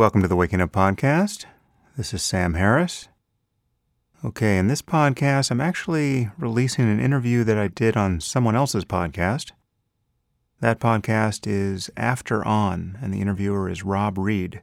Welcome 0.00 0.22
to 0.22 0.28
the 0.28 0.34
Waking 0.34 0.62
Up 0.62 0.72
Podcast. 0.72 1.44
This 1.98 2.14
is 2.14 2.22
Sam 2.22 2.54
Harris. 2.54 3.08
Okay, 4.24 4.56
in 4.56 4.66
this 4.66 4.80
podcast, 4.80 5.50
I'm 5.50 5.60
actually 5.60 6.30
releasing 6.38 6.88
an 6.88 6.98
interview 6.98 7.44
that 7.44 7.58
I 7.58 7.68
did 7.68 7.98
on 7.98 8.18
someone 8.18 8.56
else's 8.56 8.86
podcast. 8.86 9.52
That 10.60 10.80
podcast 10.80 11.46
is 11.46 11.90
After 11.98 12.42
On, 12.46 12.96
and 13.02 13.12
the 13.12 13.20
interviewer 13.20 13.68
is 13.68 13.84
Rob 13.84 14.16
Reid. 14.16 14.62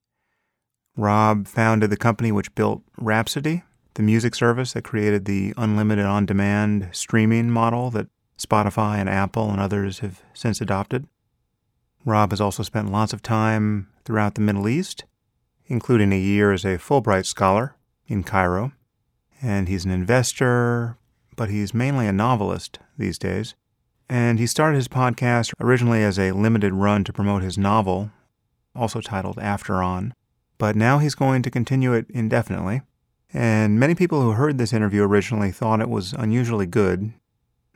Rob 0.95 1.47
founded 1.47 1.91
the 1.91 1.97
company 1.97 2.31
which 2.31 2.55
built 2.55 2.81
Rhapsody, 2.97 3.61
the 3.93 4.01
music 4.01 4.33
service 4.33 4.73
that 4.73 4.85
created 4.85 5.25
the 5.25 5.53
unlimited 5.55 6.05
on 6.05 6.25
demand 6.25 6.89
streaming 6.93 7.51
model 7.51 7.91
that 7.91 8.07
Spotify 8.39 8.97
and 8.97 9.07
Apple 9.07 9.51
and 9.51 9.59
others 9.59 9.99
have 9.99 10.23
since 10.33 10.61
adopted. 10.61 11.05
Rob 12.05 12.31
has 12.31 12.41
also 12.41 12.63
spent 12.63 12.91
lots 12.91 13.13
of 13.13 13.21
time 13.21 13.87
throughout 14.03 14.33
the 14.33 14.41
Middle 14.41 14.67
East 14.67 15.03
including 15.67 16.11
a 16.11 16.19
year 16.19 16.51
as 16.51 16.65
a 16.65 16.77
Fulbright 16.77 17.25
scholar 17.25 17.75
in 18.07 18.23
Cairo. 18.23 18.71
And 19.41 19.67
he's 19.67 19.85
an 19.85 19.91
investor, 19.91 20.97
but 21.35 21.49
he's 21.49 21.73
mainly 21.73 22.07
a 22.07 22.11
novelist 22.11 22.79
these 22.97 23.19
days. 23.19 23.55
And 24.09 24.39
he 24.39 24.47
started 24.47 24.77
his 24.77 24.87
podcast 24.87 25.53
originally 25.59 26.03
as 26.03 26.17
a 26.17 26.31
limited 26.31 26.73
run 26.73 27.03
to 27.03 27.13
promote 27.13 27.43
his 27.43 27.57
novel, 27.57 28.11
also 28.73 29.01
titled 29.01 29.37
After 29.37 29.83
On. 29.83 30.13
But 30.57 30.75
now 30.75 30.97
he's 30.99 31.15
going 31.15 31.43
to 31.43 31.51
continue 31.51 31.93
it 31.93 32.07
indefinitely. 32.09 32.81
And 33.33 33.79
many 33.79 33.93
people 33.93 34.21
who 34.21 34.31
heard 34.31 34.57
this 34.57 34.73
interview 34.73 35.03
originally 35.03 35.51
thought 35.51 35.81
it 35.81 35.89
was 35.89 36.13
unusually 36.13 36.65
good. 36.65 37.11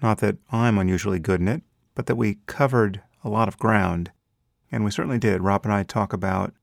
Not 0.02 0.20
that 0.20 0.38
I'm 0.52 0.78
unusually 0.78 1.20
good 1.20 1.42
in 1.42 1.48
it, 1.48 1.62
but 1.94 2.06
that 2.06 2.16
we 2.16 2.40
covered 2.46 3.02
a 3.24 3.30
lot 3.30 3.48
of 3.48 3.60
ground. 3.60 4.12
And 4.72 4.86
we 4.86 4.92
certainly 4.92 5.20
did. 5.20 5.42
Rob 5.42 5.66
and 5.66 5.74
I 5.74 5.84
talk 5.84 6.14
about 6.14 6.54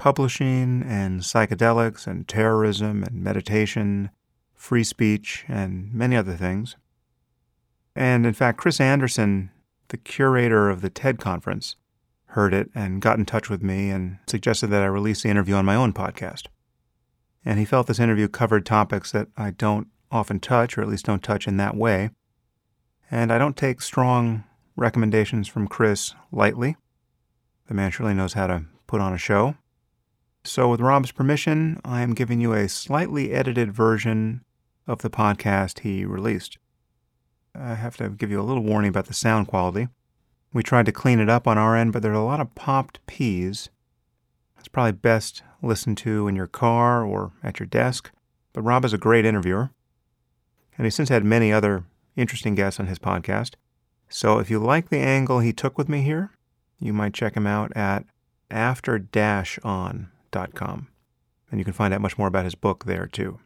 publishing 0.00 0.82
and 0.82 1.20
psychedelics 1.20 2.06
and 2.06 2.26
terrorism 2.26 3.04
and 3.04 3.22
meditation, 3.22 4.08
free 4.54 4.82
speech, 4.82 5.44
and 5.46 5.92
many 5.92 6.16
other 6.16 6.36
things. 6.36 6.74
And 7.94 8.24
in 8.24 8.32
fact, 8.32 8.56
Chris 8.56 8.80
Anderson, 8.80 9.50
the 9.88 9.98
curator 9.98 10.70
of 10.70 10.80
the 10.80 10.88
TED 10.88 11.18
conference, 11.18 11.76
heard 12.28 12.54
it 12.54 12.70
and 12.74 13.02
got 13.02 13.18
in 13.18 13.26
touch 13.26 13.50
with 13.50 13.62
me 13.62 13.90
and 13.90 14.16
suggested 14.26 14.68
that 14.68 14.82
I 14.82 14.86
release 14.86 15.22
the 15.22 15.28
interview 15.28 15.54
on 15.54 15.66
my 15.66 15.74
own 15.74 15.92
podcast. 15.92 16.46
And 17.44 17.58
he 17.58 17.66
felt 17.66 17.86
this 17.86 18.00
interview 18.00 18.26
covered 18.26 18.64
topics 18.64 19.12
that 19.12 19.28
I 19.36 19.50
don't 19.50 19.88
often 20.10 20.40
touch, 20.40 20.78
or 20.78 20.80
at 20.80 20.88
least 20.88 21.04
don't 21.04 21.22
touch 21.22 21.46
in 21.46 21.58
that 21.58 21.76
way. 21.76 22.08
And 23.10 23.30
I 23.30 23.36
don't 23.36 23.56
take 23.56 23.82
strong 23.82 24.44
recommendations 24.76 25.46
from 25.46 25.68
Chris 25.68 26.14
lightly. 26.32 26.78
The 27.68 27.74
man 27.74 27.90
surely 27.90 28.14
knows 28.14 28.32
how 28.32 28.46
to 28.46 28.64
put 28.86 29.02
on 29.02 29.12
a 29.12 29.18
show. 29.18 29.56
So, 30.42 30.70
with 30.70 30.80
Rob's 30.80 31.12
permission, 31.12 31.80
I 31.84 32.00
am 32.00 32.14
giving 32.14 32.40
you 32.40 32.54
a 32.54 32.66
slightly 32.66 33.30
edited 33.30 33.72
version 33.72 34.42
of 34.86 35.02
the 35.02 35.10
podcast 35.10 35.80
he 35.80 36.06
released. 36.06 36.56
I 37.54 37.74
have 37.74 37.98
to 37.98 38.08
give 38.08 38.30
you 38.30 38.40
a 38.40 38.42
little 38.42 38.62
warning 38.62 38.88
about 38.88 39.04
the 39.04 39.12
sound 39.12 39.48
quality. 39.48 39.88
We 40.54 40.62
tried 40.62 40.86
to 40.86 40.92
clean 40.92 41.20
it 41.20 41.28
up 41.28 41.46
on 41.46 41.58
our 41.58 41.76
end, 41.76 41.92
but 41.92 42.00
there 42.00 42.12
are 42.12 42.14
a 42.14 42.24
lot 42.24 42.40
of 42.40 42.54
popped 42.54 43.04
P's. 43.06 43.68
It's 44.58 44.66
probably 44.66 44.92
best 44.92 45.42
listened 45.60 45.98
to 45.98 46.26
in 46.26 46.36
your 46.36 46.46
car 46.46 47.04
or 47.04 47.32
at 47.42 47.60
your 47.60 47.66
desk. 47.66 48.10
But 48.54 48.62
Rob 48.62 48.86
is 48.86 48.94
a 48.94 48.98
great 48.98 49.26
interviewer, 49.26 49.70
and 50.78 50.86
he's 50.86 50.94
since 50.94 51.10
had 51.10 51.22
many 51.22 51.52
other 51.52 51.84
interesting 52.16 52.54
guests 52.54 52.80
on 52.80 52.86
his 52.86 52.98
podcast. 52.98 53.56
So 54.08 54.38
if 54.38 54.50
you 54.50 54.58
like 54.58 54.88
the 54.88 54.98
angle 54.98 55.40
he 55.40 55.52
took 55.52 55.76
with 55.76 55.88
me 55.88 56.00
here, 56.00 56.30
you 56.78 56.94
might 56.94 57.12
check 57.12 57.36
him 57.36 57.46
out 57.46 57.76
at 57.76 58.06
after 58.50 59.06
on 59.62 60.08
and 60.34 61.58
you 61.58 61.64
can 61.64 61.72
find 61.72 61.92
out 61.92 62.00
much 62.00 62.18
more 62.18 62.28
about 62.28 62.44
his 62.44 62.54
book 62.54 62.84
there 62.84 63.06
too. 63.06 63.38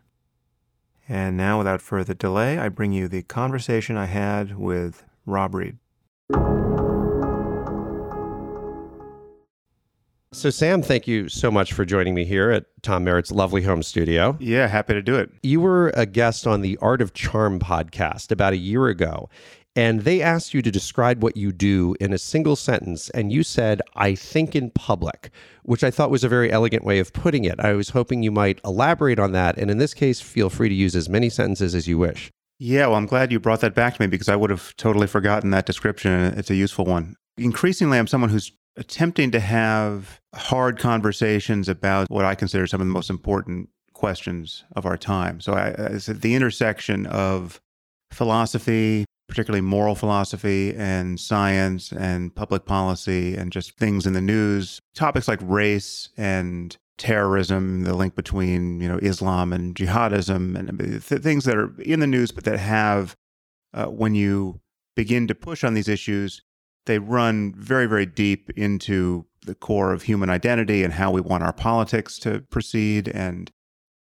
And 1.08 1.36
now, 1.36 1.58
without 1.58 1.82
further 1.82 2.14
delay, 2.14 2.58
I 2.58 2.70
bring 2.70 2.92
you 2.92 3.08
the 3.08 3.22
conversation 3.22 3.96
I 3.96 4.06
had 4.06 4.56
with 4.56 5.04
Rob 5.26 5.54
Reid. 5.54 5.76
So, 10.32 10.50
Sam, 10.50 10.82
thank 10.82 11.06
you 11.06 11.28
so 11.28 11.48
much 11.48 11.72
for 11.72 11.84
joining 11.84 12.12
me 12.12 12.24
here 12.24 12.50
at 12.50 12.64
Tom 12.82 13.04
Merritt's 13.04 13.30
lovely 13.30 13.62
home 13.62 13.84
studio. 13.84 14.36
Yeah, 14.40 14.66
happy 14.66 14.92
to 14.94 15.02
do 15.02 15.14
it. 15.14 15.30
You 15.44 15.60
were 15.60 15.92
a 15.94 16.06
guest 16.06 16.44
on 16.46 16.60
the 16.60 16.76
Art 16.82 17.00
of 17.00 17.14
Charm 17.14 17.60
podcast 17.60 18.32
about 18.32 18.52
a 18.52 18.56
year 18.56 18.88
ago, 18.88 19.28
and 19.76 20.00
they 20.02 20.22
asked 20.22 20.54
you 20.54 20.62
to 20.62 20.70
describe 20.70 21.22
what 21.22 21.36
you 21.36 21.50
do 21.50 21.96
in 22.00 22.12
a 22.12 22.18
single 22.18 22.56
sentence. 22.56 23.10
And 23.10 23.32
you 23.32 23.42
said, 23.42 23.82
I 23.96 24.14
think 24.14 24.54
in 24.54 24.70
public, 24.70 25.30
which 25.64 25.82
I 25.82 25.90
thought 25.90 26.10
was 26.10 26.22
a 26.22 26.28
very 26.28 26.52
elegant 26.52 26.84
way 26.84 27.00
of 27.00 27.12
putting 27.12 27.44
it. 27.44 27.58
I 27.58 27.72
was 27.72 27.90
hoping 27.90 28.22
you 28.22 28.30
might 28.30 28.60
elaborate 28.64 29.18
on 29.18 29.32
that. 29.32 29.58
And 29.58 29.70
in 29.70 29.78
this 29.78 29.94
case, 29.94 30.20
feel 30.20 30.48
free 30.48 30.68
to 30.68 30.74
use 30.74 30.94
as 30.94 31.08
many 31.08 31.28
sentences 31.28 31.74
as 31.74 31.88
you 31.88 31.98
wish. 31.98 32.30
Yeah, 32.58 32.86
well, 32.86 32.96
I'm 32.96 33.06
glad 33.06 33.32
you 33.32 33.40
brought 33.40 33.60
that 33.62 33.74
back 33.74 33.96
to 33.96 34.00
me 34.00 34.06
because 34.06 34.28
I 34.28 34.36
would 34.36 34.50
have 34.50 34.76
totally 34.76 35.08
forgotten 35.08 35.50
that 35.50 35.66
description. 35.66 36.38
It's 36.38 36.50
a 36.50 36.54
useful 36.54 36.84
one. 36.84 37.16
Increasingly, 37.36 37.98
I'm 37.98 38.06
someone 38.06 38.30
who's 38.30 38.52
attempting 38.76 39.32
to 39.32 39.40
have 39.40 40.20
hard 40.34 40.78
conversations 40.78 41.68
about 41.68 42.08
what 42.10 42.24
I 42.24 42.36
consider 42.36 42.66
some 42.68 42.80
of 42.80 42.86
the 42.86 42.92
most 42.92 43.10
important 43.10 43.70
questions 43.92 44.64
of 44.76 44.86
our 44.86 44.96
time. 44.96 45.40
So 45.40 45.54
I, 45.54 45.68
it's 45.68 46.08
at 46.08 46.20
the 46.20 46.34
intersection 46.34 47.06
of 47.06 47.60
philosophy, 48.12 49.04
particularly 49.28 49.60
moral 49.60 49.94
philosophy 49.94 50.74
and 50.76 51.18
science 51.18 51.92
and 51.92 52.34
public 52.34 52.66
policy 52.66 53.36
and 53.36 53.52
just 53.52 53.76
things 53.78 54.06
in 54.06 54.12
the 54.12 54.20
news. 54.20 54.80
Topics 54.94 55.28
like 55.28 55.40
race 55.42 56.10
and 56.16 56.76
terrorism, 56.98 57.84
the 57.84 57.94
link 57.94 58.14
between 58.14 58.80
you 58.80 58.88
know 58.88 58.98
Islam 58.98 59.52
and 59.52 59.74
jihadism, 59.74 60.56
and 60.56 60.78
th- 60.78 61.22
things 61.22 61.44
that 61.44 61.56
are 61.56 61.72
in 61.80 62.00
the 62.00 62.06
news, 62.06 62.30
but 62.30 62.44
that 62.44 62.58
have 62.58 63.16
uh, 63.72 63.86
when 63.86 64.14
you 64.14 64.60
begin 64.94 65.26
to 65.26 65.34
push 65.34 65.64
on 65.64 65.74
these 65.74 65.88
issues, 65.88 66.42
they 66.86 66.98
run 66.98 67.52
very 67.56 67.86
very 67.86 68.06
deep 68.06 68.50
into 68.56 69.26
the 69.44 69.54
core 69.54 69.92
of 69.92 70.02
human 70.02 70.30
identity 70.30 70.82
and 70.82 70.94
how 70.94 71.10
we 71.10 71.20
want 71.20 71.42
our 71.42 71.52
politics 71.52 72.18
to 72.18 72.40
proceed 72.50 73.08
and 73.08 73.50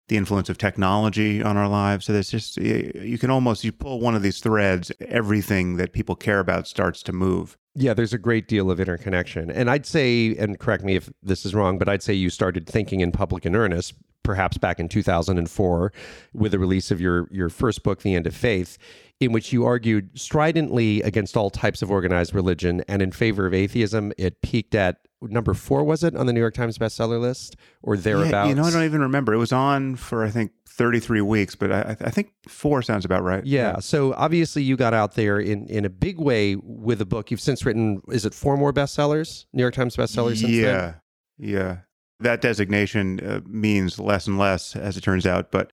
the 0.09 0.17
influence 0.17 0.49
of 0.49 0.59
technology 0.59 1.43
on 1.43 1.57
our 1.57 1.69
lives. 1.69 2.07
So 2.07 2.13
there's 2.13 2.31
just 2.31 2.57
you 2.57 3.19
can 3.19 3.31
almost 3.31 3.65
you 3.65 3.73
pull 3.73 4.01
one 4.01 4.15
of 4.15 4.23
these 4.23 4.41
threads, 4.41 4.93
everything 5.01 5.77
that 5.77 5.93
people 5.93 6.15
care 6.15 6.41
about 6.41 6.67
starts 6.67 7.03
to 7.05 7.13
move. 7.13 7.57
Yeah, 7.75 7.95
there's 7.95 8.13
a 8.13 8.19
great 8.19 8.49
deal 8.49 8.71
of 8.71 8.81
interconnection. 8.81 9.51
And 9.51 9.71
I'd 9.71 9.87
say, 9.87 10.37
and 10.37 10.59
correct 10.59 10.85
me 10.85 10.97
if 10.97 11.11
this 11.23 11.47
is 11.47 11.55
wrong, 11.55 11.79
but 11.79 11.89
I'd 11.89 12.03
say 12.03 12.13
you 12.13 12.29
started 12.29 12.67
thinking 12.67 13.01
in 13.01 13.13
public 13.13 13.47
in 13.47 13.57
earnest 13.57 13.95
perhaps 14.23 14.57
back 14.57 14.79
in 14.79 14.89
2004 14.89 15.93
with 16.33 16.53
the 16.53 16.59
release 16.59 16.91
of 16.91 17.01
your 17.01 17.29
your 17.33 17.49
first 17.49 17.83
book 17.83 18.03
The 18.03 18.15
End 18.15 18.27
of 18.27 18.37
Faith 18.37 18.79
in 19.23 19.33
which 19.33 19.53
you 19.53 19.65
argued 19.65 20.19
stridently 20.19 21.01
against 21.03 21.37
all 21.37 21.49
types 21.49 21.81
of 21.81 21.91
organized 21.91 22.35
religion 22.35 22.83
and 22.89 23.01
in 23.01 23.13
favor 23.13 23.47
of 23.47 23.55
atheism. 23.55 24.13
It 24.19 24.43
peaked 24.43 24.75
at 24.75 24.99
number 25.31 25.55
four, 25.55 25.85
was 25.85 26.03
it, 26.05 26.15
on 26.17 26.27
the 26.27 26.33
New 26.33 26.41
York 26.41 26.55
Times 26.55 26.79
bestseller 26.79 27.21
list 27.21 27.57
or 27.83 27.97
thereabouts? 27.97 28.47
Yeah, 28.47 28.49
you 28.49 28.55
know, 28.55 28.65
I 28.65 28.71
don't 28.71 28.85
even 28.85 29.01
remember. 29.01 29.33
It 29.33 29.39
was 29.39 29.53
on 29.53 29.97
for, 29.97 30.25
I 30.25 30.31
think, 30.31 30.53
33 30.69 31.21
weeks, 31.21 31.55
but 31.55 31.71
I, 31.71 31.97
I, 32.01 32.11
think 32.11 32.33
four 32.49 32.81
sounds 32.83 33.05
about 33.05 33.23
right. 33.23 33.45
Yeah. 33.45 33.79
So 33.81 34.15
obviously, 34.15 34.63
you 34.63 34.77
got 34.77 34.95
out 34.95 35.15
there 35.15 35.39
in, 35.39 35.67
in 35.67 35.85
a 35.85 35.91
big 35.91 36.19
way 36.19 36.57
with 36.57 37.01
a 37.01 37.07
book. 37.07 37.31
You've 37.31 37.41
since 37.41 37.65
written, 37.67 38.01
is 38.09 38.25
it 38.25 38.33
four 38.33 38.57
more 38.57 38.73
bestsellers, 38.73 39.45
New 39.53 39.63
York 39.63 39.75
Times 39.75 39.97
bestsellers? 39.97 40.43
yeah. 40.47 40.63
Then? 40.63 40.95
Yeah. 41.39 41.77
That 42.21 42.41
designation 42.41 43.21
uh, 43.21 43.41
means 43.47 43.99
less 43.99 44.27
and 44.27 44.39
less, 44.39 44.77
as 44.77 44.97
it 44.97 45.03
turns 45.03 45.27
out. 45.27 45.51
But 45.51 45.73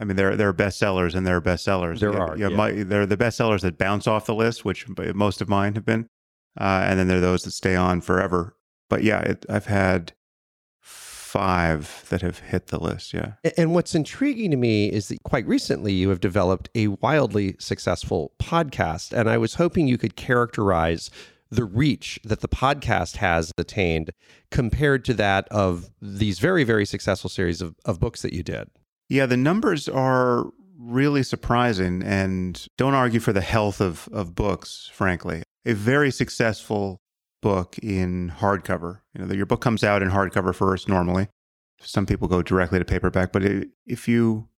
I 0.00 0.04
mean, 0.04 0.16
there 0.16 0.34
there 0.34 0.48
are 0.48 0.54
bestsellers 0.54 1.14
and 1.14 1.26
there 1.26 1.36
are 1.36 1.42
bestsellers. 1.42 2.00
There 2.00 2.18
are. 2.18 2.36
Yeah, 2.36 2.48
My, 2.48 2.72
there 2.72 3.02
are 3.02 3.06
the 3.06 3.18
bestsellers 3.18 3.60
that 3.60 3.76
bounce 3.76 4.06
off 4.06 4.24
the 4.24 4.34
list, 4.34 4.64
which 4.64 4.86
most 5.14 5.42
of 5.42 5.48
mine 5.48 5.74
have 5.74 5.84
been, 5.84 6.08
uh, 6.58 6.84
and 6.84 6.98
then 6.98 7.06
there 7.06 7.18
are 7.18 7.20
those 7.20 7.42
that 7.42 7.50
stay 7.50 7.76
on 7.76 8.00
forever. 8.00 8.56
But 8.90 9.02
yeah, 9.02 9.20
it, 9.20 9.46
I've 9.48 9.66
had 9.66 10.12
five 11.30 12.04
that 12.10 12.20
have 12.22 12.40
hit 12.40 12.66
the 12.66 12.78
list. 12.78 13.14
Yeah. 13.14 13.34
And 13.56 13.72
what's 13.72 13.94
intriguing 13.94 14.50
to 14.50 14.56
me 14.56 14.90
is 14.90 15.08
that 15.08 15.22
quite 15.22 15.46
recently 15.46 15.92
you 15.92 16.08
have 16.10 16.20
developed 16.20 16.68
a 16.74 16.88
wildly 16.88 17.54
successful 17.58 18.32
podcast, 18.38 19.12
and 19.12 19.30
I 19.30 19.38
was 19.38 19.54
hoping 19.54 19.86
you 19.86 19.96
could 19.96 20.16
characterize 20.16 21.08
the 21.48 21.64
reach 21.64 22.18
that 22.24 22.40
the 22.40 22.48
podcast 22.48 23.16
has 23.16 23.52
attained 23.56 24.10
compared 24.50 25.04
to 25.04 25.14
that 25.14 25.48
of 25.48 25.90
these 26.02 26.38
very, 26.38 26.64
very 26.64 26.84
successful 26.84 27.30
series 27.30 27.60
of, 27.60 27.74
of 27.84 28.00
books 28.00 28.22
that 28.22 28.32
you 28.32 28.42
did. 28.42 28.68
Yeah, 29.08 29.26
the 29.26 29.36
numbers 29.36 29.88
are 29.88 30.46
really 30.78 31.22
surprising 31.22 32.02
and 32.02 32.66
don't 32.76 32.94
argue 32.94 33.20
for 33.20 33.32
the 33.32 33.40
health 33.40 33.80
of, 33.80 34.08
of 34.12 34.34
books, 34.34 34.90
frankly. 34.92 35.42
A 35.64 35.74
very 35.74 36.10
successful 36.10 37.00
book 37.42 37.78
in 37.78 38.32
hardcover. 38.38 39.00
You 39.14 39.24
know, 39.24 39.34
your 39.34 39.46
book 39.46 39.60
comes 39.60 39.84
out 39.84 40.02
in 40.02 40.10
hardcover 40.10 40.54
first 40.54 40.88
normally. 40.88 41.28
Some 41.80 42.06
people 42.06 42.28
go 42.28 42.42
directly 42.42 42.78
to 42.78 42.84
paperback, 42.84 43.32
but 43.32 43.42
if 43.86 44.06
you 44.06 44.48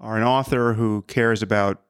are 0.00 0.16
an 0.16 0.24
author 0.24 0.74
who 0.74 1.02
cares 1.02 1.42
about 1.42 1.82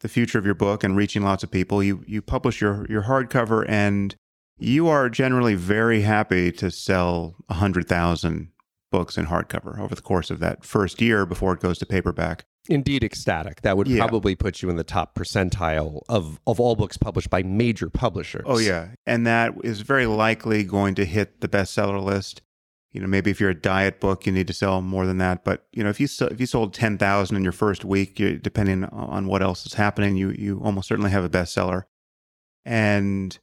the 0.00 0.08
future 0.08 0.38
of 0.38 0.44
your 0.44 0.54
book 0.54 0.82
and 0.82 0.96
reaching 0.96 1.22
lots 1.22 1.42
of 1.42 1.50
people, 1.50 1.82
you 1.82 2.04
you 2.06 2.20
publish 2.20 2.60
your 2.60 2.86
your 2.88 3.02
hardcover 3.02 3.64
and 3.68 4.16
you 4.58 4.88
are 4.88 5.08
generally 5.08 5.54
very 5.54 6.02
happy 6.02 6.52
to 6.52 6.70
sell 6.70 7.34
100,000 7.46 8.50
books 8.90 9.18
in 9.18 9.26
hardcover 9.26 9.80
over 9.80 9.94
the 9.94 10.02
course 10.02 10.30
of 10.30 10.38
that 10.38 10.64
first 10.64 11.00
year 11.02 11.26
before 11.26 11.54
it 11.54 11.60
goes 11.60 11.78
to 11.78 11.86
paperback. 11.86 12.44
Indeed, 12.68 13.04
ecstatic. 13.04 13.60
That 13.62 13.76
would 13.76 13.86
Yeah. 13.88 13.98
probably 13.98 14.34
put 14.34 14.62
you 14.62 14.70
in 14.70 14.76
the 14.76 14.84
top 14.84 15.14
percentile 15.14 16.00
of, 16.08 16.40
of 16.46 16.58
all 16.58 16.76
books 16.76 16.96
published 16.96 17.28
by 17.28 17.42
major 17.42 17.90
publishers. 17.90 18.44
Oh 18.46 18.58
yeah, 18.58 18.88
and 19.06 19.26
that 19.26 19.52
is 19.62 19.82
very 19.82 20.06
likely 20.06 20.64
going 20.64 20.94
to 20.94 21.04
hit 21.04 21.40
the 21.42 21.48
bestseller 21.48 22.02
list. 22.02 22.40
You 22.92 23.00
know, 23.00 23.06
maybe 23.08 23.30
if 23.30 23.40
you're 23.40 23.50
a 23.50 23.60
diet 23.60 24.00
book, 24.00 24.24
you 24.24 24.32
need 24.32 24.46
to 24.46 24.52
sell 24.52 24.80
more 24.80 25.04
than 25.04 25.18
that. 25.18 25.44
But 25.44 25.66
you 25.72 25.82
know, 25.84 25.90
if 25.90 26.00
you 26.00 26.06
if 26.30 26.40
you 26.40 26.46
sold 26.46 26.72
ten 26.72 26.96
thousand 26.96 27.36
in 27.36 27.42
your 27.42 27.52
first 27.52 27.84
week, 27.84 28.18
you, 28.18 28.38
depending 28.38 28.84
on 28.84 29.26
what 29.26 29.42
else 29.42 29.66
is 29.66 29.74
happening, 29.74 30.16
you 30.16 30.30
you 30.30 30.60
almost 30.64 30.88
certainly 30.88 31.10
have 31.10 31.24
a 31.24 31.28
bestseller. 31.28 31.82
And 32.64 33.36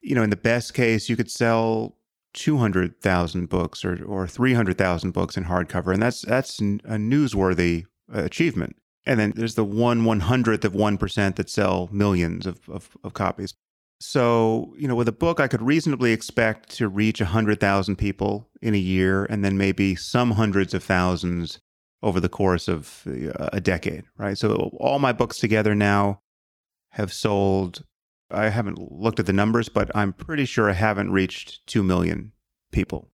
you 0.00 0.14
know, 0.14 0.22
in 0.22 0.30
the 0.30 0.36
best 0.36 0.74
case, 0.74 1.08
you 1.08 1.16
could 1.16 1.30
sell 1.30 1.98
two 2.34 2.56
hundred 2.58 3.00
thousand 3.00 3.48
books 3.48 3.84
or 3.84 4.02
or 4.04 4.26
three 4.26 4.54
hundred 4.54 4.78
thousand 4.78 5.12
books 5.12 5.36
in 5.36 5.44
hardcover, 5.44 5.92
and 5.92 6.02
that's 6.02 6.22
that's 6.22 6.58
a 6.58 6.62
newsworthy 6.96 7.84
achievement. 8.12 8.76
And 9.04 9.20
then 9.20 9.32
there's 9.36 9.54
the 9.54 9.64
one 9.64 10.04
one 10.04 10.20
hundredth 10.20 10.64
of 10.64 10.74
one 10.74 10.98
percent 10.98 11.36
that 11.36 11.48
sell 11.48 11.88
millions 11.92 12.46
of, 12.46 12.68
of, 12.68 12.96
of 13.04 13.14
copies. 13.14 13.54
So, 13.98 14.74
you 14.76 14.86
know, 14.86 14.94
with 14.94 15.08
a 15.08 15.12
book, 15.12 15.40
I 15.40 15.48
could 15.48 15.62
reasonably 15.62 16.12
expect 16.12 16.70
to 16.76 16.88
reach 16.88 17.20
100,000 17.20 17.96
people 17.96 18.50
in 18.60 18.74
a 18.74 18.78
year 18.78 19.24
and 19.24 19.42
then 19.42 19.56
maybe 19.56 19.94
some 19.94 20.32
hundreds 20.32 20.74
of 20.74 20.84
thousands 20.84 21.60
over 22.02 22.20
the 22.20 22.28
course 22.28 22.68
of 22.68 23.02
uh, 23.06 23.48
a 23.54 23.60
decade, 23.60 24.04
right? 24.18 24.36
So, 24.36 24.70
all 24.78 24.98
my 24.98 25.12
books 25.12 25.38
together 25.38 25.74
now 25.74 26.20
have 26.90 27.12
sold, 27.12 27.84
I 28.30 28.50
haven't 28.50 28.78
looked 28.78 29.18
at 29.18 29.26
the 29.26 29.32
numbers, 29.32 29.70
but 29.70 29.90
I'm 29.94 30.12
pretty 30.12 30.44
sure 30.44 30.68
I 30.68 30.74
haven't 30.74 31.10
reached 31.10 31.66
2 31.66 31.82
million 31.82 32.32
people 32.72 33.10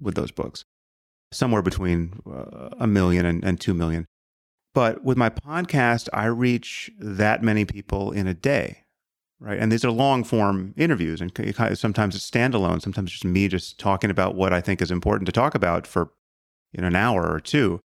with 0.00 0.14
those 0.14 0.30
books, 0.30 0.64
somewhere 1.32 1.62
between 1.62 2.20
uh, 2.26 2.70
a 2.80 2.86
million 2.86 3.26
and, 3.26 3.44
and 3.44 3.60
2 3.60 3.74
million. 3.74 4.06
But 4.74 5.04
with 5.04 5.16
my 5.16 5.30
podcast, 5.30 6.08
I 6.12 6.26
reach 6.26 6.90
that 6.98 7.42
many 7.42 7.64
people 7.64 8.10
in 8.12 8.26
a 8.26 8.34
day 8.34 8.84
right? 9.44 9.58
And 9.58 9.70
these 9.70 9.84
are 9.84 9.90
long 9.90 10.24
form 10.24 10.74
interviews, 10.76 11.20
and 11.20 11.30
sometimes 11.78 12.16
it's 12.16 12.28
standalone, 12.28 12.80
sometimes 12.80 13.12
just 13.12 13.24
me 13.24 13.46
just 13.48 13.78
talking 13.78 14.10
about 14.10 14.34
what 14.34 14.52
I 14.52 14.60
think 14.60 14.80
is 14.80 14.90
important 14.90 15.26
to 15.26 15.32
talk 15.32 15.54
about 15.54 15.86
for 15.86 16.12
you 16.72 16.80
know 16.80 16.88
an 16.88 16.96
hour 16.96 17.30
or 17.30 17.40
two. 17.40 17.80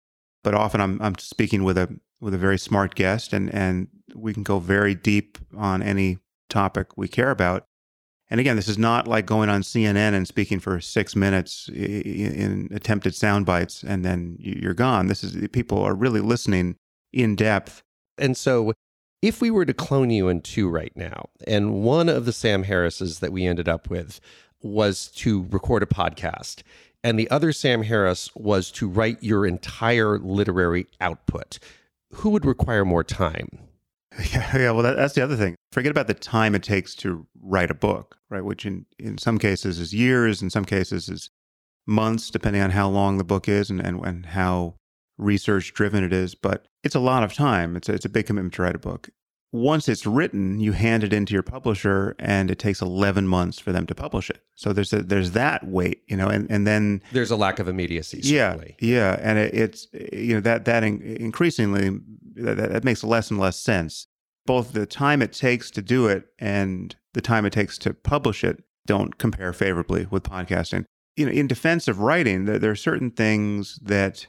But 0.44 0.54
often 0.54 0.80
I'm 0.80 1.02
I'm 1.02 1.18
speaking 1.18 1.64
with 1.64 1.78
a 1.78 2.00
with 2.22 2.34
a 2.34 2.38
very 2.38 2.60
smart 2.60 2.96
guest, 2.96 3.34
and 3.34 3.54
and 3.54 3.88
we 4.16 4.34
can 4.34 4.44
go 4.44 4.60
very 4.60 4.96
deep 4.96 5.38
on 5.58 5.82
any 5.82 6.20
topic 6.50 6.96
we 6.96 7.08
care 7.08 7.32
about. 7.32 7.66
And 8.30 8.40
again, 8.40 8.56
this 8.58 8.68
is 8.68 8.78
not 8.78 9.08
like 9.08 9.26
going 9.26 9.50
on 9.50 9.62
CNN 9.62 10.14
and 10.14 10.28
speaking 10.28 10.60
for 10.60 10.82
six 10.82 11.16
minutes 11.16 11.70
in 11.70 12.70
attempted 12.74 13.16
sound 13.16 13.46
bites 13.46 13.84
and 13.84 14.04
then 14.04 14.36
you- 14.40 14.60
you're 14.62 14.74
gone. 14.74 15.08
This 15.08 15.24
is 15.24 15.48
people 15.50 15.82
are 15.82 15.96
really 15.96 16.20
listening 16.20 16.76
in 17.14 17.36
depth. 17.36 17.84
And 18.18 18.36
so, 18.36 18.74
if 19.22 19.42
we 19.42 19.50
were 19.50 19.66
to 19.66 19.74
clone 19.74 20.10
you 20.10 20.28
in 20.28 20.42
two 20.42 20.70
right 20.70 20.92
now, 20.96 21.30
and 21.48 21.82
one 21.82 22.10
of 22.10 22.26
the 22.26 22.34
Sam 22.34 22.64
Harrises 22.64 23.20
that 23.20 23.32
we 23.32 23.46
ended 23.46 23.68
up 23.68 23.90
with 23.90 24.20
was 24.62 25.08
to 25.16 25.48
record 25.50 25.82
a 25.84 25.88
podcast, 25.88 26.62
and 27.04 27.18
the 27.18 27.30
other 27.30 27.52
Sam 27.52 27.84
Harris 27.84 28.30
was 28.36 28.72
to 28.72 28.88
write 28.88 29.24
your 29.24 29.46
entire 29.46 30.20
literary 30.20 30.88
output, 31.00 31.60
who 32.14 32.30
would 32.32 32.46
require 32.46 32.84
more 32.86 33.04
time? 33.04 33.50
Yeah, 34.34 34.58
yeah. 34.58 34.72
Well, 34.72 34.84
that, 34.84 34.96
that's 34.96 35.14
the 35.14 35.24
other 35.24 35.36
thing. 35.36 35.56
Forget 35.72 35.92
about 35.92 36.08
the 36.08 36.14
time 36.14 36.56
it 36.56 36.64
takes 36.64 36.96
to 36.96 37.28
write 37.42 37.72
a 37.72 37.76
book, 37.76 38.18
right? 38.30 38.44
Which 38.44 38.66
in, 38.66 38.86
in 38.98 39.18
some 39.18 39.38
cases 39.38 39.80
is 39.80 39.94
years, 39.94 40.42
in 40.42 40.50
some 40.50 40.66
cases 40.66 41.10
is 41.10 41.30
months, 41.86 42.30
depending 42.30 42.62
on 42.62 42.72
how 42.72 42.90
long 42.90 43.18
the 43.18 43.24
book 43.24 43.48
is 43.48 43.70
and, 43.70 43.80
and, 43.80 44.04
and 44.06 44.26
how 44.28 44.76
research 45.18 45.74
driven 45.74 46.04
it 46.04 46.14
is. 46.14 46.36
But 46.36 46.68
it's 46.84 46.96
a 46.96 47.00
lot 47.00 47.24
of 47.24 47.34
time. 47.34 47.76
It's 47.76 47.90
a, 47.90 47.94
it's 47.94 48.06
a 48.06 48.10
big 48.10 48.26
commitment 48.26 48.54
to 48.56 48.64
write 48.64 48.76
a 48.76 48.80
book. 48.80 49.10
Once 49.54 49.88
it's 49.88 50.06
written, 50.06 50.60
you 50.60 50.74
hand 50.74 51.06
it 51.06 51.14
into 51.14 51.34
your 51.34 51.42
publisher, 51.42 52.16
and 52.20 52.52
it 52.52 52.60
takes 52.60 52.82
11 52.82 53.26
months 53.28 53.58
for 53.58 53.72
them 53.72 53.86
to 53.88 53.96
publish 53.96 54.30
it. 54.30 54.42
So 54.56 54.74
there's 54.74 54.92
a, 54.92 55.02
there's 55.02 55.32
that 55.32 55.66
wait, 55.66 56.04
you 56.08 56.18
know, 56.18 56.28
and, 56.28 56.52
and 56.52 56.68
then 56.68 57.02
There's 57.14 57.32
a 57.32 57.38
lack 57.38 57.60
of 57.60 57.70
immediacy, 57.70 58.20
yeah, 58.24 58.58
yeah, 58.80 59.18
and 59.22 59.40
it, 59.40 59.54
it's 59.54 59.88
you 59.94 60.34
know 60.36 60.42
that 60.42 60.66
that 60.66 60.84
in, 60.84 61.02
increasingly 61.02 61.98
that, 62.38 62.56
that 62.58 62.84
makes 62.84 63.04
less 63.04 63.30
and 63.32 63.40
less 63.40 63.58
sense. 63.58 64.08
Both 64.46 64.74
the 64.74 64.86
time 64.86 65.22
it 65.22 65.34
takes 65.34 65.70
to 65.72 65.82
do 65.82 66.08
it 66.08 66.26
and 66.40 66.96
the 67.14 67.22
time 67.22 67.46
it 67.46 67.54
takes 67.54 67.78
to 67.80 67.94
publish 67.94 68.44
it 68.44 68.64
don't 68.86 69.18
compare 69.18 69.54
favorably 69.54 70.08
with 70.10 70.24
podcasting. 70.24 70.86
You 71.16 71.26
know, 71.26 71.32
in 71.32 71.48
defense 71.48 71.88
of 71.88 72.00
writing, 72.00 72.46
there, 72.46 72.60
there 72.60 72.72
are 72.72 72.76
certain 72.76 73.12
things 73.12 73.80
that 73.84 74.28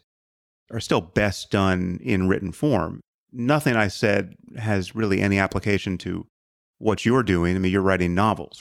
are 0.71 0.81
still 0.81 1.01
best 1.01 1.51
done 1.51 1.99
in 2.03 2.29
written 2.29 2.53
form. 2.53 3.01
Nothing 3.33 3.77
I 3.77 3.89
said 3.89 4.35
has 4.57 4.95
really 4.95 5.21
any 5.21 5.39
application 5.39 5.99
to 5.99 6.27
what 6.79 7.05
you're 7.05 7.23
doing. 7.23 7.57
I 7.57 7.59
mean, 7.59 7.73
you're 7.73 7.83
writing 7.83 8.15
novels. 8.15 8.61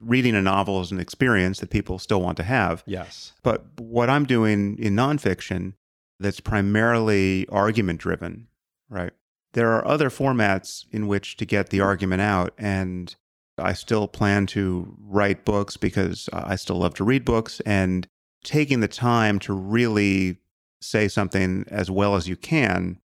Reading 0.00 0.34
a 0.34 0.42
novel 0.42 0.80
is 0.80 0.92
an 0.92 1.00
experience 1.00 1.60
that 1.60 1.70
people 1.70 1.98
still 1.98 2.20
want 2.20 2.36
to 2.36 2.42
have. 2.42 2.82
Yes. 2.86 3.32
But 3.42 3.64
what 3.78 4.10
I'm 4.10 4.26
doing 4.26 4.78
in 4.78 4.94
nonfiction 4.94 5.72
that's 6.20 6.40
primarily 6.40 7.46
argument 7.48 8.00
driven, 8.00 8.48
right? 8.88 9.12
There 9.52 9.72
are 9.72 9.86
other 9.86 10.10
formats 10.10 10.84
in 10.92 11.06
which 11.06 11.36
to 11.38 11.46
get 11.46 11.70
the 11.70 11.80
argument 11.80 12.22
out. 12.22 12.52
And 12.58 13.14
I 13.58 13.72
still 13.72 14.06
plan 14.06 14.46
to 14.48 14.96
write 15.00 15.44
books 15.44 15.76
because 15.76 16.28
I 16.32 16.56
still 16.56 16.76
love 16.76 16.94
to 16.94 17.04
read 17.04 17.24
books. 17.24 17.60
And 17.60 18.06
taking 18.44 18.80
the 18.80 18.88
time 18.88 19.38
to 19.40 19.52
really 19.52 20.36
say 20.80 21.08
something 21.08 21.64
as 21.68 21.90
well 21.90 22.14
as 22.14 22.28
you 22.28 22.36
can 22.36 22.98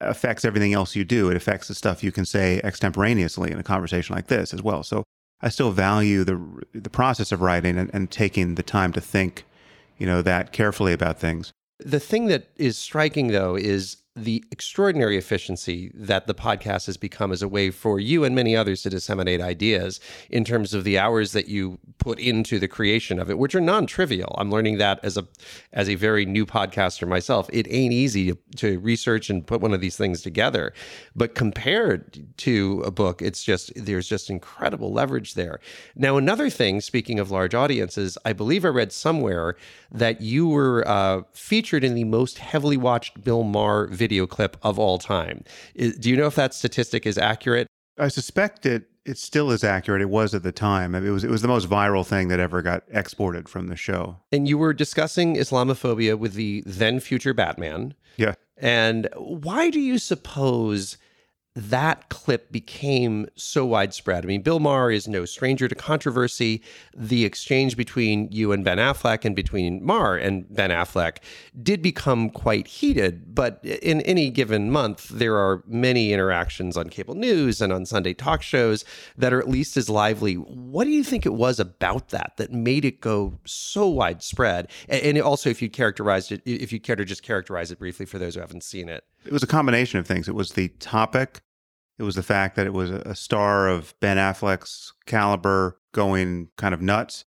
affects 0.00 0.44
everything 0.44 0.74
else 0.74 0.94
you 0.94 1.04
do. 1.04 1.30
It 1.30 1.36
affects 1.36 1.68
the 1.68 1.74
stuff 1.74 2.04
you 2.04 2.12
can 2.12 2.24
say 2.24 2.60
extemporaneously 2.62 3.50
in 3.50 3.58
a 3.58 3.62
conversation 3.62 4.14
like 4.14 4.26
this 4.26 4.52
as 4.52 4.62
well. 4.62 4.82
So 4.82 5.04
I 5.40 5.48
still 5.48 5.70
value 5.70 6.24
the 6.24 6.40
the 6.72 6.90
process 6.90 7.32
of 7.32 7.40
writing 7.40 7.78
and, 7.78 7.90
and 7.92 8.10
taking 8.10 8.54
the 8.54 8.62
time 8.62 8.92
to 8.92 9.00
think, 9.00 9.44
you 9.98 10.06
know, 10.06 10.22
that 10.22 10.52
carefully 10.52 10.92
about 10.92 11.18
things. 11.18 11.52
The 11.78 12.00
thing 12.00 12.26
that 12.26 12.48
is 12.56 12.78
striking, 12.78 13.28
though, 13.28 13.54
is 13.56 13.98
the 14.16 14.42
extraordinary 14.50 15.18
efficiency 15.18 15.92
that 15.94 16.26
the 16.26 16.34
podcast 16.34 16.86
has 16.86 16.96
become 16.96 17.30
as 17.30 17.42
a 17.42 17.48
way 17.48 17.70
for 17.70 18.00
you 18.00 18.24
and 18.24 18.34
many 18.34 18.56
others 18.56 18.80
to 18.82 18.88
disseminate 18.88 19.42
ideas 19.42 20.00
in 20.30 20.42
terms 20.42 20.72
of 20.72 20.84
the 20.84 20.98
hours 20.98 21.32
that 21.32 21.48
you 21.48 21.78
put 21.98 22.18
into 22.18 22.58
the 22.58 22.66
creation 22.66 23.18
of 23.18 23.28
it, 23.28 23.38
which 23.38 23.54
are 23.54 23.60
non-trivial. 23.60 24.34
I'm 24.38 24.50
learning 24.50 24.78
that 24.78 25.00
as 25.02 25.18
a 25.18 25.28
as 25.74 25.90
a 25.90 25.96
very 25.96 26.24
new 26.24 26.46
podcaster 26.46 27.06
myself. 27.06 27.50
It 27.52 27.66
ain't 27.68 27.92
easy 27.92 28.32
to, 28.32 28.38
to 28.56 28.78
research 28.78 29.28
and 29.28 29.46
put 29.46 29.60
one 29.60 29.74
of 29.74 29.82
these 29.82 29.98
things 29.98 30.22
together, 30.22 30.72
but 31.14 31.34
compared 31.34 32.24
to 32.38 32.82
a 32.86 32.90
book, 32.90 33.20
it's 33.20 33.44
just 33.44 33.70
there's 33.76 34.08
just 34.08 34.30
incredible 34.30 34.92
leverage 34.92 35.34
there. 35.34 35.60
Now, 35.94 36.16
another 36.16 36.48
thing, 36.48 36.80
speaking 36.80 37.20
of 37.20 37.30
large 37.30 37.54
audiences, 37.54 38.16
I 38.24 38.32
believe 38.32 38.64
I 38.64 38.68
read 38.68 38.92
somewhere 38.92 39.56
that 39.90 40.22
you 40.22 40.48
were 40.48 40.86
uh, 40.88 41.22
featured 41.34 41.84
in 41.84 41.94
the 41.94 42.04
most 42.04 42.38
heavily 42.38 42.78
watched 42.78 43.22
Bill 43.22 43.42
Maher 43.42 43.88
video 43.88 44.05
clip 44.26 44.56
of 44.62 44.78
all 44.78 44.98
time. 44.98 45.44
Is, 45.74 45.96
do 45.96 46.10
you 46.10 46.16
know 46.16 46.26
if 46.26 46.34
that 46.34 46.54
statistic 46.54 47.06
is 47.06 47.18
accurate? 47.18 47.66
I 47.98 48.08
suspect 48.08 48.66
it 48.66 48.88
it 49.06 49.18
still 49.18 49.52
is 49.52 49.62
accurate. 49.62 50.02
It 50.02 50.10
was 50.10 50.34
at 50.34 50.42
the 50.42 50.52
time. 50.52 50.94
I 50.94 51.00
mean, 51.00 51.08
it 51.08 51.12
was 51.12 51.24
it 51.24 51.30
was 51.30 51.42
the 51.42 51.48
most 51.48 51.68
viral 51.68 52.04
thing 52.04 52.28
that 52.28 52.40
ever 52.40 52.60
got 52.60 52.82
exported 52.90 53.48
from 53.48 53.68
the 53.68 53.76
show. 53.76 54.18
And 54.32 54.48
you 54.48 54.58
were 54.58 54.74
discussing 54.74 55.36
Islamophobia 55.36 56.18
with 56.18 56.34
the 56.34 56.62
then 56.66 57.00
future 57.00 57.32
Batman. 57.32 57.94
Yeah. 58.16 58.34
And 58.56 59.08
why 59.16 59.70
do 59.70 59.80
you 59.80 59.98
suppose 59.98 60.98
that 61.56 62.10
clip 62.10 62.52
became 62.52 63.26
so 63.34 63.64
widespread? 63.64 64.24
I 64.24 64.28
mean, 64.28 64.42
Bill 64.42 64.60
Maher 64.60 64.90
is 64.90 65.08
no 65.08 65.24
stranger 65.24 65.68
to 65.68 65.74
controversy. 65.74 66.62
The 66.94 67.24
exchange 67.24 67.76
between 67.76 68.28
you 68.30 68.52
and 68.52 68.62
Ben 68.62 68.76
Affleck 68.76 69.24
and 69.24 69.34
between 69.34 69.82
Maher 69.82 70.18
and 70.18 70.46
Ben 70.54 70.70
Affleck 70.70 71.18
did 71.62 71.80
become 71.80 72.28
quite 72.28 72.66
heated. 72.66 73.34
But 73.34 73.64
in 73.64 74.02
any 74.02 74.28
given 74.28 74.70
month, 74.70 75.08
there 75.08 75.36
are 75.36 75.64
many 75.66 76.12
interactions 76.12 76.76
on 76.76 76.90
cable 76.90 77.14
news 77.14 77.62
and 77.62 77.72
on 77.72 77.86
Sunday 77.86 78.12
talk 78.12 78.42
shows 78.42 78.84
that 79.16 79.32
are 79.32 79.40
at 79.40 79.48
least 79.48 79.78
as 79.78 79.88
lively. 79.88 80.34
What 80.34 80.84
do 80.84 80.90
you 80.90 81.02
think 81.02 81.24
it 81.24 81.34
was 81.34 81.58
about 81.58 82.10
that 82.10 82.34
that 82.36 82.52
made 82.52 82.84
it 82.84 83.00
go 83.00 83.38
so 83.46 83.88
widespread? 83.88 84.70
And 84.90 85.18
also, 85.20 85.48
if 85.48 85.62
you 85.62 85.70
characterized 85.70 86.32
it, 86.32 86.42
if 86.44 86.70
you 86.70 86.80
care 86.80 86.96
to 86.96 87.04
just 87.04 87.22
characterize 87.22 87.70
it 87.70 87.78
briefly 87.78 88.04
for 88.04 88.18
those 88.18 88.34
who 88.34 88.42
haven't 88.42 88.62
seen 88.62 88.90
it. 88.90 89.04
It 89.24 89.32
was 89.32 89.42
a 89.42 89.46
combination 89.46 89.98
of 89.98 90.06
things. 90.06 90.28
It 90.28 90.34
was 90.34 90.52
the 90.52 90.68
topic. 90.68 91.40
It 91.98 92.02
was 92.02 92.14
the 92.14 92.22
fact 92.22 92.56
that 92.56 92.66
it 92.66 92.72
was 92.72 92.90
a 92.90 93.14
star 93.14 93.68
of 93.68 93.94
Ben 94.00 94.18
Affleck's 94.18 94.92
caliber 95.06 95.78
going 95.92 96.48
kind 96.56 96.74
of 96.74 96.82
nuts 96.82 97.24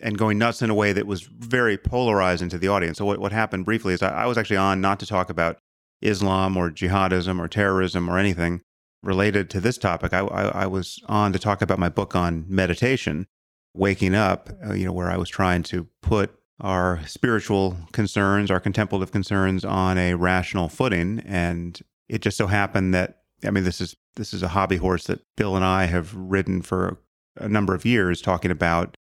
and 0.00 0.18
going 0.18 0.36
nuts 0.36 0.60
in 0.60 0.68
a 0.68 0.74
way 0.74 0.92
that 0.92 1.06
was 1.06 1.22
very 1.22 1.78
polarizing 1.78 2.48
to 2.50 2.58
the 2.58 2.68
audience. 2.68 2.98
So 2.98 3.06
what, 3.06 3.20
what 3.20 3.32
happened 3.32 3.64
briefly 3.64 3.94
is 3.94 4.02
I, 4.02 4.24
I 4.24 4.26
was 4.26 4.36
actually 4.36 4.58
on 4.58 4.80
not 4.80 5.00
to 5.00 5.06
talk 5.06 5.30
about 5.30 5.58
Islam 6.02 6.56
or 6.56 6.70
jihadism 6.70 7.38
or 7.38 7.48
terrorism 7.48 8.10
or 8.10 8.18
anything 8.18 8.60
related 9.02 9.48
to 9.50 9.60
this 9.60 9.78
topic. 9.78 10.12
I, 10.12 10.20
I, 10.20 10.42
I 10.62 10.66
was 10.66 11.00
on 11.06 11.32
to 11.32 11.38
talk 11.38 11.62
about 11.62 11.78
my 11.78 11.88
book 11.88 12.14
on 12.14 12.44
meditation, 12.48 13.26
waking 13.74 14.14
up, 14.14 14.50
uh, 14.66 14.74
you 14.74 14.84
know, 14.84 14.92
where 14.92 15.10
I 15.10 15.16
was 15.16 15.28
trying 15.28 15.62
to 15.64 15.88
put 16.02 16.34
our 16.60 17.00
spiritual 17.06 17.76
concerns, 17.92 18.50
our 18.50 18.60
contemplative 18.60 19.10
concerns 19.10 19.64
on 19.64 19.98
a 19.98 20.14
rational 20.14 20.68
footing. 20.68 21.20
And 21.26 21.80
it 22.08 22.20
just 22.20 22.36
so 22.36 22.46
happened 22.46 22.94
that 22.94 23.22
I 23.44 23.50
mean 23.50 23.64
this 23.64 23.80
is 23.80 23.96
this 24.16 24.34
is 24.34 24.42
a 24.42 24.48
hobby 24.48 24.76
horse 24.76 25.04
that 25.04 25.20
Bill 25.36 25.56
and 25.56 25.64
I 25.64 25.84
have 25.84 26.14
ridden 26.14 26.62
for 26.62 26.98
a 27.36 27.48
number 27.48 27.74
of 27.74 27.84
years 27.84 28.20
talking 28.20 28.50
about 28.50 28.96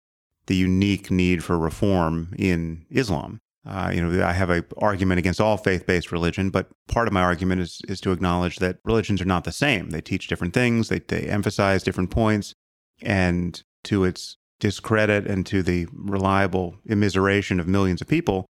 the 0.46 0.56
unique 0.56 1.10
need 1.10 1.42
for 1.44 1.58
reform 1.58 2.34
in 2.38 2.86
Islam. 2.90 3.40
Uh, 3.66 3.90
you 3.92 4.00
know, 4.00 4.24
I 4.24 4.32
have 4.32 4.50
an 4.50 4.64
argument 4.78 5.18
against 5.18 5.40
all 5.40 5.56
faith-based 5.56 6.12
religion, 6.12 6.50
but 6.50 6.68
part 6.86 7.08
of 7.08 7.12
my 7.12 7.22
argument 7.22 7.60
is 7.60 7.80
is 7.88 8.00
to 8.02 8.12
acknowledge 8.12 8.56
that 8.56 8.78
religions 8.84 9.20
are 9.20 9.26
not 9.26 9.42
the 9.42 9.52
same. 9.52 9.90
They 9.90 10.00
teach 10.00 10.28
different 10.28 10.54
things. 10.54 10.88
They 10.88 11.00
they 11.00 11.22
emphasize 11.22 11.82
different 11.82 12.10
points, 12.10 12.54
and 13.02 13.60
to 13.84 14.04
its 14.04 14.36
discredit 14.60 15.26
and 15.26 15.44
to 15.46 15.62
the 15.62 15.88
reliable 15.92 16.76
immiseration 16.88 17.58
of 17.58 17.66
millions 17.66 18.00
of 18.00 18.06
people, 18.06 18.46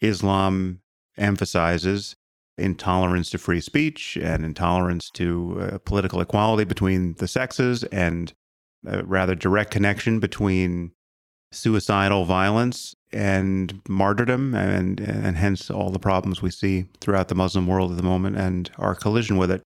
Islam 0.00 0.80
emphasizes 1.18 2.16
intolerance 2.58 3.30
to 3.30 3.38
free 3.38 3.60
speech 3.60 4.16
and 4.20 4.44
intolerance 4.44 5.10
to 5.10 5.58
uh, 5.60 5.78
political 5.78 6.20
equality 6.20 6.64
between 6.64 7.14
the 7.14 7.28
sexes 7.28 7.84
and 7.84 8.32
a 8.86 9.02
rather 9.04 9.34
direct 9.34 9.70
connection 9.70 10.20
between 10.20 10.92
suicidal 11.50 12.24
violence 12.24 12.94
and 13.10 13.80
martyrdom 13.88 14.54
and 14.54 15.00
and 15.00 15.36
hence 15.36 15.70
all 15.70 15.90
the 15.90 15.98
problems 15.98 16.42
we 16.42 16.50
see 16.50 16.86
throughout 17.00 17.28
the 17.28 17.34
Muslim 17.34 17.66
world 17.66 17.90
at 17.90 17.96
the 17.96 18.02
moment 18.02 18.36
and 18.36 18.70
our 18.78 18.94
collision 18.94 19.36
with 19.36 19.50
it. 19.50 19.62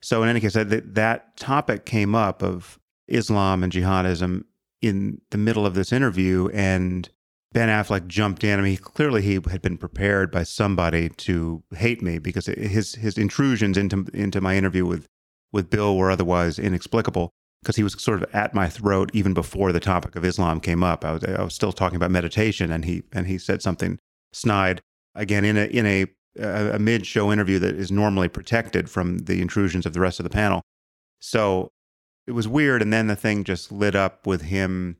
So 0.00 0.22
in 0.22 0.28
any 0.28 0.40
case 0.40 0.52
that 0.52 0.94
that 0.94 1.36
topic 1.36 1.86
came 1.86 2.14
up 2.14 2.42
of 2.42 2.78
Islam 3.08 3.62
and 3.62 3.72
jihadism 3.72 4.44
in 4.80 5.20
the 5.30 5.38
middle 5.38 5.66
of 5.66 5.74
this 5.74 5.92
interview 5.92 6.48
and 6.52 7.08
Ben 7.54 7.68
Affleck 7.68 8.08
jumped 8.08 8.42
in. 8.42 8.58
I 8.58 8.62
mean, 8.62 8.72
he, 8.72 8.76
clearly 8.76 9.22
he 9.22 9.34
had 9.34 9.62
been 9.62 9.78
prepared 9.78 10.32
by 10.32 10.42
somebody 10.42 11.08
to 11.08 11.62
hate 11.76 12.02
me 12.02 12.18
because 12.18 12.46
his 12.46 12.96
his 12.96 13.16
intrusions 13.16 13.78
into 13.78 14.06
into 14.12 14.40
my 14.40 14.56
interview 14.56 14.84
with 14.84 15.06
with 15.52 15.70
Bill 15.70 15.96
were 15.96 16.10
otherwise 16.10 16.58
inexplicable 16.58 17.30
because 17.62 17.76
he 17.76 17.84
was 17.84 17.94
sort 18.02 18.22
of 18.22 18.34
at 18.34 18.54
my 18.54 18.68
throat 18.68 19.10
even 19.14 19.32
before 19.32 19.70
the 19.70 19.78
topic 19.78 20.16
of 20.16 20.24
Islam 20.24 20.58
came 20.60 20.82
up. 20.82 21.04
I 21.04 21.12
was 21.12 21.24
I 21.24 21.42
was 21.42 21.54
still 21.54 21.72
talking 21.72 21.96
about 21.96 22.10
meditation, 22.10 22.72
and 22.72 22.84
he 22.84 23.04
and 23.12 23.28
he 23.28 23.38
said 23.38 23.62
something 23.62 24.00
snide 24.32 24.82
again 25.14 25.44
in 25.44 25.56
a 25.56 25.64
in 25.66 25.86
a 25.86 26.06
a 26.42 26.80
mid 26.80 27.06
show 27.06 27.32
interview 27.32 27.60
that 27.60 27.76
is 27.76 27.92
normally 27.92 28.28
protected 28.28 28.90
from 28.90 29.18
the 29.18 29.40
intrusions 29.40 29.86
of 29.86 29.92
the 29.92 30.00
rest 30.00 30.18
of 30.18 30.24
the 30.24 30.30
panel. 30.30 30.60
So 31.20 31.70
it 32.26 32.32
was 32.32 32.48
weird, 32.48 32.82
and 32.82 32.92
then 32.92 33.06
the 33.06 33.14
thing 33.14 33.44
just 33.44 33.70
lit 33.70 33.94
up 33.94 34.26
with 34.26 34.42
him 34.42 34.96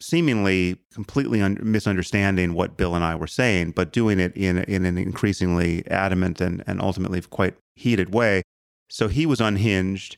seemingly 0.00 0.78
completely 0.92 1.40
un- 1.40 1.58
misunderstanding 1.62 2.54
what 2.54 2.76
Bill 2.76 2.94
and 2.94 3.04
I 3.04 3.14
were 3.14 3.26
saying, 3.26 3.72
but 3.72 3.92
doing 3.92 4.18
it 4.18 4.36
in 4.36 4.58
in 4.64 4.84
an 4.84 4.98
increasingly 4.98 5.86
adamant 5.88 6.40
and 6.40 6.64
and 6.66 6.80
ultimately 6.80 7.20
quite 7.20 7.54
heated 7.76 8.14
way. 8.14 8.42
So 8.88 9.08
he 9.08 9.26
was 9.26 9.40
unhinged 9.40 10.16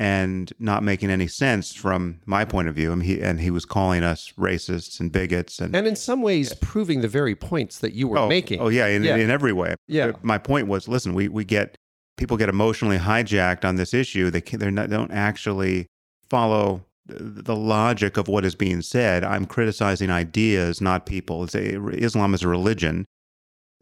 and 0.00 0.50
not 0.58 0.82
making 0.82 1.10
any 1.10 1.26
sense 1.26 1.74
from 1.74 2.20
my 2.24 2.42
point 2.42 2.68
of 2.68 2.74
view. 2.74 2.90
And 2.90 3.02
he 3.02 3.20
and 3.20 3.38
he 3.38 3.50
was 3.50 3.66
calling 3.66 4.02
us 4.02 4.32
racists 4.38 4.98
and 4.98 5.12
bigots, 5.12 5.60
and 5.60 5.76
and 5.76 5.86
in 5.86 5.94
some 5.94 6.22
ways 6.22 6.54
proving 6.54 7.02
the 7.02 7.08
very 7.08 7.34
points 7.34 7.78
that 7.78 7.92
you 7.92 8.08
were 8.08 8.18
oh, 8.18 8.28
making. 8.28 8.60
Oh 8.60 8.68
yeah, 8.68 8.86
in, 8.86 9.04
yeah. 9.04 9.16
in 9.16 9.30
every 9.30 9.52
way. 9.52 9.74
Yeah. 9.86 10.06
Uh, 10.06 10.12
my 10.22 10.38
point 10.38 10.68
was, 10.68 10.88
listen, 10.88 11.14
we 11.14 11.28
we 11.28 11.44
get 11.44 11.76
people 12.16 12.36
get 12.36 12.48
emotionally 12.48 12.98
hijacked 12.98 13.64
on 13.64 13.76
this 13.76 13.92
issue. 13.92 14.30
They 14.30 14.40
they 14.40 14.70
don't 14.70 15.12
actually 15.12 15.86
follow 16.30 16.84
the 17.06 17.56
logic 17.56 18.16
of 18.16 18.28
what 18.28 18.44
is 18.44 18.54
being 18.54 18.82
said. 18.82 19.24
I'm 19.24 19.46
criticizing 19.46 20.10
ideas, 20.10 20.80
not 20.80 21.06
people. 21.06 21.44
A, 21.54 21.76
Islam 21.94 22.34
is 22.34 22.42
a 22.42 22.48
religion 22.48 23.06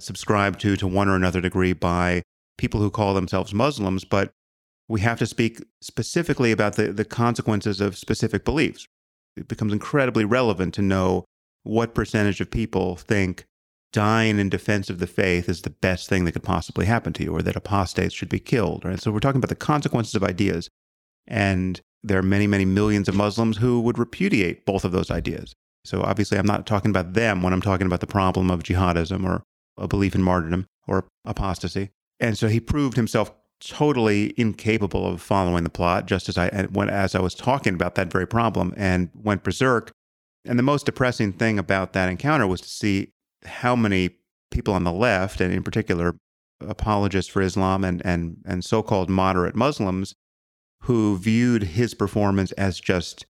subscribed 0.01 0.61
to 0.61 0.77
to 0.77 0.87
one 0.87 1.09
or 1.09 1.17
another 1.17 1.41
degree 1.41 1.73
by 1.73 2.23
people 2.57 2.81
who 2.81 2.91
call 2.91 3.15
themselves 3.15 3.53
Muslims, 3.53 4.05
but 4.05 4.31
we 4.89 5.01
have 5.01 5.19
to 5.19 5.27
speak 5.27 5.63
specifically 5.81 6.53
about 6.53 6.77
the, 6.77 6.93
the 6.93 7.05
consequences 7.05 7.81
of 7.81 7.99
specific 7.99 8.45
beliefs. 8.45 8.87
It 9.37 9.49
becomes 9.49 9.73
incredibly 9.73 10.25
relevant 10.25 10.75
to 10.75 10.83
know 10.83 11.25
what 11.63 11.95
percentage 11.95 12.41
of 12.41 12.51
people 12.51 12.97
think 12.97 13.45
dying 13.93 14.39
in 14.39 14.49
defense 14.49 14.91
of 14.91 14.99
the 14.99 15.07
faith 15.07 15.49
is 15.49 15.63
the 15.63 15.71
best 15.71 16.09
thing 16.09 16.25
that 16.25 16.33
could 16.33 16.43
possibly 16.43 16.87
happen 16.87 17.13
to 17.15 17.25
you, 17.25 17.35
or 17.35 17.43
that 17.43 17.57
apostates 17.57 18.15
should 18.15 18.29
be 18.29 18.41
killed. 18.41 18.85
Right? 18.85 19.01
So 19.01 19.11
we're 19.11 19.21
talking 19.21 19.39
about 19.39 19.49
the 19.49 19.55
consequences 19.55 20.15
of 20.15 20.25
ideas. 20.25 20.69
And 21.27 21.81
there 22.02 22.19
are 22.19 22.23
many, 22.23 22.47
many 22.47 22.64
millions 22.64 23.09
of 23.09 23.14
Muslims 23.14 23.57
who 23.59 23.81
would 23.81 23.99
repudiate 23.99 24.64
both 24.64 24.85
of 24.85 24.93
those 24.93 25.11
ideas. 25.11 25.55
So 25.85 26.02
obviously, 26.02 26.38
I'm 26.38 26.47
not 26.47 26.67
talking 26.67 26.90
about 26.90 27.14
them 27.14 27.43
when 27.43 27.52
I'm 27.52 27.62
talking 27.62 27.87
about 27.87 28.00
the 28.00 28.07
problem 28.07 28.50
of 28.50 28.62
jihadism 28.62 29.25
or 29.25 29.43
a 29.76 29.88
belief 29.88 30.14
in 30.14 30.23
martyrdom 30.23 30.67
or 30.87 31.05
apostasy. 31.25 31.90
And 32.21 32.37
so 32.37 32.49
he 32.49 32.61
proved 32.61 32.97
himself 32.97 33.33
totally 33.61 34.35
incapable 34.37 35.07
of 35.07 35.21
following 35.21 35.64
the 35.64 35.71
plot, 35.71 36.07
just 36.07 36.28
as 36.28 36.38
I 36.38 36.67
when 36.71 36.88
as 36.88 37.14
I 37.14 37.21
was 37.21 37.35
talking 37.35 37.75
about 37.75 37.95
that 37.97 38.11
very 38.11 38.26
problem 38.26 38.75
and 38.76 39.11
went 39.14 39.43
berserk. 39.43 39.90
And 40.45 40.59
the 40.59 40.62
most 40.64 40.87
depressing 40.87 41.33
thing 41.33 41.59
about 41.59 41.93
that 41.93 42.09
encounter 42.09 42.47
was 42.47 42.61
to 42.61 42.69
see 42.69 43.12
how 43.45 43.75
many 43.76 44.11
people 44.50 44.75
on 44.75 44.85
the 44.85 44.93
left, 44.93 45.40
and 45.40 45.52
in 45.52 45.62
particular 45.62 46.17
apologists 46.61 47.31
for 47.31 47.43
Islam 47.43 47.85
and 47.85 48.05
and 48.05 48.38
and 48.45 48.64
so-called 48.64 49.11
moderate 49.11 49.55
Muslims, 49.55 50.14
who 50.88 51.18
viewed 51.18 51.62
his 51.62 51.92
performance 51.92 52.50
as 52.52 52.80
just 52.80 53.26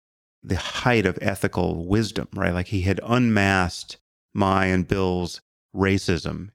the 0.42 0.56
height 0.56 1.06
of 1.06 1.16
ethical 1.23 1.87
wisdom, 1.87 2.26
right? 2.34 2.52
Like 2.52 2.66
he 2.66 2.80
had 2.80 2.99
unmasked 3.04 3.96
my 4.34 4.66
and 4.66 4.88
Bill's 4.88 5.40
racism 5.75 6.49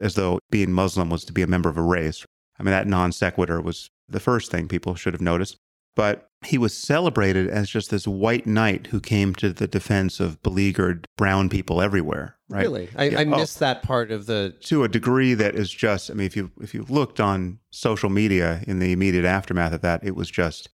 as 0.00 0.16
though 0.16 0.40
being 0.50 0.72
Muslim 0.72 1.08
was 1.08 1.24
to 1.26 1.32
be 1.32 1.42
a 1.42 1.46
member 1.46 1.68
of 1.68 1.76
a 1.76 1.82
race. 1.82 2.26
I 2.58 2.64
mean, 2.64 2.72
that 2.72 2.88
non 2.88 3.12
sequitur 3.12 3.60
was 3.60 3.90
the 4.08 4.18
first 4.18 4.50
thing 4.50 4.66
people 4.66 4.96
should 4.96 5.14
have 5.14 5.20
noticed. 5.20 5.56
But 5.96 6.30
he 6.42 6.56
was 6.56 6.74
celebrated 6.74 7.48
as 7.48 7.68
just 7.68 7.90
this 7.90 8.06
white 8.06 8.46
knight 8.46 8.86
who 8.88 9.00
came 9.00 9.34
to 9.34 9.52
the 9.52 9.66
defense 9.66 10.20
of 10.20 10.42
beleaguered 10.42 11.06
brown 11.16 11.48
people 11.48 11.82
everywhere. 11.82 12.36
Right? 12.48 12.62
Really, 12.62 12.88
I, 12.96 13.04
yeah. 13.04 13.20
I 13.20 13.24
missed 13.24 13.58
oh, 13.58 13.66
that 13.66 13.82
part 13.82 14.10
of 14.10 14.26
the 14.26 14.54
to 14.62 14.82
a 14.82 14.88
degree 14.88 15.34
that 15.34 15.54
is 15.54 15.70
just. 15.70 16.10
I 16.10 16.14
mean, 16.14 16.26
if 16.26 16.36
you 16.36 16.50
if 16.60 16.74
you 16.74 16.84
looked 16.88 17.20
on 17.20 17.58
social 17.70 18.10
media 18.10 18.64
in 18.66 18.78
the 18.78 18.92
immediate 18.92 19.24
aftermath 19.24 19.72
of 19.72 19.82
that, 19.82 20.02
it 20.02 20.16
was 20.16 20.30
just 20.30 20.70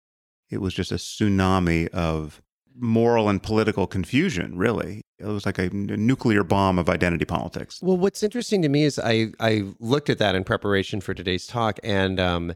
it 0.49 0.61
was 0.61 0.75
just 0.75 0.91
a 0.91 0.97
tsunami 0.97 1.89
of 1.89 2.43
moral 2.77 3.29
and 3.29 3.43
political 3.43 3.87
confusion. 3.87 4.57
Really, 4.57 5.03
it 5.19 5.27
was 5.27 5.47
like 5.47 5.59
a, 5.59 5.67
a 5.67 5.97
nuclear 5.97 6.43
bomb 6.43 6.79
of 6.79 6.89
identity 6.89 7.25
politics. 7.25 7.79
Well, 7.83 7.99
what's 7.99 8.23
interesting 8.23 8.63
to 8.63 8.69
me 8.69 8.85
is 8.85 8.99
I 8.99 9.29
I 9.39 9.65
looked 9.79 10.11
at 10.11 10.19
that 10.19 10.35
in 10.35 10.43
preparation 10.43 11.01
for 11.01 11.15
today's 11.15 11.47
talk, 11.47 11.79
and 11.85 12.19
um, 12.19 12.55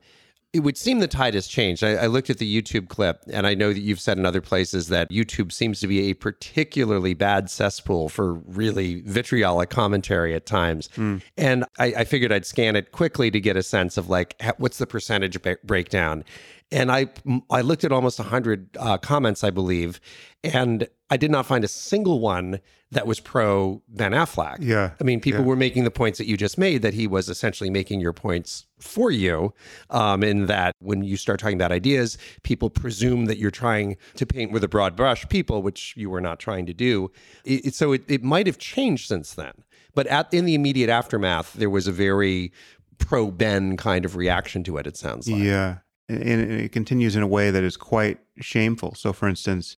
it 0.54 0.60
would 0.60 0.78
seem 0.78 1.00
the 1.00 1.08
tide 1.08 1.34
has 1.34 1.48
changed. 1.48 1.82
I, 1.82 1.94
I, 1.94 2.06
looked 2.06 2.30
at 2.30 2.38
the 2.38 2.62
YouTube 2.62 2.88
clip, 2.88 3.24
and 3.32 3.44
I 3.44 3.54
know 3.54 3.72
that 3.72 3.80
you've 3.80 3.98
said 3.98 4.18
in 4.18 4.24
other 4.24 4.40
places 4.40 4.86
that 4.86 5.10
YouTube 5.10 5.50
seems 5.50 5.80
to 5.80 5.88
be 5.88 6.10
a 6.10 6.14
particularly 6.14 7.12
bad 7.12 7.50
cesspool 7.50 8.08
for 8.08 8.34
really 8.34 9.00
vitriolic 9.00 9.68
commentary 9.68 10.32
at 10.32 10.46
times. 10.46 10.88
Mm. 10.96 11.22
And 11.36 11.64
I, 11.80 11.86
I, 11.86 12.04
figured 12.04 12.30
I'd 12.30 12.46
scan 12.46 12.76
it 12.76 12.92
quickly 12.92 13.32
to 13.32 13.40
get 13.40 13.56
a 13.56 13.64
sense 13.64 13.96
of 13.96 14.08
like 14.08 14.40
what's 14.58 14.78
the 14.78 14.86
percentage 14.86 15.36
breakdown. 15.64 16.22
And 16.70 16.90
I 16.90 17.08
I 17.50 17.60
looked 17.60 17.82
at 17.82 17.90
almost 17.90 18.18
hundred 18.18 18.68
uh, 18.78 18.96
comments, 18.98 19.42
I 19.42 19.50
believe, 19.50 20.00
and 20.44 20.88
I 21.10 21.16
did 21.16 21.32
not 21.32 21.46
find 21.46 21.64
a 21.64 21.68
single 21.68 22.20
one 22.20 22.60
that 22.92 23.06
was 23.06 23.20
pro 23.20 23.82
Ben 23.88 24.12
Affleck. 24.12 24.58
Yeah. 24.60 24.92
I 25.00 25.04
mean, 25.04 25.20
people 25.20 25.40
yeah. 25.40 25.46
were 25.46 25.56
making 25.56 25.84
the 25.84 25.90
points 25.90 26.18
that 26.18 26.26
you 26.26 26.36
just 26.36 26.58
made 26.58 26.82
that 26.82 26.94
he 26.94 27.06
was 27.06 27.28
essentially 27.28 27.70
making 27.70 28.00
your 28.00 28.12
points 28.12 28.66
for 28.84 29.10
you. 29.10 29.52
Um, 29.90 30.22
in 30.22 30.46
that 30.46 30.74
when 30.80 31.02
you 31.02 31.16
start 31.16 31.40
talking 31.40 31.56
about 31.56 31.72
ideas, 31.72 32.18
people 32.42 32.70
presume 32.70 33.26
that 33.26 33.38
you're 33.38 33.50
trying 33.50 33.96
to 34.16 34.26
paint 34.26 34.52
with 34.52 34.62
a 34.62 34.68
broad 34.68 34.96
brush 34.96 35.28
people, 35.28 35.62
which 35.62 35.94
you 35.96 36.10
were 36.10 36.20
not 36.20 36.38
trying 36.38 36.66
to 36.66 36.74
do. 36.74 37.10
It, 37.44 37.66
it, 37.66 37.74
so 37.74 37.92
it, 37.92 38.02
it 38.08 38.22
might 38.22 38.46
have 38.46 38.58
changed 38.58 39.08
since 39.08 39.34
then. 39.34 39.52
But 39.94 40.06
at 40.08 40.32
in 40.32 40.44
the 40.44 40.54
immediate 40.54 40.90
aftermath, 40.90 41.54
there 41.54 41.70
was 41.70 41.86
a 41.86 41.92
very 41.92 42.52
pro 42.98 43.30
Ben 43.30 43.76
kind 43.76 44.04
of 44.04 44.16
reaction 44.16 44.64
to 44.64 44.76
it, 44.76 44.86
it 44.86 44.96
sounds 44.96 45.30
like. 45.30 45.42
Yeah. 45.42 45.78
And 46.08 46.20
it 46.20 46.72
continues 46.72 47.16
in 47.16 47.22
a 47.22 47.26
way 47.26 47.50
that 47.50 47.62
is 47.62 47.76
quite 47.78 48.18
shameful. 48.38 48.94
So, 48.94 49.12
for 49.14 49.26
instance, 49.26 49.76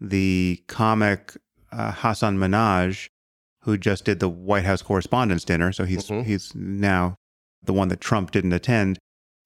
the 0.00 0.62
comic 0.68 1.36
uh, 1.72 1.92
Hasan 1.92 2.38
Minhaj, 2.38 3.08
who 3.62 3.76
just 3.76 4.04
did 4.04 4.20
the 4.20 4.28
White 4.28 4.64
House 4.64 4.82
Correspondents' 4.82 5.44
Dinner. 5.44 5.72
So 5.72 5.84
he's 5.84 6.08
mm-hmm. 6.08 6.22
he's 6.22 6.54
now 6.54 7.16
the 7.64 7.72
one 7.72 7.88
that 7.88 8.00
Trump 8.00 8.30
didn't 8.30 8.52
attend, 8.52 8.98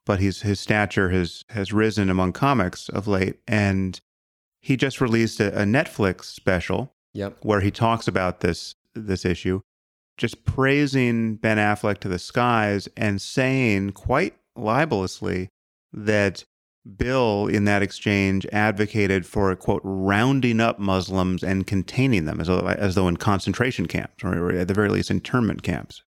but 0.06 0.20
he's, 0.20 0.42
his 0.42 0.60
stature 0.60 1.10
has 1.10 1.44
has 1.50 1.72
risen 1.72 2.10
among 2.10 2.32
comics 2.32 2.88
of 2.88 3.06
late, 3.06 3.38
and 3.46 4.00
he 4.60 4.76
just 4.76 5.00
released 5.00 5.40
a, 5.40 5.62
a 5.62 5.64
Netflix 5.64 6.24
special 6.24 6.92
yep. 7.14 7.36
where 7.42 7.60
he 7.60 7.70
talks 7.70 8.08
about 8.08 8.40
this 8.40 8.74
this 8.94 9.24
issue, 9.24 9.60
just 10.16 10.44
praising 10.44 11.36
Ben 11.36 11.58
Affleck 11.58 11.98
to 11.98 12.08
the 12.08 12.18
skies 12.18 12.88
and 12.96 13.20
saying 13.20 13.90
quite 13.90 14.34
libelously 14.56 15.48
that 15.92 16.44
Bill, 16.96 17.46
in 17.46 17.64
that 17.64 17.82
exchange, 17.82 18.46
advocated 18.52 19.26
for, 19.26 19.54
quote, 19.56 19.82
rounding 19.84 20.60
up 20.60 20.78
Muslims 20.78 21.42
and 21.42 21.66
containing 21.66 22.24
them, 22.24 22.40
as 22.40 22.46
though, 22.46 22.60
as 22.60 22.94
though 22.94 23.08
in 23.08 23.16
concentration 23.18 23.86
camps, 23.86 24.24
or 24.24 24.52
at 24.52 24.68
the 24.68 24.74
very 24.74 24.88
least, 24.88 25.10
internment 25.10 25.62
camps. 25.62 26.02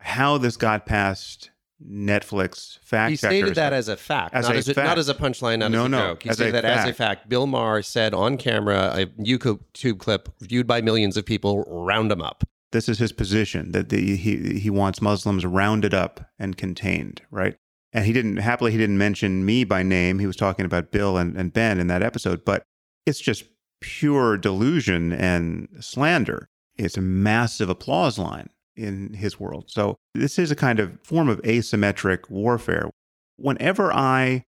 How 0.00 0.38
this 0.38 0.56
got 0.56 0.86
past 0.86 1.50
Netflix 1.84 2.78
fact 2.82 3.10
He 3.10 3.16
stated 3.16 3.54
that 3.54 3.72
as 3.72 3.88
a 3.88 3.96
fact, 3.96 4.34
As 4.34 4.46
not, 4.46 4.54
a 4.54 4.58
as 4.58 4.68
a, 4.68 4.74
fact. 4.74 4.86
not 4.86 4.98
as 4.98 5.08
a 5.08 5.14
punchline, 5.14 5.58
not 5.60 5.70
No, 5.70 5.80
as 5.80 5.86
a 5.86 5.88
no, 5.88 5.98
joke. 6.08 6.22
He 6.24 6.28
as 6.30 6.36
stated 6.36 6.54
that 6.54 6.64
as 6.64 6.80
a 6.84 6.86
fact. 6.88 6.96
fact. 6.96 7.28
Bill 7.28 7.46
Maher 7.46 7.82
said 7.82 8.12
on 8.14 8.36
camera, 8.36 8.92
a 8.94 9.06
YouTube 9.22 9.98
clip 9.98 10.28
viewed 10.40 10.66
by 10.66 10.80
millions 10.82 11.16
of 11.16 11.24
people, 11.24 11.62
round 11.66 12.10
them 12.10 12.20
up. 12.20 12.44
this 12.72 12.88
is 12.88 12.98
his 12.98 13.12
position 13.12 13.72
that 13.72 13.88
the, 13.88 14.16
he 14.16 14.58
he 14.60 14.70
wants 14.70 15.00
Muslims 15.02 15.44
rounded 15.46 15.94
up 15.94 16.20
and 16.38 16.56
contained, 16.56 17.22
right? 17.30 17.56
And 17.92 18.04
he 18.04 18.12
didn't 18.12 18.36
happily 18.36 18.72
he 18.72 18.78
didn't 18.78 18.98
mention 18.98 19.44
me 19.44 19.64
by 19.64 19.82
name. 19.82 20.18
He 20.18 20.26
was 20.26 20.36
talking 20.36 20.64
about 20.66 20.92
Bill 20.92 21.16
and, 21.16 21.36
and 21.36 21.52
Ben 21.52 21.80
in 21.80 21.86
that 21.88 22.02
episode, 22.02 22.44
but 22.44 22.62
it's 23.06 23.20
just 23.20 23.44
pure 23.80 24.36
delusion 24.36 25.12
and 25.12 25.66
slander. 25.80 26.48
It's 26.76 26.96
a 26.96 27.00
massive 27.00 27.68
applause 27.70 28.18
line 28.18 28.50
in 28.80 29.14
his 29.14 29.38
world. 29.38 29.64
So 29.68 29.96
this 30.14 30.38
is 30.38 30.50
a 30.50 30.56
kind 30.56 30.80
of 30.80 30.98
form 31.02 31.28
of 31.28 31.40
asymmetric 31.42 32.30
warfare. 32.30 32.90
Whenever 33.36 33.92
I 33.92 34.44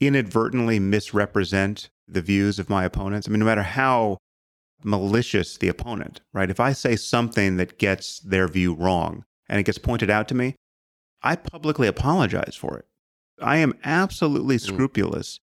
inadvertently 0.00 0.78
misrepresent 0.78 1.90
the 2.06 2.20
views 2.20 2.58
of 2.58 2.68
my 2.68 2.84
opponents, 2.84 3.28
I 3.28 3.30
mean, 3.30 3.40
no 3.40 3.46
matter 3.46 3.62
how 3.62 4.18
malicious 4.82 5.56
the 5.56 5.68
opponent, 5.68 6.20
right? 6.32 6.50
If 6.50 6.60
I 6.60 6.72
say 6.72 6.96
something 6.96 7.56
that 7.56 7.78
gets 7.78 8.20
their 8.20 8.48
view 8.48 8.74
wrong 8.74 9.24
and 9.48 9.58
it 9.58 9.64
gets 9.64 9.78
pointed 9.78 10.10
out 10.10 10.28
to 10.28 10.34
me, 10.34 10.56
I 11.22 11.36
publicly 11.36 11.88
apologize 11.88 12.54
for 12.54 12.78
it. 12.78 12.84
I 13.40 13.56
am 13.58 13.74
absolutely 13.82 14.56
mm. 14.56 14.60
scrupulous 14.60 15.38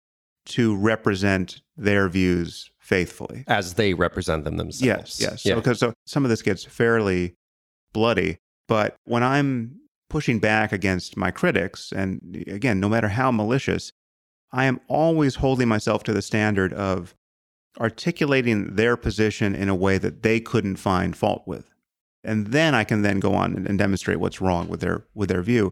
to 0.45 0.75
represent 0.75 1.61
their 1.75 2.07
views 2.09 2.71
faithfully. 2.79 3.43
as 3.47 3.75
they 3.75 3.93
represent 3.93 4.43
them 4.43 4.57
themselves. 4.57 4.81
Yes, 4.81 5.21
yes. 5.21 5.45
Yeah. 5.45 5.53
So, 5.53 5.55
because 5.55 5.79
so 5.79 5.93
some 6.05 6.23
of 6.23 6.29
this 6.29 6.41
gets 6.41 6.63
fairly 6.63 7.35
bloody, 7.93 8.37
but 8.67 8.95
when 9.03 9.23
I'm 9.23 9.79
pushing 10.09 10.39
back 10.39 10.71
against 10.71 11.17
my 11.17 11.31
critics, 11.31 11.91
and 11.91 12.43
again, 12.47 12.79
no 12.79 12.89
matter 12.89 13.09
how 13.09 13.31
malicious, 13.31 13.91
I 14.51 14.65
am 14.65 14.81
always 14.87 15.35
holding 15.35 15.67
myself 15.67 16.03
to 16.03 16.13
the 16.13 16.21
standard 16.21 16.73
of 16.73 17.15
articulating 17.79 18.75
their 18.75 18.97
position 18.97 19.55
in 19.55 19.69
a 19.69 19.75
way 19.75 19.97
that 19.97 20.23
they 20.23 20.39
couldn't 20.39 20.75
find 20.75 21.15
fault 21.15 21.43
with. 21.45 21.69
And 22.23 22.47
then 22.47 22.75
I 22.75 22.83
can 22.83 23.01
then 23.01 23.19
go 23.19 23.33
on 23.33 23.55
and, 23.55 23.79
demonstrate 23.79 24.19
what's 24.19 24.41
wrong 24.41 24.67
with 24.67 24.81
their 24.81 25.05
with 25.15 25.29
their 25.29 25.41
view. 25.41 25.71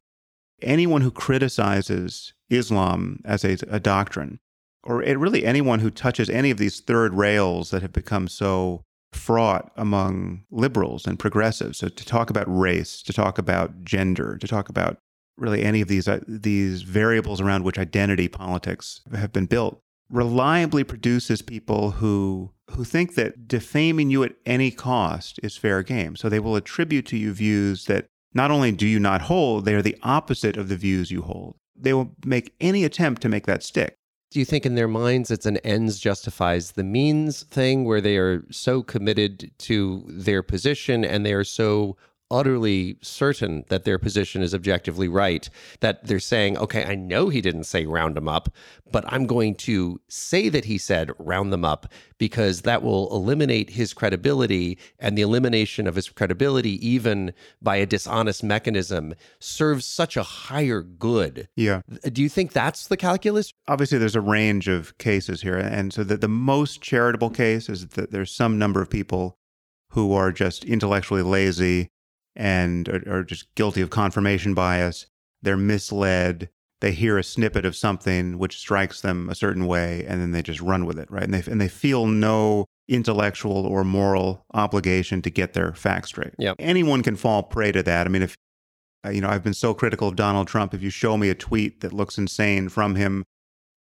Anyone 0.62 1.02
who 1.02 1.12
criticizes 1.12 2.34
Islam 2.50 3.20
as 3.24 3.46
a, 3.46 3.58
a 3.70 3.80
doctrine, 3.80 4.40
or 4.84 5.04
it, 5.04 5.20
really 5.20 5.46
anyone 5.46 5.80
who 5.80 5.92
touches 5.92 6.30
any 6.30 6.50
of 6.50 6.58
these 6.58 6.80
third 6.80 7.14
rails 7.14 7.70
that 7.70 7.82
have 7.82 7.94
become 7.94 8.28
so 8.28 8.84
fraught 9.20 9.72
among 9.76 10.44
liberals 10.50 11.06
and 11.06 11.20
progressives. 11.20 11.78
So 11.78 11.90
to 11.90 12.06
talk 12.06 12.30
about 12.30 12.46
race, 12.48 13.02
to 13.04 13.14
talk 13.14 13.38
about 13.38 13.84
gender, 13.84 14.38
to 14.38 14.48
talk 14.48 14.70
about 14.70 14.98
really 15.38 15.64
any 15.64 15.82
of 15.82 15.88
these 15.88 16.08
uh, 16.08 16.20
these 16.28 16.82
variables 16.82 17.42
around 17.42 17.64
which 17.64 17.80
identity 17.80 18.28
politics 18.28 19.02
have 19.14 19.32
been 19.32 19.46
built, 19.46 19.82
reliably 20.10 20.84
produces 20.84 21.42
people 21.42 21.92
who 21.92 22.52
who 22.72 22.84
think 22.84 23.16
that 23.16 23.48
defaming 23.48 24.10
you 24.10 24.24
at 24.24 24.36
any 24.46 24.72
cost 24.72 25.40
is 25.42 25.58
fair 25.58 25.84
game. 25.84 26.16
So 26.16 26.30
they 26.30 26.40
will 26.40 26.56
attribute 26.56 27.06
to 27.08 27.18
you 27.18 27.34
views 27.34 27.86
that 27.86 28.06
not 28.34 28.52
only 28.52 28.72
do 28.72 28.88
you 28.88 29.00
not 29.00 29.22
hold, 29.22 29.66
they 29.66 29.74
are 29.74 29.82
the 29.82 29.98
opposite 30.04 30.56
of 30.56 30.70
the 30.70 30.76
views 30.76 31.10
you 31.10 31.24
hold. 31.24 31.56
They 31.76 31.94
will 31.94 32.12
make 32.26 32.54
any 32.60 32.84
attempt 32.84 33.22
to 33.24 33.30
make 33.30 33.48
that 33.48 33.64
stick. 33.64 33.99
Do 34.32 34.40
you 34.40 34.46
think 34.46 34.66
in 34.66 34.76
their 34.76 34.88
minds 34.88 35.32
it's 35.32 35.48
an 35.48 35.58
ends 35.58 36.00
justifies 36.00 36.74
the 36.74 36.84
means 36.84 37.44
thing 37.44 37.86
where 37.86 38.02
they 38.02 38.18
are 38.18 38.46
so 38.52 38.84
committed 38.84 39.52
to 39.60 40.06
their 40.08 40.44
position 40.44 41.04
and 41.04 41.26
they 41.26 41.34
are 41.34 41.44
so 41.44 41.98
utterly 42.32 42.98
certain 43.02 43.66
that 43.70 43.86
their 43.86 43.98
position 43.98 44.42
is 44.42 44.54
objectively 44.54 45.08
right 45.08 45.50
that 45.80 46.06
they're 46.06 46.20
saying, 46.20 46.58
okay, 46.58 46.86
I 46.86 46.96
know 46.96 47.30
he 47.30 47.42
didn't 47.42 47.64
say 47.64 47.86
round 47.86 48.16
them 48.16 48.28
up, 48.28 48.54
but 48.92 49.04
I'm 49.08 49.26
going 49.26 49.56
to 49.56 50.00
say 50.08 50.50
that 50.50 50.66
he 50.66 50.78
said 50.78 51.12
round 51.20 51.52
them 51.54 51.66
up 51.66 51.92
because 52.18 52.62
that 52.62 52.84
will 52.84 53.10
eliminate 53.16 53.72
his 53.72 53.94
credibility 53.94 54.78
and 55.00 55.18
the 55.18 55.22
elimination 55.22 55.88
of 55.88 55.96
his 55.96 56.10
credibility, 56.10 56.86
even 56.86 57.34
by 57.62 57.78
a 57.78 57.86
dishonest 57.86 58.44
mechanism, 58.44 59.14
serves 59.40 59.86
such 59.86 60.18
a 60.18 60.24
higher 60.24 60.82
good. 60.82 61.48
Yeah. 61.56 61.82
Do 62.12 62.22
you 62.22 62.30
think 62.30 62.52
that's 62.52 62.88
the 62.88 62.98
calculus? 62.98 63.54
obviously 63.68 63.98
there's 63.98 64.16
a 64.16 64.22
range 64.22 64.68
of 64.68 64.98
cases 64.98 65.42
here 65.42 65.58
and 65.58 65.94
so 65.94 66.04
that 66.04 66.22
the 66.22 66.28
most 66.28 66.82
charitable 66.82 67.30
case 67.30 67.70
is 67.70 67.88
that 67.88 68.12
there's 68.12 68.32
some 68.32 68.58
number 68.58 68.82
of 68.82 68.90
people 68.90 69.38
who 69.92 70.14
are 70.14 70.32
just 70.32 70.66
intellectually 70.66 71.22
lazy 71.22 71.90
and 72.40 72.88
are, 72.90 73.04
are 73.20 73.24
just 73.24 73.54
guilty 73.56 73.82
of 73.82 73.90
confirmation 73.90 74.54
bias 74.54 75.06
they're 75.42 75.58
misled 75.58 76.50
they 76.82 76.94
hear 76.94 77.18
a 77.18 77.24
snippet 77.24 77.66
of 77.66 77.76
something 77.76 78.38
which 78.40 78.58
strikes 78.58 79.02
them 79.02 79.30
a 79.30 79.36
certain 79.36 79.68
way 79.68 80.06
and 80.08 80.22
then 80.22 80.32
they 80.32 80.42
just 80.42 80.62
run 80.62 80.86
with 80.86 80.98
it 80.98 81.12
right 81.12 81.24
and 81.24 81.34
they 81.34 81.52
and 81.52 81.60
they 81.60 81.68
feel 81.68 82.08
no 82.08 82.66
intellectual 82.88 83.66
or 83.68 83.84
moral 83.84 84.46
obligation 84.54 85.22
to 85.22 85.30
get 85.30 85.54
their 85.54 85.74
facts 85.74 86.10
straight 86.10 86.34
Yep. 86.40 86.56
anyone 86.58 87.04
can 87.04 87.16
fall 87.16 87.44
prey 87.44 87.72
to 87.72 87.84
that 87.84 88.08
i 88.08 88.10
mean 88.10 88.24
if 88.24 88.36
uh, 89.06 89.10
you 89.10 89.22
know 89.22 89.30
i've 89.30 89.44
been 89.44 89.54
so 89.54 89.74
critical 89.74 90.08
of 90.08 90.16
donald 90.16 90.48
trump 90.48 90.74
if 90.74 90.82
you 90.82 90.90
show 90.90 91.18
me 91.18 91.30
a 91.30 91.36
tweet 91.36 91.82
that 91.82 91.94
looks 91.94 92.18
insane 92.18 92.70
from 92.70 92.96
him 92.96 93.24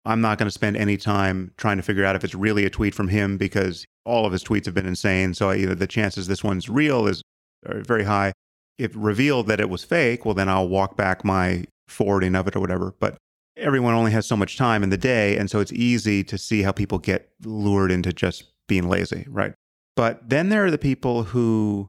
I'm 0.08 0.20
not 0.20 0.38
going 0.38 0.46
to 0.46 0.52
spend 0.52 0.76
any 0.76 0.96
time 0.96 1.52
trying 1.56 1.78
to 1.78 1.82
figure 1.82 2.04
out 2.04 2.14
if 2.14 2.22
it's 2.22 2.32
really 2.34 2.64
a 2.64 2.70
tweet 2.70 2.94
from 2.94 3.08
him 3.08 3.36
because 3.36 3.84
all 4.04 4.24
of 4.24 4.30
his 4.30 4.44
tweets 4.44 4.64
have 4.66 4.74
been 4.74 4.86
insane. 4.86 5.34
So 5.34 5.50
I, 5.50 5.54
you 5.56 5.66
know, 5.66 5.74
the 5.74 5.88
chances 5.88 6.28
this 6.28 6.44
one's 6.44 6.68
real 6.68 7.08
is 7.08 7.22
are 7.68 7.80
very 7.80 8.04
high. 8.04 8.32
If 8.78 8.92
revealed 8.94 9.46
that 9.48 9.60
it 9.60 9.70
was 9.70 9.84
fake, 9.84 10.24
well, 10.24 10.34
then 10.34 10.48
I'll 10.48 10.68
walk 10.68 10.96
back 10.96 11.24
my 11.24 11.64
forwarding 11.88 12.34
of 12.34 12.46
it 12.46 12.56
or 12.56 12.60
whatever. 12.60 12.94
But 12.98 13.16
everyone 13.56 13.94
only 13.94 14.12
has 14.12 14.26
so 14.26 14.36
much 14.36 14.56
time 14.56 14.82
in 14.82 14.90
the 14.90 14.98
day, 14.98 15.36
and 15.36 15.50
so 15.50 15.60
it's 15.60 15.72
easy 15.72 16.22
to 16.24 16.36
see 16.36 16.62
how 16.62 16.72
people 16.72 16.98
get 16.98 17.30
lured 17.44 17.90
into 17.90 18.12
just 18.12 18.44
being 18.68 18.88
lazy, 18.88 19.26
right? 19.28 19.54
But 19.94 20.28
then 20.28 20.50
there 20.50 20.64
are 20.64 20.70
the 20.70 20.78
people 20.78 21.22
who 21.22 21.86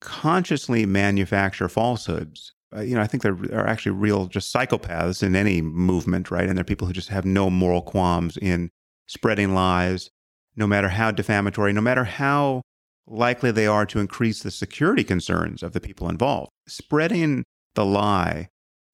consciously 0.00 0.86
manufacture 0.86 1.68
falsehoods 1.68 2.52
uh, 2.74 2.80
you 2.80 2.94
know, 2.94 3.02
I 3.02 3.06
think 3.06 3.22
there 3.22 3.36
are 3.52 3.66
actually 3.66 3.92
real 3.92 4.26
just 4.26 4.54
psychopaths 4.54 5.22
in 5.22 5.36
any 5.36 5.60
movement, 5.60 6.30
right? 6.30 6.48
And 6.48 6.56
they're 6.56 6.64
people 6.64 6.86
who 6.86 6.92
just 6.92 7.10
have 7.10 7.24
no 7.24 7.50
moral 7.50 7.82
qualms 7.82 8.36
in 8.38 8.70
spreading 9.06 9.54
lies, 9.54 10.10
no 10.56 10.66
matter 10.66 10.88
how 10.88 11.10
defamatory, 11.10 11.72
no 11.72 11.80
matter 11.80 12.04
how 12.04 12.62
likely 13.06 13.50
they 13.50 13.66
are 13.66 13.86
to 13.86 13.98
increase 13.98 14.42
the 14.42 14.50
security 14.50 15.04
concerns 15.04 15.62
of 15.62 15.72
the 15.72 15.80
people 15.80 16.08
involved. 16.08 16.50
Spreading 16.66 17.44
the 17.74 17.84
lie 17.84 18.48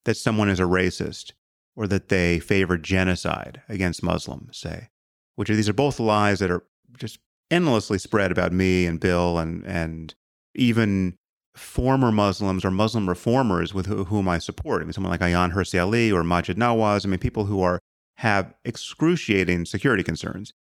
that 0.04 0.16
someone 0.16 0.48
is 0.48 0.60
a 0.60 0.64
racist 0.64 1.32
or 1.76 1.86
that 1.86 2.08
they 2.08 2.38
favor 2.38 2.76
genocide 2.76 3.62
against 3.68 4.02
Muslims, 4.02 4.58
say, 4.58 4.88
which 5.36 5.50
are, 5.50 5.54
these 5.54 5.68
are 5.68 5.74
both 5.74 6.00
lies 6.00 6.38
that 6.40 6.50
are 6.50 6.64
just 6.98 7.18
endlessly 7.50 7.98
spread 7.98 8.32
about 8.32 8.52
me 8.52 8.86
and 8.86 9.00
Bill 9.00 9.38
and 9.38 9.64
and 9.64 10.14
even 10.54 11.16
former 11.54 12.12
Muslims 12.12 12.64
or 12.64 12.70
Muslim 12.70 13.08
reformers 13.08 13.74
with 13.74 13.86
who, 13.86 14.04
whom 14.04 14.28
I 14.28 14.38
support. 14.38 14.82
I 14.82 14.84
mean, 14.84 14.92
someone 14.92 15.10
like 15.10 15.20
Ayaan 15.20 15.52
Hirsi 15.52 15.80
Ali 15.80 16.10
or 16.12 16.22
Maajid 16.22 16.54
Nawaz. 16.54 17.04
I 17.04 17.08
mean, 17.08 17.18
people 17.18 17.46
who 17.46 17.60
are 17.62 17.80
have 18.18 18.54
excruciating 18.64 19.64
security 19.64 20.02
concerns. 20.02 20.52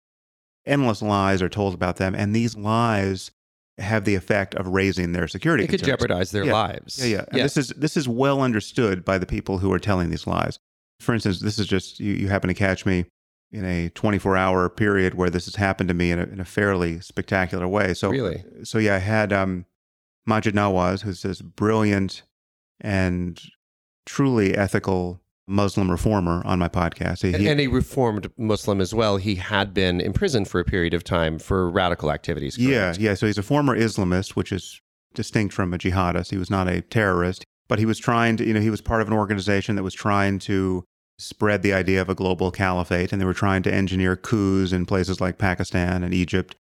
Endless 0.66 1.02
lies 1.02 1.42
are 1.42 1.50
told 1.50 1.74
about 1.74 1.96
them, 1.96 2.14
and 2.14 2.36
these 2.36 2.58
lies 2.58 3.32
have 3.80 4.06
the 4.06 4.16
effect 4.16 4.56
of 4.56 4.68
raising 4.68 5.12
their 5.12 5.28
security. 5.28 5.64
It 5.64 5.68
could 5.70 5.84
jeopardize 5.84 6.32
their 6.32 6.46
Yeah. 6.46 6.54
lives. 6.54 6.98
Yeah, 7.00 7.08
yeah. 7.18 7.24
And 7.32 7.42
this 7.42 7.58
is 7.58 7.70
this 7.78 7.96
is 7.98 8.08
well 8.08 8.42
understood 8.42 9.06
by 9.06 9.18
the 9.18 9.26
people 9.28 9.60
who 9.60 9.72
are 9.72 9.80
telling 9.80 10.10
these 10.10 10.26
lies. 10.26 10.58
For 11.00 11.14
instance, 11.14 11.40
this 11.42 11.60
is 11.60 11.68
just 11.68 12.00
you, 12.00 12.14
you 12.14 12.28
happen 12.28 12.48
to 12.48 12.54
catch 12.56 12.86
me 12.86 13.06
in 13.52 13.64
a 13.64 13.90
24 13.90 14.36
hour 14.36 14.68
period 14.68 15.14
where 15.14 15.30
this 15.30 15.46
has 15.46 15.56
happened 15.56 15.88
to 15.90 15.94
me 15.94 16.12
in 16.12 16.20
a, 16.20 16.24
in 16.24 16.40
a 16.40 16.46
fairly 16.46 17.00
spectacular 17.02 17.68
way. 17.68 17.94
So 17.94 18.10
Really? 18.10 18.44
so 18.64 18.78
yeah, 18.80 18.96
I 18.96 19.00
had 19.00 19.32
um, 19.32 19.66
Maajid 20.28 20.54
Nawaz, 20.54 21.02
who's 21.02 21.22
this 21.22 21.42
brilliant 21.42 22.24
and 22.82 23.40
truly 24.06 24.56
ethical 24.56 25.22
Muslim 25.48 25.90
reformer, 25.90 26.42
on 26.46 26.60
my 26.60 26.68
podcast. 26.68 27.22
He- 27.22 27.34
And, 27.34 27.42
he- 27.44 27.50
and 27.50 27.60
a 27.62 27.68
reformed 27.68 28.30
Muslim 28.38 28.82
as 28.82 28.94
well. 28.94 29.18
He 29.18 29.36
had 29.36 29.74
been 29.74 30.02
imprisoned 30.02 30.48
for 30.50 30.60
a 30.60 30.66
period 30.66 30.94
of 30.94 31.04
time 31.04 31.40
for 31.40 31.70
radical 31.70 32.12
activities. 32.12 32.58
Yeah, 32.58 32.94
yeah. 33.00 33.14
So 33.14 33.28
he's 33.28 33.38
a 33.38 33.44
former 33.44 33.76
Islamist, 33.78 34.32
which 34.32 34.52
is 34.52 34.82
distinct 35.14 35.54
from 35.54 35.74
a 35.74 35.78
jihadist. 35.78 36.32
He 36.32 36.38
was 36.38 36.50
not 36.50 36.68
a 36.68 36.82
terrorist, 36.82 37.44
but 37.70 37.80
he 37.80 37.86
was 37.86 37.98
trying 37.98 38.36
to, 38.38 38.46
you 38.46 38.54
know, 38.54 38.60
he 38.60 38.70
was 38.70 38.82
part 38.82 39.02
of 39.02 39.08
an 39.08 39.14
organization 39.14 39.76
that 39.78 39.84
was 39.84 39.94
trying 39.94 40.40
to 40.40 40.84
spread 41.20 41.64
the 41.64 41.74
idea 41.74 42.02
of 42.02 42.10
a 42.10 42.16
global 42.16 42.52
caliphate, 42.52 43.12
and 43.12 43.20
they 43.22 43.26
were 43.26 43.34
trying 43.34 43.64
to 43.64 43.74
engineer 43.74 44.16
coups 44.16 44.72
in 44.72 44.86
places 44.86 45.20
like 45.22 45.38
Pakistan 45.38 46.04
and 46.04 46.14
Egypt. 46.14 46.56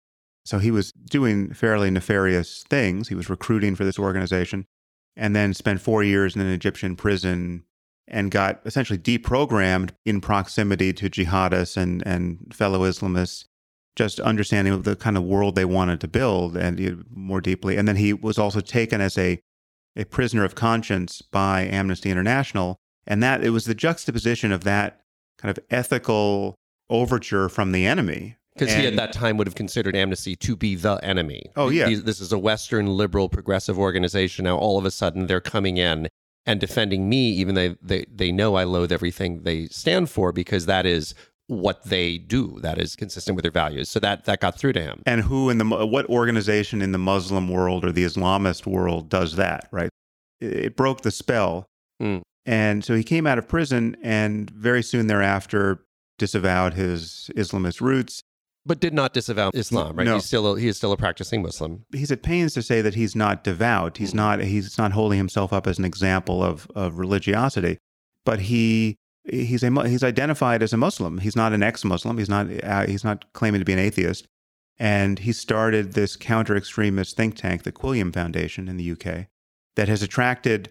So 0.45 0.59
he 0.59 0.69
was 0.71 0.91
doing 0.91 1.51
fairly 1.53 1.89
nefarious 1.89 2.63
things. 2.69 3.09
He 3.09 3.15
was 3.15 3.29
recruiting 3.31 3.75
for 3.75 3.83
this 3.83 3.97
organization 3.99 4.65
and 5.17 5.35
then 5.35 5.53
spent 5.55 5.81
four 5.81 6.03
years 6.03 6.35
in 6.35 6.41
an 6.41 6.51
Egyptian 6.51 6.95
prison 6.95 7.63
and 8.07 8.31
got 8.31 8.61
essentially 8.65 8.99
deprogrammed 8.99 9.91
in 10.05 10.21
proximity 10.21 10.93
to 10.93 11.09
jihadists 11.09 11.75
and, 11.77 12.05
and 12.05 12.53
fellow 12.53 12.81
Islamists, 12.81 13.45
just 13.95 14.19
understanding 14.19 14.73
of 14.73 14.83
the 14.83 14.95
kind 14.95 15.17
of 15.17 15.23
world 15.23 15.55
they 15.55 15.65
wanted 15.65 15.99
to 16.01 16.07
build 16.07 16.55
and 16.55 16.79
you 16.79 16.91
know, 16.91 17.03
more 17.09 17.41
deeply. 17.41 17.77
And 17.77 17.87
then 17.87 17.95
he 17.95 18.13
was 18.13 18.37
also 18.37 18.59
taken 18.59 19.01
as 19.01 19.17
a, 19.17 19.39
a 19.95 20.05
prisoner 20.05 20.43
of 20.43 20.55
conscience 20.55 21.21
by 21.21 21.61
Amnesty 21.63 22.11
International. 22.11 22.77
And 23.07 23.21
that 23.23 23.43
it 23.43 23.51
was 23.51 23.65
the 23.65 23.75
juxtaposition 23.75 24.51
of 24.51 24.63
that 24.63 25.01
kind 25.37 25.55
of 25.55 25.63
ethical 25.69 26.55
overture 26.89 27.49
from 27.49 27.71
the 27.71 27.85
enemy. 27.85 28.35
Because 28.53 28.73
he 28.73 28.87
at 28.87 28.95
that 28.95 29.11
time 29.11 29.37
would 29.37 29.47
have 29.47 29.55
considered 29.55 29.95
Amnesty 29.95 30.35
to 30.37 30.55
be 30.55 30.75
the 30.75 30.95
enemy. 31.03 31.51
Oh, 31.57 31.69
yeah. 31.69 31.89
This 31.89 32.21
is 32.21 32.31
a 32.31 32.39
Western 32.39 32.87
liberal 32.87 33.27
progressive 33.29 33.77
organization. 33.77 34.45
Now 34.45 34.57
all 34.57 34.77
of 34.77 34.85
a 34.85 34.91
sudden 34.91 35.27
they're 35.27 35.41
coming 35.41 35.77
in 35.77 36.07
and 36.45 36.59
defending 36.59 37.09
me, 37.09 37.29
even 37.31 37.55
though 37.55 37.75
they, 37.81 38.05
they 38.13 38.31
know 38.31 38.55
I 38.55 38.63
loathe 38.63 38.91
everything 38.91 39.43
they 39.43 39.67
stand 39.67 40.09
for, 40.09 40.31
because 40.31 40.65
that 40.67 40.85
is 40.85 41.15
what 41.47 41.83
they 41.85 42.17
do. 42.17 42.59
That 42.61 42.79
is 42.79 42.95
consistent 42.95 43.35
with 43.35 43.43
their 43.43 43.51
values. 43.51 43.89
So 43.89 43.99
that 43.99 44.25
that 44.25 44.39
got 44.39 44.57
through 44.57 44.73
to 44.73 44.81
him. 44.81 45.03
and 45.05 45.21
who 45.21 45.49
in 45.49 45.57
the 45.57 45.65
what 45.85 46.07
organization 46.07 46.81
in 46.81 46.91
the 46.91 46.97
Muslim 46.97 47.49
world 47.49 47.85
or 47.85 47.91
the 47.91 48.03
Islamist 48.03 48.65
world 48.65 49.09
does 49.09 49.35
that, 49.35 49.67
right? 49.71 49.89
It, 50.39 50.53
it 50.53 50.75
broke 50.75 51.01
the 51.01 51.11
spell. 51.11 51.65
Mm. 52.01 52.21
And 52.45 52.83
so 52.83 52.95
he 52.95 53.03
came 53.03 53.25
out 53.25 53.37
of 53.37 53.47
prison 53.47 53.97
and 54.03 54.49
very 54.51 54.83
soon 54.83 55.07
thereafter 55.07 55.85
disavowed 56.17 56.73
his 56.73 57.29
Islamist 57.35 57.81
roots. 57.81 58.21
But 58.65 58.79
did 58.79 58.93
not 58.93 59.13
disavow 59.13 59.51
Islam, 59.53 59.95
right? 59.95 60.05
No. 60.05 60.15
He's 60.15 60.25
still 60.25 60.53
a, 60.53 60.59
he 60.59 60.67
is 60.67 60.77
still 60.77 60.91
a 60.91 60.97
practicing 60.97 61.43
Muslim. 61.43 61.85
He's 61.91 62.11
at 62.11 62.23
pains 62.23 62.53
to 62.55 62.63
say 62.63 62.81
that 62.81 62.95
he's 62.95 63.15
not 63.15 63.43
devout. 63.43 63.97
He's 63.97 64.13
not 64.13 64.41
he's 64.41 64.77
not 64.77 64.93
holding 64.93 65.17
himself 65.17 65.53
up 65.53 65.67
as 65.67 65.77
an 65.77 65.85
example 65.85 66.43
of 66.43 66.67
of 66.75 66.97
religiosity, 66.97 67.77
but 68.25 68.41
he 68.41 68.97
he's 69.23 69.63
a 69.63 69.87
he's 69.87 70.03
identified 70.03 70.63
as 70.63 70.73
a 70.73 70.77
Muslim. 70.77 71.19
He's 71.19 71.35
not 71.35 71.53
an 71.53 71.61
ex-Muslim. 71.61 72.17
He's 72.17 72.29
not 72.29 72.47
uh, 72.63 72.87
he's 72.87 73.03
not 73.03 73.31
claiming 73.33 73.61
to 73.61 73.65
be 73.65 73.73
an 73.73 73.79
atheist. 73.79 74.25
And 74.77 75.19
he 75.19 75.31
started 75.31 75.93
this 75.93 76.17
counter-extremist 76.17 77.15
think 77.15 77.35
tank, 77.35 77.63
the 77.63 77.71
Quilliam 77.71 78.13
Foundation 78.13 78.67
in 78.67 78.75
the 78.75 78.91
UK, 78.91 79.27
that 79.77 79.87
has 79.87 80.03
attracted 80.03 80.69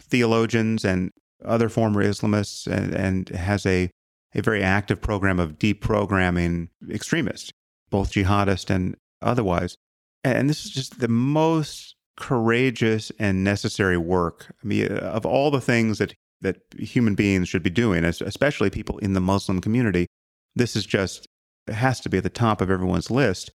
theologians 0.00 0.82
and 0.84 1.10
other 1.44 1.68
former 1.68 2.02
Islamists 2.02 2.66
and, 2.66 2.94
and 2.94 3.28
has 3.30 3.66
a, 3.66 3.90
a 4.34 4.42
very 4.42 4.62
active 4.62 5.00
program 5.00 5.38
of 5.38 5.58
deprogramming 5.58 6.68
extremists, 6.90 7.50
both 7.90 8.12
jihadist 8.12 8.70
and 8.70 8.96
otherwise. 9.22 9.76
And 10.22 10.48
this 10.50 10.64
is 10.64 10.70
just 10.70 11.00
the 11.00 11.08
most 11.08 11.94
courageous 12.16 13.12
and 13.18 13.44
necessary 13.44 13.96
work. 13.96 14.54
I 14.62 14.66
mean, 14.66 14.88
of 14.88 15.26
all 15.26 15.50
the 15.50 15.60
things 15.60 15.98
that, 15.98 16.14
that 16.40 16.56
human 16.78 17.14
beings 17.14 17.48
should 17.48 17.62
be 17.62 17.70
doing, 17.70 18.04
especially 18.04 18.70
people 18.70 18.98
in 18.98 19.12
the 19.12 19.20
Muslim 19.20 19.60
community, 19.60 20.06
this 20.54 20.76
is 20.76 20.86
just, 20.86 21.26
it 21.66 21.74
has 21.74 22.00
to 22.00 22.08
be 22.08 22.18
at 22.18 22.22
the 22.22 22.30
top 22.30 22.60
of 22.60 22.70
everyone's 22.70 23.10
list. 23.10 23.50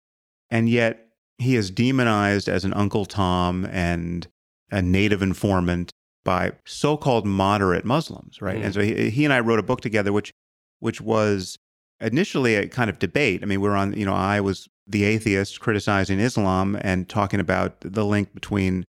And 0.49 0.69
yet 0.69 1.07
he 1.37 1.55
is 1.55 1.71
demonized 1.71 2.49
as 2.49 2.65
an 2.65 2.73
Uncle 2.73 3.05
Tom 3.05 3.65
and 3.65 4.27
a 4.71 4.81
native 4.81 5.21
informant 5.21 5.91
by 6.25 6.51
so-called 6.65 7.25
moderate 7.25 7.85
Muslims, 7.85 8.41
right? 8.41 8.57
Mm. 8.59 8.65
And 8.65 8.73
so 8.73 8.81
he, 8.81 9.09
he 9.09 9.23
and 9.23 9.33
I 9.33 9.39
wrote 9.39 9.59
a 9.59 9.63
book 9.63 9.81
together, 9.81 10.11
which 10.11 10.31
which 10.79 11.01
was 11.01 11.57
initially 12.01 12.55
a 12.55 12.67
kind 12.67 12.89
of 12.89 12.99
debate. 12.99 13.41
I 13.43 13.45
mean, 13.45 13.61
we 13.61 13.67
we're 13.67 13.75
on, 13.75 13.93
you 13.93 14.05
know, 14.05 14.13
I 14.13 14.39
was 14.41 14.67
the 14.87 15.03
atheist 15.03 15.59
criticizing 15.59 16.19
Islam 16.19 16.77
and 16.81 17.07
talking 17.07 17.39
about 17.39 17.79
the 17.81 18.05
link 18.05 18.33
between 18.33 18.85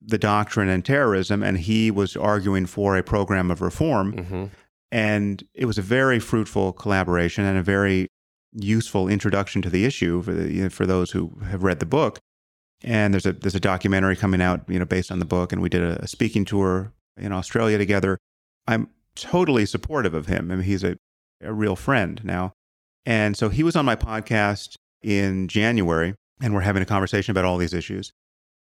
the 0.00 0.18
doctrine 0.18 0.68
and 0.68 0.84
terrorism, 0.84 1.42
and 1.42 1.58
he 1.58 1.90
was 1.90 2.16
arguing 2.16 2.66
for 2.66 2.96
a 2.96 3.02
program 3.02 3.50
of 3.50 3.60
reform. 3.60 4.12
hmm 4.12 4.44
And 4.92 5.42
it 5.54 5.66
was 5.66 5.78
a 5.78 5.82
very 5.82 6.20
fruitful 6.20 6.72
collaboration 6.72 7.44
and 7.44 7.58
a 7.58 7.62
very 7.62 8.08
useful 8.52 9.08
introduction 9.08 9.62
to 9.62 9.70
the 9.70 9.84
issue 9.84 10.22
for, 10.22 10.32
the, 10.32 10.52
you 10.52 10.62
know, 10.62 10.68
for 10.68 10.86
those 10.86 11.10
who 11.10 11.32
have 11.50 11.62
read 11.64 11.80
the 11.80 11.86
book. 11.86 12.18
And 12.82 13.14
there's 13.14 13.26
a 13.26 13.32
there's 13.32 13.54
a 13.54 13.60
documentary 13.60 14.16
coming 14.16 14.42
out, 14.42 14.60
you 14.68 14.78
know, 14.78 14.84
based 14.84 15.10
on 15.10 15.18
the 15.18 15.24
book. 15.24 15.52
And 15.52 15.62
we 15.62 15.68
did 15.68 15.82
a, 15.82 16.02
a 16.02 16.06
speaking 16.06 16.44
tour 16.44 16.92
in 17.16 17.32
Australia 17.32 17.78
together. 17.78 18.18
I'm 18.66 18.88
totally 19.14 19.66
supportive 19.66 20.14
of 20.14 20.26
him. 20.26 20.50
I 20.50 20.56
mean, 20.56 20.64
he's 20.64 20.84
a, 20.84 20.96
a 21.40 21.52
real 21.52 21.76
friend 21.76 22.20
now. 22.24 22.52
And 23.06 23.36
so 23.36 23.48
he 23.48 23.62
was 23.62 23.76
on 23.76 23.84
my 23.84 23.96
podcast 23.96 24.76
in 25.02 25.48
January, 25.48 26.14
and 26.40 26.54
we're 26.54 26.60
having 26.60 26.82
a 26.82 26.86
conversation 26.86 27.30
about 27.32 27.44
all 27.44 27.58
these 27.58 27.74
issues. 27.74 28.12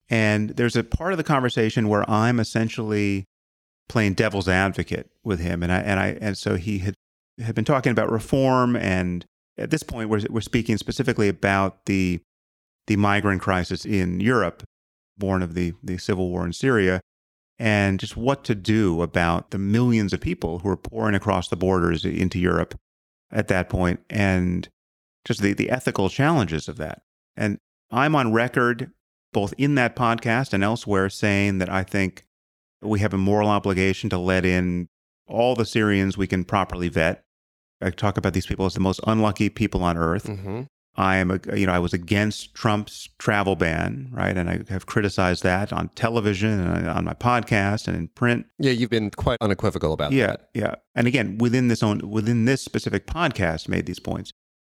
And 0.09 0.51
there's 0.51 0.75
a 0.75 0.83
part 0.83 1.13
of 1.13 1.17
the 1.17 1.23
conversation 1.23 1.87
where 1.87 2.09
I'm 2.09 2.39
essentially 2.39 3.25
playing 3.87 4.13
devil's 4.13 4.47
advocate 4.49 5.09
with 5.23 5.39
him, 5.39 5.63
and 5.63 5.71
I 5.71 5.79
and 5.79 5.99
I 5.99 6.07
and 6.19 6.37
so 6.37 6.55
he 6.55 6.79
had 6.79 6.95
had 7.39 7.55
been 7.55 7.65
talking 7.65 7.91
about 7.91 8.11
reform, 8.11 8.75
and 8.75 9.25
at 9.57 9.69
this 9.69 9.83
point 9.83 10.09
we're 10.09 10.21
we're 10.29 10.41
speaking 10.41 10.77
specifically 10.77 11.29
about 11.29 11.85
the 11.85 12.19
the 12.87 12.95
migrant 12.97 13.41
crisis 13.41 13.85
in 13.85 14.19
Europe, 14.19 14.63
born 15.17 15.41
of 15.41 15.53
the 15.53 15.73
the 15.83 15.97
civil 15.97 16.29
war 16.29 16.45
in 16.45 16.51
Syria, 16.51 16.99
and 17.61 17.99
just 17.99 18.17
what 18.17 18.43
to 18.43 18.55
do 18.55 19.03
about 19.03 19.51
the 19.51 19.59
millions 19.59 20.13
of 20.13 20.19
people 20.19 20.59
who 20.59 20.69
are 20.69 20.75
pouring 20.75 21.13
across 21.13 21.47
the 21.47 21.55
borders 21.55 22.03
into 22.03 22.39
Europe 22.39 22.73
at 23.31 23.49
that 23.49 23.69
point, 23.69 23.99
and 24.09 24.67
just 25.25 25.43
the 25.43 25.53
the 25.53 25.69
ethical 25.69 26.09
challenges 26.09 26.67
of 26.67 26.77
that. 26.77 27.03
And 27.37 27.59
I'm 27.91 28.15
on 28.15 28.33
record 28.33 28.89
both 29.31 29.53
in 29.59 29.75
that 29.75 29.95
podcast 29.95 30.53
and 30.53 30.63
elsewhere 30.63 31.07
saying 31.07 31.59
that 31.59 31.69
I 31.69 31.83
think 31.83 32.25
we 32.81 32.99
have 32.99 33.13
a 33.13 33.17
moral 33.19 33.47
obligation 33.47 34.09
to 34.09 34.17
let 34.17 34.43
in 34.43 34.89
all 35.27 35.53
the 35.53 35.63
Syrians 35.63 36.17
we 36.17 36.25
can 36.25 36.43
properly 36.43 36.89
vet. 36.89 37.23
I 37.79 37.91
talk 37.91 38.17
about 38.17 38.33
these 38.33 38.47
people 38.47 38.65
as 38.65 38.73
the 38.73 38.79
most 38.79 38.99
unlucky 39.05 39.49
people 39.49 39.83
on 39.83 39.97
earth. 39.97 40.25
hmm 40.25 40.63
I 40.95 41.17
am, 41.17 41.31
a, 41.31 41.39
you 41.55 41.65
know, 41.65 41.71
I 41.71 41.79
was 41.79 41.93
against 41.93 42.53
Trump's 42.53 43.07
travel 43.17 43.55
ban, 43.55 44.09
right? 44.11 44.35
And 44.35 44.49
I 44.49 44.61
have 44.69 44.85
criticized 44.87 45.41
that 45.43 45.71
on 45.71 45.87
television 45.95 46.59
and 46.59 46.89
on 46.89 47.05
my 47.05 47.13
podcast 47.13 47.87
and 47.87 47.95
in 47.95 48.09
print. 48.09 48.45
Yeah, 48.59 48.71
you've 48.71 48.89
been 48.89 49.09
quite 49.11 49.37
unequivocal 49.39 49.93
about 49.93 50.11
Yeah, 50.11 50.27
that. 50.27 50.49
yeah. 50.53 50.75
And 50.93 51.07
again, 51.07 51.37
within 51.37 51.69
this 51.69 51.81
own 51.81 52.09
within 52.09 52.43
this 52.45 52.61
specific 52.61 53.07
podcast, 53.07 53.69
made 53.69 53.85
these 53.85 53.99
points. 53.99 54.31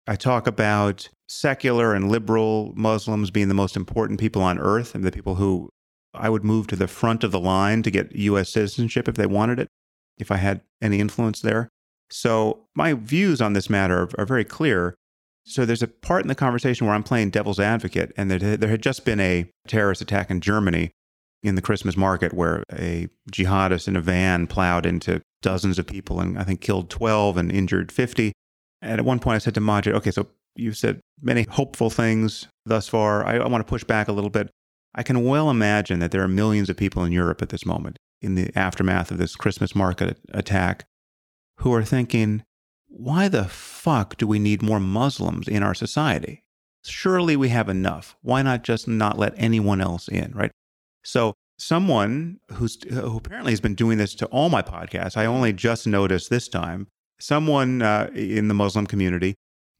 I 0.07 0.17
talk 0.17 0.47
about 0.47 1.09
secular 1.29 1.93
and 1.93 2.11
liberal 2.11 2.73
Muslims 2.77 3.31
being 3.31 3.49
the 3.49 3.55
most 3.55 3.77
important 3.77 4.19
people 4.21 4.41
on 4.41 4.59
earth, 4.59 4.95
and 4.95 5.05
the 5.05 5.13
people 5.13 5.35
who 5.35 5.69
I 6.15 6.31
would 6.31 6.45
move 6.45 6.67
to 6.69 6.77
the 6.77 6.89
front 6.89 7.25
of 7.25 7.31
the 7.33 7.41
line 7.41 7.83
to 7.83 7.91
get 7.91 8.13
U.S. 8.17 8.49
citizenship 8.51 9.07
if 9.09 9.17
they 9.17 9.27
wanted 9.27 9.59
it, 9.59 9.69
if 10.17 10.31
I 10.31 10.37
had 10.37 10.63
any 10.81 10.99
influence 11.01 11.41
there. 11.43 11.69
So 12.11 12.69
my 12.75 12.95
views 12.95 13.43
on 13.43 13.53
this 13.53 13.69
matter 13.69 14.03
are, 14.05 14.09
are 14.21 14.27
very 14.27 14.45
clear. 14.45 14.95
So 15.47 15.65
there's 15.65 15.83
a 15.83 15.89
part 15.89 16.23
in 16.23 16.29
the 16.29 16.35
conversation 16.35 16.87
where 16.87 16.95
I'm 16.95 17.05
playing 17.05 17.31
devil's 17.31 17.61
advocate, 17.61 18.13
and 18.17 18.31
there, 18.31 18.69
had 18.69 18.83
just 18.83 19.05
been 19.05 19.21
a 19.21 19.49
terrorist 19.69 20.03
attack 20.03 20.29
in 20.29 20.41
Germany 20.41 20.91
in 21.43 21.55
the 21.55 21.63
Christmas 21.63 21.97
market 21.97 22.35
where 22.35 22.65
a 22.73 23.09
jihadist 23.31 23.87
in 23.87 23.95
a 23.95 24.01
van 24.01 24.49
plowed 24.49 24.85
into 24.85 25.23
dozens 25.43 25.79
of 25.79 25.87
people 25.87 26.19
and 26.21 26.37
I 26.37 26.43
think 26.43 26.61
killed 26.61 26.91
12 26.91 27.37
and 27.37 27.53
injured 27.53 27.93
50. 27.93 28.33
And 28.83 28.99
at 28.99 29.05
one 29.05 29.21
point 29.21 29.37
I 29.37 29.39
said 29.39 29.55
to 29.55 29.61
Maajid, 29.61 29.93
okay, 29.95 30.11
so 30.11 30.27
you've 30.57 30.77
said 30.77 31.01
many 31.23 31.47
hopeful 31.49 31.91
things 31.91 32.49
thus 32.65 32.89
far. 32.89 33.25
I, 33.25 33.37
I 33.37 33.47
want 33.47 33.65
to 33.65 33.71
push 33.71 33.85
back 33.85 34.09
a 34.09 34.13
little 34.13 34.31
bit. 34.31 34.51
I 34.97 35.05
can 35.05 35.25
well 35.25 35.51
imagine 35.51 36.01
that 36.01 36.11
there 36.11 36.23
are 36.23 36.29
millions 36.29 36.69
of 36.69 36.77
people 36.77 37.05
in 37.05 37.13
Europe 37.13 37.43
at 37.43 37.51
this 37.51 37.65
moment, 37.65 37.99
in 38.21 38.35
the 38.35 38.51
aftermath 38.57 39.11
of 39.13 39.19
this 39.19 39.37
Christmas 39.37 39.75
market 39.75 40.19
attack, 40.33 40.85
who 41.59 41.73
are 41.73 41.85
thinking, 41.85 42.43
why 42.97 43.29
the 43.29 43.45
fuck 43.45 44.17
do 44.17 44.27
we 44.27 44.39
need 44.39 44.63
more 44.63 44.81
Muslims 44.81 45.49
in 45.49 45.63
our 45.63 45.75
society? 45.75 46.43
Surely 46.85 47.37
we 47.37 47.51
have 47.51 47.69
enough. 47.69 48.17
Why 48.23 48.41
not 48.43 48.63
just 48.63 48.89
not 48.89 49.19
let 49.19 49.35
anyone 49.37 49.83
else 49.83 50.09
in, 50.09 50.33
right? 50.35 50.51
So 51.05 51.35
someone 51.59 52.39
who's 52.53 52.79
who 52.89 53.19
apparently 53.19 53.53
has 53.53 53.61
been 53.61 53.75
doing 53.75 53.99
this 53.99 54.15
to 54.17 54.27
all 54.27 54.49
my 54.49 54.63
podcasts, 54.63 55.17
I 55.17 55.27
only 55.27 55.53
just 55.53 55.87
noticed 55.87 56.31
this 56.31 56.49
time. 56.49 56.87
Someone 57.19 57.83
uh, 57.83 58.11
in 58.15 58.49
the 58.49 58.55
Muslim 58.55 58.87
community 58.87 59.35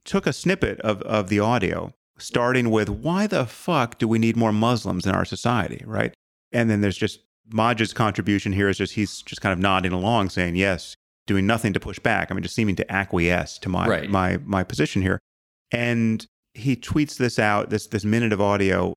took 0.05 0.27
a 0.27 0.33
snippet 0.33 0.81
of, 0.81 1.03
of 1.03 1.29
the 1.29 1.41
audio, 1.41 1.95
starting 2.19 2.71
with 2.71 2.91
"Why 2.91 3.27
the 3.27 3.47
fuck 3.47 3.99
do 3.99 4.07
we 4.07 4.19
need 4.19 4.37
more 4.37 4.53
Muslims 4.53 5.07
in 5.07 5.15
our 5.15 5.25
society?" 5.25 5.83
Right, 5.87 6.13
and 6.53 6.69
then 6.69 6.83
there's 6.83 6.99
just 6.99 7.21
Maajid's 7.51 7.95
contribution 7.95 8.53
here 8.53 8.69
is 8.69 8.79
just 8.79 8.95
he's 8.95 9.23
just 9.23 9.41
kind 9.41 9.53
of 9.53 9.59
nodding 9.59 9.93
along, 9.93 10.31
saying 10.31 10.57
yes, 10.57 10.97
doing 11.27 11.47
nothing 11.47 11.73
to 11.73 11.81
push 11.81 11.99
back. 11.99 12.31
I 12.31 12.35
mean, 12.35 12.43
just 12.43 12.55
seeming 12.55 12.77
to 12.77 12.93
acquiesce 12.93 13.59
to 13.59 13.69
my 13.69 13.87
Right. 13.87 14.11
my 14.11 14.39
my 14.45 14.63
position 14.65 15.03
here, 15.03 15.19
and 15.73 16.25
he 16.55 16.77
tweets 16.77 17.17
this 17.17 17.39
out 17.39 17.71
this 17.71 17.87
this 17.89 18.05
minute 18.05 18.33
of 18.33 18.41
audio 18.41 18.95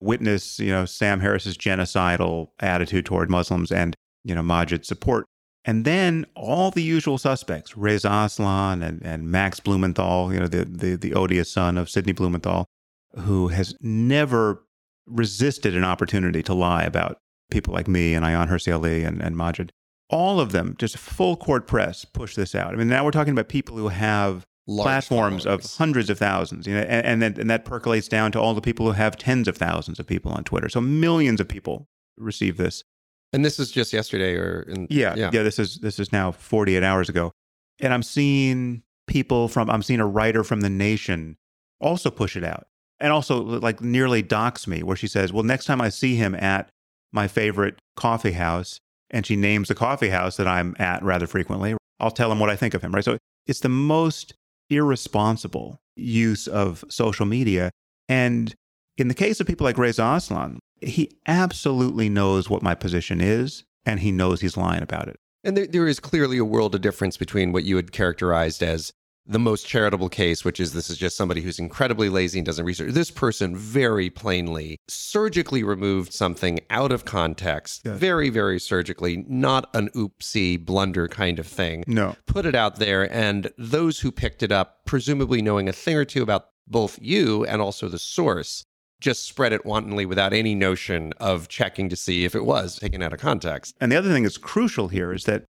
witness, 0.00 0.58
you 0.58 0.70
know, 0.70 0.84
Sam 0.84 1.20
Harris's 1.20 1.56
genocidal 1.56 2.48
attitude 2.60 3.06
toward 3.06 3.30
Muslims 3.30 3.70
and, 3.70 3.94
you 4.24 4.34
know, 4.34 4.42
Maajid's 4.42 4.88
support. 4.88 5.24
And 5.64 5.84
then 5.84 6.26
all 6.34 6.72
the 6.72 6.82
usual 6.82 7.18
suspects, 7.18 7.76
Reza 7.76 8.10
Aslan 8.10 8.82
and, 8.82 9.00
and 9.04 9.30
Max 9.30 9.60
Blumenthal, 9.60 10.32
you 10.32 10.40
know, 10.40 10.48
the, 10.48 10.64
the, 10.64 10.96
the 10.96 11.14
odious 11.14 11.52
son 11.52 11.78
of 11.78 11.88
Sidney 11.88 12.12
Blumenthal, 12.12 12.66
who 13.14 13.48
has 13.48 13.76
never 13.80 14.64
resisted 15.06 15.76
an 15.76 15.84
opportunity 15.84 16.42
to 16.42 16.52
lie 16.52 16.82
about 16.82 17.18
people 17.52 17.72
like 17.72 17.86
me 17.86 18.14
and 18.14 18.24
Ayaan 18.24 18.48
Hirsi 18.48 18.74
Ali 18.74 19.04
and, 19.04 19.22
and 19.22 19.36
Maajid. 19.36 19.70
All 20.12 20.38
of 20.38 20.52
them, 20.52 20.76
just 20.78 20.96
full 20.98 21.36
court 21.36 21.66
press, 21.66 22.04
push 22.04 22.36
this 22.36 22.54
out. 22.54 22.72
I 22.72 22.76
mean, 22.76 22.88
now 22.88 23.04
we're 23.04 23.10
talking 23.10 23.32
about 23.32 23.48
people 23.48 23.76
who 23.76 23.88
have 23.88 24.46
Large 24.68 24.84
platforms 24.84 25.46
of 25.46 25.64
hundreds 25.64 26.08
of 26.08 26.18
thousands, 26.18 26.68
you 26.68 26.74
know, 26.74 26.82
and, 26.82 27.04
and 27.04 27.22
then 27.22 27.40
and 27.40 27.50
that 27.50 27.64
percolates 27.64 28.06
down 28.06 28.30
to 28.32 28.40
all 28.40 28.54
the 28.54 28.60
people 28.60 28.86
who 28.86 28.92
have 28.92 29.16
tens 29.16 29.48
of 29.48 29.56
thousands 29.56 29.98
of 29.98 30.06
people 30.06 30.30
on 30.30 30.44
Twitter. 30.44 30.68
So 30.68 30.80
millions 30.80 31.40
of 31.40 31.48
people 31.48 31.88
receive 32.16 32.58
this. 32.58 32.84
And 33.32 33.44
this 33.44 33.58
is 33.58 33.72
just 33.72 33.92
yesterday 33.92 34.36
or 34.36 34.60
in, 34.68 34.86
Yeah, 34.88 35.14
yeah. 35.16 35.30
yeah. 35.32 35.42
This 35.42 35.58
is 35.58 35.78
this 35.78 35.98
is 35.98 36.12
now 36.12 36.30
48 36.30 36.84
hours 36.84 37.08
ago, 37.08 37.32
and 37.80 37.92
I'm 37.92 38.04
seeing 38.04 38.82
people 39.08 39.48
from 39.48 39.68
I'm 39.68 39.82
seeing 39.82 39.98
a 40.00 40.06
writer 40.06 40.44
from 40.44 40.60
the 40.60 40.70
Nation 40.70 41.38
also 41.80 42.10
push 42.10 42.36
it 42.36 42.44
out, 42.44 42.66
and 43.00 43.12
also 43.12 43.42
like 43.42 43.80
nearly 43.80 44.22
dox 44.22 44.68
me, 44.68 44.82
where 44.82 44.96
she 44.96 45.08
says, 45.08 45.32
"Well, 45.32 45.42
next 45.42 45.64
time 45.64 45.80
I 45.80 45.88
see 45.88 46.14
him 46.14 46.34
at 46.36 46.70
my 47.10 47.26
favorite 47.26 47.80
coffee 47.96 48.32
house," 48.32 48.78
and 49.12 49.26
she 49.26 49.36
names 49.36 49.68
the 49.68 49.74
coffee 49.74 50.08
house 50.08 50.36
that 50.36 50.48
I'm 50.48 50.74
at 50.78 51.02
rather 51.02 51.26
frequently, 51.26 51.76
I'll 52.00 52.10
tell 52.10 52.32
him 52.32 52.38
what 52.38 52.50
I 52.50 52.56
think 52.56 52.74
of 52.74 52.82
him. 52.82 52.92
Right. 52.92 53.04
So 53.04 53.18
it's 53.46 53.60
the 53.60 53.68
most 53.68 54.34
irresponsible 54.70 55.80
use 55.96 56.46
of 56.48 56.84
social 56.88 57.26
media, 57.26 57.70
and 58.08 58.54
in 58.96 59.08
the 59.08 59.14
case 59.14 59.40
of 59.40 59.46
people 59.46 59.64
like 59.64 59.78
Reza 59.78 60.02
Aslan, 60.02 60.58
he 60.80 61.16
absolutely 61.26 62.08
knows 62.08 62.50
what 62.50 62.62
my 62.62 62.74
position 62.74 63.20
is, 63.20 63.64
and 63.84 64.00
he 64.00 64.12
knows 64.12 64.40
he's 64.40 64.56
lying 64.56 64.82
about 64.82 65.08
it. 65.08 65.16
And 65.44 65.56
there, 65.56 65.66
there 65.66 65.88
is 65.88 66.00
clearly 66.00 66.38
a 66.38 66.44
world 66.44 66.74
of 66.74 66.80
difference 66.80 67.16
between 67.16 67.52
what 67.52 67.64
you 67.64 67.76
had 67.76 67.92
characterized 67.92 68.62
as 68.62 68.92
the 69.26 69.38
most 69.38 69.66
charitable 69.66 70.08
case, 70.08 70.44
which 70.44 70.58
is 70.58 70.72
this 70.72 70.90
is 70.90 70.98
just 70.98 71.16
somebody 71.16 71.40
who's 71.40 71.58
incredibly 71.58 72.08
lazy 72.08 72.38
and 72.38 72.46
doesn't 72.46 72.64
research. 72.64 72.92
This 72.92 73.10
person 73.10 73.56
very 73.56 74.10
plainly 74.10 74.78
surgically 74.88 75.62
removed 75.62 76.12
something 76.12 76.60
out 76.70 76.92
of 76.92 77.04
context, 77.04 77.84
very, 77.84 78.30
very 78.30 78.58
surgically, 78.58 79.24
not 79.28 79.68
an 79.74 79.88
oopsie 79.90 80.62
blunder 80.62 81.08
kind 81.08 81.38
of 81.38 81.46
thing. 81.46 81.84
No. 81.86 82.16
Put 82.26 82.46
it 82.46 82.54
out 82.54 82.76
there, 82.76 83.12
and 83.12 83.50
those 83.56 84.00
who 84.00 84.10
picked 84.10 84.42
it 84.42 84.50
up, 84.50 84.84
presumably 84.86 85.40
knowing 85.40 85.68
a 85.68 85.72
thing 85.72 85.96
or 85.96 86.04
two 86.04 86.22
about 86.22 86.48
both 86.66 86.98
you 87.00 87.44
and 87.44 87.60
also 87.60 87.88
the 87.88 87.98
source, 87.98 88.64
just 89.00 89.26
spread 89.26 89.52
it 89.52 89.66
wantonly 89.66 90.06
without 90.06 90.32
any 90.32 90.54
notion 90.54 91.12
of 91.18 91.48
checking 91.48 91.88
to 91.88 91.96
see 91.96 92.24
if 92.24 92.34
it 92.34 92.44
was 92.44 92.78
taken 92.78 93.02
out 93.02 93.12
of 93.12 93.20
context. 93.20 93.76
And 93.80 93.90
the 93.90 93.96
other 93.96 94.12
thing 94.12 94.22
that's 94.22 94.38
crucial 94.38 94.88
here 94.88 95.12
is 95.12 95.24
that 95.24 95.44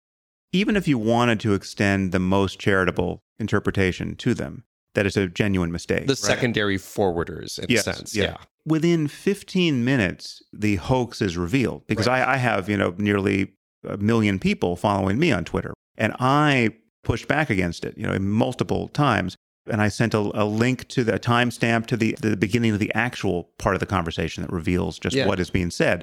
even 0.54 0.76
if 0.76 0.88
you 0.88 0.98
wanted 0.98 1.40
to 1.42 1.54
extend 1.54 2.12
the 2.12 2.20
most 2.20 2.60
charitable 2.60 3.24
interpretation 3.42 4.16
to 4.18 4.34
them, 4.34 4.64
that 4.96 5.06
it's 5.06 5.18
a 5.18 5.28
genuine 5.28 5.72
mistake. 5.72 6.08
The 6.08 6.12
right? 6.14 6.18
secondary 6.18 6.78
forwarders, 6.78 7.60
in 7.60 7.66
Yes, 7.70 7.88
a 7.88 7.94
sense. 7.94 8.16
yeah. 8.16 8.24
yeah. 8.24 8.38
Within 8.66 9.08
15 9.08 9.84
minutes, 9.84 10.42
the 10.54 10.76
hoax 10.78 11.22
is 11.22 11.36
revealed 11.36 11.86
because 11.88 12.08
Right. 12.08 12.22
I, 12.22 12.34
I 12.34 12.38
have, 12.38 12.70
you 12.70 12.78
know, 12.78 12.94
nearly 12.98 13.54
a 13.88 13.98
million 13.98 14.38
people 14.40 14.76
following 14.76 15.18
me 15.20 15.32
on 15.32 15.44
Twitter. 15.44 15.74
And 15.98 16.14
I 16.20 16.76
pushed 17.04 17.28
back 17.28 17.50
against 17.50 17.84
it, 17.84 17.98
you 17.98 18.06
know, 18.06 18.18
multiple 18.20 18.88
times. 18.90 19.36
And 19.70 19.82
I 19.82 19.90
sent 19.90 20.14
a, 20.14 20.20
a 20.20 20.46
link 20.46 20.88
to 20.90 21.04
the 21.04 21.14
timestamp 21.20 21.86
to 21.88 21.98
the, 21.98 22.16
the 22.22 22.36
beginning 22.38 22.74
of 22.74 22.80
the 22.80 22.94
actual 22.94 23.50
part 23.58 23.76
of 23.76 23.80
the 23.80 23.86
conversation 23.88 24.44
that 24.44 24.52
reveals 24.52 25.00
just 25.00 25.16
Yeah. 25.16 25.26
what 25.28 25.40
is 25.40 25.50
being 25.50 25.72
said. 25.72 26.02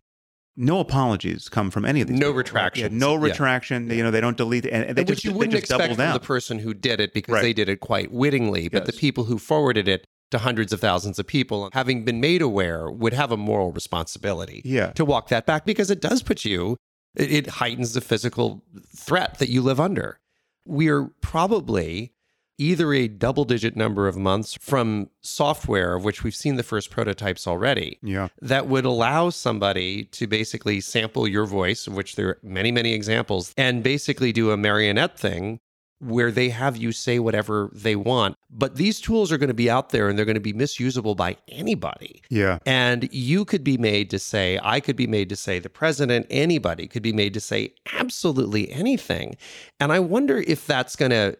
No 0.60 0.80
apologies 0.80 1.48
come 1.48 1.70
from 1.70 1.84
any 1.84 2.00
of 2.00 2.08
these. 2.08 2.18
No 2.18 2.32
retractions. 2.32 2.92
Yeah, 2.92 2.98
no 2.98 3.14
Yeah. 3.14 3.30
retraction. 3.30 3.88
You 3.90 4.02
know, 4.02 4.10
they 4.10 4.20
don't 4.20 4.36
delete 4.36 4.66
it. 4.66 4.72
And 4.72 4.96
they 4.96 5.02
Which 5.02 5.08
just, 5.08 5.24
you 5.24 5.32
wouldn't 5.32 5.52
just 5.52 5.62
expect 5.64 5.82
double 5.82 5.94
from 5.94 6.12
the 6.12 6.18
person 6.20 6.58
who 6.58 6.74
did 6.74 6.98
it 7.00 7.14
because 7.14 7.34
Right. 7.34 7.42
they 7.42 7.52
did 7.52 7.68
it 7.68 7.78
quite 7.78 8.10
wittingly. 8.10 8.68
But 8.68 8.86
the 8.86 8.92
people 8.92 9.24
who 9.24 9.38
forwarded 9.38 9.86
it 9.86 10.04
to 10.32 10.38
hundreds 10.38 10.72
of 10.72 10.80
thousands 10.80 11.18
of 11.20 11.26
people, 11.28 11.70
having 11.72 12.04
been 12.04 12.20
made 12.20 12.42
aware, 12.42 12.90
would 12.90 13.12
have 13.14 13.30
a 13.30 13.36
moral 13.36 13.70
responsibility 13.70 14.60
Yeah. 14.64 14.88
to 14.94 15.04
walk 15.04 15.28
that 15.28 15.46
back 15.46 15.64
because 15.64 15.90
it 15.92 16.00
does 16.00 16.22
put 16.24 16.44
you, 16.44 16.76
it, 17.16 17.30
it 17.32 17.46
heightens 17.46 17.92
the 17.94 18.00
physical 18.00 18.64
threat 18.96 19.38
that 19.38 19.48
you 19.48 19.62
live 19.62 19.78
under. 19.78 20.18
We're 20.66 21.10
probably 21.22 22.12
either 22.58 22.92
a 22.92 23.06
double 23.08 23.44
digit 23.44 23.76
number 23.76 24.08
of 24.08 24.16
months 24.16 24.58
from 24.60 25.08
software, 25.20 25.94
of 25.94 26.04
which 26.04 26.24
we've 26.24 26.34
seen 26.34 26.56
the 26.56 26.62
first 26.62 26.90
prototypes 26.90 27.46
already, 27.46 27.98
Yeah. 28.02 28.28
that 28.42 28.66
would 28.66 28.84
allow 28.84 29.30
somebody 29.30 30.04
to 30.04 30.26
basically 30.26 30.80
sample 30.80 31.28
your 31.28 31.46
voice, 31.46 31.86
of 31.86 31.94
which 31.94 32.16
there 32.16 32.28
are 32.28 32.38
many, 32.42 32.72
many 32.72 32.92
examples, 32.94 33.54
and 33.56 33.82
basically 33.82 34.32
do 34.32 34.50
a 34.50 34.56
marionette 34.56 35.18
thing 35.18 35.60
where 36.00 36.30
they 36.30 36.48
have 36.48 36.76
you 36.76 36.92
say 36.92 37.18
whatever 37.18 37.70
they 37.72 37.96
want. 37.96 38.36
But 38.50 38.76
these 38.76 39.00
tools 39.00 39.32
are 39.32 39.38
going 39.38 39.48
to 39.48 39.54
be 39.54 39.68
out 39.68 39.90
there 39.90 40.08
and 40.08 40.16
they're 40.16 40.24
going 40.24 40.34
to 40.36 40.40
be 40.40 40.52
misusable 40.52 41.16
by 41.16 41.36
anybody. 41.48 42.22
Yeah. 42.30 42.58
And 42.64 43.08
you 43.12 43.44
could 43.44 43.64
be 43.64 43.76
made 43.76 44.08
to 44.10 44.18
say, 44.20 44.60
I 44.62 44.78
could 44.78 44.94
be 44.94 45.08
made 45.08 45.28
to 45.30 45.36
say, 45.36 45.58
the 45.58 45.68
president, 45.68 46.26
anybody 46.30 46.86
could 46.86 47.02
be 47.02 47.12
made 47.12 47.34
to 47.34 47.40
say 47.40 47.74
absolutely 47.94 48.70
anything. 48.70 49.36
And 49.80 49.90
I 49.90 49.98
wonder 49.98 50.38
if 50.46 50.66
that's 50.68 50.94
going 50.94 51.10
to 51.10 51.36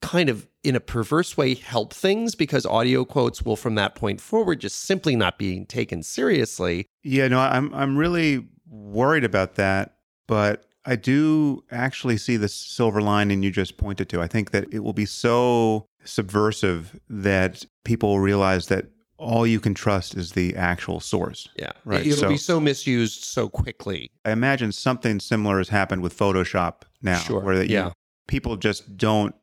kind 0.00 0.28
of, 0.28 0.46
in 0.64 0.76
a 0.76 0.80
perverse 0.80 1.36
way, 1.36 1.54
help 1.54 1.92
things 1.92 2.34
because 2.34 2.66
audio 2.66 3.04
quotes 3.04 3.42
will, 3.42 3.56
from 3.56 3.74
that 3.76 3.94
point 3.94 4.20
forward, 4.20 4.60
just 4.60 4.78
simply 4.80 5.16
not 5.16 5.38
being 5.38 5.66
taken 5.66 6.02
seriously. 6.02 6.86
Yeah, 7.02 7.28
no, 7.28 7.38
I'm 7.40 7.72
I'm 7.74 7.96
really 7.96 8.46
worried 8.68 9.24
about 9.24 9.54
that, 9.56 9.96
but 10.26 10.64
I 10.84 10.96
do 10.96 11.64
actually 11.70 12.16
see 12.16 12.36
the 12.36 12.48
silver 12.48 13.00
lining 13.00 13.42
you 13.42 13.50
just 13.50 13.76
pointed 13.76 14.08
to. 14.10 14.20
I 14.20 14.26
think 14.26 14.50
that 14.52 14.66
it 14.72 14.80
will 14.80 14.92
be 14.92 15.06
so 15.06 15.86
subversive 16.04 16.98
that 17.08 17.64
people 17.84 18.10
will 18.10 18.20
realize 18.20 18.66
that 18.68 18.86
all 19.18 19.46
you 19.46 19.58
can 19.60 19.72
trust 19.74 20.14
is 20.14 20.32
the 20.32 20.54
actual 20.56 21.00
source. 21.00 21.48
Yeah. 21.56 21.72
Right, 21.84 22.06
It'll 22.06 22.18
so- 22.18 22.28
be 22.28 22.36
so 22.36 22.60
misused 22.60 23.24
so 23.24 23.48
quickly. 23.48 24.10
I 24.24 24.32
imagine 24.32 24.72
something 24.72 25.20
similar 25.20 25.58
has 25.58 25.68
happened 25.70 26.02
with 26.02 26.16
Photoshop 26.16 26.82
now, 27.02 27.18
Sure, 27.18 27.40
where 27.40 27.56
that 27.56 27.68
you- 27.68 27.74
yeah. 27.76 27.92
people 28.28 28.56
just 28.56 28.96
don't 28.96 29.34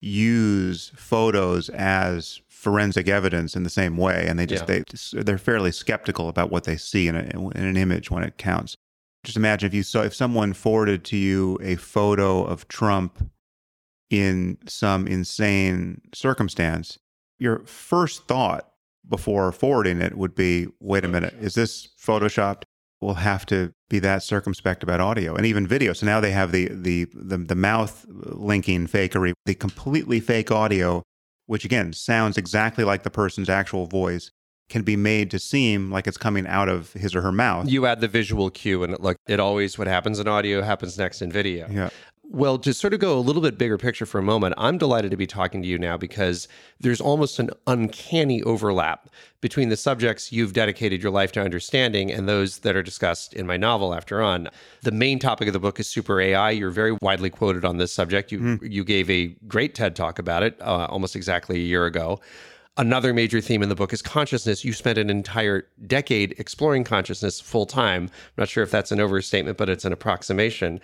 use 0.00 0.92
photos 0.94 1.68
as 1.70 2.40
forensic 2.48 3.08
evidence 3.08 3.54
in 3.56 3.62
the 3.62 3.70
same 3.70 3.96
way, 3.96 4.26
and 4.26 4.38
they 4.38 4.46
just 4.46 4.68
Yeah. 4.68 4.82
they 5.12 5.22
they're 5.22 5.38
fairly 5.38 5.72
skeptical 5.72 6.28
about 6.28 6.50
what 6.50 6.64
they 6.64 6.76
see 6.76 7.08
in, 7.08 7.16
a, 7.16 7.20
in 7.20 7.64
an 7.64 7.76
image 7.76 8.10
when 8.10 8.22
it 8.22 8.36
counts. 8.38 8.76
Just 9.24 9.36
imagine 9.36 9.66
if 9.66 9.74
you 9.74 9.82
saw 9.82 10.02
if 10.02 10.14
someone 10.14 10.52
forwarded 10.52 11.04
to 11.06 11.16
you 11.16 11.58
a 11.60 11.76
photo 11.76 12.44
of 12.44 12.68
Trump 12.68 13.30
in 14.10 14.58
some 14.66 15.06
insane 15.06 16.00
circumstance, 16.14 16.98
your 17.38 17.60
first 17.66 18.26
thought 18.26 18.70
before 19.08 19.50
forwarding 19.52 20.00
it 20.00 20.16
would 20.16 20.34
be, 20.34 20.68
"Wait 20.80 21.04
a 21.04 21.08
minute, 21.08 21.34
is 21.40 21.54
this 21.54 21.88
photoshopped?" 22.00 22.62
We'll 23.00 23.14
have 23.14 23.46
to 23.46 23.72
be 23.88 24.00
that 24.00 24.22
circumspect 24.22 24.82
about 24.82 25.00
audio 25.00 25.34
and 25.36 25.46
even 25.46 25.66
video. 25.66 25.92
So 25.92 26.04
now 26.04 26.20
they 26.20 26.32
have 26.32 26.52
the 26.52 26.68
the 26.70 27.06
the, 27.14 27.38
the 27.38 27.54
mouth 27.54 28.04
linking 28.08 28.86
fakery, 28.86 29.32
the 29.46 29.54
completely 29.54 30.20
fake 30.20 30.50
audio, 30.50 31.02
which 31.46 31.64
again 31.64 31.92
sounds 31.92 32.36
exactly 32.36 32.84
like 32.84 33.04
the 33.04 33.10
person's 33.10 33.48
actual 33.48 33.86
voice, 33.86 34.30
can 34.68 34.82
be 34.82 34.96
made 34.96 35.30
to 35.30 35.38
seem 35.38 35.90
like 35.90 36.06
it's 36.06 36.18
coming 36.18 36.46
out 36.46 36.68
of 36.68 36.92
his 36.92 37.14
or 37.14 37.22
her 37.22 37.32
mouth. 37.32 37.68
You 37.68 37.86
add 37.86 38.00
the 38.00 38.08
visual 38.08 38.50
cue, 38.50 38.82
and 38.82 38.94
it, 38.94 39.00
look, 39.00 39.16
it 39.26 39.40
always 39.40 39.78
what 39.78 39.86
happens 39.88 40.18
in 40.18 40.28
audio 40.28 40.62
happens 40.62 40.98
next 40.98 41.22
in 41.22 41.32
video. 41.32 41.68
Yeah. 41.70 41.90
Well, 42.30 42.58
to 42.58 42.74
sort 42.74 42.92
of 42.92 43.00
go 43.00 43.18
a 43.18 43.20
little 43.20 43.40
bit 43.40 43.56
bigger 43.56 43.78
picture 43.78 44.04
for 44.04 44.18
a 44.18 44.22
moment, 44.22 44.54
I'm 44.58 44.76
delighted 44.76 45.10
to 45.12 45.16
be 45.16 45.26
talking 45.26 45.62
to 45.62 45.68
you 45.68 45.78
now 45.78 45.96
because 45.96 46.46
there's 46.78 47.00
almost 47.00 47.38
an 47.38 47.48
uncanny 47.66 48.42
overlap 48.42 49.08
between 49.40 49.70
the 49.70 49.78
subjects 49.78 50.30
you've 50.30 50.52
dedicated 50.52 51.02
your 51.02 51.10
life 51.10 51.32
to 51.32 51.40
understanding 51.40 52.12
and 52.12 52.28
those 52.28 52.58
that 52.58 52.76
are 52.76 52.82
discussed 52.82 53.32
in 53.32 53.46
my 53.46 53.56
novel 53.56 53.94
after 53.94 54.20
on. 54.20 54.50
The 54.82 54.90
main 54.90 55.18
topic 55.18 55.48
of 55.48 55.54
the 55.54 55.58
book 55.58 55.80
is 55.80 55.88
super 55.88 56.20
AI. 56.20 56.50
You're 56.50 56.70
very 56.70 56.98
widely 57.00 57.30
quoted 57.30 57.64
on 57.64 57.78
this 57.78 57.92
subject. 57.92 58.30
You 58.30 58.58
you 58.62 58.84
gave 58.84 59.08
a 59.08 59.28
great 59.46 59.74
TED 59.74 59.96
talk 59.96 60.18
about 60.18 60.42
it 60.42 60.60
uh, 60.60 60.86
almost 60.90 61.16
exactly 61.16 61.56
a 61.56 61.64
year 61.64 61.86
ago. 61.86 62.20
Another 62.76 63.14
major 63.14 63.40
theme 63.40 63.62
in 63.62 63.70
the 63.70 63.74
book 63.74 63.94
is 63.94 64.02
consciousness. 64.02 64.66
You 64.66 64.74
spent 64.74 64.98
an 64.98 65.08
entire 65.08 65.66
decade 65.86 66.34
exploring 66.38 66.84
consciousness 66.84 67.40
full 67.40 67.64
time. 67.64 68.04
I'm 68.04 68.10
not 68.36 68.48
sure 68.50 68.62
if 68.62 68.70
that's 68.70 68.92
an 68.92 69.00
overstatement, 69.00 69.56
but 69.56 69.70
it's 69.70 69.86
an 69.86 69.94
approximation. 69.94 70.80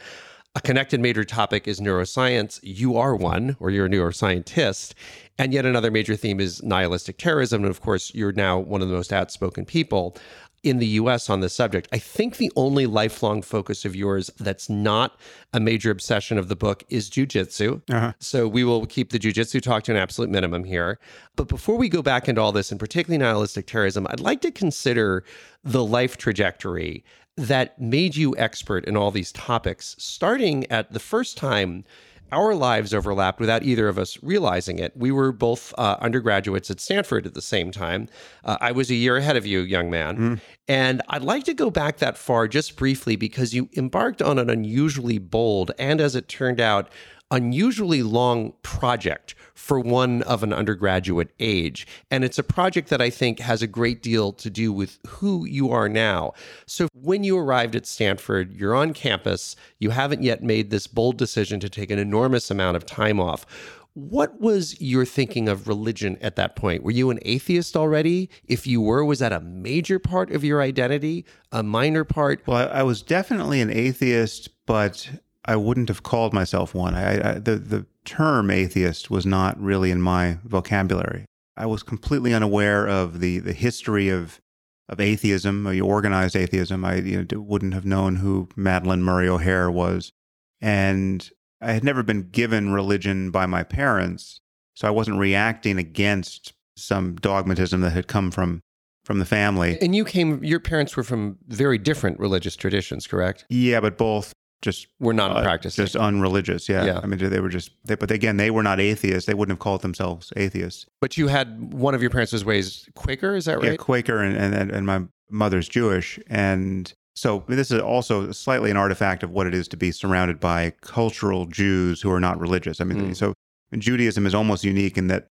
A 0.56 0.60
connected 0.60 1.00
major 1.00 1.24
topic 1.24 1.66
is 1.66 1.80
neuroscience. 1.80 2.60
You 2.62 2.96
are 2.96 3.16
one, 3.16 3.56
or 3.58 3.70
you're 3.70 3.86
a 3.86 3.88
neuroscientist. 3.88 4.94
And 5.36 5.52
yet 5.52 5.66
another 5.66 5.90
major 5.90 6.14
theme 6.14 6.38
is 6.38 6.62
nihilistic 6.62 7.18
terrorism. 7.18 7.64
And 7.64 7.70
of 7.70 7.80
course, 7.80 8.14
you're 8.14 8.30
now 8.30 8.60
one 8.60 8.80
of 8.80 8.88
the 8.88 8.94
most 8.94 9.12
outspoken 9.12 9.64
people 9.64 10.16
in 10.62 10.78
the 10.78 10.86
US 10.86 11.28
on 11.28 11.40
this 11.40 11.52
subject. 11.52 11.88
I 11.92 11.98
think 11.98 12.36
the 12.36 12.50
only 12.56 12.86
lifelong 12.86 13.42
focus 13.42 13.84
of 13.84 13.94
yours 13.94 14.30
that's 14.38 14.70
not 14.70 15.18
a 15.52 15.60
major 15.60 15.90
obsession 15.90 16.38
of 16.38 16.48
the 16.48 16.56
book 16.56 16.84
is 16.88 17.10
jujitsu. 17.10 17.82
Uh-huh. 17.90 18.12
So 18.18 18.48
we 18.48 18.64
will 18.64 18.86
keep 18.86 19.10
the 19.10 19.18
jujitsu 19.18 19.60
talk 19.60 19.82
to 19.84 19.92
an 19.92 19.98
absolute 19.98 20.30
minimum 20.30 20.64
here. 20.64 20.98
But 21.36 21.48
before 21.48 21.76
we 21.76 21.88
go 21.88 22.00
back 22.00 22.28
into 22.28 22.40
all 22.40 22.52
this, 22.52 22.70
and 22.70 22.80
particularly 22.80 23.22
nihilistic 23.22 23.66
terrorism, 23.66 24.06
I'd 24.08 24.20
like 24.20 24.40
to 24.40 24.50
consider 24.50 25.24
the 25.62 25.84
life 25.84 26.16
trajectory 26.16 27.04
that 27.36 27.80
made 27.80 28.14
you 28.16 28.34
expert 28.38 28.84
in 28.84 28.96
all 28.96 29.10
these 29.10 29.32
topics, 29.32 29.96
starting 29.98 30.70
at 30.70 30.92
the 30.92 31.00
first 31.00 31.36
time. 31.36 31.84
our 32.32 32.54
lives 32.54 32.92
overlapped 32.92 33.40
without 33.40 33.62
either 33.62 33.88
of 33.88 33.98
us 33.98 34.18
realizing 34.22 34.78
it. 34.78 34.92
We 34.96 35.12
were 35.12 35.32
both 35.32 35.72
uh, 35.78 35.96
undergraduates 36.00 36.70
at 36.70 36.80
Stanford 36.80 37.26
at 37.26 37.34
the 37.34 37.42
same 37.42 37.70
time. 37.70 38.08
Uh, 38.44 38.56
I 38.60 38.72
was 38.72 38.90
a 38.90 38.94
year 38.94 39.16
ahead 39.16 39.36
of 39.36 39.46
you, 39.46 39.60
young 39.60 39.90
man. 39.90 40.16
Mm. 40.16 40.40
And 40.66 41.02
I'd 41.08 41.22
like 41.22 41.44
to 41.44 41.54
go 41.54 41.70
back 41.70 41.98
that 41.98 42.18
far 42.18 42.48
just 42.48 42.76
briefly 42.76 43.16
because 43.16 43.54
you 43.54 43.68
embarked 43.76 44.20
on 44.20 44.38
an 44.38 44.50
unusually 44.50 45.18
bold 45.18 45.70
and, 45.78 46.00
as 46.00 46.16
it 46.16 46.28
turned 46.28 46.60
out, 46.60 46.90
unusually 47.30 48.02
long 48.02 48.52
project 48.62 49.34
for 49.54 49.80
one 49.80 50.22
of 50.22 50.42
an 50.42 50.52
undergraduate 50.52 51.30
age. 51.40 51.86
And 52.10 52.24
it's 52.24 52.38
a 52.38 52.42
project 52.42 52.90
that 52.90 53.00
I 53.00 53.10
think 53.10 53.40
has 53.40 53.62
a 53.62 53.66
great 53.66 54.02
deal 54.02 54.32
to 54.34 54.50
do 54.50 54.72
with 54.72 54.98
who 55.06 55.44
you 55.44 55.70
are 55.70 55.88
now. 55.88 56.32
So 56.66 56.88
when 56.92 57.24
you 57.24 57.38
arrived 57.38 57.74
at 57.74 57.86
Stanford, 57.86 58.52
you're 58.52 58.74
on 58.74 58.92
campus, 58.92 59.56
you 59.78 59.90
haven't 59.90 60.22
yet 60.22 60.42
made 60.42 60.70
this 60.70 60.86
bold 60.86 61.16
decision 61.16 61.60
to 61.60 61.68
take 61.68 61.90
an 61.90 61.98
enormous 61.98 62.50
amount 62.50 62.76
of 62.76 62.86
time 62.86 63.20
off. 63.20 63.46
What 63.94 64.40
was 64.40 64.80
your 64.80 65.04
thinking 65.04 65.48
of 65.48 65.68
religion 65.68 66.18
at 66.20 66.34
that 66.34 66.56
point? 66.56 66.82
Were 66.82 66.90
you 66.90 67.10
an 67.10 67.20
atheist 67.22 67.76
already? 67.76 68.28
If 68.44 68.66
you 68.66 68.80
were, 68.80 69.04
was 69.04 69.20
that 69.20 69.32
a 69.32 69.40
major 69.40 70.00
part 70.00 70.32
of 70.32 70.42
your 70.42 70.60
identity, 70.60 71.24
a 71.52 71.62
minor 71.62 72.02
part? 72.02 72.42
Well, 72.44 72.68
I 72.72 72.82
was 72.82 73.02
definitely 73.02 73.60
an 73.60 73.70
atheist, 73.70 74.48
but 74.66 75.08
I 75.44 75.56
wouldn't 75.56 75.88
have 75.88 76.02
called 76.02 76.32
myself 76.32 76.74
one. 76.74 76.94
I, 76.94 77.32
I, 77.32 77.38
the 77.38 77.56
the 77.56 77.86
term 78.04 78.50
atheist 78.50 79.10
was 79.10 79.26
not 79.26 79.60
really 79.60 79.90
in 79.90 80.00
my 80.00 80.38
vocabulary. 80.44 81.26
I 81.56 81.66
was 81.66 81.82
completely 81.82 82.34
unaware 82.34 82.88
of 82.88 83.20
the 83.20 83.38
the 83.38 83.52
history 83.52 84.08
of 84.08 84.40
of 84.88 85.00
atheism, 85.00 85.66
or 85.66 85.82
organized 85.82 86.36
atheism. 86.36 86.84
I 86.84 86.96
you 86.96 87.26
know, 87.30 87.40
wouldn't 87.40 87.74
have 87.74 87.86
known 87.86 88.16
who 88.16 88.48
Madalyn 88.56 89.00
Murray 89.00 89.28
O'Hair 89.28 89.70
was, 89.70 90.12
and 90.60 91.28
I 91.60 91.72
had 91.72 91.84
never 91.84 92.02
been 92.02 92.28
given 92.30 92.72
religion 92.72 93.30
by 93.30 93.46
my 93.46 93.62
parents, 93.62 94.40
so 94.74 94.88
I 94.88 94.90
wasn't 94.90 95.18
reacting 95.18 95.78
against 95.78 96.52
some 96.76 97.16
dogmatism 97.16 97.80
that 97.82 97.90
had 97.90 98.08
come 98.08 98.30
from 98.30 98.60
from 99.04 99.18
the 99.18 99.26
family. 99.26 99.78
And 99.80 99.94
you 99.94 100.04
came, 100.04 100.42
your 100.42 100.60
parents 100.60 100.96
were 100.96 101.02
from 101.02 101.36
very 101.46 101.76
different 101.76 102.18
religious 102.18 102.56
traditions, 102.56 103.06
correct? 103.06 103.44
Yeah, 103.50 103.80
but 103.80 103.98
both 103.98 104.32
just 104.62 104.86
were 104.98 105.12
not 105.12 105.36
uh, 105.36 105.42
practicing, 105.42 105.84
just 105.84 105.96
unreligious. 105.96 106.68
Yeah. 106.68 106.84
yeah, 106.84 107.00
I 107.02 107.06
mean, 107.06 107.18
they 107.18 107.40
were 107.40 107.48
just. 107.48 107.70
They, 107.84 107.94
but 107.94 108.10
again, 108.10 108.36
they 108.36 108.50
were 108.50 108.62
not 108.62 108.80
atheists. 108.80 109.26
They 109.26 109.34
wouldn't 109.34 109.52
have 109.52 109.60
called 109.60 109.82
themselves 109.82 110.32
atheists. 110.36 110.86
But 111.00 111.16
you 111.16 111.28
had 111.28 111.72
one 111.74 111.94
of 111.94 112.00
your 112.00 112.10
parents 112.10 112.32
was 112.32 112.44
raised 112.44 112.88
Quaker. 112.94 113.34
Is 113.34 113.44
that 113.44 113.58
right? 113.58 113.72
Yeah, 113.72 113.76
Quaker, 113.76 114.22
and 114.22 114.36
and 114.36 114.70
and 114.70 114.86
my 114.86 115.02
mother's 115.30 115.68
Jewish, 115.68 116.18
and 116.28 116.92
so 117.14 117.44
this 117.46 117.70
is 117.70 117.80
also 117.80 118.32
slightly 118.32 118.70
an 118.70 118.76
artifact 118.76 119.22
of 119.22 119.30
what 119.30 119.46
it 119.46 119.54
is 119.54 119.68
to 119.68 119.76
be 119.76 119.92
surrounded 119.92 120.40
by 120.40 120.72
cultural 120.80 121.46
Jews 121.46 122.02
who 122.02 122.10
are 122.10 122.20
not 122.20 122.40
religious. 122.40 122.80
I 122.80 122.84
mean, 122.84 123.10
mm. 123.10 123.16
so 123.16 123.34
Judaism 123.76 124.26
is 124.26 124.34
almost 124.34 124.64
unique 124.64 124.98
in 124.98 125.06
that 125.08 125.28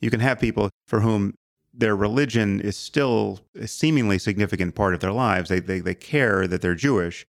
you 0.00 0.10
can 0.10 0.20
have 0.20 0.40
people 0.40 0.70
for 0.86 1.00
whom 1.00 1.34
their 1.72 1.94
religion 1.94 2.60
is 2.60 2.76
still 2.76 3.40
a 3.54 3.66
seemingly 3.66 4.18
significant 4.18 4.74
part 4.74 4.94
of 4.94 5.00
their 5.00 5.12
lives. 5.12 5.48
They, 5.48 5.60
they, 5.60 5.80
they 5.80 5.94
care 5.94 6.46
that 6.46 6.62
they're 6.62 6.74
Jewish, 6.74 7.26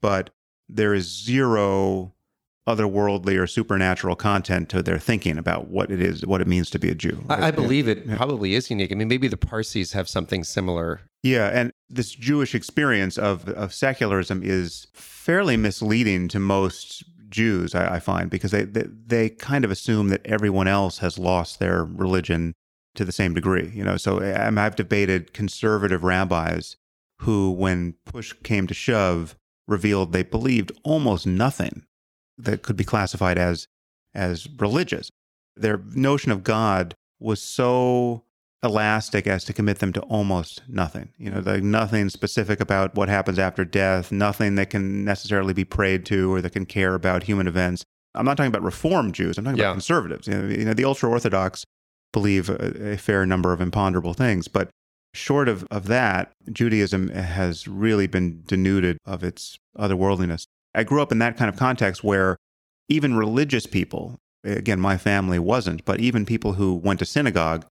but 0.00 0.30
there 0.68 0.94
is 0.94 1.06
zero 1.06 2.12
otherworldly 2.66 3.36
or 3.36 3.46
supernatural 3.46 4.14
content 4.14 4.68
to 4.68 4.82
their 4.82 4.98
thinking 4.98 5.36
about 5.36 5.66
what 5.66 5.90
it 5.90 6.00
is, 6.00 6.24
what 6.24 6.40
it 6.40 6.46
means 6.46 6.70
to 6.70 6.78
be 6.78 6.88
a 6.88 6.94
Jew. 6.94 7.24
I, 7.28 7.48
I 7.48 7.50
believe 7.50 7.88
it 7.88 8.06
yeah. 8.06 8.16
probably 8.16 8.54
is 8.54 8.70
unique. 8.70 8.92
I 8.92 8.94
mean, 8.94 9.08
maybe 9.08 9.26
the 9.26 9.36
Parsis 9.36 9.92
have 9.92 10.08
something 10.08 10.44
similar. 10.44 11.00
Yeah, 11.24 11.48
and 11.48 11.72
this 11.88 12.12
Jewish 12.12 12.54
experience 12.54 13.18
of 13.18 13.48
of 13.48 13.72
secularism 13.74 14.42
is 14.44 14.86
fairly 14.92 15.56
misleading 15.56 16.28
to 16.28 16.38
most 16.38 17.04
Jews, 17.28 17.74
I, 17.74 17.96
I 17.96 17.98
find, 17.98 18.30
because 18.30 18.52
they, 18.52 18.64
they 18.64 18.84
they 19.06 19.28
kind 19.28 19.64
of 19.64 19.70
assume 19.70 20.08
that 20.08 20.24
everyone 20.24 20.68
else 20.68 20.98
has 20.98 21.18
lost 21.18 21.58
their 21.58 21.84
religion 21.84 22.54
to 22.94 23.04
the 23.04 23.12
same 23.12 23.34
degree. 23.34 23.72
You 23.74 23.82
know, 23.82 23.96
so 23.96 24.20
I, 24.20 24.46
I've 24.46 24.76
debated 24.76 25.32
conservative 25.32 26.04
rabbis 26.04 26.76
who, 27.20 27.50
when 27.50 27.94
push 28.04 28.32
came 28.44 28.66
to 28.66 28.74
shove, 28.74 29.36
revealed 29.68 30.12
they 30.12 30.22
believed 30.22 30.72
almost 30.82 31.26
nothing 31.26 31.84
that 32.38 32.62
could 32.62 32.76
be 32.76 32.84
classified 32.84 33.38
as 33.38 33.66
as 34.14 34.48
religious. 34.58 35.10
Their 35.56 35.80
notion 35.94 36.32
of 36.32 36.44
God 36.44 36.94
was 37.20 37.40
so 37.40 38.24
elastic 38.62 39.26
as 39.26 39.44
to 39.44 39.52
commit 39.52 39.80
them 39.80 39.92
to 39.92 40.00
almost 40.02 40.62
nothing. 40.68 41.10
You 41.18 41.30
know, 41.30 41.40
like 41.40 41.62
nothing 41.62 42.08
specific 42.08 42.60
about 42.60 42.94
what 42.94 43.08
happens 43.08 43.38
after 43.38 43.64
death, 43.64 44.12
nothing 44.12 44.54
that 44.56 44.70
can 44.70 45.04
necessarily 45.04 45.52
be 45.52 45.64
prayed 45.64 46.06
to 46.06 46.32
or 46.32 46.40
that 46.40 46.52
can 46.52 46.66
care 46.66 46.94
about 46.94 47.24
human 47.24 47.48
events. 47.48 47.84
I'm 48.14 48.24
not 48.24 48.36
talking 48.36 48.48
about 48.48 48.62
Reform 48.62 49.12
Jews. 49.12 49.38
I'm 49.38 49.44
talking 49.44 49.58
yeah. 49.58 49.66
about 49.66 49.74
conservatives. 49.74 50.28
You 50.28 50.34
know, 50.34 50.48
you 50.48 50.64
know 50.64 50.74
the 50.74 50.84
ultra 50.84 51.08
orthodox 51.08 51.64
believe 52.12 52.50
a, 52.50 52.92
a 52.92 52.96
fair 52.96 53.24
number 53.26 53.52
of 53.52 53.60
imponderable 53.60 54.14
things, 54.14 54.48
but 54.48 54.68
Short 55.14 55.48
of, 55.48 55.66
of 55.70 55.86
that, 55.88 56.32
Judaism 56.50 57.08
has 57.08 57.68
really 57.68 58.06
been 58.06 58.42
denuded 58.46 58.98
of 59.04 59.22
its 59.22 59.58
otherworldliness. 59.78 60.46
I 60.74 60.84
grew 60.84 61.02
up 61.02 61.12
in 61.12 61.18
that 61.18 61.36
kind 61.36 61.48
of 61.48 61.56
context 61.56 62.02
where 62.02 62.38
even 62.88 63.16
religious 63.16 63.66
people, 63.66 64.18
again, 64.42 64.80
my 64.80 64.96
family 64.96 65.38
wasn't, 65.38 65.84
but 65.84 66.00
even 66.00 66.24
people 66.24 66.54
who 66.54 66.74
went 66.74 66.98
to 67.00 67.04
synagogue 67.04 67.66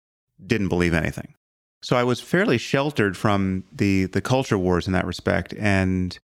didn't 0.45 0.69
believe 0.69 0.95
anything. 0.95 1.35
So 1.81 1.97
I 1.97 2.03
was 2.03 2.21
fairly 2.21 2.59
sheltered 2.59 3.17
from 3.17 3.65
the, 3.73 4.07
the 4.07 4.21
culture 4.21 4.59
wars 4.59 4.89
in 4.89 4.93
that 4.95 5.07
respect 5.07 5.55
and 5.57 6.19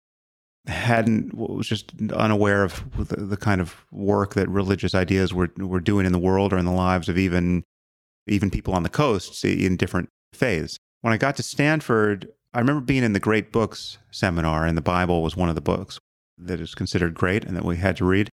hadn't 0.66 1.34
was 1.34 1.66
just 1.66 1.92
unaware 2.12 2.64
of 2.64 2.82
the, 3.08 3.16
the 3.16 3.36
kind 3.36 3.60
of 3.60 3.84
work 3.92 4.34
that 4.34 4.48
religious 4.48 4.94
ideas 4.94 5.34
were 5.34 5.50
were 5.58 5.80
doing 5.80 6.06
in 6.06 6.12
the 6.12 6.18
world 6.18 6.52
or 6.52 6.58
in 6.58 6.64
the 6.64 6.72
lives 6.72 7.08
of 7.08 7.18
even 7.18 7.62
even 8.26 8.50
people 8.50 8.72
on 8.72 8.82
the 8.82 8.88
coasts 8.88 9.44
in 9.44 9.76
different 9.76 10.08
phase 10.32 10.78
when 11.04 11.12
I 11.12 11.18
got 11.18 11.36
to 11.36 11.42
Stanford, 11.42 12.32
I 12.54 12.60
remember 12.60 12.80
being 12.80 13.04
in 13.04 13.12
the 13.12 13.20
Great 13.20 13.52
Books 13.52 13.98
seminar, 14.10 14.64
and 14.64 14.74
the 14.74 14.80
Bible 14.80 15.22
was 15.22 15.36
one 15.36 15.50
of 15.50 15.54
the 15.54 15.60
books 15.60 15.98
that 16.38 16.60
is 16.60 16.74
considered 16.74 17.12
great 17.12 17.44
and 17.44 17.54
that 17.58 17.64
we 17.64 17.76
had 17.76 17.98
to 17.98 18.06
read. 18.06 18.30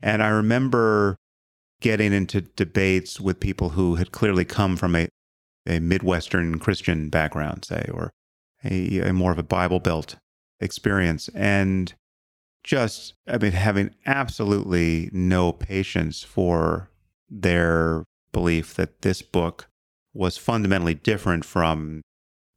And 0.00 0.22
I 0.22 0.28
remember 0.28 1.16
getting 1.82 2.14
into 2.14 2.40
debates 2.40 3.20
with 3.20 3.38
people 3.38 3.68
who 3.68 3.96
had 3.96 4.12
clearly 4.12 4.46
come 4.46 4.78
from 4.78 4.96
a, 4.96 5.08
a 5.66 5.78
Midwestern 5.78 6.58
Christian 6.58 7.10
background, 7.10 7.66
say, 7.66 7.86
or 7.92 8.12
a, 8.64 9.00
a 9.00 9.12
more 9.12 9.30
of 9.30 9.38
a 9.38 9.42
Bible 9.42 9.78
Belt 9.78 10.16
experience. 10.58 11.28
And 11.34 11.92
just, 12.64 13.12
I 13.28 13.36
mean, 13.36 13.52
having 13.52 13.90
absolutely 14.06 15.10
no 15.12 15.52
patience 15.52 16.22
for 16.22 16.88
their 17.28 18.04
belief 18.32 18.72
that 18.76 19.02
this 19.02 19.20
book 19.20 19.68
was 20.14 20.38
fundamentally 20.38 20.94
different 20.94 21.44
from 21.44 22.00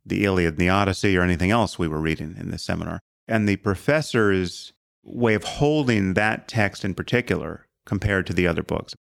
the 0.09 0.25
Iliad 0.25 0.55
and 0.55 0.57
the 0.57 0.69
Odyssey 0.69 1.15
or 1.17 1.21
anything 1.21 1.51
else 1.51 1.79
we 1.79 1.87
were 1.87 1.99
reading 1.99 2.35
in 2.37 2.51
this 2.51 2.63
seminar. 2.63 2.99
And 3.27 3.47
the 3.47 3.57
professor's 3.57 4.73
way 5.03 5.33
of 5.33 5.43
holding 5.43 6.13
that 6.15 6.47
text 6.47 6.83
in 6.83 6.93
particular 6.93 7.67
compared 7.85 8.27
to 8.27 8.33
the 8.33 8.47
other 8.47 8.63
books. 8.63 8.95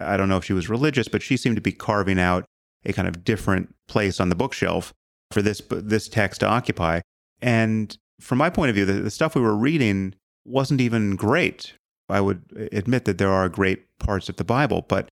I 0.00 0.16
don't 0.16 0.28
know 0.28 0.36
if 0.36 0.44
she 0.44 0.52
was 0.52 0.68
religious, 0.68 1.08
but 1.08 1.22
she 1.22 1.36
seemed 1.36 1.56
to 1.56 1.62
be 1.62 1.72
carving 1.72 2.18
out 2.18 2.44
a 2.84 2.92
kind 2.92 3.08
of 3.08 3.24
different 3.24 3.74
place 3.88 4.20
on 4.20 4.28
the 4.28 4.34
bookshelf 4.34 4.92
for 5.30 5.42
this 5.42 5.62
this 5.70 6.08
text 6.08 6.40
to 6.40 6.48
occupy. 6.48 7.00
And 7.40 7.96
from 8.20 8.38
my 8.38 8.50
point 8.50 8.70
of 8.70 8.74
view, 8.74 8.84
the, 8.84 8.94
the 8.94 9.10
stuff 9.10 9.34
we 9.34 9.40
were 9.40 9.56
reading 9.56 10.14
wasn't 10.44 10.80
even 10.80 11.16
great. 11.16 11.74
I 12.08 12.20
would 12.20 12.68
admit 12.72 13.06
that 13.06 13.18
there 13.18 13.30
are 13.30 13.48
great 13.48 13.84
parts 13.98 14.28
of 14.28 14.36
the 14.36 14.44
Bible, 14.44 14.84
but 14.86 15.08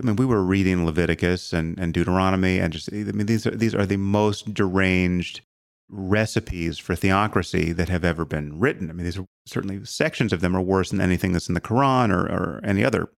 I 0.00 0.06
mean, 0.06 0.16
we 0.16 0.26
were 0.26 0.42
reading 0.42 0.86
Leviticus 0.86 1.52
and, 1.52 1.78
and 1.78 1.92
Deuteronomy, 1.92 2.58
and 2.58 2.72
just 2.72 2.92
I 2.92 2.96
mean, 2.96 3.26
these 3.26 3.46
are 3.46 3.50
these 3.50 3.74
are 3.74 3.86
the 3.86 3.98
most 3.98 4.54
deranged 4.54 5.42
recipes 5.88 6.78
for 6.78 6.96
theocracy 6.96 7.72
that 7.72 7.90
have 7.90 8.04
ever 8.04 8.24
been 8.24 8.58
written. 8.58 8.88
I 8.88 8.94
mean, 8.94 9.04
these 9.04 9.18
are 9.18 9.26
certainly 9.46 9.84
sections 9.84 10.32
of 10.32 10.40
them 10.40 10.56
are 10.56 10.62
worse 10.62 10.90
than 10.90 11.00
anything 11.00 11.32
that's 11.32 11.48
in 11.48 11.54
the 11.54 11.60
Quran 11.60 12.10
or, 12.10 12.22
or 12.22 12.60
any 12.64 12.82
other 12.82 13.10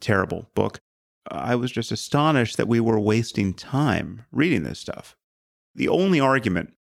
terrible 0.00 0.48
book. 0.54 0.78
I 1.28 1.56
was 1.56 1.72
just 1.72 1.90
astonished 1.90 2.56
that 2.56 2.68
we 2.68 2.80
were 2.80 3.00
wasting 3.00 3.52
time 3.52 4.24
reading 4.30 4.62
this 4.62 4.78
stuff. 4.78 5.16
The 5.74 5.88
only 5.88 6.20
argument 6.20 6.74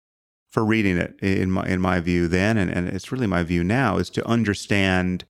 for 0.49 0.65
reading 0.65 0.97
it, 0.97 1.17
in 1.21 1.51
my 1.51 1.65
in 1.65 1.79
my 1.79 2.01
view 2.01 2.27
then, 2.27 2.57
and, 2.57 2.69
and 2.69 2.89
it's 2.89 3.11
really 3.11 3.27
my 3.27 3.43
view 3.43 3.63
now, 3.63 3.97
is 3.97 4.09
to 4.11 4.27
understand 4.27 5.23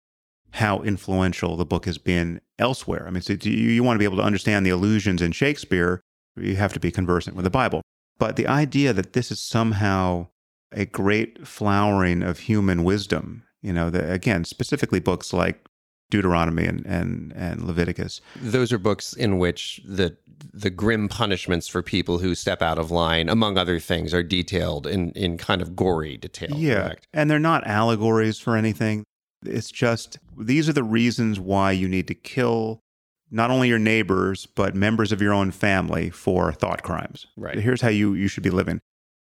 how 0.52 0.82
influential 0.82 1.56
the 1.56 1.66
book 1.66 1.86
has 1.86 1.97
been 1.97 2.41
elsewhere. 2.60 3.06
I 3.08 3.12
mean, 3.12 3.22
so 3.22 3.34
you, 3.41 3.52
you 3.52 3.84
want 3.84 3.95
to 3.95 3.99
be 3.99 4.06
able 4.06 4.18
to 4.18 4.24
understand 4.24 4.66
the 4.66 4.70
allusions 4.70 5.22
in 5.22 5.32
Shakespeare, 5.32 6.02
you 6.36 6.56
have 6.56 6.74
to 6.74 6.80
be 6.80 6.91
conversant 6.91 7.36
with 7.36 7.45
the 7.45 7.52
Bible. 7.52 7.82
But 8.18 8.36
the 8.36 8.47
idea 8.47 8.93
that 8.93 9.14
this 9.14 9.32
is 9.32 9.41
somehow 9.41 10.28
a 10.72 10.86
great 10.86 11.47
flowering 11.47 12.22
of 12.22 12.39
human 12.39 12.84
wisdom, 12.84 13.43
you 13.62 13.74
know, 13.74 13.89
the, 13.89 14.12
again, 14.12 14.43
specifically 14.45 14.99
books 14.99 15.34
like 15.34 15.66
Deuteronomy 16.10 16.66
and, 16.66 16.86
and, 16.86 17.34
and 17.36 17.64
Leviticus. 17.64 18.22
Those 18.36 18.72
are 18.72 18.78
books 18.78 19.14
in 19.14 19.38
which 19.39 19.82
the 19.86 20.18
the 20.54 20.72
grim 20.72 21.08
punishments 21.08 21.68
for 21.68 21.84
people 21.84 22.18
who 22.18 22.34
step 22.34 22.64
out 22.64 22.80
of 22.80 22.89
line, 22.89 23.30
among 23.30 23.60
other 23.60 23.80
things, 23.80 24.12
are 24.12 24.24
detailed 24.24 24.88
in, 24.88 25.12
in 25.12 25.38
kind 25.38 25.62
of 25.62 25.76
gory 25.76 26.18
detail. 26.18 26.56
Yeah. 26.56 26.82
Correct? 26.82 27.08
And 27.14 27.30
they're 27.30 27.38
not 27.38 27.66
allegories 27.68 28.39
for 28.39 28.58
anything 28.58 29.06
It's 29.46 29.72
just 29.72 30.20
these 30.38 30.70
are 30.70 30.74
the 30.74 30.84
reasons 30.84 31.39
why 31.39 31.72
you 31.72 31.88
need 31.88 32.08
to 32.08 32.14
kill 32.14 32.82
not 33.32 33.50
only 33.50 33.70
your 33.70 33.80
neighbors, 33.80 34.46
but 34.46 34.76
members 34.76 35.12
of 35.12 35.22
your 35.22 35.34
own 35.34 35.52
family 35.52 36.10
for 36.10 36.52
thought 36.52 36.84
crimes. 36.84 37.28
Right. 37.38 37.58
Here's 37.58 37.82
how 37.82 37.89
you, 37.89 38.14
you 38.14 38.28
should 38.28 38.44
be 38.44 38.50
living. 38.50 38.80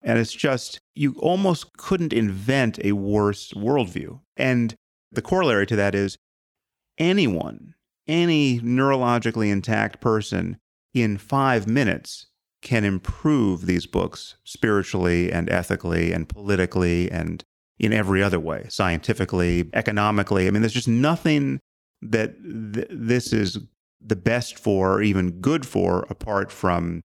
And 0.04 0.20
it's 0.20 0.34
just, 0.34 0.80
you 0.94 1.16
almost 1.20 1.78
couldn't 1.78 2.14
invent 2.14 2.78
a 2.84 2.92
worse 2.92 3.54
worldview. 3.54 4.20
And 4.38 4.76
the 5.12 5.22
corollary 5.22 5.66
to 5.68 5.76
that 5.78 5.96
is 5.96 6.18
anyone, 6.98 7.74
any 8.08 8.60
neurologically 8.60 9.50
intact 9.50 10.02
person 10.02 10.58
in 10.94 11.18
five 11.18 11.66
minutes 11.66 12.28
can 12.62 12.84
improve 12.84 13.66
these 13.66 13.86
books 13.86 14.36
spiritually 14.44 15.32
and 15.32 15.50
ethically 15.50 16.12
and 16.12 16.28
politically 16.28 17.10
and 17.10 17.44
in 17.80 17.92
every 17.94 18.24
other 18.24 18.40
way, 18.40 18.66
scientifically, 18.70 19.70
economically. 19.74 20.48
I 20.48 20.52
mean, 20.52 20.62
there's 20.62 20.74
just 20.74 20.88
nothing 20.88 21.60
that 22.02 22.36
th- 22.74 22.88
this 22.90 23.34
is 23.34 23.58
the 24.02 24.16
best 24.16 24.58
for 24.60 24.94
or 24.94 25.02
even 25.02 25.42
good 25.42 25.66
for 25.66 26.06
apart 26.10 26.52
from 26.52 27.02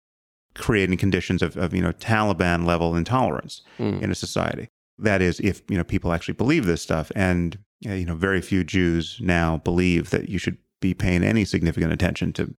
creating 0.54 0.96
conditions 0.96 1.42
of, 1.42 1.56
of 1.56 1.74
you 1.74 1.82
know 1.82 1.92
Taliban 1.92 2.64
level 2.64 2.96
intolerance 2.96 3.62
Mm. 3.78 4.00
in 4.02 4.10
a 4.10 4.14
society. 4.14 4.68
That 4.98 5.20
is, 5.20 5.38
if 5.40 5.62
you 5.68 5.76
know 5.76 5.84
people 5.84 6.12
actually 6.12 6.34
believe 6.34 6.64
this 6.64 6.80
stuff, 6.82 7.12
and 7.14 7.58
uh, 7.86 7.92
you 7.92 8.06
know 8.06 8.14
very 8.16 8.40
few 8.40 8.64
Jews 8.64 9.18
now 9.20 9.58
believe 9.58 10.10
that 10.10 10.28
you 10.30 10.38
should 10.38 10.56
be 10.80 10.94
paying 10.94 11.22
any 11.22 11.44
significant 11.44 11.92
attention 11.92 12.32
to 12.34 12.54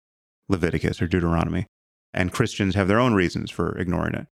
Leviticus 0.47 1.01
or 1.01 1.07
Deuteronomy, 1.07 1.65
and 2.13 2.31
Christians 2.31 2.75
have 2.75 2.87
their 2.87 2.99
own 2.99 3.13
reasons 3.15 3.49
for 3.49 3.75
ignoring 3.77 4.13
it. 4.13 4.27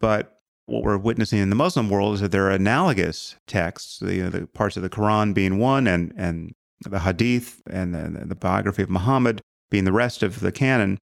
But 0.00 0.39
what 0.70 0.84
we're 0.84 0.96
witnessing 0.96 1.38
in 1.38 1.50
the 1.50 1.56
Muslim 1.56 1.90
world 1.90 2.14
is 2.14 2.20
that 2.20 2.32
there 2.32 2.46
are 2.46 2.52
analogous 2.52 3.36
texts, 3.46 3.98
the, 3.98 4.14
you 4.14 4.22
know, 4.22 4.30
the 4.30 4.46
parts 4.46 4.76
of 4.76 4.82
the 4.82 4.90
Quran 4.90 5.34
being 5.34 5.58
one, 5.58 5.86
and 5.86 6.12
and 6.16 6.54
the 6.82 7.00
Hadith 7.00 7.60
and 7.68 7.94
the, 7.94 8.24
the 8.24 8.34
biography 8.34 8.82
of 8.82 8.90
Muhammad 8.90 9.42
being 9.70 9.84
the 9.84 9.92
rest 9.92 10.22
of 10.22 10.40
the 10.40 10.52
canon, 10.52 10.98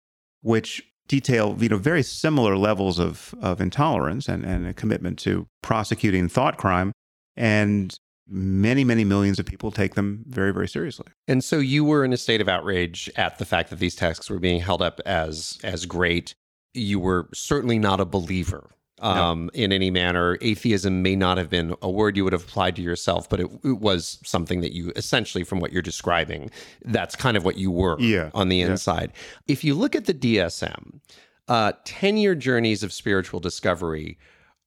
which 0.42 0.82
detail 1.08 1.56
you 1.60 1.68
know 1.68 1.76
very 1.76 2.02
similar 2.02 2.56
levels 2.56 2.98
of 2.98 3.34
of 3.40 3.60
intolerance 3.60 4.28
and, 4.28 4.44
and 4.44 4.66
a 4.66 4.72
commitment 4.72 5.18
to 5.18 5.46
prosecuting 5.62 6.28
thought 6.28 6.56
crime 6.56 6.92
and 7.36 7.98
many 8.26 8.84
many 8.84 9.04
millions 9.04 9.38
of 9.38 9.44
people 9.44 9.70
take 9.70 9.96
them 9.96 10.24
very 10.26 10.50
very 10.50 10.66
seriously 10.66 11.06
And 11.28 11.44
so 11.44 11.58
you 11.58 11.84
were 11.84 12.04
in 12.04 12.12
a 12.14 12.16
state 12.16 12.40
of 12.40 12.48
outrage 12.48 13.10
at 13.16 13.38
the 13.38 13.44
fact 13.44 13.68
that 13.68 13.80
these 13.80 13.94
texts 13.94 14.30
were 14.30 14.38
being 14.38 14.60
held 14.60 14.80
up 14.80 15.00
as 15.04 15.58
as 15.62 15.84
great. 15.84 16.34
You 16.72 16.98
were 16.98 17.28
certainly 17.34 17.78
not 17.78 18.00
a 18.00 18.04
believer 18.04 18.70
um, 19.00 19.50
in 19.54 19.72
any 19.72 19.90
manner. 19.90 20.38
Atheism 20.40 21.02
may 21.02 21.16
not 21.16 21.36
have 21.38 21.50
been 21.50 21.74
a 21.82 21.90
word 21.90 22.16
you 22.16 22.24
would 22.24 22.32
have 22.32 22.44
applied 22.44 22.76
to 22.76 22.82
yourself, 22.82 23.28
but 23.28 23.40
it, 23.40 23.50
it 23.64 23.78
was 23.80 24.18
something 24.24 24.60
that 24.60 24.72
you 24.72 24.92
essentially, 24.96 25.44
from 25.44 25.60
what 25.60 25.72
you're 25.72 25.82
describing, 25.82 26.50
that's 26.84 27.16
kind 27.16 27.36
of 27.36 27.44
what 27.44 27.56
you 27.56 27.70
were 27.70 27.98
Yeah, 28.00 28.30
on 28.34 28.48
the 28.48 28.58
yeah. 28.58 28.66
inside. 28.70 29.12
If 29.48 29.64
you 29.64 29.74
look 29.74 29.94
at 29.94 30.04
the 30.06 30.14
DSM, 30.14 31.00
uh, 31.48 31.72
10 31.84 32.16
year 32.16 32.34
journeys 32.34 32.82
of 32.82 32.92
spiritual 32.92 33.40
discovery 33.40 34.18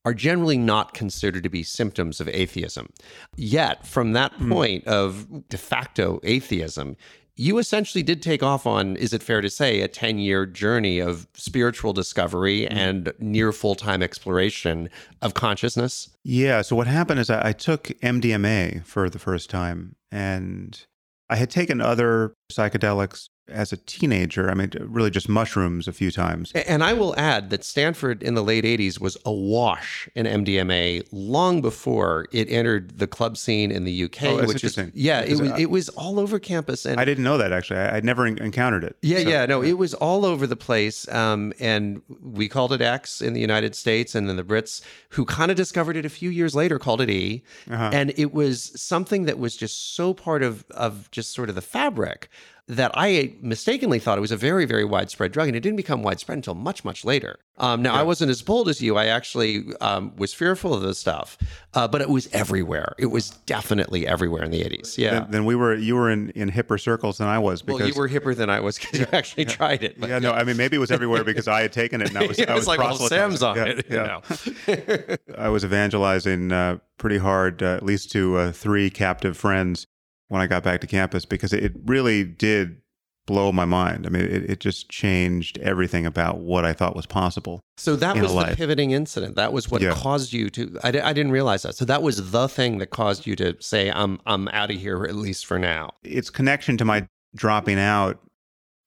are 0.05 0.13
generally 0.13 0.57
not 0.57 0.93
considered 0.93 1.43
to 1.43 1.49
be 1.49 1.63
symptoms 1.63 2.21
of 2.21 2.29
atheism. 2.29 2.87
Yet, 3.35 3.85
from 3.85 4.13
that 4.13 4.31
Hmm. 4.33 4.51
point 4.51 4.87
of 4.87 5.47
de 5.49 5.57
facto 5.57 6.19
atheism, 6.23 6.95
you 7.39 7.57
essentially 7.59 8.03
did 8.03 8.21
take 8.21 8.41
off 8.43 8.65
on, 8.65 8.95
is 8.97 9.13
it 9.13 9.21
fair 9.23 9.41
to 9.41 9.49
say, 9.49 9.81
a 9.81 9.87
10 9.87 10.17
year 10.19 10.45
journey 10.45 10.99
of 10.99 11.27
spiritual 11.35 11.93
discovery 11.93 12.65
Hmm. 12.65 12.77
and 12.77 13.13
near 13.19 13.51
full 13.51 13.75
time 13.75 14.01
exploration 14.03 14.89
of 15.21 15.33
consciousness? 15.33 16.09
yeah 16.23 16.61
so 16.61 16.75
what 16.75 16.87
happened 16.87 17.19
is 17.19 17.29
I, 17.29 17.49
I 17.49 17.53
took 17.53 17.83
mdma 18.01 18.83
for 18.85 19.09
the 19.09 19.19
first 19.19 19.49
time 19.49 19.95
and 20.11 20.85
i 21.29 21.35
had 21.37 21.49
taken 21.49 21.79
other 21.79 22.33
psychedelics 22.51 23.29
as 23.49 23.71
a 23.71 23.77
teenager 23.77 24.49
i 24.49 24.53
mean 24.53 24.71
really 24.79 25.09
just 25.09 25.29
mushrooms 25.29 25.87
a 25.87 25.93
few 25.93 26.11
times 26.11 26.51
And 26.53 26.83
I 26.83 26.93
will 26.93 27.15
add 27.17 27.49
that 27.51 27.63
Stanford 27.63 28.21
in 28.23 28.33
the 28.33 28.43
late 28.43 28.63
80s 28.65 28.99
was 28.99 29.15
awash 29.25 30.09
in 30.15 30.25
MDMA 30.25 31.07
long 31.11 31.61
before 31.61 32.27
it 32.31 32.49
entered 32.49 32.97
the 32.99 33.07
club 33.07 33.37
scene 33.37 33.71
in 33.71 33.83
the 33.85 34.03
UK, 34.05 34.23
Oh, 34.23 34.37
that's 34.37 34.47
which 34.53 34.63
is 34.63 34.77
yeah, 34.93 35.21
it 35.21 35.39
was 35.39 35.51
I- 35.51 35.57
it 35.59 35.69
was 35.69 35.89
all 35.89 36.19
over 36.19 36.39
campus 36.39 36.85
and 36.85 36.99
i 36.99 37.05
didn't 37.05 37.23
know 37.23 37.37
that 37.37 37.51
actually 37.51 37.79
i, 37.79 37.97
I'd 37.97 38.05
never 38.05 38.25
en- 38.25 38.37
encountered 38.39 38.83
it 38.83 38.97
yeah, 39.01 39.19
So- 39.23 39.29
yeah, 39.29 39.45
no, 39.45 39.61
it 39.63 39.73
was 39.77 39.93
all 39.93 40.25
over 40.25 40.45
the 40.47 40.55
place. 40.55 41.07
Um, 41.07 41.53
and 41.59 42.01
we 42.21 42.47
called 42.47 42.73
it 42.73 42.81
X 42.81 43.21
in 43.21 43.33
the 43.33 43.39
United 43.41 43.75
States, 43.75 44.15
and 44.15 44.27
then 44.27 44.35
the 44.35 44.43
Brits, 44.43 44.81
who 45.09 45.25
kind 45.25 45.49
of 45.51 45.57
discovered 45.57 45.95
it 45.95 46.05
a 46.05 46.09
few 46.09 46.29
years 46.29 46.53
later, 46.55 46.77
called 46.79 47.01
it 47.01 47.09
E. 47.09 47.43
Uh-huh. 47.71 47.89
And 47.93 48.13
it 48.17 48.33
was 48.33 48.71
something 48.79 49.23
that 49.25 49.37
was 49.39 49.55
just 49.55 49.95
so 49.95 50.13
part 50.13 50.43
of 50.43 50.65
of 50.71 51.09
just 51.11 51.33
sort 51.33 51.49
of 51.49 51.55
the 51.55 51.61
fabric 51.61 52.29
that 52.69 52.91
I 52.95 53.33
mistakenly 53.41 53.97
thought 53.97 54.17
it 54.17 54.21
was 54.21 54.31
a 54.31 54.37
very, 54.37 54.65
very 54.65 54.83
widespread 54.83 55.31
drug, 55.31 55.47
and 55.47 55.55
it 55.55 55.61
didn't 55.61 55.77
become 55.77 56.03
widespread 56.03 56.37
until 56.37 56.53
much, 56.53 56.83
much 56.83 57.05
later. 57.05 57.39
Um, 57.59 57.81
now, 57.81 57.95
I 57.95 58.03
wasn't 58.03 58.29
as 58.29 58.41
bold 58.41 58.67
as 58.67 58.81
you. 58.81 58.97
I 58.97 59.05
actually 59.05 59.73
um, 59.79 60.13
was 60.17 60.33
fearful 60.33 60.73
of 60.73 60.81
this 60.81 60.99
stuff, 60.99 61.37
uh, 61.73 61.87
but 61.87 62.01
it 62.01 62.09
was 62.09 62.27
everywhere. 62.33 62.93
It 62.99 63.05
was 63.05 63.29
definitely 63.45 64.05
everywhere 64.05 64.43
in 64.43 64.51
the 64.51 64.61
80s. 64.61 64.97
Yeah. 64.97 65.11
then, 65.11 65.31
then 65.31 65.45
we 65.45 65.55
were 65.55 65.75
you 65.75 65.95
were 65.95 66.09
in, 66.09 66.29
in 66.31 66.51
hipper 66.51 66.79
circles 66.79 67.17
than 67.19 67.27
i 67.27 67.39
was 67.39 67.61
because 67.61 67.79
well, 67.79 67.87
you 67.89 67.95
were 67.95 68.09
hipper 68.09 68.35
than 68.35 68.49
I 68.49 68.59
was 68.59 68.77
because 68.77 68.99
you 68.99 69.07
actually 69.13 69.45
tried 69.45 69.81
it. 69.83 69.99
But 69.99 70.09
yeah, 70.09 70.19
no, 70.19 70.33
I 70.33 70.43
mean 70.43 70.57
maybe 70.57 70.75
it 70.75 70.79
was 70.79 70.91
everywhere 70.91 71.23
because 71.23 71.47
I 71.47 71.61
had 71.61 71.71
taken 71.71 72.01
it 72.01 72.09
and 72.09 72.17
I 72.17 72.27
was, 72.27 72.37
Yeah, 72.39 72.51
I 72.51 72.55
was 72.55 72.67
like, 72.67 72.79
well. 72.79 72.95
Sam's 72.97 73.41
on 73.41 73.55
Yeah, 73.55 73.63
it. 73.63 73.85
you 73.89 73.95
know. 73.95 75.17
I 75.37 75.49
was 75.49 75.63
evangelizing 75.63 76.51
uh, 76.51 76.77
pretty 76.97 77.17
hard, 77.17 77.63
uh, 77.63 77.75
at 77.77 77.83
least 77.83 78.11
to 78.11 78.37
uh, 78.37 78.51
three 78.51 78.89
captive 78.89 79.37
friends 79.37 79.87
when 80.29 80.41
I 80.41 80.47
got 80.47 80.63
back 80.63 80.81
to 80.81 80.87
campus 80.87 81.25
because 81.25 81.53
it 81.53 81.73
really 81.85 82.23
did 82.23 82.81
blow 83.25 83.51
my 83.51 83.65
mind. 83.65 84.05
I 84.07 84.09
mean, 84.09 84.23
it, 84.23 84.49
it 84.49 84.59
just 84.61 84.89
changed 84.89 85.57
everything 85.59 86.05
about 86.05 86.37
what 86.39 86.63
I 86.63 86.71
thought 86.71 86.95
was 86.95 87.05
possible. 87.05 87.59
So 87.77 87.95
that 87.97 88.15
was 88.17 88.33
the 88.33 88.55
pivoting 88.55 88.91
incident. 88.91 89.35
That 89.35 89.51
was 89.51 89.69
what 89.69 89.81
Yeah. 89.81 89.93
caused 89.93 90.31
you 90.31 90.49
to. 90.51 90.77
I, 90.83 90.87
I 90.89 91.13
didn't 91.13 91.31
realize 91.31 91.63
that. 91.63 91.75
So 91.75 91.83
that 91.85 92.01
was 92.01 92.31
the 92.31 92.47
thing 92.47 92.77
that 92.77 92.87
caused 92.89 93.27
you 93.27 93.35
to 93.37 93.55
say, 93.59 93.91
"I'm 93.91 94.19
I'm 94.25 94.47
out 94.49 94.71
of 94.71 94.77
here 94.79 95.03
at 95.03 95.15
least 95.15 95.45
for 95.45 95.59
now." 95.59 95.91
Its 96.03 96.29
connection 96.29 96.77
to 96.77 96.85
my 96.85 97.05
dropping 97.35 97.77
out 97.79 98.19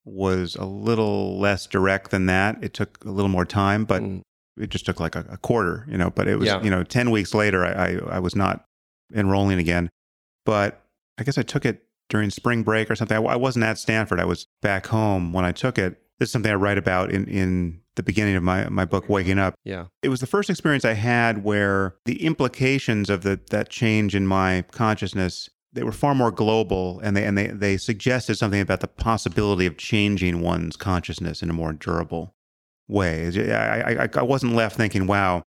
was 0.07 0.57
a 0.57 0.65
little 0.65 1.39
less 1.39 1.67
direct 1.67 2.11
than 2.11 2.27
that. 2.27 2.57
It 2.65 2.73
took 2.73 3.05
a 3.05 3.11
little 3.11 3.29
more 3.29 3.45
time, 3.45 3.85
but 3.85 4.03
Mm. 4.03 4.23
it 4.59 4.71
just 4.71 4.87
took 4.87 4.99
like 5.01 5.15
a, 5.15 5.27
a 5.31 5.37
quarter, 5.37 5.85
you 5.89 5.99
know. 5.99 6.11
But 6.11 6.27
it 6.29 6.37
was, 6.39 6.47
Yeah. 6.47 6.63
you 6.63 6.71
know, 6.71 6.83
ten 6.83 7.11
weeks 7.11 7.35
later, 7.35 7.65
I, 7.65 7.73
I 7.73 8.17
I 8.17 8.19
was 8.19 8.35
not 8.35 8.65
enrolling 9.15 9.59
again. 9.59 9.91
But 10.47 10.80
I 11.21 11.25
guess 11.25 11.39
I 11.39 11.43
took 11.43 11.65
it 11.65 11.85
during 12.09 12.31
spring 12.31 12.63
break 12.63 12.91
or 12.91 12.97
something. 12.97 13.17
I, 13.17 13.21
I 13.21 13.37
wasn't 13.37 13.65
at 13.65 13.79
Stanford. 13.79 14.19
I 14.19 14.25
was 14.25 14.47
back 14.63 14.87
home 14.87 15.33
when 15.33 15.45
I 15.45 15.53
took 15.53 15.79
it. 15.79 16.03
This 16.19 16.29
is 16.29 16.33
something 16.33 16.51
I 16.51 16.57
write 16.57 16.79
about 16.79 17.11
in 17.11 17.27
in 17.27 17.81
the 17.95 18.03
beginning 18.03 18.37
of 18.37 18.43
my 18.43 18.69
my 18.69 18.85
book, 18.85 19.09
Waking 19.09 19.39
Up. 19.39 19.55
Yeah. 19.65 19.87
It 20.03 20.09
was 20.09 20.21
the 20.21 20.27
first 20.27 20.51
experience 20.51 20.85
I 20.85 20.95
had 20.95 21.45
where 21.45 21.97
the 22.05 22.25
implications 22.25 23.11
of 23.11 23.23
the 23.23 23.41
that 23.51 23.69
change 23.69 24.15
in 24.15 24.27
my 24.27 24.65
consciousness 24.71 25.49
they 25.73 25.83
were 25.85 25.93
far 25.93 26.15
more 26.15 26.31
global 26.31 27.01
and 27.01 27.17
they 27.17 27.25
and 27.25 27.39
they 27.39 27.47
they 27.49 27.77
suggested 27.77 28.37
something 28.37 28.61
about 28.61 28.81
the 28.81 28.89
possibility 28.89 29.67
of 29.67 29.77
changing 29.77 30.41
one's 30.41 30.77
consciousness 30.77 31.43
in 31.43 31.51
a 31.51 31.53
more 31.53 31.73
durable 31.73 32.35
way. 32.89 33.31
I 33.53 34.05
I, 34.05 34.09
I 34.15 34.23
wasn't 34.23 34.55
left 34.55 34.77
thinking, 34.77 35.07
"Wow, 35.07 35.43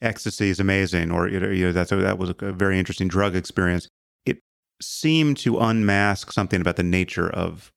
ecstasy 0.00 0.50
is 0.50 0.60
amazing," 0.60 1.10
or 1.10 1.28
you 1.28 1.40
know, 1.40 1.72
that's 1.72 1.90
a, 1.92 1.96
that 1.96 2.18
was 2.18 2.34
a 2.38 2.52
very 2.52 2.78
interesting 2.78 3.08
drug 3.08 3.34
experience. 3.34 3.88
Seemed 4.82 5.36
to 5.38 5.58
unmask 5.60 6.32
something 6.32 6.60
about 6.60 6.76
the 6.76 6.82
nature 6.82 7.30
of 7.30 7.72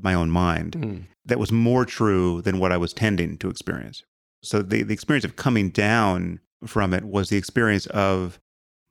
my 0.00 0.14
own 0.14 0.30
mind 0.30 0.72
Mm. 0.72 1.02
that 1.24 1.38
was 1.38 1.52
more 1.52 1.84
true 1.84 2.40
than 2.42 2.58
what 2.58 2.72
I 2.72 2.76
was 2.76 2.92
tending 2.92 3.36
to 3.38 3.48
experience. 3.48 4.02
So 4.42 4.62
the, 4.62 4.82
the 4.82 4.94
experience 4.94 5.24
of 5.24 5.36
coming 5.36 5.70
down 5.70 6.40
from 6.64 6.92
it 6.94 7.04
was 7.04 7.28
the 7.28 7.36
experience 7.36 7.86
of 7.86 8.40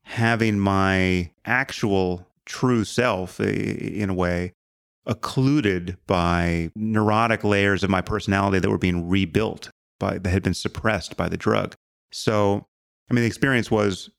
having 0.03 0.59
my 0.59 1.31
actual 1.45 2.27
true 2.45 2.83
self, 2.85 3.39
in 3.39 4.09
a 4.09 4.13
way, 4.13 4.53
occluded 5.05 5.97
by 6.07 6.71
neurotic 6.75 7.43
layers 7.43 7.83
of 7.83 7.89
my 7.89 8.01
personality 8.01 8.59
that 8.59 8.69
were 8.69 8.77
being 8.77 9.07
rebuilt 9.07 9.69
by 9.99 10.17
that 10.17 10.29
had 10.29 10.43
been 10.43 10.53
suppressed 10.53 11.15
by 11.17 11.27
the 11.29 11.37
drug. 11.37 11.75
So, 12.11 12.65
I 13.09 13.13
mean, 13.13 13.21
the 13.23 13.27
experience 13.27 13.69
was 13.71 14.09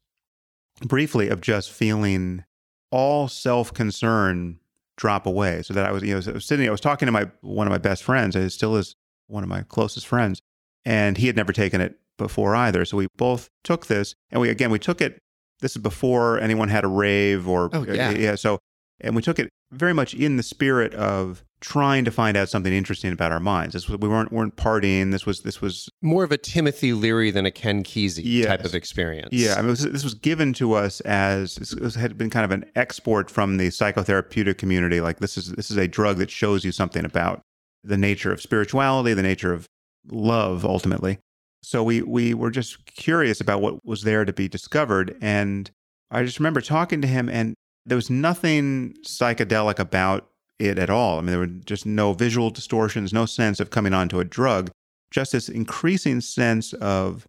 briefly 0.85 1.29
of 1.29 1.41
just 1.41 1.71
feeling 1.71 2.45
all 2.91 3.29
self-concern 3.29 4.59
drop 4.97 5.27
away. 5.27 5.63
So 5.63 5.75
that 5.75 5.87
I 5.87 5.93
was, 5.93 6.03
you 6.03 6.15
know, 6.19 6.23
I 6.27 6.33
was 6.33 6.47
sitting, 6.47 6.67
I 6.67 6.71
was 6.71 6.81
talking 6.81 7.07
to 7.07 7.13
my 7.13 7.31
one 7.41 7.67
of 7.67 7.71
my 7.71 7.79
best 7.79 8.03
friends. 8.03 8.35
It 8.37 8.51
still 8.51 8.77
is 8.77 8.95
one 9.27 9.43
of 9.43 9.49
my 9.49 9.63
closest 9.63 10.07
friends, 10.07 10.41
and 10.85 11.17
he 11.19 11.27
had 11.27 11.37
never 11.37 11.53
taken 11.53 11.81
it 11.81 11.99
before 12.17 12.55
either. 12.55 12.85
So 12.85 12.97
we 12.97 13.09
both 13.17 13.49
took 13.65 13.87
this, 13.87 14.15
and 14.31 14.41
we 14.41 14.49
again 14.49 14.71
we 14.71 14.79
took 14.79 15.01
it. 15.01 15.19
This 15.61 15.75
is 15.77 15.83
before 15.83 16.39
anyone 16.39 16.69
had 16.69 16.85
a 16.85 16.89
rave 16.89 17.49
or 17.49 17.71
Oh, 17.73 17.83
uh, 17.83 17.93
yeah. 17.93 18.11
yeah. 18.11 18.35
So 18.35 18.59
and 19.01 19.15
we 19.17 19.23
took 19.23 19.39
it 19.39 19.49
very 19.73 19.93
much 19.93 20.15
in 20.15 20.37
the 20.37 20.43
spirit 20.43 20.95
of 20.95 21.45
trying 21.61 22.05
to 22.05 22.11
find 22.11 22.37
out 22.37 22.49
something 22.49 22.73
interesting 22.73 23.13
about 23.13 23.33
our 23.33 23.41
minds. 23.41 23.73
This 23.73 23.89
was, 23.89 23.99
we 23.99 24.09
weren't 24.09 24.31
weren't 24.31 24.57
partying. 24.57 25.11
This 25.11 25.25
was 25.25 25.41
this 25.41 25.61
was 25.61 25.89
more 26.03 26.23
of 26.23 26.31
a 26.33 26.37
Timothy 26.37 26.93
Leary 26.93 27.31
than 27.31 27.47
a 27.47 27.51
Ken 27.51 27.83
Kesey 27.83 28.23
Yes. 28.25 28.47
type 28.47 28.65
of 28.65 28.75
experience. 28.75 29.31
yeah. 29.33 29.55
I 29.55 29.63
mean, 29.63 29.69
was, 29.71 29.81
this 29.81 30.05
was 30.05 30.15
given 30.15 30.53
to 30.55 30.75
us 30.75 31.01
as 31.01 31.57
this 31.57 31.95
had 31.95 32.19
been 32.19 32.31
kind 32.31 32.45
of 32.45 32.51
an 32.51 32.65
export 32.77 33.31
from 33.31 33.57
the 33.57 33.69
psychotherapeutic 33.69 34.59
community. 34.59 35.01
Like 35.01 35.19
this 35.21 35.37
is 35.39 35.53
this 35.53 35.71
is 35.71 35.77
a 35.77 35.89
drug 35.89 36.19
that 36.19 36.31
shows 36.31 36.65
you 36.65 36.73
something 36.73 37.05
about 37.05 37.41
the 37.83 37.97
nature 37.97 38.33
of 38.33 38.41
spirituality, 38.43 39.15
the 39.15 39.23
nature 39.23 39.53
of 39.53 39.67
love, 40.11 40.65
ultimately. 40.65 41.19
So 41.63 41.83
we 41.83 42.03
we 42.03 42.35
were 42.35 42.51
just 42.51 42.85
curious 42.87 43.41
about 43.41 43.61
what 43.63 43.85
was 43.85 44.03
there 44.03 44.25
to 44.25 44.33
be 44.33 44.47
discovered, 44.47 45.17
and 45.21 45.71
I 46.11 46.23
just 46.23 46.39
remember 46.39 46.61
talking 46.61 47.01
to 47.01 47.09
him, 47.09 47.29
and 47.29 47.55
there 47.87 47.97
was 47.97 48.11
nothing 48.11 48.95
psychedelic 49.07 49.79
about 49.79 50.29
it 50.59 50.79
at 50.79 50.91
all. 50.91 51.19
I 51.19 51.21
mean, 51.21 51.31
there 51.31 51.39
were 51.39 51.47
just 51.47 51.87
no 51.87 52.13
visual 52.13 52.51
distortions, 52.51 53.13
no 53.13 53.27
sense 53.27 53.61
of 53.61 53.71
coming 53.71 53.93
onto 53.93 54.21
a 54.21 54.25
drug, 54.25 54.71
just 55.11 55.33
this 55.33 55.49
increasing 55.49 56.21
sense 56.21 56.73
of 56.75 57.27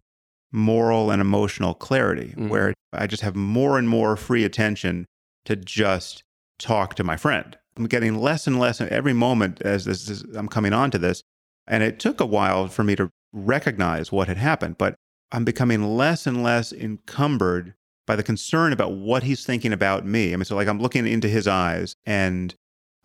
moral 0.52 1.10
and 1.10 1.20
emotional 1.20 1.74
clarity, 1.74 2.34
Mhm. 2.36 2.48
where 2.48 2.74
I 2.92 3.06
just 3.06 3.22
have 3.22 3.36
more 3.36 3.78
and 3.78 3.88
more 3.88 4.16
free 4.16 4.44
attention 4.44 5.04
to 5.44 5.56
just 5.56 6.22
talk 6.58 6.94
to 6.94 7.04
my 7.04 7.16
friend. 7.16 7.56
I'm 7.76 7.86
getting 7.86 8.16
less 8.18 8.46
and 8.46 8.58
less 8.58 8.80
every 8.80 9.12
moment 9.12 9.60
as 9.62 9.84
this 9.84 10.08
is, 10.08 10.22
I'm 10.34 10.48
coming 10.48 10.72
onto 10.72 10.98
this. 10.98 11.22
And 11.66 11.82
it 11.82 11.98
took 12.00 12.18
a 12.20 12.26
while 12.26 12.66
for 12.68 12.82
me 12.82 12.96
to 12.96 13.10
recognize 13.32 14.10
what 14.10 14.26
had 14.26 14.38
happened, 14.38 14.78
but 14.78 14.94
I'm 15.30 15.44
becoming 15.44 15.96
less 15.96 16.26
and 16.26 16.42
less 16.42 16.72
encumbered 16.72 17.74
by 18.06 18.16
the 18.16 18.22
concern 18.22 18.72
about 18.72 18.92
what 18.92 19.22
he's 19.22 19.44
thinking 19.44 19.72
about 19.74 20.06
me. 20.06 20.32
I 20.32 20.36
mean, 20.36 20.46
so 20.46 20.56
like 20.56 20.66
I'm 20.66 20.80
looking 20.80 21.06
into 21.06 21.28
his 21.28 21.46
eyes 21.46 21.94
and 22.06 22.54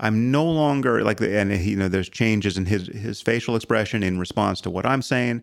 I'm 0.03 0.31
no 0.31 0.43
longer 0.43 1.01
like, 1.03 1.21
and 1.21 1.51
he, 1.51 1.71
you 1.71 1.75
know, 1.77 1.87
there's 1.87 2.09
changes 2.09 2.57
in 2.57 2.65
his, 2.65 2.87
his 2.87 3.21
facial 3.21 3.55
expression 3.55 4.03
in 4.03 4.19
response 4.19 4.59
to 4.61 4.69
what 4.69 4.85
I'm 4.85 5.01
saying. 5.01 5.41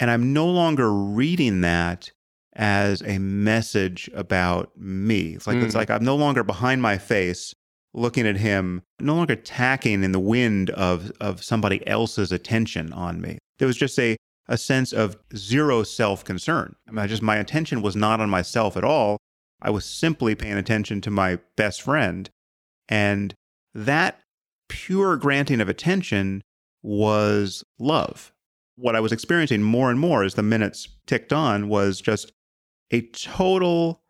And 0.00 0.10
I'm 0.10 0.32
no 0.32 0.46
longer 0.46 0.92
reading 0.92 1.60
that 1.60 2.10
as 2.56 3.02
a 3.02 3.18
message 3.18 4.10
about 4.14 4.76
me. 4.76 5.34
It's 5.36 5.46
like, 5.46 5.58
it's 5.58 5.74
Mm. 5.74 5.78
like 5.78 5.90
I'm 5.90 6.04
no 6.04 6.16
longer 6.16 6.42
behind 6.42 6.82
my 6.82 6.98
face 6.98 7.54
looking 7.92 8.26
at 8.26 8.36
him, 8.36 8.82
no 8.98 9.14
longer 9.14 9.36
tacking 9.36 10.02
in 10.02 10.10
the 10.10 10.18
wind 10.18 10.70
of, 10.70 11.12
of 11.20 11.44
somebody 11.44 11.86
else's 11.86 12.32
attention 12.32 12.92
on 12.92 13.20
me. 13.20 13.38
There 13.58 13.68
was 13.68 13.76
just 13.76 13.96
a, 14.00 14.16
a 14.48 14.58
sense 14.58 14.92
of 14.92 15.16
zero 15.36 15.84
self 15.84 16.24
concern. 16.24 16.74
I 16.88 16.90
mean, 16.90 16.98
I 16.98 17.06
just, 17.06 17.22
my 17.22 17.36
attention 17.36 17.80
was 17.80 17.94
not 17.94 18.20
on 18.20 18.28
myself 18.28 18.76
at 18.76 18.82
all. 18.82 19.18
I 19.62 19.70
was 19.70 19.84
simply 19.84 20.34
paying 20.34 20.58
attention 20.58 21.00
to 21.02 21.10
my 21.12 21.38
best 21.56 21.80
friend. 21.82 22.28
And 22.88 23.34
that 23.74 24.20
pure 24.68 25.16
granting 25.16 25.60
of 25.60 25.68
attention 25.68 26.42
was 26.82 27.64
love. 27.78 28.32
What 28.76 28.96
I 28.96 29.00
was 29.00 29.12
experiencing 29.12 29.62
more 29.62 29.90
and 29.90 29.98
more 29.98 30.22
as 30.24 30.34
the 30.34 30.42
minutes 30.42 30.88
ticked 31.06 31.32
on 31.32 31.68
was 31.68 32.00
just 32.00 32.32
a 32.90 33.02
total 33.12 34.00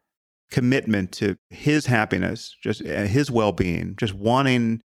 commitment 0.51 1.13
to 1.13 1.37
his 1.51 1.87
happiness, 1.87 2.57
just 2.63 2.81
uh, 2.83 3.03
his 3.05 3.31
well 3.31 3.53
being, 3.53 3.95
just 3.97 4.15
wanting 4.15 4.81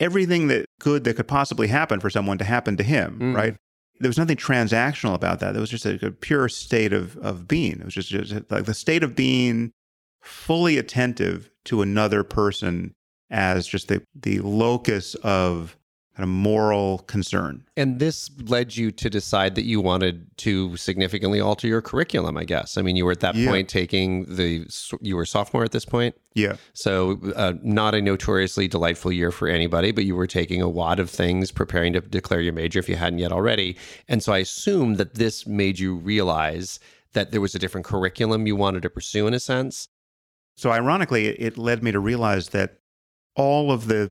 everything 0.00 0.48
that 0.48 0.66
good 0.80 1.04
that 1.04 1.16
could 1.16 1.28
possibly 1.28 1.66
happen 1.68 2.00
for 2.00 2.10
someone 2.10 2.38
to 2.38 2.44
happen 2.44 2.76
to 2.76 2.82
him, 2.84 3.18
Mm. 3.20 3.34
right? 3.36 3.56
There 4.00 4.08
was 4.08 4.18
nothing 4.18 4.36
transactional 4.36 5.14
about 5.14 5.40
that. 5.40 5.52
There 5.52 5.60
was 5.60 5.70
just 5.70 5.84
a, 5.86 6.06
a 6.06 6.10
pure 6.12 6.48
state 6.48 6.92
of, 6.92 7.16
of 7.16 7.48
being. 7.48 7.80
It 7.80 7.84
was 7.84 7.94
just, 7.94 8.10
just 8.10 8.32
like 8.48 8.64
the 8.64 8.74
state 8.74 9.02
of 9.02 9.16
being 9.16 9.72
fully 10.22 10.78
attentive 10.78 11.50
to 11.64 11.82
another 11.82 12.22
person 12.22 12.94
as 13.30 13.66
just 13.66 13.88
the, 13.88 14.02
the 14.14 14.40
locus 14.40 15.14
of 15.16 15.76
kind 16.16 16.24
of 16.24 16.30
moral 16.30 16.98
concern. 17.00 17.62
And 17.76 18.00
this 18.00 18.28
led 18.42 18.76
you 18.76 18.90
to 18.90 19.08
decide 19.08 19.54
that 19.54 19.64
you 19.66 19.80
wanted 19.80 20.26
to 20.38 20.76
significantly 20.76 21.40
alter 21.40 21.68
your 21.68 21.80
curriculum, 21.80 22.36
I 22.36 22.42
guess. 22.42 22.76
I 22.76 22.82
mean, 22.82 22.96
you 22.96 23.04
were 23.04 23.12
at 23.12 23.20
that 23.20 23.36
Yeah. 23.36 23.48
point 23.48 23.68
taking 23.68 24.24
the, 24.34 24.66
you 25.00 25.14
were 25.14 25.22
a 25.22 25.26
sophomore 25.26 25.62
at 25.62 25.70
this 25.70 25.84
point. 25.84 26.16
Yeah. 26.34 26.56
So, 26.72 27.20
uh, 27.36 27.52
not 27.62 27.94
a 27.94 28.02
notoriously 28.02 28.66
delightful 28.66 29.12
year 29.12 29.30
for 29.30 29.46
anybody, 29.46 29.92
but 29.92 30.04
you 30.06 30.16
were 30.16 30.26
taking 30.26 30.60
a 30.60 30.68
wad 30.68 30.98
of 30.98 31.08
things, 31.08 31.52
preparing 31.52 31.92
to 31.92 32.00
declare 32.00 32.40
your 32.40 32.52
major 32.52 32.80
if 32.80 32.88
you 32.88 32.96
hadn't 32.96 33.20
yet 33.20 33.30
already. 33.30 33.76
And 34.08 34.20
so, 34.20 34.32
I 34.32 34.38
assume 34.38 34.94
that 34.96 35.14
this 35.14 35.46
made 35.46 35.78
you 35.78 35.94
realize 35.94 36.80
that 37.12 37.30
there 37.30 37.40
was 37.40 37.54
a 37.54 37.58
different 37.60 37.86
curriculum 37.86 38.46
you 38.46 38.56
wanted 38.56 38.82
to 38.82 38.90
pursue 38.90 39.28
in 39.28 39.34
a 39.34 39.40
sense. 39.40 39.86
So, 40.56 40.72
ironically, 40.72 41.28
it 41.28 41.56
led 41.56 41.82
me 41.84 41.92
to 41.92 42.00
realize 42.00 42.48
that 42.48 42.78
all 43.38 43.72
of 43.72 43.86
the 43.86 44.10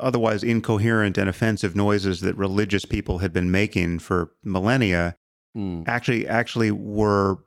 otherwise 0.00 0.42
incoherent 0.42 1.18
and 1.18 1.28
offensive 1.28 1.74
noises 1.76 2.20
that 2.20 2.36
religious 2.36 2.84
people 2.86 3.18
had 3.18 3.32
been 3.32 3.50
making 3.50 3.98
for 3.98 4.30
millennia 4.42 5.14
Hmm. 5.54 5.82
actually 5.86 6.28
actually 6.28 6.70
were 6.70 7.38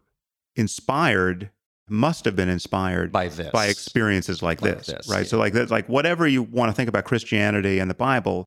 inspired 0.55 1.49
must 1.89 2.25
have 2.25 2.36
been 2.36 2.49
inspired 2.49 3.11
By 3.11 3.27
this. 3.27 3.51
by 3.51 3.67
experiences 3.67 4.41
like 4.41 4.61
Like 4.61 4.77
this, 4.77 4.88
this, 4.88 5.09
right 5.09 5.19
yeah. 5.19 5.23
so 5.25 5.38
like 5.38 5.53
that 5.53 5.69
like 5.71 5.88
whatever 5.89 6.27
you 6.27 6.41
want 6.43 6.69
to 6.69 6.73
think 6.73 6.89
about 6.89 7.05
christianity 7.05 7.79
and 7.79 7.89
the 7.89 7.93
bible 7.95 8.45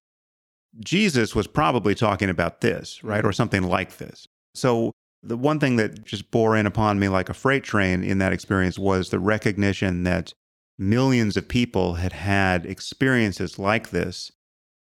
jesus 0.80 1.35
was 1.35 1.47
probably 1.47 1.95
talking 1.95 2.28
about 2.30 2.61
this 2.62 3.03
right 3.05 3.24
or 3.24 3.32
something 3.32 3.62
like 3.62 3.99
this 3.99 4.26
so 4.55 4.93
the 5.22 5.37
one 5.37 5.59
thing 5.61 5.76
that 5.76 6.05
just 6.05 6.30
bore 6.30 6.57
in 6.57 6.66
upon 6.66 6.99
me 6.99 7.09
like 7.09 7.28
a 7.28 7.35
freight 7.35 7.64
train 7.64 8.03
in 8.03 8.18
that 8.18 8.32
experience 8.32 8.78
was 8.78 9.11
the 9.11 9.18
recognition 9.18 10.03
that 10.05 10.32
millions 10.79 11.37
of 11.37 11.47
people 11.49 11.95
had 11.95 12.12
had 12.12 12.66
experiences 12.66 13.59
like 13.59 13.91
this 13.91 14.31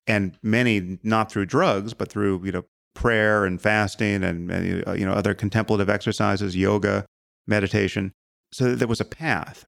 and 0.07 0.37
many 0.41 0.97
not 1.03 1.31
through 1.31 1.45
drugs 1.45 1.93
but 1.93 2.09
through 2.09 2.41
you 2.43 2.51
know 2.51 2.63
prayer 2.95 3.45
and 3.45 3.61
fasting 3.61 4.23
and, 4.23 4.49
and 4.51 4.87
uh, 4.87 4.91
you 4.93 5.05
know 5.05 5.13
other 5.13 5.33
contemplative 5.33 5.89
exercises 5.89 6.55
yoga 6.55 7.05
meditation 7.47 8.11
so 8.51 8.75
there 8.75 8.87
was 8.87 9.01
a 9.01 9.05
path 9.05 9.65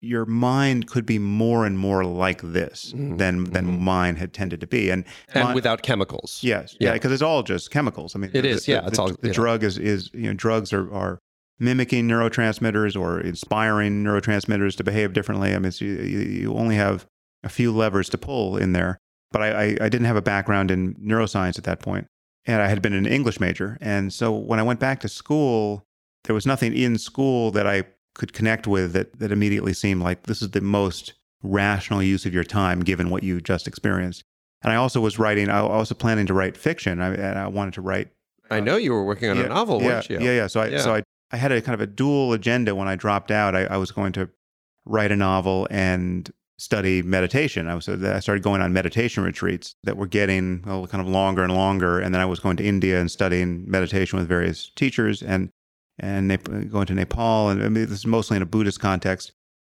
your 0.00 0.24
mind 0.24 0.86
could 0.86 1.04
be 1.04 1.18
more 1.18 1.66
and 1.66 1.76
more 1.78 2.04
like 2.04 2.40
this 2.42 2.92
Mhm, 2.96 3.18
than 3.18 3.44
than 3.44 3.66
mhm. 3.66 3.80
mine 3.80 4.16
had 4.16 4.32
tended 4.32 4.60
to 4.60 4.66
be 4.66 4.90
and 4.90 5.04
and 5.34 5.48
mi- 5.48 5.54
without 5.54 5.82
chemicals. 5.82 6.38
yes 6.42 6.76
Yeah. 6.80 6.88
yeah 6.88 6.92
because 6.94 7.10
it's 7.12 7.22
all 7.22 7.42
just 7.42 7.70
chemicals 7.70 8.14
i 8.14 8.18
mean 8.18 8.30
It 8.32 8.42
the- 8.42 8.48
is, 8.48 8.66
the- 8.66 8.72
yeah, 8.72 8.80
the, 8.82 8.86
it's 8.88 8.98
all- 8.98 9.08
the 9.12 9.28
yeah. 9.28 9.32
drug 9.32 9.64
is 9.64 9.76
is 9.78 10.10
you 10.14 10.28
know 10.28 10.34
drugs 10.34 10.72
are 10.72 10.92
are 10.92 11.18
mimicking 11.58 12.06
neurotransmitters 12.06 12.98
or 12.98 13.20
inspiring 13.20 14.04
neurotransmitters 14.04 14.76
to 14.76 14.84
behave 14.84 15.12
differently 15.12 15.54
i 15.54 15.58
mean 15.58 15.72
you, 15.78 15.88
you 15.88 16.54
only 16.54 16.76
have 16.76 17.06
a 17.42 17.48
few 17.48 17.72
levers 17.72 18.08
to 18.08 18.18
pull 18.18 18.56
in 18.56 18.72
there 18.72 18.98
but 19.32 19.42
I, 19.42 19.48
I 19.48 19.64
i 19.82 19.88
didn't 19.88 20.04
have 20.04 20.16
a 20.16 20.22
background 20.22 20.70
in 20.70 20.94
neuroscience 20.94 21.58
at 21.58 21.64
that 21.64 21.80
point 21.80 22.06
and 22.46 22.62
i 22.62 22.68
had 22.68 22.82
been 22.82 22.92
an 22.92 23.06
english 23.06 23.40
major 23.40 23.76
and 23.80 24.12
so 24.12 24.32
when 24.32 24.60
i 24.60 24.62
went 24.62 24.80
back 24.80 25.00
to 25.00 25.08
school 25.08 25.84
there 26.24 26.34
was 26.34 26.46
nothing 26.46 26.76
in 26.76 26.98
school 26.98 27.50
that 27.52 27.66
i 27.66 27.84
could 28.14 28.32
connect 28.32 28.66
with 28.66 28.92
that 28.92 29.18
that 29.18 29.32
immediately 29.32 29.72
seemed 29.72 30.02
like 30.02 30.24
this 30.24 30.42
is 30.42 30.50
the 30.50 30.60
most 30.60 31.14
rational 31.42 32.02
use 32.02 32.26
of 32.26 32.34
your 32.34 32.44
time 32.44 32.80
given 32.80 33.10
what 33.10 33.22
you 33.22 33.40
just 33.40 33.68
experienced 33.68 34.22
and 34.62 34.72
i 34.72 34.76
also 34.76 35.00
was 35.00 35.18
writing 35.18 35.48
i 35.48 35.62
was 35.62 35.70
also 35.70 35.94
planning 35.94 36.26
to 36.26 36.34
write 36.34 36.56
fiction 36.56 37.00
I, 37.00 37.14
and 37.14 37.38
i 37.38 37.46
wanted 37.46 37.74
to 37.74 37.80
write 37.80 38.10
I 38.50 38.58
uh, 38.58 38.60
know 38.60 38.76
you 38.76 38.92
were 38.92 39.04
working 39.04 39.28
on 39.28 39.36
yeah, 39.36 39.44
a 39.44 39.48
novel, 39.48 39.80
yeah, 39.80 39.86
weren't 39.86 40.10
you? 40.10 40.20
Yeah, 40.20 40.32
yeah. 40.32 40.46
So 40.46 40.60
I 40.60 40.68
Yeah. 40.68 40.78
so 40.78 40.94
I, 40.94 41.02
I 41.30 41.36
had 41.36 41.52
a 41.52 41.60
kind 41.60 41.74
of 41.74 41.80
a 41.80 41.86
dual 41.86 42.32
agenda 42.32 42.74
when 42.74 42.88
I 42.88 42.96
dropped 42.96 43.30
out. 43.30 43.54
I, 43.54 43.64
I 43.64 43.76
was 43.76 43.90
going 43.90 44.12
to 44.12 44.30
write 44.84 45.12
a 45.12 45.16
novel 45.16 45.68
and 45.70 46.30
study 46.58 47.02
meditation. 47.02 47.68
I 47.68 47.74
was 47.74 47.88
I 47.88 48.20
started 48.20 48.42
going 48.42 48.60
on 48.60 48.72
meditation 48.72 49.22
retreats 49.22 49.76
that 49.84 49.96
were 49.96 50.06
getting 50.06 50.62
well, 50.66 50.86
kind 50.86 51.00
of 51.00 51.08
longer 51.08 51.42
and 51.42 51.54
longer, 51.54 52.00
and 52.00 52.14
then 52.14 52.20
I 52.20 52.26
was 52.26 52.40
going 52.40 52.56
to 52.58 52.64
India 52.64 53.00
and 53.00 53.10
studying 53.10 53.64
meditation 53.70 54.18
with 54.18 54.28
various 54.28 54.70
teachers 54.74 55.22
and 55.22 55.50
and 55.98 56.70
going 56.70 56.86
to 56.86 56.94
Nepal. 56.94 57.50
And 57.50 57.62
I 57.62 57.68
mean, 57.68 57.88
this 57.88 58.00
is 58.00 58.06
mostly 58.06 58.36
in 58.36 58.42
a 58.42 58.46
Buddhist 58.46 58.80
context. 58.80 59.32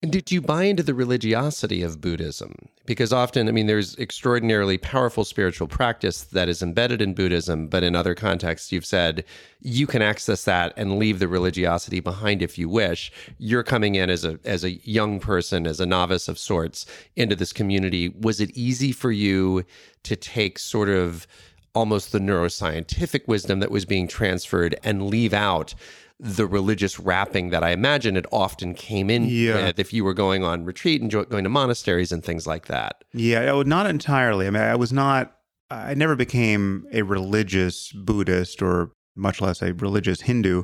Did 0.10 0.32
you 0.34 0.42
buy 0.42 0.66
into 0.66 0.84
the 0.84 0.94
religiosity 0.94 1.82
of 1.82 2.02
Buddhism? 2.02 2.54
Because 2.86 3.14
often, 3.14 3.48
I 3.48 3.54
mean, 3.54 3.68
there's 3.68 3.98
extraordinarily 3.98 4.78
powerful 4.78 5.24
spiritual 5.24 5.68
practice 5.68 6.24
that 6.24 6.50
is 6.50 6.62
embedded 6.62 7.02
in 7.02 7.14
Buddhism, 7.14 7.68
but 7.68 7.84
in 7.84 7.96
other 7.96 8.14
contexts, 8.14 8.74
you've 8.74 8.86
said 8.86 9.24
you 9.62 9.88
can 9.88 10.02
access 10.02 10.44
that 10.44 10.74
and 10.76 11.00
leave 11.00 11.20
the 11.20 11.30
religiosity 11.30 12.02
behind 12.02 12.42
if 12.42 12.58
you 12.58 12.68
wish. 12.68 13.14
You're 13.38 13.64
coming 13.64 13.96
in 13.96 14.10
as 14.10 14.26
a 14.26 14.40
as 14.44 14.66
a 14.66 14.72
young 14.72 15.22
person, 15.22 15.66
as 15.66 15.80
a 15.80 15.86
novice 15.86 16.28
of 16.28 16.38
sorts, 16.38 16.86
into 17.16 17.38
this 17.38 17.54
community. 17.54 18.10
Was 18.10 18.42
it 18.42 18.52
easy 18.58 18.92
for 18.92 19.12
you 19.12 19.64
to 20.04 20.18
take 20.18 20.60
sort 20.60 20.90
of 20.90 21.26
almost 21.74 22.12
the 22.12 22.20
neuroscientific 22.20 23.28
wisdom 23.28 23.60
that 23.60 23.72
was 23.72 23.86
being 23.86 24.08
transferred 24.08 24.76
and 24.84 25.08
leave 25.08 25.34
out 25.34 25.74
the 26.20 26.46
religious 26.46 27.00
wrapping 27.00 27.50
that 27.50 27.64
I 27.64 27.72
imagine 27.72 28.16
it 28.16 28.26
often 28.32 28.74
came 28.74 29.10
in 29.10 29.26
Yeah. 29.26 29.66
with 29.66 29.80
if 29.80 29.94
you 29.94 30.04
were 30.04 30.14
going 30.14 30.44
on 30.44 30.64
retreat 30.64 31.02
and 31.02 31.12
going 31.12 31.44
to 31.44 31.50
monasteries 31.50 32.12
and 32.12 32.24
things 32.24 32.48
like 32.48 32.68
that. 32.68 33.04
Yeah, 33.14 33.52
oh, 33.52 33.64
not 33.64 33.88
entirely. 33.88 34.48
I 34.48 34.50
mean, 34.50 34.62
I 34.62 34.76
was 34.76 34.94
not. 34.94 35.36
I 35.70 35.96
never 35.96 36.16
became 36.16 36.86
a 36.94 37.02
religious 37.02 37.92
Buddhist 37.92 38.62
or 38.62 38.92
much 39.16 39.42
less 39.42 39.62
a 39.62 39.74
religious 39.74 40.22
Hindu, 40.22 40.64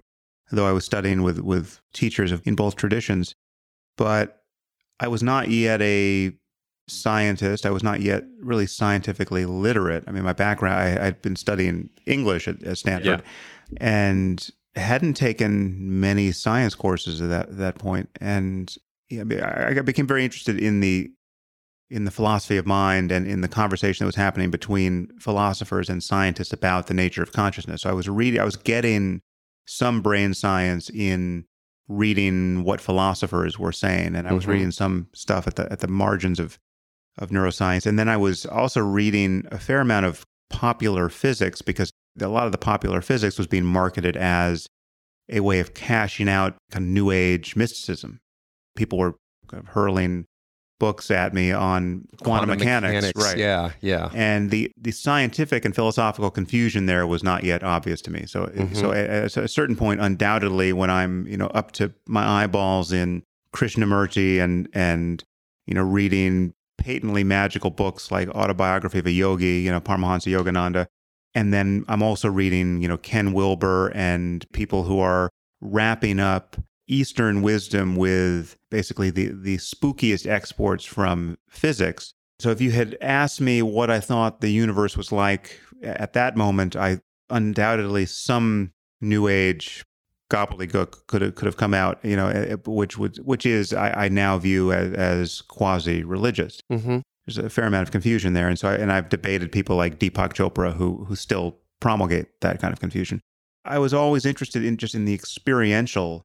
though 0.52 0.68
I 0.68 0.72
was 0.72 0.86
studying 0.86 1.24
with 1.24 1.40
with 1.40 1.82
teachers 1.94 2.32
of, 2.32 2.46
in 2.46 2.56
both 2.56 2.76
traditions. 2.76 3.34
But 3.98 4.44
I 5.00 5.08
was 5.08 5.24
not 5.24 5.50
yet 5.50 5.82
a 5.82 6.32
scientist. 6.88 7.66
I 7.66 7.72
was 7.72 7.84
not 7.84 8.02
yet 8.02 8.24
really 8.42 8.68
scientifically 8.68 9.46
literate. 9.46 10.04
I 10.08 10.12
mean, 10.12 10.24
my 10.24 10.34
background, 10.34 10.80
I, 10.80 11.06
had 11.06 11.22
been 11.22 11.36
studying 11.36 11.90
English 12.06 12.48
at, 12.48 12.62
at 12.64 12.78
Stanford 12.78 13.24
yeah. 13.24 13.78
and 13.78 14.50
hadn't 14.80 15.14
taken 15.14 16.00
many 16.00 16.32
science 16.32 16.76
courses 16.76 17.22
at 17.22 17.30
that, 17.30 17.58
that. 17.58 18.08
And 18.20 18.76
yeah, 19.10 19.24
I 19.68 19.80
became 19.82 20.08
very 20.08 20.24
interested 20.24 20.60
in 20.60 20.80
the 20.80 21.12
in 21.90 22.06
the 22.06 22.12
philosophy 22.12 22.58
of 22.58 22.68
mind 22.68 23.12
and 23.12 23.26
in 23.26 23.42
the 23.42 23.48
conversation 23.48 24.04
that 24.04 24.08
was 24.08 24.16
happening 24.16 24.52
between 24.52 25.08
philosophers 25.20 25.90
and 25.90 26.04
scientists 26.04 26.54
about 26.54 26.86
the 26.86 26.94
nature 26.94 27.24
of 27.24 27.32
consciousness. 27.32 27.82
So 27.82 27.90
I 27.90 27.94
was 27.94 28.08
reading, 28.08 28.40
I 28.40 28.46
was 28.46 28.56
getting 28.56 29.22
some 29.66 30.02
brain 30.02 30.36
science 30.36 30.90
in 30.92 31.46
reading 31.88 32.64
what 32.64 32.80
philosophers 32.80 33.58
were 33.58 33.72
saying, 33.72 34.16
and 34.16 34.28
I 34.28 34.34
was 34.34 34.44
mm-hmm. 34.44 34.52
reading 34.52 34.72
some 34.72 35.08
stuff 35.14 35.48
at 35.48 35.56
the 35.56 35.72
at 35.72 35.80
the 35.80 35.88
margins 35.88 36.40
of 36.40 36.60
of 37.18 37.30
neuroscience, 37.30 37.86
and 37.86 37.98
then 37.98 38.08
I 38.08 38.18
was 38.18 38.46
also 38.46 38.82
reading 38.82 39.46
a 39.52 39.58
fair 39.58 39.82
amount 39.82 40.06
of 40.06 40.26
popular 40.50 41.10
physics 41.10 41.62
because 41.62 41.92
a 42.22 42.28
lot 42.30 42.46
of 42.46 42.52
the 42.52 42.58
popular 42.58 43.02
physics 43.02 43.38
was 43.38 43.48
being 43.48 43.66
marketed 43.66 44.16
as 44.18 44.68
a 45.30 45.40
way 45.42 45.60
of 45.60 45.74
cashing 45.74 46.28
out 46.28 46.56
kind 46.72 46.84
of 46.84 46.90
new 46.90 47.12
age 47.12 47.56
mysticism. 47.56 48.20
People 48.76 48.98
were 48.98 49.16
kind 49.48 49.64
of 49.64 49.70
hurling 49.70 50.26
books 50.80 51.12
at 51.12 51.34
me 51.34 51.52
on 51.52 52.06
quantum, 52.22 52.24
quantum 52.24 52.50
mechanics, 52.50 52.94
mechanics, 52.94 53.24
right? 53.24 53.38
Yeah, 53.38 53.72
yeah. 53.82 54.10
And 54.14 54.50
the 54.50 54.72
the 54.78 54.92
scientific 54.92 55.66
and 55.66 55.76
philosophical 55.76 56.32
confusion 56.32 56.86
there 56.86 57.06
was 57.06 57.24
not 57.24 57.44
yet 57.44 57.64
obvious 57.64 58.02
to 58.02 58.12
me. 58.12 58.26
So, 58.26 58.46
mm-hmm. 58.46 58.74
so 58.74 58.92
at, 58.92 59.38
a 59.38 59.48
certain 59.48 59.76
point, 59.76 60.00
undoubtedly, 60.00 60.74
when 60.74 60.90
I'm 60.90 61.28
you 61.28 61.38
know 61.38 61.48
up 61.48 61.72
to 61.74 61.94
my 62.08 62.44
eyeballs 62.44 62.92
in 62.92 63.24
Krishnamurti 63.54 64.40
and 64.40 64.70
and 64.74 65.24
you 65.68 65.76
know 65.76 65.84
reading 65.84 66.54
patently 66.78 67.26
magical 67.26 67.70
books 67.70 68.10
like 68.10 68.30
Autobiography 68.30 69.00
of 69.00 69.06
a 69.06 69.12
Yogi, 69.12 69.60
you 69.60 69.72
know 69.72 69.82
Paramahansa 69.82 70.32
Yogananda, 70.32 70.88
and 71.36 71.54
then 71.54 71.86
I'm 71.88 72.04
also 72.04 72.30
reading 72.30 72.82
you 72.82 72.88
know 72.88 72.98
Ken 72.98 73.34
Wilber 73.34 73.90
and 73.90 74.46
people 74.52 74.84
who 74.84 75.00
are 75.00 75.30
wrapping 75.62 76.20
up 76.20 76.56
Eastern 76.88 77.42
wisdom 77.42 77.96
with 77.96 78.58
basically 78.72 79.12
the, 79.12 79.28
the 79.28 79.58
spookiest 79.58 80.26
exports 80.26 80.84
from 80.84 81.38
physics. 81.48 82.14
So 82.40 82.50
if 82.50 82.62
you 82.62 82.72
had 82.72 82.98
asked 83.00 83.40
me 83.40 83.62
what 83.62 83.92
I 83.92 84.00
thought 84.00 84.42
the 84.42 84.50
universe 84.50 84.98
was 84.98 85.12
like 85.12 85.60
at 85.84 86.14
that 86.14 86.36
moment, 86.36 86.76
I 86.76 87.00
undoubtedly 87.30 88.06
some 88.06 88.72
new 89.02 89.28
age 89.28 89.86
gobbledygook 90.30 91.08
could 91.08 91.22
have, 91.22 91.36
could 91.36 91.46
have 91.46 91.58
come 91.58 91.74
out, 91.74 92.00
you 92.04 92.16
know, 92.16 92.28
eh, 92.28 92.54
eh, 92.54 92.56
which 92.66 92.98
would 92.98 93.18
which 93.18 93.46
is 93.46 93.74
I, 93.74 94.06
I 94.06 94.10
now 94.10 94.38
view 94.38 94.72
as, 94.72 94.94
as 94.94 95.42
quasi 95.42 96.04
religious. 96.04 96.62
Mm-hmm. 96.72 97.00
There's 97.36 97.46
a 97.46 97.50
fair 97.50 97.66
amount 97.66 97.84
of 97.84 97.92
confusion 97.92 98.34
there, 98.34 98.48
and 98.48 98.58
so 98.58 98.70
I, 98.70 98.76
and 98.76 98.92
I've 98.92 99.10
debated 99.10 99.52
people 99.52 99.76
like 99.76 100.00
Deepak 100.00 100.34
Chopra 100.34 100.74
who 100.74 101.06
who 101.06 101.16
still 101.16 101.58
promulgate 101.80 102.42
that 102.42 102.60
kind 102.60 102.74
of 102.74 102.80
confusion. 102.80 103.22
I 103.64 103.78
was 103.78 103.94
always 103.94 104.26
interested 104.26 104.66
in 104.66 104.78
just 104.78 104.96
in 104.96 105.06
the 105.06 105.14
experiential 105.14 106.24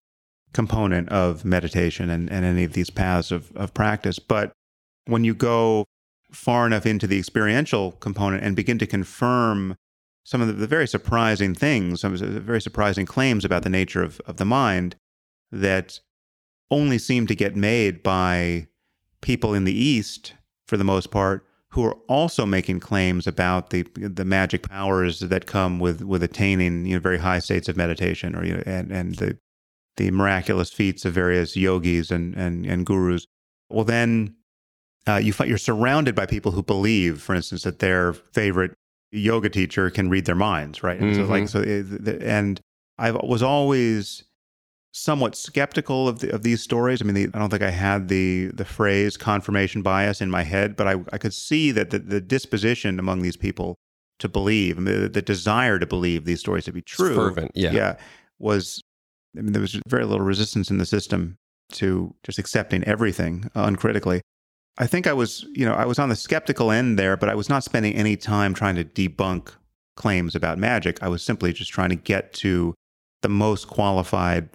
component 0.55 1.11
of 1.11 1.45
meditation 1.45 2.09
and, 2.09 2.31
and 2.31 2.47
any 2.47 2.65
of 2.65 2.73
these 2.73 2.89
paths 2.89 3.31
of, 3.31 3.53
of 3.55 3.75
practice. 3.75 4.19
But 4.19 4.53
when 5.07 5.25
you 5.25 5.35
go 5.35 5.85
far 6.33 6.67
enough 6.67 6.87
into 6.87 7.07
the 7.07 7.19
experiential 7.19 7.93
component 7.93 8.43
and 8.43 8.57
begin 8.57 8.79
to 8.79 8.87
confirm 8.87 9.77
some 10.25 10.41
of 10.41 10.47
the, 10.47 10.55
the 10.55 10.67
very 10.67 10.89
surprising 10.89 11.55
things, 11.55 12.01
some 12.01 12.17
very 12.17 12.63
surprising 12.63 13.05
claims 13.05 13.45
about 13.45 13.63
the 13.63 13.69
nature 13.69 14.03
of, 14.03 14.21
of 14.27 14.39
the 14.39 14.45
mind 14.47 14.97
that 15.53 16.01
only 16.71 16.97
seem 16.99 17.27
to 17.27 17.35
get 17.35 17.55
made 17.55 18.03
by 18.03 18.69
people 19.21 19.53
in 19.53 19.65
the 19.65 19.79
East, 19.79 20.33
for 20.67 20.77
the 20.77 20.85
most 20.85 21.11
part, 21.11 21.47
who 21.71 21.85
are 21.85 21.97
also 22.09 22.47
making 22.47 22.81
claims 22.81 23.27
about 23.27 23.71
the 23.71 23.83
the 23.97 24.25
magic 24.25 24.69
powers 24.69 25.21
that 25.21 25.47
come 25.47 25.79
with 25.79 26.03
with 26.03 26.23
attaining 26.23 26.87
you 26.87 26.95
know 26.95 27.01
very 27.01 27.19
high 27.19 27.41
states 27.41 27.69
of 27.69 27.77
meditation 27.77 28.35
or 28.37 28.45
you 28.45 28.55
know, 28.55 28.63
and 28.67 28.93
and 28.93 29.17
the 29.17 29.37
the 29.97 30.11
miraculous 30.11 30.71
feats 30.73 31.05
of 31.05 31.13
various 31.13 31.57
yogis 31.57 32.11
and, 32.11 32.35
and, 32.35 32.67
and 32.67 32.87
gurus. 32.87 33.27
Well, 33.71 33.85
then 33.85 34.35
uh, 35.07 35.17
you 35.17 35.33
find 35.33 35.49
you're 35.49 35.59
surrounded 35.59 36.15
by 36.15 36.27
people 36.27 36.53
who 36.53 36.63
believe, 36.63 37.21
for 37.21 37.35
instance, 37.35 37.63
that 37.63 37.79
their 37.79 38.13
favorite 38.13 38.75
yoga 39.13 39.49
teacher 39.49 39.91
can 39.91 40.09
read 40.11 40.25
their 40.25 40.35
minds, 40.35 40.83
right? 40.83 40.99
And 40.99 41.13
mm-hmm. 41.13 41.25
so, 41.25 41.31
like, 41.31 41.49
so, 41.49 41.61
it, 41.61 42.23
and 42.23 42.61
I 42.99 43.13
was 43.13 43.43
always 43.43 44.25
somewhat 44.95 45.35
skeptical 45.35 46.07
of 46.07 46.21
the, 46.21 46.33
of 46.33 46.45
these 46.45 46.63
stories. 46.63 47.03
I 47.03 47.05
mean, 47.05 47.15
the, 47.15 47.29
I 47.35 47.39
don't 47.41 47.51
think 47.51 47.63
I 47.63 47.71
had 47.71 48.09
the 48.09 48.47
the 48.55 48.65
phrase 48.65 49.17
confirmation 49.17 49.83
bias 49.83 50.21
in 50.21 50.31
my 50.31 50.43
head, 50.43 50.77
but 50.77 50.87
I, 50.87 50.97
I 51.13 51.19
could 51.19 51.35
see 51.35 51.73
that 51.73 51.91
the, 51.91 51.99
the 51.99 52.21
disposition 52.21 52.99
among 52.99 53.23
these 53.23 53.37
people 53.37 53.77
to 54.21 54.29
believe, 54.29 54.79
I 54.79 54.81
mean, 54.81 55.03
the, 55.03 55.09
the 55.09 55.23
desire 55.23 55.79
to 55.81 55.87
believe 55.87 56.25
these 56.25 56.41
stories 56.41 56.65
to 56.67 56.73
be 56.73 56.81
true, 56.81 57.09
it's 57.09 57.17
fervent, 57.17 57.51
yeah, 57.55 57.73
yeah, 57.73 57.97
was 58.39 58.81
I 59.37 59.43
mean, 59.43 59.53
there 59.53 59.61
was 59.61 59.79
very 59.89 60.05
little 60.05 60.25
resistance 60.25 60.71
in 60.71 60.79
the 60.79 60.87
system 60.87 61.37
to 61.73 62.15
just 62.23 62.39
accepting 62.39 62.85
everything 62.85 63.51
uncritically. 63.55 64.21
I 64.79 64.87
think 64.87 65.07
I 65.07 65.13
was, 65.13 65.45
you 65.53 65.67
know, 65.67 65.75
I 65.75 65.87
was 65.87 65.99
on 65.99 66.09
the 66.09 66.17
skeptical 66.17 66.71
end 66.71 66.99
there, 66.99 67.17
but 67.17 67.29
I 67.29 67.35
was 67.35 67.49
not 67.49 67.65
spending 67.65 67.95
any 67.95 68.17
time 68.17 68.55
trying 68.55 68.77
to 68.77 68.85
debunk 68.85 69.51
claims 69.97 70.35
about 70.35 70.59
magic. 70.59 71.03
I 71.03 71.09
was 71.09 71.23
simply 71.23 71.53
just 71.53 71.73
trying 71.73 71.91
to 71.91 71.97
get 71.97 72.33
to 72.35 72.75
the 73.23 73.29
most 73.29 73.69
qualified 73.69 74.49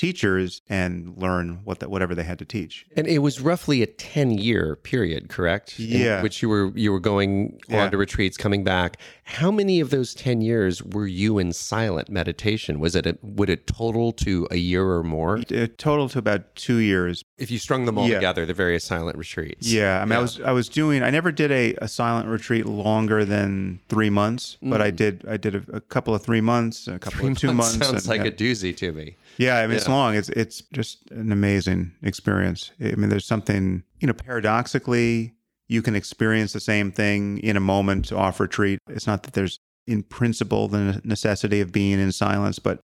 teachers 0.00 0.62
and 0.70 1.14
learn 1.18 1.60
what 1.64 1.80
that 1.80 1.90
whatever 1.90 2.14
they 2.14 2.22
had 2.22 2.38
to 2.38 2.44
teach. 2.46 2.86
And 2.96 3.06
it 3.06 3.18
was 3.18 3.38
roughly 3.38 3.82
a 3.82 3.86
10 3.86 4.30
year 4.30 4.76
period, 4.76 5.28
correct? 5.28 5.78
Yeah. 5.78 6.16
In 6.16 6.22
which 6.22 6.40
you 6.40 6.48
were 6.48 6.72
you 6.74 6.90
were 6.90 7.00
going 7.00 7.60
yeah. 7.68 7.84
on 7.84 7.90
to 7.90 7.98
retreats, 7.98 8.38
coming 8.38 8.64
back. 8.64 8.96
How 9.24 9.50
many 9.50 9.78
of 9.78 9.90
those 9.90 10.14
10 10.14 10.40
years 10.40 10.82
were 10.82 11.06
you 11.06 11.38
in 11.38 11.52
silent 11.52 12.08
meditation? 12.08 12.80
Was 12.80 12.96
it 12.96 13.06
a, 13.06 13.18
would 13.22 13.50
it 13.50 13.66
total 13.66 14.12
to 14.12 14.48
a 14.50 14.56
year 14.56 14.88
or 14.90 15.02
more? 15.04 15.38
It 15.50 15.76
total 15.76 16.08
to 16.08 16.18
about 16.18 16.54
2 16.54 16.78
years. 16.78 17.22
If 17.36 17.50
you 17.50 17.58
strung 17.58 17.84
them 17.84 17.98
all 17.98 18.08
yeah. 18.08 18.14
together, 18.14 18.46
the 18.46 18.54
various 18.54 18.84
silent 18.84 19.18
retreats. 19.18 19.70
Yeah, 19.70 20.00
I 20.00 20.06
mean 20.06 20.12
yeah. 20.12 20.18
I 20.18 20.22
was 20.22 20.40
I 20.40 20.52
was 20.52 20.70
doing 20.70 21.02
I 21.02 21.10
never 21.10 21.30
did 21.30 21.52
a, 21.52 21.74
a 21.74 21.88
silent 21.88 22.26
retreat 22.26 22.64
longer 22.64 23.26
than 23.26 23.80
3 23.90 24.08
months, 24.08 24.56
mm. 24.62 24.70
but 24.70 24.80
I 24.80 24.90
mm. 24.90 24.96
did 24.96 25.26
I 25.28 25.36
did 25.36 25.56
a, 25.56 25.76
a, 25.76 25.80
couple 25.82 26.14
of 26.14 26.22
3 26.22 26.40
months, 26.40 26.88
a 26.88 26.98
couple 26.98 27.20
three 27.20 27.32
of 27.32 27.38
2 27.38 27.46
months. 27.48 27.76
months 27.76 27.86
sounds 27.86 28.08
and, 28.08 28.18
like 28.18 28.26
a 28.26 28.34
doozy 28.34 28.74
to 28.78 28.92
me. 28.92 29.16
Yeah, 29.40 29.56
I 29.56 29.62
mean, 29.62 29.70
yeah. 29.70 29.76
it's 29.78 29.88
long. 29.88 30.14
It's 30.14 30.28
it's 30.28 30.60
just 30.70 31.10
an 31.12 31.32
amazing 31.32 31.92
experience. 32.02 32.72
I 32.78 32.94
mean, 32.94 33.08
there's 33.08 33.26
something 33.26 33.82
you 33.98 34.06
know, 34.06 34.12
paradoxically, 34.12 35.34
you 35.66 35.80
can 35.80 35.96
experience 35.96 36.52
the 36.52 36.60
same 36.60 36.92
thing 36.92 37.38
in 37.38 37.56
a 37.56 37.60
moment 37.60 38.12
off 38.12 38.38
retreat. 38.38 38.80
It's 38.90 39.06
not 39.06 39.22
that 39.22 39.32
there's 39.32 39.58
in 39.86 40.02
principle 40.02 40.68
the 40.68 41.00
necessity 41.04 41.62
of 41.62 41.72
being 41.72 41.98
in 41.98 42.12
silence, 42.12 42.58
but 42.58 42.80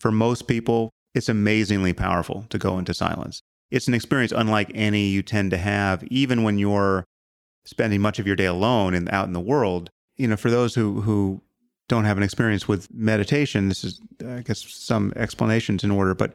for 0.00 0.10
most 0.10 0.48
people, 0.48 0.90
it's 1.14 1.28
amazingly 1.28 1.92
powerful 1.92 2.46
to 2.50 2.58
go 2.58 2.78
into 2.78 2.92
silence. 2.94 3.40
It's 3.70 3.86
an 3.86 3.94
experience 3.94 4.32
unlike 4.32 4.72
any 4.74 5.06
you 5.06 5.22
tend 5.22 5.52
to 5.52 5.56
have, 5.56 6.02
even 6.04 6.42
when 6.42 6.58
you're 6.58 7.04
spending 7.64 8.00
much 8.00 8.18
of 8.18 8.26
your 8.26 8.34
day 8.34 8.46
alone 8.46 8.92
and 8.94 9.08
out 9.10 9.28
in 9.28 9.34
the 9.34 9.40
world. 9.40 9.88
You 10.16 10.26
know, 10.26 10.36
for 10.36 10.50
those 10.50 10.74
who 10.74 11.02
who 11.02 11.42
don't 11.92 12.06
have 12.06 12.16
an 12.16 12.22
experience 12.22 12.66
with 12.66 12.88
meditation, 12.90 13.68
this 13.68 13.84
is, 13.84 14.00
I 14.26 14.40
guess, 14.40 14.64
some 14.66 15.12
explanations 15.14 15.84
in 15.84 15.90
order. 15.90 16.14
But 16.14 16.32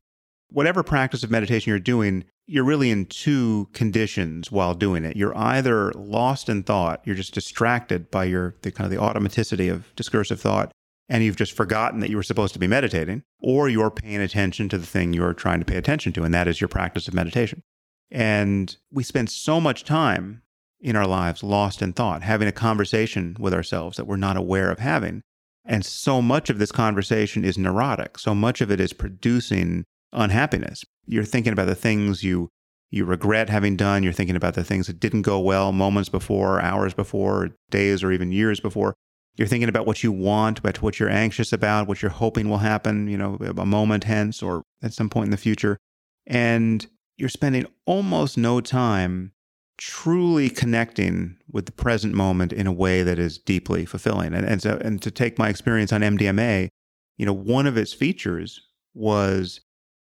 whatever 0.51 0.83
practice 0.83 1.23
of 1.23 1.31
meditation 1.31 1.71
you're 1.71 1.79
doing, 1.79 2.25
you're 2.45 2.63
really 2.63 2.91
in 2.91 3.07
two 3.07 3.67
conditions 3.73 4.51
while 4.51 4.75
doing 4.75 5.03
it. 5.03 5.17
You're 5.17 5.35
either 5.35 5.91
lost 5.93 6.47
in 6.47 6.61
thought, 6.61 7.01
you're 7.05 7.15
just 7.15 7.33
distracted 7.33 8.11
by 8.11 8.25
your 8.25 8.53
the 8.61 8.71
kind 8.71 8.85
of 8.85 8.91
the 8.91 9.03
automaticity 9.03 9.71
of 9.71 9.95
discursive 9.95 10.39
thought, 10.39 10.71
and 11.09 11.23
you've 11.23 11.35
just 11.35 11.53
forgotten 11.53 12.01
that 12.01 12.11
you 12.11 12.17
were 12.17 12.23
supposed 12.23 12.53
to 12.53 12.59
be 12.59 12.67
meditating, 12.67 13.23
or 13.41 13.67
you're 13.67 13.89
paying 13.89 14.21
attention 14.21 14.69
to 14.69 14.77
the 14.77 14.85
thing 14.85 15.11
you're 15.11 15.33
trying 15.33 15.59
to 15.59 15.65
pay 15.65 15.77
attention 15.77 16.13
to, 16.13 16.23
and 16.23 16.35
that 16.35 16.47
is 16.47 16.61
your 16.61 16.67
practice 16.67 17.07
of 17.07 17.15
meditation. 17.15 17.63
And 18.11 18.77
we 18.91 19.01
spend 19.01 19.31
so 19.31 19.59
much 19.59 19.83
time 19.83 20.43
in 20.79 20.95
our 20.95 21.07
lives 21.07 21.41
lost 21.41 21.81
in 21.81 21.93
thought, 21.93 22.21
having 22.21 22.47
a 22.47 22.51
conversation 22.51 23.35
with 23.39 23.55
ourselves 23.55 23.97
that 23.97 24.05
we're 24.05 24.17
not 24.17 24.37
aware 24.37 24.69
of 24.69 24.77
having. 24.77 25.23
And 25.67 25.85
so 25.85 26.21
much 26.21 26.49
of 26.49 26.59
this 26.59 26.71
conversation 26.71 27.43
is 27.43 27.57
neurotic. 27.57 28.17
So 28.17 28.33
much 28.33 28.61
of 28.61 28.71
it 28.71 28.79
is 28.79 28.93
producing 28.93 29.83
unhappiness. 30.13 30.83
You're 31.05 31.25
thinking 31.25 31.53
about 31.53 31.67
the 31.67 31.75
things 31.75 32.23
you 32.23 32.49
you 32.89 33.03
regret 33.03 33.49
having 33.49 33.75
done. 33.75 34.01
You're 34.01 34.13
thinking 34.13 34.37
about 34.37 34.53
the 34.53 34.63
things 34.63 34.87
that 34.87 34.99
didn't 34.99 35.23
go 35.23 35.39
well 35.39 35.73
moments 35.73 36.07
before, 36.07 36.61
hours 36.61 36.93
before, 36.93 37.49
days 37.69 38.01
or 38.01 38.13
even 38.13 38.31
years 38.31 38.61
before. 38.61 38.95
You're 39.35 39.47
thinking 39.47 39.67
about 39.67 39.85
what 39.85 40.03
you 40.03 40.11
want, 40.13 40.59
about 40.59 40.81
what 40.81 40.97
you're 40.99 41.09
anxious 41.09 41.51
about, 41.51 41.87
what 41.87 42.01
you're 42.01 42.11
hoping 42.11 42.49
will 42.49 42.59
happen, 42.59 43.07
you 43.07 43.17
know, 43.17 43.37
a 43.57 43.65
moment 43.65 44.05
hence 44.05 44.41
or 44.41 44.63
at 44.81 44.93
some 44.93 45.09
point 45.09 45.25
in 45.25 45.31
the 45.31 45.37
future. 45.37 45.77
And 46.25 46.87
you're 47.17 47.29
spending 47.29 47.67
almost 47.85 48.37
no 48.37 48.61
time 48.61 49.33
truly 49.77 50.49
connecting 50.49 51.37
with 51.51 51.65
the 51.65 51.71
present 51.71 52.13
moment 52.13 52.51
in 52.51 52.67
a 52.67 52.71
way 52.71 53.03
that 53.03 53.19
is 53.19 53.37
deeply 53.37 53.85
fulfilling. 53.85 54.33
And, 54.33 54.45
and 54.45 54.61
so, 54.61 54.79
and 54.83 55.01
to 55.01 55.11
take 55.11 55.37
my 55.37 55.49
experience 55.49 55.93
on 55.93 56.01
MDMA, 56.01 56.69
you 57.17 57.25
know, 57.25 57.33
one 57.33 57.67
of 57.67 57.77
its 57.77 57.93
features 57.93 58.61
was 58.93 59.61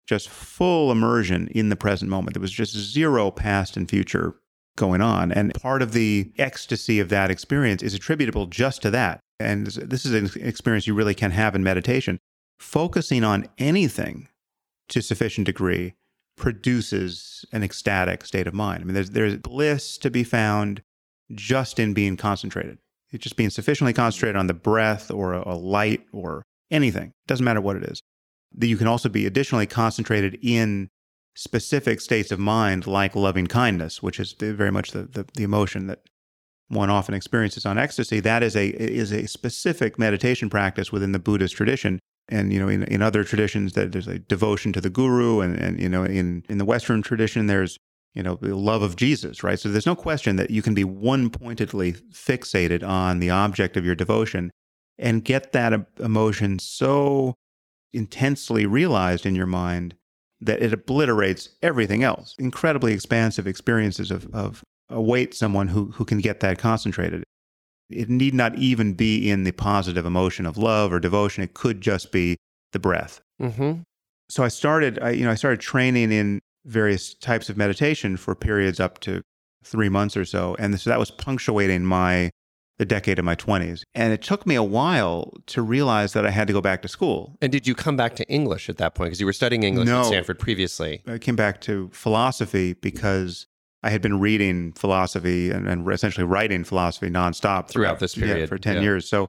just 0.07 0.29
full 0.29 0.91
immersion 0.91 1.49
in 1.49 1.69
the 1.69 1.77
present 1.77 2.11
moment. 2.11 2.35
There 2.35 2.41
was 2.41 2.53
just 2.53 2.75
zero 2.75 3.31
past 3.31 3.77
and 3.77 3.89
future 3.89 4.37
going 4.77 5.03
on. 5.03 5.31
And 5.33 5.53
part 5.55 5.83
of 5.83 5.93
the 5.93 6.33
ecstasy 6.39 6.99
of 6.99 7.11
that 7.11 7.31
experience 7.31 7.83
is 7.83 7.93
attributable 7.93 8.47
just 8.47 8.81
to 8.83 8.91
that. 8.91 9.21
And 9.39 9.67
this 9.67 10.07
is 10.07 10.15
an 10.15 10.43
experience 10.43 10.87
you 10.87 10.95
really 10.95 11.15
can 11.15 11.33
have 11.33 11.55
in 11.55 11.63
meditation. 11.63 12.19
Focusing 12.59 13.23
on 13.23 13.47
anything 13.59 14.29
to 14.89 15.03
sufficient 15.03 15.47
degree 15.47 15.95
produces 16.39 17.45
an 17.53 17.63
ecstatic 17.63 18.25
state 18.25 18.47
of 18.47 18.55
mind. 18.55 18.83
I 18.83 18.85
mean, 18.85 18.95
there's, 18.95 19.11
there's 19.11 19.37
bliss 19.37 19.99
to 19.99 20.11
be 20.11 20.25
found 20.25 20.83
just 21.33 21.79
in 21.79 21.93
being 21.93 22.17
concentrated. 22.17 22.79
It's 23.11 23.23
just 23.23 23.37
being 23.37 23.51
sufficiently 23.51 23.93
concentrated 23.93 24.37
on 24.37 24.47
the 24.47 24.55
breath 24.55 25.11
or 25.11 25.35
a, 25.35 25.43
a 25.47 25.57
light 25.57 26.03
or 26.13 26.45
anything. 26.71 27.09
It 27.09 27.27
Doesn't 27.27 27.45
matter 27.45 27.61
what 27.61 27.77
it 27.77 27.85
is. 27.85 28.01
That 28.55 28.67
you 28.67 28.77
can 28.77 28.87
also 28.87 29.09
be 29.09 29.27
additionally 29.27 29.67
concentrated 29.67 30.39
in 30.43 30.89
specific 31.35 32.01
states 32.01 32.33
of 32.33 32.39
mind 32.39 32.87
like 32.87 33.15
loving 33.15 33.47
kindness, 33.47 34.03
which 34.03 34.19
is 34.19 34.33
very 34.33 34.73
much 34.73 34.93
the, 34.93 35.05
the, 35.05 35.27
the 35.35 35.45
emotion 35.45 35.87
that 35.87 36.01
one 36.69 36.91
often 36.91 37.15
experiences 37.15 37.65
on 37.65 37.79
ecstasy. 37.79 38.21
That 38.21 38.43
is 38.43 38.57
a 38.57 38.69
is 38.69 39.13
a 39.13 39.27
specific 39.27 39.99
meditation 39.99 40.51
practice 40.51 40.93
within 40.93 41.13
the 41.13 41.19
Buddhist 41.19 41.57
tradition. 41.57 41.99
And 42.29 42.53
you 42.53 42.59
know, 42.61 42.69
in, 42.69 42.83
in 42.85 43.01
other 43.03 43.25
traditions, 43.25 43.73
that 43.73 43.93
there's 43.93 44.09
a 44.09 44.19
devotion 44.19 44.73
to 44.75 44.81
the 44.81 44.91
guru, 44.91 45.41
and, 45.41 45.59
and 45.59 45.81
you 45.81 45.89
know, 45.89 46.05
in, 46.05 46.45
in 46.49 46.59
the 46.59 46.65
Western 46.65 47.03
tradition, 47.03 47.47
there's 47.47 47.79
you 48.15 48.23
know, 48.23 48.37
the 48.41 48.57
love 48.57 48.83
of 48.83 48.97
Jesus, 48.97 49.45
right? 49.45 49.59
So 49.59 49.69
there's 49.69 49.87
no 49.87 49.95
question 49.95 50.37
that 50.37 50.51
you 50.51 50.63
can 50.63 50.75
be 50.75 50.85
one 50.85 51.31
pointedly 51.31 51.93
fixated 51.93 52.83
on 52.83 53.21
the 53.21 53.31
object 53.31 53.77
of 53.77 53.85
your 53.85 53.95
devotion 53.95 54.51
and 54.99 55.25
get 55.25 55.53
that 55.53 55.87
emotion 56.01 56.59
so 56.59 57.35
intensely 57.93 58.67
realized 58.67 59.25
in 59.25 59.35
your 59.35 59.47
mind 59.47 59.95
that 60.41 60.63
it 60.63 60.73
obliterates 60.73 61.51
everything 61.63 62.03
else. 62.03 62.35
Incredibly 62.39 62.93
expansive 62.93 63.47
experiences 63.47 64.11
of, 64.11 64.27
of 64.35 64.63
await 64.89 65.35
someone 65.35 65.69
who, 65.69 65.93
who 65.93 66.05
can 66.05 66.19
get 66.19 66.41
that 66.41 66.59
concentrated. 66.59 67.23
It 67.91 68.09
need 68.09 68.35
not 68.35 68.57
even 68.57 68.93
be 68.93 69.31
in 69.31 69.45
the 69.45 69.53
positive 69.53 70.05
emotion 70.05 70.47
of 70.47 70.59
love 70.59 70.93
or 70.93 71.01
devotion. 71.01 71.43
It 71.43 71.55
could 71.55 71.81
just 71.81 72.13
be 72.13 72.37
the 72.73 72.79
breath. 72.79 73.21
Mm-hmm. 73.41 73.81
So 74.29 74.45
I 74.45 74.49
started, 74.49 74.99
I, 75.01 75.11
you 75.11 75.25
know, 75.25 75.31
I 75.31 75.37
started 75.37 75.61
training 75.61 76.13
in 76.13 76.41
various 76.67 77.15
types 77.15 77.49
of 77.49 77.57
meditation 77.57 78.17
for 78.17 78.35
periods 78.35 78.79
up 78.79 79.01
to 79.01 79.23
three 79.65 79.89
months 79.89 80.17
or 80.17 80.25
so. 80.25 80.55
And 80.59 80.79
so 80.79 80.91
that 80.91 80.99
was 80.99 81.11
punctuating 81.11 81.85
my 81.85 82.31
the 82.79 82.85
decade 82.85 83.19
of 83.19 83.25
my 83.25 83.35
20s. 83.35 83.83
And 83.95 84.13
it 84.13 84.23
took 84.23 84.47
me 84.47 84.55
a 84.55 84.63
while 84.63 85.35
to 85.47 85.63
realize 85.63 86.13
that 86.13 86.25
I 86.25 86.31
had 86.31 86.47
to 86.47 86.53
go 86.53 86.61
back 86.61 86.81
to 86.83 86.89
school. 86.89 87.37
And 87.43 87.51
did 87.51 87.67
you 87.67 87.75
come 87.75 87.97
back 87.97 88.15
to 88.17 88.29
English 88.29 88.69
at 88.69 88.77
that 88.79 88.95
point? 88.95 89.09
Because 89.09 89.21
you 89.21 89.27
were 89.27 89.33
studying 89.33 89.65
English 89.65 89.89
no, 89.89 90.01
at 90.01 90.07
Stanford 90.07 90.39
previously. 90.39 91.03
I 91.07 91.19
came 91.19 91.35
back 91.35 91.61
to 91.63 91.91
philosophy 91.93 92.75
because 92.75 93.47
I 93.83 93.91
had 93.91 94.03
been 94.03 94.19
reading 94.19 94.73
philosophy 94.73 95.51
and, 95.51 95.69
and 95.69 95.89
essentially 95.91 96.25
writing 96.25 96.65
philosophy 96.65 97.09
nonstop 97.09 97.69
throughout, 97.69 97.71
throughout 97.71 97.99
this 98.01 98.15
period 98.15 98.41
yeah, 98.41 98.47
for 98.47 98.59
10 98.59 98.77
yeah. 98.77 98.83
years. 98.83 99.09
So 99.09 99.29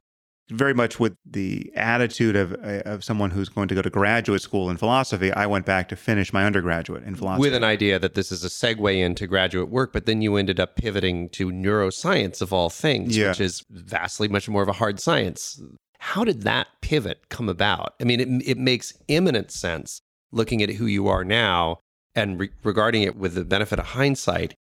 very 0.50 0.74
much 0.74 0.98
with 0.98 1.16
the 1.24 1.72
attitude 1.76 2.36
of 2.36 2.52
uh, 2.52 2.82
of 2.84 3.04
someone 3.04 3.30
who's 3.30 3.48
going 3.48 3.68
to 3.68 3.74
go 3.74 3.82
to 3.82 3.90
graduate 3.90 4.42
school 4.42 4.68
in 4.68 4.76
philosophy, 4.76 5.32
I 5.32 5.46
went 5.46 5.64
back 5.64 5.88
to 5.90 5.96
finish 5.96 6.32
my 6.32 6.44
undergraduate 6.44 7.04
in 7.04 7.14
philosophy 7.14 7.40
with 7.40 7.54
an 7.54 7.64
idea 7.64 7.98
that 7.98 8.14
this 8.14 8.32
is 8.32 8.44
a 8.44 8.48
segue 8.48 9.00
into 9.00 9.26
graduate 9.26 9.68
work. 9.68 9.92
But 9.92 10.06
then 10.06 10.22
you 10.22 10.36
ended 10.36 10.58
up 10.58 10.76
pivoting 10.76 11.28
to 11.30 11.50
neuroscience 11.50 12.42
of 12.42 12.52
all 12.52 12.70
things, 12.70 13.16
yeah. 13.16 13.28
which 13.28 13.40
is 13.40 13.64
vastly 13.70 14.28
much 14.28 14.48
more 14.48 14.62
of 14.62 14.68
a 14.68 14.74
hard 14.74 15.00
science. 15.00 15.60
How 15.98 16.24
did 16.24 16.42
that 16.42 16.68
pivot 16.80 17.28
come 17.28 17.48
about? 17.48 17.94
I 18.00 18.04
mean, 18.04 18.20
it 18.20 18.50
it 18.50 18.58
makes 18.58 18.92
imminent 19.08 19.50
sense 19.50 20.02
looking 20.32 20.62
at 20.62 20.70
who 20.70 20.86
you 20.86 21.08
are 21.08 21.24
now 21.24 21.78
and 22.14 22.40
re- 22.40 22.50
regarding 22.62 23.02
it 23.02 23.16
with 23.16 23.34
the 23.34 23.44
benefit 23.44 23.78
of 23.78 23.86
hindsight. 23.86 24.54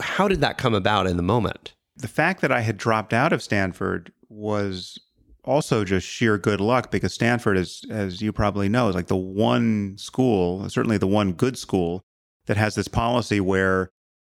How 0.00 0.28
did 0.28 0.40
that 0.40 0.58
come 0.58 0.74
about 0.74 1.06
in 1.06 1.16
the 1.16 1.22
moment? 1.22 1.74
The 1.96 2.08
fact 2.08 2.40
that 2.40 2.52
I 2.52 2.60
had 2.60 2.76
dropped 2.76 3.12
out 3.12 3.32
of 3.32 3.42
Stanford 3.42 4.12
was 4.28 4.98
also 5.44 5.84
just 5.84 6.06
sheer 6.06 6.38
good 6.38 6.60
luck 6.60 6.90
because 6.90 7.12
Stanford 7.12 7.56
is, 7.56 7.84
as 7.90 8.22
you 8.22 8.32
probably 8.32 8.68
know, 8.68 8.88
is 8.88 8.94
like 8.94 9.08
the 9.08 9.16
one 9.16 9.96
school, 9.98 10.68
certainly 10.68 10.98
the 10.98 11.06
one 11.06 11.32
good 11.32 11.58
school 11.58 12.02
that 12.46 12.56
has 12.56 12.74
this 12.74 12.88
policy 12.88 13.40
where 13.40 13.90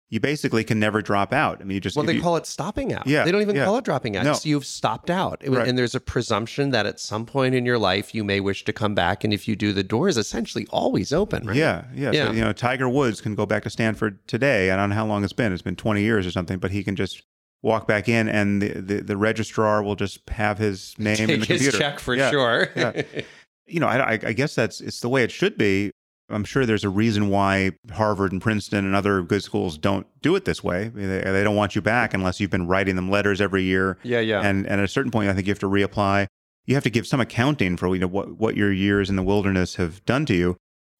you 0.09 0.19
basically 0.19 0.63
can 0.63 0.79
never 0.79 1.01
drop 1.01 1.33
out. 1.33 1.61
I 1.61 1.63
mean, 1.63 1.75
you 1.75 1.81
just 1.81 1.95
well, 1.95 2.05
they 2.05 2.13
you, 2.13 2.21
call 2.21 2.37
it 2.37 2.45
stopping 2.45 2.93
out. 2.93 3.07
Yeah, 3.07 3.23
they 3.23 3.31
don't 3.31 3.41
even 3.41 3.55
yeah. 3.55 3.65
call 3.65 3.77
it 3.77 3.85
dropping 3.85 4.15
out. 4.15 4.25
No. 4.25 4.33
So 4.33 4.47
you've 4.47 4.65
stopped 4.65 5.09
out, 5.09 5.41
right. 5.45 5.67
and 5.67 5.77
there's 5.77 5.95
a 5.95 5.99
presumption 5.99 6.69
that 6.71 6.85
at 6.85 6.99
some 6.99 7.25
point 7.25 7.55
in 7.55 7.65
your 7.65 7.79
life 7.79 8.13
you 8.13 8.23
may 8.23 8.39
wish 8.39 8.63
to 8.65 8.73
come 8.73 8.93
back, 8.93 9.23
and 9.23 9.33
if 9.33 9.47
you 9.47 9.55
do, 9.55 9.73
the 9.73 9.83
door 9.83 10.07
is 10.07 10.17
essentially 10.17 10.67
always 10.69 11.11
open. 11.11 11.47
Right? 11.47 11.55
Yeah, 11.55 11.85
yeah. 11.93 12.11
yeah. 12.11 12.27
So, 12.27 12.31
you 12.33 12.41
know, 12.41 12.53
Tiger 12.53 12.87
Woods 12.87 13.19
can 13.19 13.35
go 13.35 13.45
back 13.45 13.63
to 13.63 13.69
Stanford 13.69 14.25
today. 14.27 14.71
I 14.71 14.75
don't 14.75 14.89
know 14.89 14.95
how 14.95 15.05
long 15.05 15.23
it's 15.23 15.33
been. 15.33 15.51
It's 15.51 15.61
been 15.61 15.75
20 15.75 16.01
years 16.01 16.27
or 16.27 16.31
something, 16.31 16.59
but 16.59 16.71
he 16.71 16.83
can 16.83 16.95
just 16.95 17.23
walk 17.65 17.87
back 17.87 18.07
in 18.07 18.29
and 18.29 18.61
the, 18.61 18.79
the, 18.79 19.01
the 19.01 19.17
registrar 19.17 19.81
will 19.81 19.95
just 19.95 20.29
have 20.29 20.59
his 20.59 20.93
name 20.99 21.15
Take 21.15 21.29
in 21.29 21.39
the 21.39 21.45
his 21.47 21.61
computer. 21.61 21.77
check 21.77 21.99
for 21.99 22.15
yeah, 22.15 22.29
sure. 22.29 22.69
yeah. 22.75 23.01
You 23.67 23.79
know, 23.79 23.87
I, 23.87 24.11
I 24.11 24.33
guess 24.33 24.53
that's 24.53 24.79
it's 24.79 24.99
the 24.99 25.09
way 25.09 25.23
it 25.23 25.31
should 25.31 25.57
be. 25.57 25.89
I'm 26.29 26.43
sure 26.43 26.65
there's 26.65 26.83
a 26.83 26.89
reason 26.89 27.29
why 27.29 27.71
Harvard 27.91 28.31
and 28.31 28.41
Princeton 28.41 28.83
and 28.83 28.95
other 28.95 29.21
good 29.21 29.43
schools 29.43 29.77
don't 29.77 30.07
do 30.21 30.35
it 30.35 30.45
this 30.45 30.63
way. 30.63 30.89
They, 30.89 31.21
they 31.21 31.43
don't 31.43 31.55
want 31.55 31.75
you 31.75 31.81
back 31.81 32.13
unless 32.13 32.39
you've 32.39 32.49
been 32.49 32.67
writing 32.67 32.95
them 32.95 33.11
letters 33.11 33.39
every 33.41 33.63
year. 33.63 33.97
Yeah, 34.03 34.21
yeah. 34.21 34.41
And, 34.41 34.65
and 34.65 34.79
at 34.79 34.85
a 34.85 34.87
certain 34.87 35.11
point, 35.11 35.29
I 35.29 35.33
think 35.33 35.45
you 35.45 35.51
have 35.51 35.59
to 35.59 35.69
reapply. 35.69 36.27
You 36.65 36.73
have 36.73 36.83
to 36.83 36.89
give 36.89 37.05
some 37.05 37.21
accounting 37.21 37.77
for 37.77 37.93
you 37.93 38.01
know 38.01 38.07
what, 38.07 38.37
what 38.37 38.57
your 38.57 38.71
years 38.71 39.09
in 39.09 39.15
the 39.15 39.23
wilderness 39.23 39.75
have 39.75 40.03
done 40.05 40.25
to 40.25 40.33
you. 40.33 40.57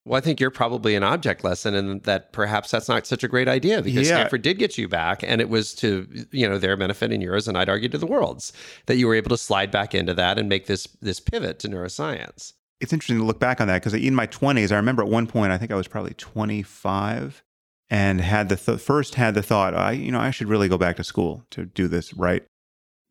Well, 0.08 0.20
I 0.20 0.22
think 0.22 0.40
you're 0.40 0.52
probably 0.52 0.94
an 0.94 1.02
object 1.02 1.44
lesson, 1.44 1.74
and 1.74 2.04
that 2.04 2.32
perhaps 2.32 2.70
that's 2.70 2.88
not 2.88 3.08
such 3.08 3.24
a 3.24 3.28
great 3.28 3.48
idea 3.48 3.82
because 3.82 4.08
Yeah. 4.08 4.18
Stanford 4.18 4.44
did 4.44 4.60
get 4.60 4.78
you 4.78 4.88
back, 4.88 5.24
and 5.24 5.42
it 5.42 5.50
was 5.50 5.74
to 5.76 6.08
you 6.32 6.48
know 6.48 6.60
their 6.60 6.78
benefit 6.78 7.12
and 7.12 7.24
yours, 7.24 7.48
and 7.48 7.58
I'd 7.58 7.70
argue 7.70 7.90
to 7.90 7.98
the 7.98 8.06
world's 8.06 8.54
that 8.86 8.98
you 8.98 9.08
were 9.08 9.16
able 9.16 9.30
to 9.30 9.38
slide 9.38 9.72
back 9.72 9.96
into 9.96 10.14
that 10.14 10.38
and 10.38 10.48
make 10.48 10.68
this 10.68 10.86
this 11.02 11.20
pivot 11.20 11.58
to 11.60 11.68
neuroscience. 11.68 12.54
It's 12.82 12.92
interesting 12.94 13.18
to 13.18 13.24
look 13.24 13.40
back 13.40 13.62
on 13.62 13.68
that 13.68 13.82
because 13.82 13.94
in 13.94 14.14
my 14.16 14.28
20s, 14.28 14.72
I 14.72 14.76
remember 14.76 15.02
at 15.02 15.08
one 15.10 15.28
point, 15.28 15.52
I 15.52 15.58
think 15.58 15.72
I 15.72 15.76
was 15.76 15.88
probably 15.88 16.14
25 16.14 17.44
and 17.90 18.20
had 18.22 18.50
the 18.50 18.56
th- 18.56 18.80
first 18.82 19.16
had 19.16 19.34
the 19.36 19.44
thought, 19.44 19.74
I, 19.76 19.92
you 19.92 20.12
know, 20.12 20.20
I 20.20 20.32
should 20.32 20.48
really 20.50 20.68
go 20.68 20.78
back 20.78 20.96
to 20.98 21.04
school 21.04 21.46
to 21.52 21.66
do 21.66 21.88
this 21.88 22.14
right. 22.14 22.44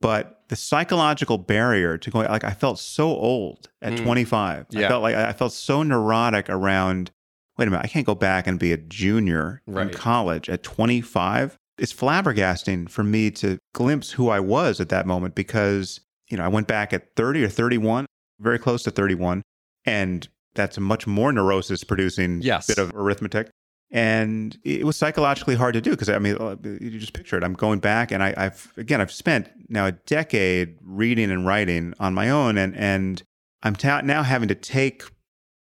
But 0.00 0.42
the 0.48 0.56
psychological 0.56 1.38
barrier 1.38 1.96
to 1.96 2.10
going, 2.10 2.28
like, 2.28 2.44
I 2.44 2.50
felt 2.50 2.78
so 2.78 3.06
old 3.08 3.68
at 3.80 3.94
Mm. 3.94 4.02
25. 4.04 4.66
I 4.74 4.88
felt 4.88 5.02
like 5.02 5.14
I 5.14 5.32
felt 5.32 5.52
so 5.52 5.82
neurotic 5.82 6.50
around, 6.50 7.10
wait 7.56 7.68
a 7.68 7.70
minute, 7.70 7.84
I 7.84 7.88
can't 7.88 8.04
go 8.04 8.14
back 8.14 8.46
and 8.46 8.58
be 8.58 8.72
a 8.72 8.76
junior 8.76 9.62
Right. 9.66 9.86
in 9.86 9.94
college 9.94 10.50
at 10.50 10.62
25. 10.62 11.56
It's 11.78 11.92
flabbergasting 11.94 12.90
for 12.90 13.02
me 13.02 13.30
to 13.32 13.58
glimpse 13.74 14.12
who 14.12 14.28
I 14.28 14.40
was 14.40 14.78
at 14.80 14.90
that 14.90 15.06
moment 15.06 15.34
because, 15.34 16.00
you 16.28 16.36
know, 16.36 16.44
I 16.44 16.48
went 16.48 16.66
back 16.68 16.92
at 16.92 17.14
30 17.16 17.42
or 17.44 17.48
31, 17.48 18.04
very 18.40 18.58
close 18.58 18.82
to 18.82 18.90
31. 18.90 19.42
And 19.84 20.26
that's 20.54 20.76
a 20.76 20.80
much 20.80 21.06
more 21.06 21.32
neurosis 21.32 21.84
producing 21.84 22.40
Yes. 22.42 22.66
bit 22.66 22.78
of 22.78 22.92
arithmetic. 22.94 23.50
And 23.90 24.58
it 24.64 24.84
was 24.84 24.96
psychologically 24.96 25.54
hard 25.54 25.74
to 25.74 25.80
do 25.80 25.90
because 25.90 26.08
I 26.08 26.18
mean, 26.18 26.36
uh, 26.40 26.56
you 26.64 26.98
just 26.98 27.12
picture 27.12 27.36
it. 27.36 27.44
I'm 27.44 27.52
going 27.54 27.78
back, 27.78 28.10
and 28.10 28.22
I, 28.24 28.34
I've 28.36 28.72
again, 28.76 29.00
I've 29.00 29.12
spent 29.12 29.50
now 29.68 29.86
a 29.86 29.92
decade 29.92 30.78
reading 30.82 31.30
and 31.30 31.46
writing 31.46 31.94
on 32.00 32.12
my 32.14 32.28
own, 32.30 32.58
and 32.58 32.74
and 32.76 33.22
I'm 33.62 33.76
ta- 33.76 34.00
now 34.00 34.22
having 34.24 34.48
to 34.48 34.54
take 34.56 35.04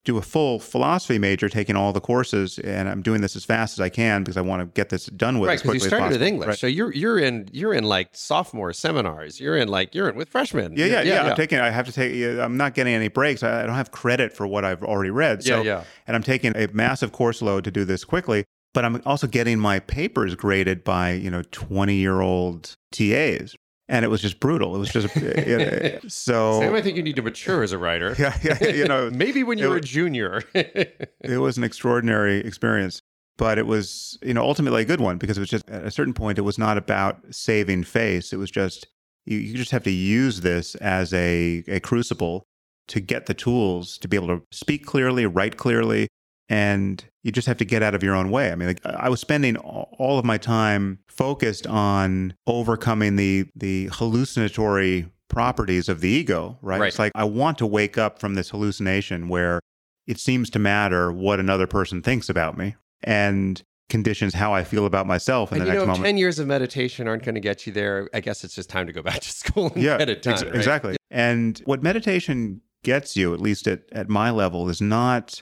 do 0.04 0.18
a 0.18 0.22
full 0.22 0.60
philosophy 0.60 1.20
major, 1.20 1.48
taking 1.48 1.76
all 1.76 1.94
the 1.94 2.02
courses, 2.02 2.58
and 2.60 2.90
I'm 2.90 3.02
doing 3.04 3.22
this 3.22 3.36
as 3.36 3.46
fast 3.46 3.74
as 3.74 3.80
I 3.80 3.90
can 3.90 4.24
because 4.24 4.36
I 4.36 4.42
want 4.42 4.62
to 4.62 4.66
get 4.74 4.90
this 4.90 5.06
done 5.06 5.38
with 5.40 5.48
right, 5.50 5.62
because 5.62 5.76
you 5.76 5.80
started 5.88 6.14
with. 6.14 6.24
English, 6.24 6.48
Right. 6.48 6.58
so 6.58 6.66
you're 6.68 6.92
you're 6.94 7.20
in 7.20 7.48
you're 7.52 7.74
in 7.74 7.84
like 7.84 8.10
sophomore 8.14 8.74
seminars. 8.74 9.40
You're 9.40 9.58
in 9.58 9.68
like 9.68 9.94
you're 9.94 10.10
in 10.10 10.16
with 10.16 10.30
freshmen. 10.30 10.74
Yeah, 10.76 10.86
yeah, 10.86 11.02
yeah. 11.02 11.14
yeah. 11.14 11.30
I'm 11.30 11.36
taking. 11.36 11.60
I 11.60 11.70
have 11.70 11.86
to 11.86 11.92
take. 11.92 12.40
I'm 12.40 12.58
not 12.58 12.74
getting 12.74 12.94
any 12.94 13.10
breaks. 13.10 13.44
I 13.44 13.62
I 13.62 13.66
don't 13.68 13.76
have 13.76 13.92
credit 13.92 14.34
for 14.34 14.48
what 14.48 14.66
I've 14.66 14.84
already 14.84 15.12
read. 15.12 15.44
So, 15.44 15.58
Yeah, 15.58 15.64
yeah. 15.64 15.84
And 16.08 16.16
I'm 16.16 16.24
taking 16.24 16.56
a 16.58 16.68
massive 16.74 17.12
course 17.12 17.42
load 17.42 17.64
to 17.66 17.72
do 17.72 17.86
this 17.86 18.04
quickly. 18.04 18.46
But 18.74 18.86
I'm 18.86 19.02
also 19.06 19.28
getting 19.28 19.60
my 19.60 19.80
papers 19.80 20.34
graded 20.34 20.84
by 20.84 21.12
you 21.12 21.30
know 21.30 21.44
20 21.52 21.94
year 21.96 22.22
old 22.22 22.76
TAs, 22.92 23.56
and 23.92 24.06
it 24.06 24.08
was 24.08 24.22
just 24.22 24.40
brutal. 24.40 24.76
It 24.76 24.80
was 24.80 24.90
just 24.90 25.16
uh, 25.16 25.20
it- 25.24 26.02
so. 26.12 26.60
Sam, 26.60 26.74
I 26.74 26.82
think 26.82 26.98
you 26.98 27.04
need 27.04 27.18
to 27.18 27.22
mature 27.22 27.62
as 27.62 27.74
a 27.74 27.78
writer. 27.78 28.16
Yeah, 28.22 28.38
yeah, 28.44 28.68
you 28.68 28.86
know, 28.86 29.10
maybe 29.14 29.44
when 29.44 29.60
it 29.60 29.64
you 29.64 29.70
were 29.70 29.78
a 29.78 29.82
junior. 29.82 30.44
it 30.54 31.40
was 31.40 31.58
an 31.58 31.64
extraordinary 31.64 32.40
experience 32.40 33.02
but 33.38 33.58
it 33.58 33.66
was 33.66 34.20
you 34.22 34.34
know 34.34 34.44
ultimately 34.44 34.84
a 34.84 34.86
good 34.86 35.02
one 35.02 35.18
because 35.18 35.36
it 35.38 35.40
was 35.40 35.50
just 35.50 35.68
at 35.70 35.84
a 35.84 35.90
certain 35.90 36.14
point 36.14 36.38
it 36.38 36.42
was 36.42 36.60
not 36.60 36.78
about 36.78 37.18
saving 37.32 37.84
face 37.84 38.32
it 38.34 38.38
was 38.38 38.52
just 38.52 38.88
you, 39.26 39.38
you 39.38 39.56
just 39.58 39.72
have 39.72 39.84
to 39.84 39.90
use 39.92 40.42
this 40.42 40.76
as 40.76 41.12
a, 41.14 41.64
a 41.68 41.80
crucible 41.80 42.44
to 42.88 43.00
get 43.00 43.26
the 43.26 43.34
tools 43.34 43.98
to 43.98 44.08
be 44.08 44.16
able 44.16 44.28
to 44.28 44.44
speak 44.52 44.86
clearly 44.86 45.26
write 45.26 45.58
clearly 45.58 46.08
and 46.50 47.06
you 47.24 47.32
just 47.32 47.48
have 47.48 47.58
to 47.58 47.66
get 47.66 47.82
out 47.84 47.94
of 47.96 48.04
your 48.04 48.16
own 48.16 48.30
way 48.32 48.52
i 48.52 48.56
mean 48.56 48.68
like, 48.68 48.86
i 48.86 49.08
was 49.10 49.20
spending 49.20 49.56
all 49.58 50.18
of 50.20 50.26
my 50.26 50.38
time 50.38 51.00
focused 51.08 51.66
on 51.68 52.34
overcoming 52.48 53.16
the 53.16 53.46
the 53.56 53.90
hallucinatory 53.94 55.08
properties 55.28 55.88
of 55.90 56.02
the 56.02 56.10
ego 56.10 56.58
right, 56.62 56.80
Right. 56.80 56.88
it's 56.88 57.00
like 57.00 57.12
i 57.16 57.24
want 57.24 57.58
to 57.60 57.66
wake 57.66 57.98
up 57.98 58.20
from 58.20 58.36
this 58.36 58.50
hallucination 58.50 59.28
where 59.30 59.60
it 60.08 60.20
seems 60.20 60.50
to 60.50 60.60
matter 60.60 61.12
what 61.12 61.40
another 61.40 61.68
person 61.68 62.02
thinks 62.02 62.28
about 62.28 62.58
me. 62.58 62.76
And 63.04 63.62
conditions 63.88 64.34
how 64.34 64.52
I 64.54 64.64
feel 64.64 64.86
about 64.88 65.06
myself 65.06 65.52
in 65.52 65.60
and 65.60 65.62
the 65.62 65.66
you 65.68 65.72
next 65.74 65.82
know, 65.82 65.88
moment. 65.94 66.06
ten 66.06 66.18
years 66.18 66.40
of 66.40 66.48
meditation 66.48 67.08
aren't 67.08 67.24
going 67.24 67.36
to 67.36 67.42
get 67.42 67.68
you 67.68 67.72
there. 67.72 68.10
I 68.14 68.20
guess 68.20 68.44
it's 68.44 68.56
just 68.56 68.68
time 68.68 68.88
to 68.88 68.94
go 68.94 69.04
back 69.04 69.20
to 69.20 69.30
school 69.32 69.68
and 69.74 69.82
yeah, 69.82 69.98
get 70.00 70.10
it 70.10 70.22
done. 70.24 70.34
ex- 70.34 70.44
right? 70.44 70.56
exactly. 70.56 70.96
And 71.12 71.60
what 71.66 71.84
meditation 71.84 72.62
gets 72.84 73.16
you, 73.16 73.34
at 73.34 73.40
least 73.40 73.68
at, 73.68 73.84
at 73.92 74.10
my 74.10 74.32
level, 74.32 74.68
is 74.70 74.82
not 74.82 75.42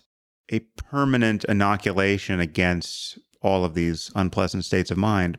a 0.51 0.59
permanent 0.77 1.43
inoculation 1.45 2.39
against 2.39 3.19
all 3.41 3.63
of 3.63 3.73
these 3.73 4.11
unpleasant 4.15 4.65
states 4.65 4.91
of 4.91 4.97
mind. 4.97 5.37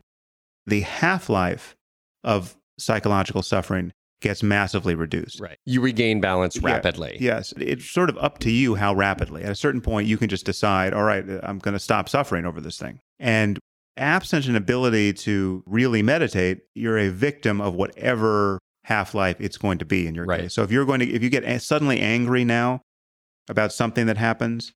The 0.66 0.80
half 0.82 1.28
life 1.28 1.76
of 2.24 2.56
psychological 2.78 3.42
suffering 3.42 3.92
gets 4.20 4.42
massively 4.42 4.94
reduced. 4.94 5.40
Right. 5.40 5.56
You 5.64 5.80
regain 5.80 6.20
balance 6.20 6.56
Yeah. 6.56 6.66
rapidly. 6.66 7.16
Yes, 7.20 7.52
it's 7.56 7.90
sort 7.90 8.10
of 8.10 8.18
up 8.18 8.38
to 8.40 8.50
you 8.50 8.74
how 8.74 8.94
rapidly. 8.94 9.42
At 9.42 9.50
a 9.50 9.54
certain 9.54 9.80
point, 9.80 10.06
you 10.08 10.18
can 10.18 10.28
just 10.28 10.44
decide, 10.44 10.92
all 10.92 11.04
right, 11.04 11.24
I'm 11.42 11.58
going 11.58 11.72
to 11.72 11.78
stop 11.78 12.08
suffering 12.08 12.44
over 12.44 12.60
this 12.60 12.78
thing. 12.78 13.00
And 13.18 13.58
absent 13.96 14.46
an 14.46 14.56
ability 14.56 15.12
to 15.14 15.62
really 15.66 16.02
meditate, 16.02 16.60
you're 16.74 16.98
a 16.98 17.08
victim 17.08 17.60
of 17.60 17.74
whatever 17.74 18.58
half 18.84 19.14
life 19.14 19.36
it's 19.40 19.56
going 19.58 19.78
to 19.78 19.84
be 19.84 20.06
in 20.06 20.14
your 20.14 20.24
Right. 20.26 20.42
case. 20.42 20.54
So 20.54 20.62
if 20.62 20.70
you're 20.70 20.84
going 20.86 21.00
to, 21.00 21.10
if 21.10 21.22
you 21.22 21.30
get 21.30 21.60
suddenly 21.62 22.00
angry 22.00 22.44
now 22.44 22.80
about 23.48 23.72
something 23.72 24.06
that 24.06 24.16
happens, 24.18 24.72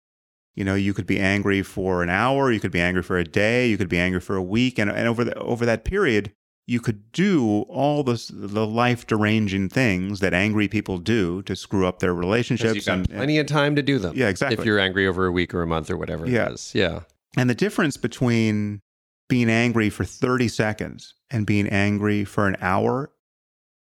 you 0.55 0.64
know, 0.64 0.74
you 0.74 0.94
could 0.94 1.07
be 1.07 1.18
angry 1.18 1.62
for 1.62 2.02
an 2.02 2.11
hour, 2.11 2.50
you 2.52 2.61
could 2.61 2.70
be 2.72 2.80
angry 2.80 3.02
for 3.02 3.18
a 3.18 3.24
day, 3.24 3.68
you 3.68 3.76
could 3.76 3.88
be 3.88 3.98
angry 3.98 4.20
for 4.20 4.36
a 4.36 4.42
week, 4.42 4.78
and, 4.78 4.90
and 4.90 5.09
over 5.09 5.24
the, 5.24 5.34
over 5.38 5.66
that 5.66 5.84
period, 5.84 6.32
you 6.66 6.80
could 6.80 7.12
do 7.12 7.62
all 7.68 8.02
the 8.02 8.18
the 8.32 8.66
life 8.66 9.07
deranging 9.07 9.68
things 9.68 10.20
that 10.20 10.32
angry 10.32 10.66
people 10.66 10.96
do 10.98 11.42
to 11.42 11.55
screw 11.55 11.86
up 11.86 11.98
their 11.98 12.14
relationships. 12.14 12.74
You've 12.74 12.86
got 12.86 12.98
and, 12.98 13.11
plenty 13.11 13.38
of 13.38 13.46
time 13.46 13.76
to 13.76 13.82
do 13.82 13.98
them. 13.98 14.14
yeah, 14.16 14.28
exactly. 14.28 14.57
If 14.59 14.64
you're 14.64 14.78
angry 14.78 15.07
over 15.07 15.26
a 15.26 15.32
week 15.32 15.52
or 15.52 15.61
a 15.62 15.66
month 15.66 15.90
or 15.90 15.96
whatever 15.98 16.26
Yeah. 16.26 16.46
it 16.46 16.52
is. 16.55 16.74
Yeah. 16.74 17.00
And 17.36 17.50
the 17.50 17.55
difference 17.55 17.96
between 17.98 18.80
being 19.28 19.50
angry 19.50 19.90
for 19.90 20.05
30 20.05 20.48
seconds 20.48 21.14
and 21.30 21.44
being 21.46 21.66
angry 21.68 22.24
for 22.24 22.46
an 22.46 22.57
hour, 22.62 23.11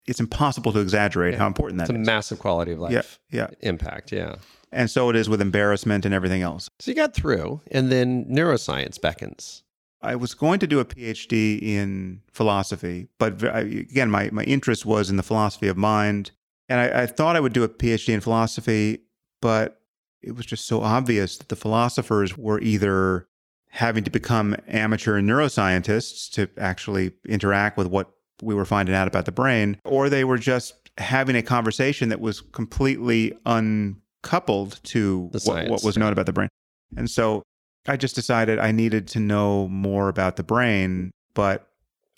it's 0.06 0.20
impossible 0.20 0.72
to 0.72 0.80
exaggerate 0.80 1.32
Yeah. 1.34 1.40
how 1.40 1.46
important 1.48 1.78
that 1.78 1.90
It's 1.90 1.90
is. 1.90 1.96
a 1.96 2.10
massive 2.10 2.38
quality 2.38 2.72
of 2.72 2.78
life 2.78 3.18
yeah, 3.30 3.48
yeah. 3.50 3.68
impact. 3.68 4.10
Yeah. 4.12 4.36
And 4.72 4.90
so 4.90 5.10
it 5.10 5.16
is 5.16 5.28
with 5.28 5.40
embarrassment 5.40 6.04
and 6.04 6.14
everything 6.14 6.42
else. 6.42 6.68
So 6.78 6.90
you 6.90 6.94
got 6.94 7.14
through, 7.14 7.60
and 7.70 7.90
then 7.90 8.24
neuroscience 8.26 9.00
beckons. 9.00 9.62
I 10.02 10.16
was 10.16 10.32
going 10.32 10.60
to 10.60 10.66
do 10.66 10.80
a 10.80 10.84
PhD 10.84 11.60
in 11.60 12.22
philosophy, 12.32 13.08
but 13.18 13.42
again, 13.42 14.10
my, 14.10 14.30
my 14.32 14.44
interest 14.44 14.86
was 14.86 15.10
in 15.10 15.16
the 15.16 15.22
philosophy 15.22 15.68
of 15.68 15.76
mind. 15.76 16.30
And 16.68 16.80
I, 16.80 17.02
I 17.02 17.06
thought 17.06 17.36
I 17.36 17.40
would 17.40 17.52
do 17.52 17.64
a 17.64 17.68
PhD 17.68 18.14
in 18.14 18.20
philosophy, 18.20 19.00
but 19.42 19.80
it 20.22 20.36
was 20.36 20.46
just 20.46 20.66
so 20.66 20.82
obvious 20.82 21.36
that 21.38 21.48
the 21.48 21.56
philosophers 21.56 22.38
were 22.38 22.60
either 22.60 23.26
having 23.70 24.04
to 24.04 24.10
become 24.10 24.56
amateur 24.68 25.20
neuroscientists 25.20 26.30
to 26.30 26.48
actually 26.58 27.12
interact 27.26 27.76
with 27.76 27.86
what 27.86 28.10
we 28.42 28.54
were 28.54 28.64
finding 28.64 28.94
out 28.94 29.08
about 29.08 29.26
the 29.26 29.32
brain, 29.32 29.78
or 29.84 30.08
they 30.08 30.24
were 30.24 30.38
just 30.38 30.90
having 30.98 31.36
a 31.36 31.42
conversation 31.42 32.08
that 32.08 32.20
was 32.20 32.40
completely 32.40 33.36
uncoupled 34.22 34.80
to 34.84 35.30
what, 35.44 35.68
what 35.68 35.84
was 35.84 35.96
known 35.96 36.12
about 36.12 36.26
the 36.26 36.32
brain. 36.32 36.48
And 36.96 37.10
so 37.10 37.42
I 37.86 37.96
just 37.96 38.14
decided 38.14 38.58
I 38.58 38.72
needed 38.72 39.08
to 39.08 39.20
know 39.20 39.68
more 39.68 40.08
about 40.08 40.36
the 40.36 40.42
brain, 40.42 41.10
but 41.34 41.66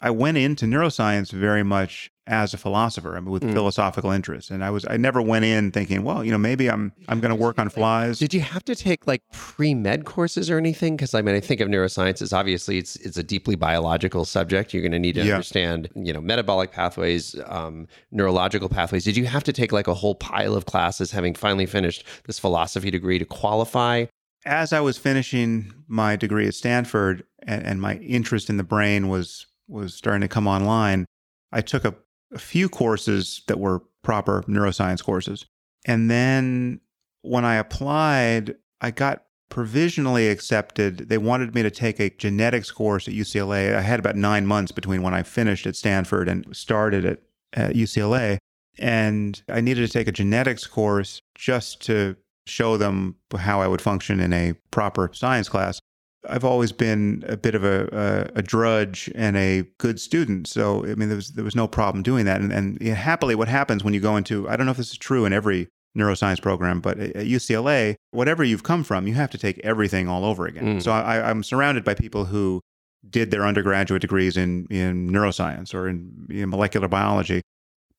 I 0.00 0.11
went 0.11 0.36
into 0.36 0.66
neuroscience 0.66 1.30
very 1.30 1.62
much 1.62 2.11
as 2.28 2.54
a 2.54 2.56
philosopher, 2.58 3.16
I 3.16 3.20
mean, 3.20 3.30
with 3.32 3.42
Mm. 3.42 3.52
philosophical 3.52 4.12
interests, 4.12 4.50
and 4.50 4.62
I 4.62 4.70
was 4.70 4.86
I 4.88 4.96
never 4.96 5.20
went 5.20 5.44
in 5.44 5.72
thinking, 5.72 6.04
well, 6.04 6.24
you 6.24 6.30
know, 6.30 6.38
maybe 6.38 6.70
I'm 6.70 6.92
I'm 7.08 7.18
going 7.20 7.30
to 7.30 7.40
work 7.40 7.58
on 7.58 7.68
flies. 7.68 8.18
Did 8.20 8.32
you 8.32 8.40
have 8.40 8.64
to 8.66 8.76
take 8.76 9.06
like 9.08 9.22
pre 9.32 9.74
med 9.74 10.04
courses 10.04 10.48
or 10.48 10.56
anything? 10.56 10.94
Because 10.94 11.14
I 11.14 11.22
mean, 11.22 11.34
I 11.34 11.40
think 11.40 11.60
of 11.60 11.68
neuroscience 11.68 12.22
as 12.22 12.32
obviously 12.32 12.78
it's 12.78 12.94
it's 12.96 13.16
a 13.16 13.24
deeply 13.24 13.56
biological 13.56 14.24
subject. 14.24 14.72
You're 14.72 14.82
going 14.82 14.92
to 14.92 15.00
need 15.00 15.14
to 15.16 15.24
Yeah. 15.24 15.32
understand, 15.32 15.88
you 15.96 16.12
know, 16.12 16.20
metabolic 16.20 16.70
pathways, 16.70 17.34
um, 17.46 17.88
neurological 18.12 18.68
pathways. 18.68 19.02
Did 19.04 19.16
you 19.16 19.24
have 19.26 19.42
to 19.44 19.52
take 19.52 19.72
like 19.72 19.88
a 19.88 19.94
whole 19.94 20.14
pile 20.14 20.54
of 20.54 20.64
classes, 20.66 21.10
having 21.10 21.34
finally 21.34 21.66
finished 21.66 22.04
this 22.26 22.38
philosophy 22.38 22.90
degree, 22.92 23.18
to 23.18 23.24
qualify? 23.24 24.04
As 24.44 24.72
I 24.72 24.80
was 24.80 24.96
finishing 24.96 25.72
my 25.88 26.14
degree 26.16 26.46
at 26.46 26.54
Stanford, 26.54 27.24
and, 27.46 27.64
and 27.66 27.80
my 27.80 27.96
interest 27.96 28.48
in 28.48 28.58
the 28.58 28.64
brain 28.64 29.08
was 29.08 29.46
was 29.68 29.94
starting 29.94 30.20
to 30.20 30.28
come 30.28 30.46
online, 30.46 31.06
I 31.50 31.60
took 31.62 31.84
a, 31.84 31.94
a 32.33 32.39
few 32.39 32.68
courses 32.68 33.43
that 33.47 33.59
were 33.59 33.83
proper 34.03 34.43
neuroscience 34.49 35.03
courses, 35.03 35.47
and 35.85 36.11
then 36.11 36.80
when 37.22 37.45
I 37.45 37.57
applied, 37.57 38.57
I 38.80 38.91
got 38.91 39.24
provisionally 39.49 40.28
accepted. 40.28 41.11
They 41.11 41.18
wanted 41.18 41.55
me 41.55 41.62
to 41.62 41.70
take 41.70 42.01
a 42.01 42.11
genetics 42.11 42.70
course 42.70 43.07
at 43.07 43.14
UCLA. 43.14 43.74
I 43.76 43.83
had 43.83 44.01
about 44.01 44.16
nine 44.16 44.47
months 44.47 44.72
between 44.72 45.03
when 45.03 45.14
I 45.14 45.22
finished 45.22 45.66
at 45.66 45.76
Stanford 45.76 46.28
and 46.28 46.57
started 46.57 47.05
at, 47.05 47.20
at 47.53 47.74
UCLA. 47.74 48.39
And 48.78 49.43
I 49.49 49.61
needed 49.61 49.87
to 49.87 49.93
take 49.93 50.09
a 50.09 50.12
genetics 50.12 50.66
course 50.66 51.20
just 51.35 51.83
to 51.83 52.16
show 52.47 52.78
them 52.78 53.16
how 53.37 53.61
I 53.61 53.68
would 53.68 53.83
function 53.83 54.20
in 54.20 54.33
a 54.33 54.55
proper 54.70 55.11
science 55.12 55.51
class. 55.51 55.80
I've 56.28 56.44
always 56.44 56.72
been 56.72 57.24
a 57.26 57.36
bit 57.36 57.54
of 57.54 57.64
a, 57.64 58.30
a, 58.34 58.38
a 58.38 58.42
drudge 58.42 59.10
and 59.14 59.36
a 59.36 59.64
good 59.78 60.00
student. 60.00 60.46
So, 60.46 60.84
I 60.84 60.94
mean, 60.94 61.08
there 61.08 61.16
was, 61.16 61.30
there 61.30 61.44
was 61.44 61.56
no 61.56 61.66
problem 61.66 62.02
doing 62.02 62.24
that. 62.26 62.40
And, 62.40 62.52
and 62.52 62.78
yeah, 62.80 62.94
happily, 62.94 63.34
what 63.34 63.48
happens 63.48 63.82
when 63.82 63.94
you 63.94 64.00
go 64.00 64.16
into, 64.16 64.48
I 64.48 64.56
don't 64.56 64.66
know 64.66 64.72
if 64.72 64.78
this 64.78 64.92
is 64.92 64.98
true 64.98 65.24
in 65.24 65.32
every 65.32 65.68
neuroscience 65.96 66.40
program, 66.40 66.80
but 66.80 66.98
at 66.98 67.26
UCLA, 67.26 67.96
whatever 68.12 68.44
you've 68.44 68.62
come 68.62 68.84
from, 68.84 69.06
you 69.06 69.14
have 69.14 69.30
to 69.30 69.38
take 69.38 69.58
everything 69.60 70.08
all 70.08 70.24
over 70.24 70.46
again. 70.46 70.78
Mm. 70.78 70.82
So 70.82 70.92
I, 70.92 71.28
I'm 71.28 71.42
surrounded 71.42 71.84
by 71.84 71.94
people 71.94 72.26
who 72.26 72.60
did 73.08 73.30
their 73.30 73.44
undergraduate 73.44 74.00
degrees 74.00 74.36
in, 74.36 74.66
in 74.70 75.10
neuroscience 75.10 75.74
or 75.74 75.88
in, 75.88 76.26
in 76.30 76.48
molecular 76.50 76.88
biology, 76.88 77.42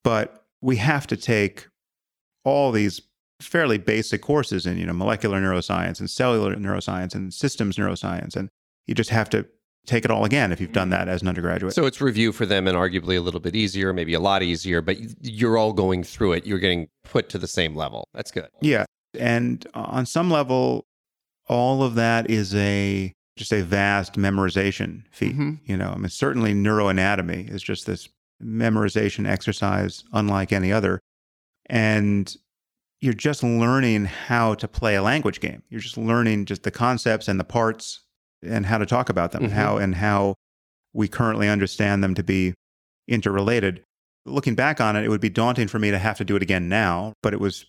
but 0.04 0.46
we 0.62 0.78
have 0.78 1.06
to 1.08 1.18
take 1.18 1.68
all 2.46 2.72
these 2.72 3.02
fairly 3.40 3.78
basic 3.78 4.22
courses 4.22 4.66
in 4.66 4.78
you 4.78 4.86
know 4.86 4.94
molecular 4.94 5.40
neuroscience 5.42 6.00
and 6.00 6.10
cellular 6.10 6.56
neuroscience 6.56 7.14
and 7.16 7.34
systems 7.34 7.76
neuroscience 7.78 8.36
and 8.36 8.50
you 8.88 8.94
just 8.96 9.10
have 9.10 9.30
to 9.30 9.46
take 9.86 10.06
it 10.06 10.12
all 10.12 10.24
again 10.24 10.52
if 10.54 10.62
you've 10.62 10.72
done 10.72 10.90
that 10.90 11.10
as 11.10 11.22
an 11.22 11.28
undergraduate 11.28 11.74
So 11.74 11.86
it's 11.86 12.00
review 12.00 12.32
for 12.32 12.46
them 12.46 12.68
and 12.68 12.78
arguably 12.78 13.18
a 13.18 13.20
little 13.20 13.42
bit 13.42 13.54
easier, 13.54 13.92
maybe 13.92 14.14
a 14.14 14.20
lot 14.20 14.42
easier, 14.42 14.82
but 14.82 14.96
you're 15.26 15.58
all 15.58 15.74
going 15.74 16.04
through 16.06 16.34
it. 16.34 16.46
You're 16.46 16.60
getting 16.60 16.88
put 17.04 17.28
to 17.30 17.38
the 17.38 17.48
same 17.50 17.76
level. 17.76 18.08
That's 18.14 18.32
good. 18.32 18.48
yeah 18.62 18.86
and 19.20 19.68
on 19.74 20.06
some 20.06 20.32
level 20.32 20.86
all 21.48 21.84
of 21.84 21.96
that 21.96 22.30
is 22.32 22.56
a 22.56 23.12
just 23.36 23.52
a 23.52 23.62
vast 23.62 24.14
memorization 24.14 25.04
feat 25.12 25.36
Mhm. 25.38 25.60
you 25.66 25.76
know 25.78 25.90
i 25.90 25.98
mean 25.98 26.10
certainly 26.10 26.54
neuroanatomy 26.54 27.50
is 27.54 27.62
just 27.62 27.86
this 27.86 28.08
memorization 28.42 29.28
exercise 29.28 30.04
unlike 30.14 30.52
any 30.54 30.72
other 30.72 31.00
and 31.68 32.36
you're 33.04 33.14
just 33.14 33.44
learning 33.44 34.06
how 34.06 34.54
to 34.56 34.66
play 34.68 34.96
a 34.96 35.02
language 35.02 35.42
game. 35.42 35.62
You're 35.70 35.82
just 35.82 35.98
learning 35.98 36.46
just 36.46 36.64
the 36.64 36.72
concepts 36.72 37.28
and 37.28 37.38
the 37.38 37.44
parts 37.44 38.00
and 38.42 38.66
how 38.66 38.78
to 38.78 38.86
talk 38.86 39.10
about 39.10 39.34
them 39.34 39.42
Mhm. 39.42 39.46
and 39.46 39.54
how 39.54 39.78
and 39.78 39.96
how 39.96 40.36
we 40.94 41.10
currently 41.10 41.50
understand 41.50 42.02
them 42.02 42.14
to 42.16 42.24
be 42.24 42.54
interrelated. 43.10 43.84
Looking 44.26 44.56
back 44.56 44.80
on 44.80 44.96
it 44.96 45.04
it 45.04 45.10
would 45.10 45.20
be 45.22 45.30
daunting 45.30 45.68
for 45.68 45.80
me 45.80 45.92
to 45.92 46.00
have 46.00 46.18
to 46.18 46.24
do 46.26 46.36
it 46.38 46.42
again 46.42 46.70
now 46.70 47.12
but 47.22 47.34
it 47.34 47.42
was 47.42 47.66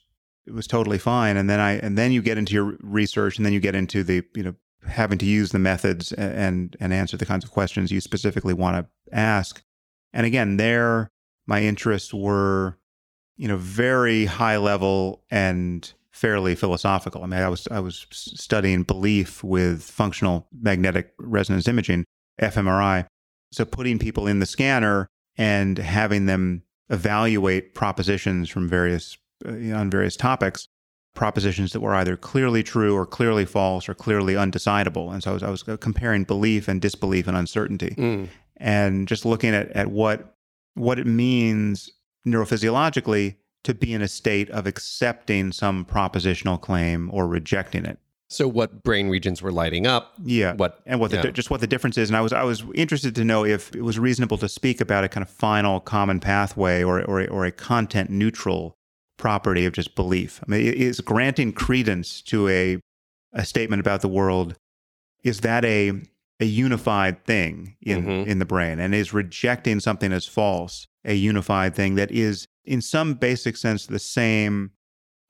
it 0.46 0.52
was 0.54 0.66
totally 0.68 0.98
fine. 0.98 1.36
And 1.36 1.50
then 1.50 1.58
i 1.58 1.72
and 1.72 1.98
then 1.98 2.12
you 2.12 2.22
get 2.22 2.38
into 2.38 2.52
your 2.54 2.76
research 2.80 3.36
and 3.36 3.44
then 3.44 3.52
you 3.52 3.60
get 3.60 3.74
into 3.74 4.04
the 4.04 4.22
you 4.36 4.42
know 4.44 4.54
having 4.86 5.18
to 5.18 5.26
use 5.26 5.50
the 5.50 5.58
methods 5.58 6.12
and 6.12 6.76
and 6.78 6.92
answer 6.92 7.16
the 7.16 7.26
kinds 7.26 7.44
of 7.44 7.50
questions 7.50 7.90
you 7.90 8.00
specifically 8.00 8.54
want 8.54 8.76
to 8.76 9.16
ask. 9.16 9.62
And 10.12 10.26
again 10.26 10.58
there 10.58 11.10
my 11.46 11.62
interests 11.62 12.14
were 12.14 12.78
you 13.36 13.48
know 13.48 13.56
very 13.56 14.26
high 14.26 14.56
level 14.56 15.22
and 15.30 15.92
fairly 16.10 16.54
philosophical. 16.54 17.22
I 17.24 17.26
mean 17.26 17.40
i 17.40 17.48
was 17.48 17.66
i 17.70 17.80
was 17.80 18.06
studying 18.10 18.82
belief 18.82 19.42
with 19.42 19.82
functional 19.82 20.46
magnetic 20.52 21.12
resonance 21.18 21.68
imaging 21.68 22.04
fMRI. 22.40 23.06
So 23.52 23.64
putting 23.64 23.98
people 23.98 24.26
in 24.26 24.40
the 24.40 24.46
scanner 24.46 25.08
and 25.36 25.78
having 25.78 26.26
them 26.26 26.62
evaluate 26.90 27.74
propositions 27.74 28.48
from 28.48 28.68
various 28.68 29.16
uh, 29.46 29.52
you 29.52 29.72
know, 29.72 29.78
on 29.78 29.90
various 29.90 30.16
topics 30.16 30.68
propositions 31.14 31.72
that 31.72 31.80
were 31.80 31.94
either 31.94 32.16
clearly 32.16 32.62
true 32.62 32.94
or 32.96 33.06
clearly 33.06 33.44
false 33.44 33.88
or 33.88 33.94
clearly 33.94 34.34
undecidable. 34.34 35.12
And 35.12 35.22
so 35.22 35.30
I 35.30 35.34
was, 35.34 35.42
I 35.44 35.50
was 35.50 35.62
comparing 35.80 36.24
belief 36.24 36.66
and 36.66 36.80
disbelief 36.80 37.28
and 37.28 37.36
uncertainty. 37.36 37.94
Mm. 37.96 38.28
and 38.56 39.08
just 39.08 39.24
looking 39.24 39.54
at, 39.54 39.70
at 39.72 39.90
what 39.90 40.36
what 40.74 40.98
it 40.98 41.06
means 41.06 41.90
neurophysiologically 42.26 43.36
to 43.64 43.74
be 43.74 43.92
in 43.92 44.02
a 44.02 44.08
state 44.08 44.50
of 44.50 44.66
accepting 44.66 45.52
some 45.52 45.84
propositional 45.84 46.60
claim 46.60 47.10
or 47.12 47.26
rejecting 47.26 47.84
it. 47.84 47.98
So 48.30 48.48
what 48.48 48.82
brain 48.82 49.08
regions 49.10 49.42
were 49.42 49.52
lighting 49.52 49.86
up? 49.86 50.14
Yeah. 50.22 50.54
What 50.54 50.80
and 50.86 50.98
what 50.98 51.10
the 51.10 51.18
yeah. 51.18 51.30
just 51.30 51.50
what 51.50 51.60
the 51.60 51.66
difference 51.66 51.96
is. 51.98 52.08
And 52.08 52.16
I 52.16 52.20
was 52.20 52.32
I 52.32 52.42
was 52.42 52.64
interested 52.74 53.14
to 53.14 53.24
know 53.24 53.44
if 53.44 53.74
it 53.74 53.82
was 53.82 53.98
reasonable 53.98 54.38
to 54.38 54.48
speak 54.48 54.80
about 54.80 55.04
a 55.04 55.08
kind 55.08 55.22
of 55.22 55.30
final 55.30 55.80
common 55.80 56.20
pathway 56.20 56.82
or 56.82 57.02
or 57.02 57.28
or 57.28 57.44
a 57.44 57.52
content 57.52 58.10
neutral 58.10 58.76
property 59.18 59.66
of 59.66 59.72
just 59.72 59.94
belief. 59.94 60.40
I 60.46 60.50
mean, 60.50 60.62
is 60.72 61.00
granting 61.00 61.52
credence 61.52 62.22
to 62.22 62.48
a 62.48 62.80
a 63.32 63.44
statement 63.44 63.80
about 63.80 64.00
the 64.00 64.08
world 64.08 64.56
is 65.22 65.40
that 65.40 65.64
a 65.64 65.92
a 66.40 66.44
unified 66.46 67.24
thing 67.24 67.76
in 67.80 68.04
Mhm. 68.04 68.26
in 68.26 68.38
the 68.40 68.44
brain 68.44 68.80
and 68.80 68.94
is 68.94 69.12
rejecting 69.12 69.80
something 69.80 70.12
as 70.12 70.26
false, 70.26 70.86
a 71.04 71.14
unified 71.14 71.74
thing 71.74 71.94
that 71.96 72.10
is 72.10 72.46
in 72.64 72.80
some 72.80 73.14
basic 73.14 73.56
sense 73.56 73.86
the 73.86 73.98
same 73.98 74.70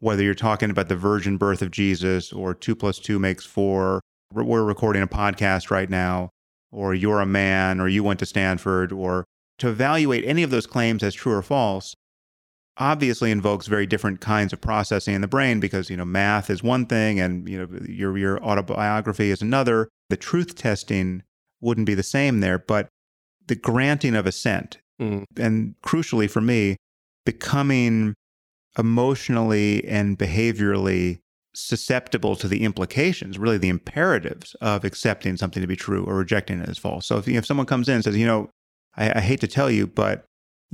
whether 0.00 0.22
you're 0.22 0.34
talking 0.34 0.70
about 0.70 0.88
the 0.88 0.96
virgin 0.96 1.36
birth 1.36 1.62
of 1.62 1.70
Jesus 1.70 2.32
or 2.32 2.54
2 2.54 2.74
plus 2.76 2.98
2 2.98 3.18
makes 3.18 3.44
4 3.44 4.00
we're- 4.32 4.46
we're 4.46 4.64
recording 4.64 5.02
a 5.02 5.06
podcast 5.06 5.70
right 5.70 5.90
now 5.90 6.30
or 6.70 6.94
you're 6.94 7.20
a 7.20 7.26
man 7.26 7.80
or 7.80 7.88
you 7.88 8.02
went 8.04 8.18
to 8.18 8.26
Stanford 8.26 8.92
or 8.92 9.24
to 9.58 9.68
evaluate 9.68 10.24
any 10.24 10.42
of 10.42 10.50
those 10.50 10.66
claims 10.66 11.02
as 11.02 11.14
true 11.14 11.32
or 11.32 11.42
false 11.42 11.94
obviously 12.76 13.30
invokes 13.30 13.66
very 13.68 13.86
different 13.86 14.20
kinds 14.20 14.52
of 14.52 14.60
processing 14.60 15.14
in 15.14 15.20
the 15.20 15.28
brain 15.28 15.60
because 15.60 15.88
you 15.90 15.96
know 15.96 16.04
math 16.04 16.50
is 16.50 16.62
one 16.62 16.86
thing 16.86 17.20
and 17.20 17.48
you 17.48 17.56
know 17.58 17.68
your 17.88 18.18
your 18.18 18.42
autobiography 18.42 19.30
is 19.30 19.40
another. 19.40 19.88
The 20.10 20.16
truth 20.16 20.56
testing 20.56 21.22
wouldn't 21.60 21.86
be 21.86 21.94
the 21.94 22.02
same 22.02 22.40
there 22.40 22.58
but 22.58 22.88
the 23.46 23.54
granting 23.54 24.14
of 24.16 24.26
assent 24.26 24.78
Mm. 25.00 25.24
and 25.36 25.74
crucially 25.84 26.30
for 26.30 26.40
me 26.40 26.76
becoming 27.26 28.14
emotionally 28.78 29.84
and 29.86 30.16
behaviorally 30.18 31.18
susceptible 31.54 32.36
to 32.36 32.46
the 32.46 32.62
implications 32.62 33.38
really 33.38 33.58
the 33.58 33.68
imperatives 33.68 34.54
of 34.60 34.84
accepting 34.84 35.36
something 35.36 35.60
to 35.60 35.66
be 35.66 35.76
true 35.76 36.04
or 36.04 36.16
rejecting 36.16 36.60
it 36.60 36.68
as 36.68 36.78
false 36.78 37.06
so 37.06 37.18
if, 37.18 37.28
if 37.28 37.44
someone 37.46 37.66
comes 37.66 37.88
in 37.88 37.96
and 37.96 38.04
says 38.04 38.16
you 38.16 38.26
know 38.26 38.48
I, 38.96 39.18
I 39.18 39.20
hate 39.20 39.40
to 39.40 39.48
tell 39.48 39.70
you 39.70 39.86
but 39.86 40.24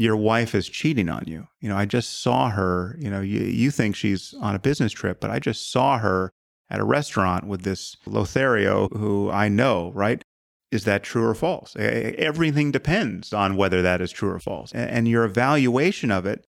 your 0.01 0.17
wife 0.17 0.55
is 0.55 0.67
cheating 0.67 1.11
on 1.11 1.25
you. 1.27 1.47
You 1.61 1.69
know, 1.69 1.77
I 1.77 1.85
just 1.85 2.23
saw 2.23 2.49
her, 2.49 2.97
you 2.99 3.11
know, 3.11 3.21
you, 3.21 3.41
you 3.41 3.71
think 3.71 3.95
she's 3.95 4.35
on 4.41 4.55
a 4.55 4.59
business 4.59 4.93
trip, 4.93 5.21
but 5.21 5.31
I 5.31 5.39
just 5.39 5.71
saw 5.71 5.99
her 5.99 6.31
at 6.71 6.81
a 6.81 6.85
restaurant 6.85 7.47
with 7.47 7.65
this 7.65 7.97
Lothario 8.07 8.89
who 8.89 9.31
I 9.31 9.49
know, 9.49 9.93
right? 9.95 10.23
Is 10.71 10.85
that 10.85 11.03
true 11.03 11.25
or 11.25 11.35
false? 11.35 11.75
Everything 11.77 12.71
depends 12.71 13.33
on 13.33 13.57
whether 13.57 13.83
that 13.83 14.01
is 14.01 14.13
true 14.13 14.31
or 14.31 14.39
false. 14.39 14.73
And 14.73 15.09
your 15.09 15.25
evaluation 15.25 16.11
of 16.13 16.27
it, 16.27 16.45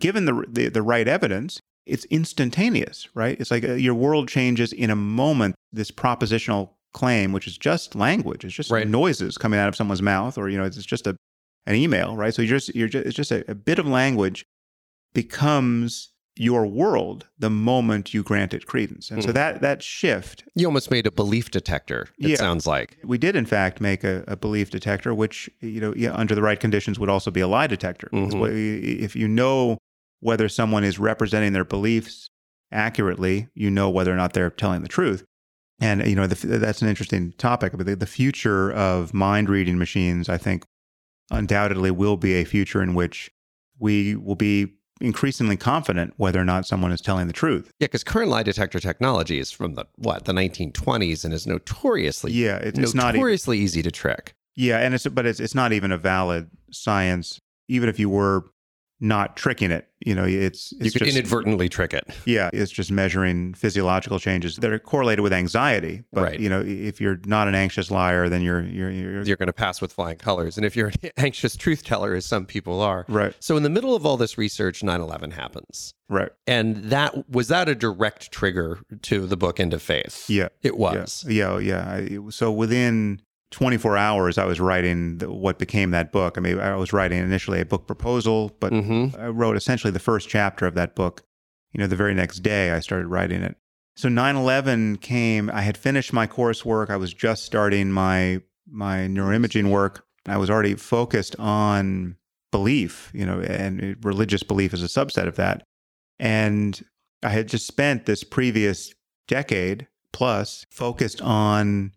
given 0.00 0.24
the, 0.24 0.44
the, 0.48 0.68
the 0.68 0.82
right 0.82 1.06
evidence, 1.06 1.60
it's 1.86 2.04
instantaneous, 2.06 3.08
right? 3.14 3.38
It's 3.40 3.50
like 3.50 3.64
uh, 3.64 3.74
your 3.74 3.94
world 3.94 4.28
changes 4.28 4.72
in 4.72 4.90
a 4.90 4.96
moment. 4.96 5.54
This 5.72 5.90
propositional 5.92 6.70
claim, 6.92 7.32
which 7.32 7.46
is 7.46 7.56
just 7.56 7.94
language, 7.94 8.44
it's 8.44 8.54
just 8.54 8.70
Right. 8.70 8.88
noises 8.88 9.38
coming 9.38 9.60
out 9.60 9.68
of 9.68 9.76
someone's 9.76 10.02
mouth, 10.02 10.36
or 10.36 10.48
you 10.48 10.58
know, 10.58 10.64
it's 10.64 10.84
just 10.84 11.06
a 11.06 11.16
an 11.66 11.76
email, 11.76 12.16
right? 12.16 12.34
So 12.34 12.42
you're 12.42 12.58
just 12.58 12.74
you're 12.74 12.88
just 12.88 13.06
it's 13.06 13.16
just 13.16 13.30
a, 13.30 13.48
a 13.50 13.54
bit 13.54 13.78
of 13.78 13.86
language 13.86 14.44
becomes 15.12 16.09
your 16.36 16.64
world 16.66 17.26
the 17.38 17.50
moment 17.50 18.14
you 18.14 18.22
grant 18.22 18.54
it 18.54 18.66
credence. 18.66 19.10
And 19.10 19.22
so 19.22 19.30
Mhm. 19.30 19.34
that 19.34 19.60
that 19.60 19.82
shift, 19.82 20.44
You 20.54 20.66
almost 20.66 20.90
made 20.90 21.06
a 21.06 21.10
belief 21.10 21.50
detector, 21.50 22.08
it 22.18 22.30
Yeah. 22.30 22.36
sounds 22.36 22.66
like. 22.66 22.96
we 23.04 23.18
did 23.18 23.36
in 23.36 23.44
fact 23.46 23.80
make 23.80 24.04
a, 24.04 24.24
a 24.28 24.36
belief 24.36 24.70
detector, 24.70 25.12
which 25.14 25.50
you 25.60 25.80
know 25.80 25.92
yeah, 25.96 26.14
under 26.14 26.34
the 26.34 26.42
right 26.42 26.58
conditions 26.58 26.98
would 26.98 27.08
also 27.10 27.30
be 27.30 27.40
a 27.40 27.48
lie 27.48 27.66
detector. 27.66 28.08
Mhm. 28.12 28.38
what- 28.38 28.52
If 28.52 29.14
you 29.16 29.28
know 29.28 29.78
whether 30.20 30.48
someone 30.48 30.84
is 30.84 30.98
representing 30.98 31.52
their 31.52 31.64
beliefs 31.64 32.28
accurately, 32.72 33.48
you 33.54 33.70
know 33.70 33.90
whether 33.90 34.12
or 34.12 34.16
not 34.16 34.32
they're 34.32 34.50
telling 34.50 34.82
the 34.82 34.88
truth. 34.88 35.24
And 35.80 36.06
you 36.06 36.14
know 36.14 36.26
the, 36.26 36.58
that's 36.58 36.82
an 36.82 36.88
interesting 36.88 37.32
topic. 37.38 37.72
But 37.76 37.86
the, 37.86 37.96
the 37.96 38.06
future 38.06 38.70
of 38.70 39.12
mind 39.14 39.48
reading 39.48 39.78
machines, 39.78 40.28
I 40.28 40.36
think, 40.38 40.64
undoubtedly 41.30 41.90
will 41.90 42.16
be 42.16 42.34
a 42.34 42.44
future 42.44 42.82
in 42.82 42.94
which 42.94 43.30
we 43.78 44.14
will 44.14 44.34
be 44.36 44.74
increasingly 45.00 45.56
confident 45.56 46.14
whether 46.16 46.40
or 46.40 46.44
not 46.44 46.66
someone 46.66 46.92
is 46.92 47.00
telling 47.00 47.26
the 47.26 47.32
truth. 47.32 47.72
Yeah, 47.80 47.86
because 47.86 48.04
current 48.04 48.30
lie 48.30 48.42
detector 48.42 48.80
technology 48.80 49.38
is 49.38 49.50
from 49.50 49.74
the 49.74 49.86
what 49.96 50.24
the 50.26 50.32
1920s 50.32 51.24
and 51.24 51.32
is 51.34 51.46
notoriously 51.46 52.32
Yeah, 52.32 52.56
it, 52.56 52.78
it's 52.78 52.94
not. 52.94 53.14
notoriously 53.14 53.58
easy 53.58 53.82
to 53.82 53.90
trick. 53.90 54.34
Yeah, 54.56 54.78
and 54.78 54.94
it's 54.94 55.06
but 55.06 55.26
it's 55.26 55.40
it's 55.40 55.54
not 55.54 55.72
even 55.72 55.92
a 55.92 55.98
valid 55.98 56.50
science. 56.70 57.40
Even 57.68 57.88
if 57.88 57.98
you 57.98 58.10
were 58.10 58.44
not 59.02 59.34
tricking 59.36 59.70
it, 59.70 59.88
you 60.04 60.14
know, 60.14 60.24
it's, 60.24 60.72
it's 60.72 60.84
you 60.84 60.90
could 60.90 61.04
just 61.04 61.16
inadvertently 61.16 61.68
trick 61.70 61.94
it. 61.94 62.04
yeah, 62.26 62.50
it's 62.52 62.70
just 62.70 62.90
measuring 62.92 63.54
physiological 63.54 64.18
changes 64.18 64.56
that 64.56 64.70
are 64.70 64.78
correlated 64.78 65.22
with 65.22 65.32
anxiety. 65.32 66.02
But 66.12 66.22
Right. 66.22 66.40
you 66.40 66.48
know, 66.50 66.60
if 66.60 67.00
you're 67.00 67.18
not 67.24 67.48
an 67.48 67.54
anxious 67.54 67.90
liar, 67.90 68.28
then 68.28 68.42
you're 68.42 68.62
you're, 68.62 68.90
you're 68.90 69.22
You're 69.22 69.36
going 69.36 69.46
to 69.46 69.52
pass 69.54 69.80
with 69.80 69.92
flying 69.92 70.16
colors, 70.18 70.56
and 70.58 70.66
if 70.66 70.76
you're 70.76 70.88
an 71.02 71.10
anxious 71.16 71.56
truth 71.56 71.82
teller, 71.84 72.14
as 72.14 72.26
some 72.26 72.44
people 72.46 72.80
are. 72.82 73.04
right, 73.08 73.34
So, 73.40 73.56
in 73.56 73.62
the 73.62 73.70
middle 73.70 73.94
of 73.94 74.04
all 74.04 74.16
this 74.18 74.36
research, 74.36 74.82
9/11 74.82 75.32
happens, 75.32 75.94
right. 76.08 76.30
and 76.46 76.76
that 76.90 77.28
was 77.30 77.48
that 77.48 77.68
a 77.68 77.74
direct 77.74 78.30
trigger 78.32 78.80
to 79.02 79.26
the 79.26 79.36
book 79.36 79.58
End 79.60 79.72
of 79.72 79.80
Faith. 79.82 80.28
Yeah, 80.28 80.48
it 80.62 80.76
was. 80.76 81.24
Yeah, 81.26 81.58
yeah. 81.58 82.00
Oh, 82.20 82.26
I- 82.26 82.30
So 82.30 82.50
within 82.52 83.22
24 83.50 83.96
hours, 83.96 84.38
I 84.38 84.44
was 84.44 84.60
writing 84.60 85.18
the, 85.18 85.30
what 85.30 85.58
became 85.58 85.90
that 85.90 86.12
book. 86.12 86.38
I 86.38 86.40
mean, 86.40 86.60
I 86.60 86.76
was 86.76 86.92
writing 86.92 87.18
initially 87.18 87.60
a 87.60 87.66
book 87.66 87.86
proposal, 87.86 88.56
but 88.60 88.72
hmm 88.72 89.08
I 89.18 89.28
wrote 89.28 89.56
essentially 89.56 89.90
the 89.90 89.98
first 89.98 90.28
chapter 90.28 90.66
of 90.66 90.74
that 90.74 90.94
book. 90.94 91.22
You 91.72 91.80
know, 91.80 91.86
the 91.86 91.96
very 91.96 92.14
next 92.14 92.40
day 92.40 92.72
I 92.72 92.80
started 92.80 93.06
writing 93.08 93.42
it. 93.42 93.56
So 93.96 94.08
9/11 94.08 95.00
came. 95.00 95.50
I 95.50 95.62
had 95.62 95.76
finished 95.76 96.12
my 96.12 96.26
coursework. 96.26 96.90
I 96.90 96.96
was 96.96 97.12
just 97.12 97.44
starting 97.44 97.90
my 97.92 98.40
my 98.68 99.08
neuroimaging 99.08 99.70
work. 99.70 100.04
I 100.26 100.36
was 100.36 100.50
already 100.50 100.74
focused 100.74 101.34
on 101.38 102.16
belief, 102.52 103.10
you 103.14 103.24
know, 103.26 103.40
and 103.40 103.96
religious 104.04 104.42
belief 104.42 104.72
is 104.74 104.82
a 104.82 104.86
subset 104.86 105.26
of 105.26 105.36
that. 105.36 105.62
And 106.18 106.82
I 107.22 107.30
had 107.30 107.48
just 107.48 107.66
spent 107.66 108.06
this 108.06 108.24
previous 108.24 108.92
decade 109.28 109.86
plus 110.12 110.66
focused 110.70 111.22
on 111.22 111.92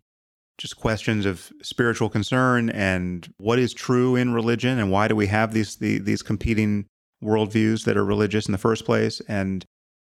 just 0.57 0.77
questions 0.77 1.25
of 1.25 1.51
spiritual 1.61 2.09
concern 2.09 2.69
and 2.69 3.33
what 3.37 3.59
is 3.59 3.73
true 3.73 4.15
in 4.15 4.33
religion 4.33 4.77
and 4.77 4.91
why 4.91 5.07
do 5.07 5.15
we 5.15 5.27
have 5.27 5.53
these 5.53 5.77
the, 5.77 5.97
these 5.97 6.21
competing 6.21 6.85
worldviews 7.23 7.85
that 7.85 7.97
are 7.97 8.05
religious 8.05 8.47
in 8.47 8.51
the 8.51 8.57
first 8.57 8.85
place? 8.85 9.21
And 9.27 9.65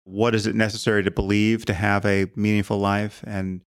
what 0.04 0.34
is 0.34 0.48
it 0.48 0.56
necessary 0.56 1.04
to 1.04 1.12
believe 1.12 1.66
to 1.66 1.74
have 1.74 2.06
a 2.06 2.28
meaningful 2.36 2.80
life? 2.80 3.24
And 3.28 3.62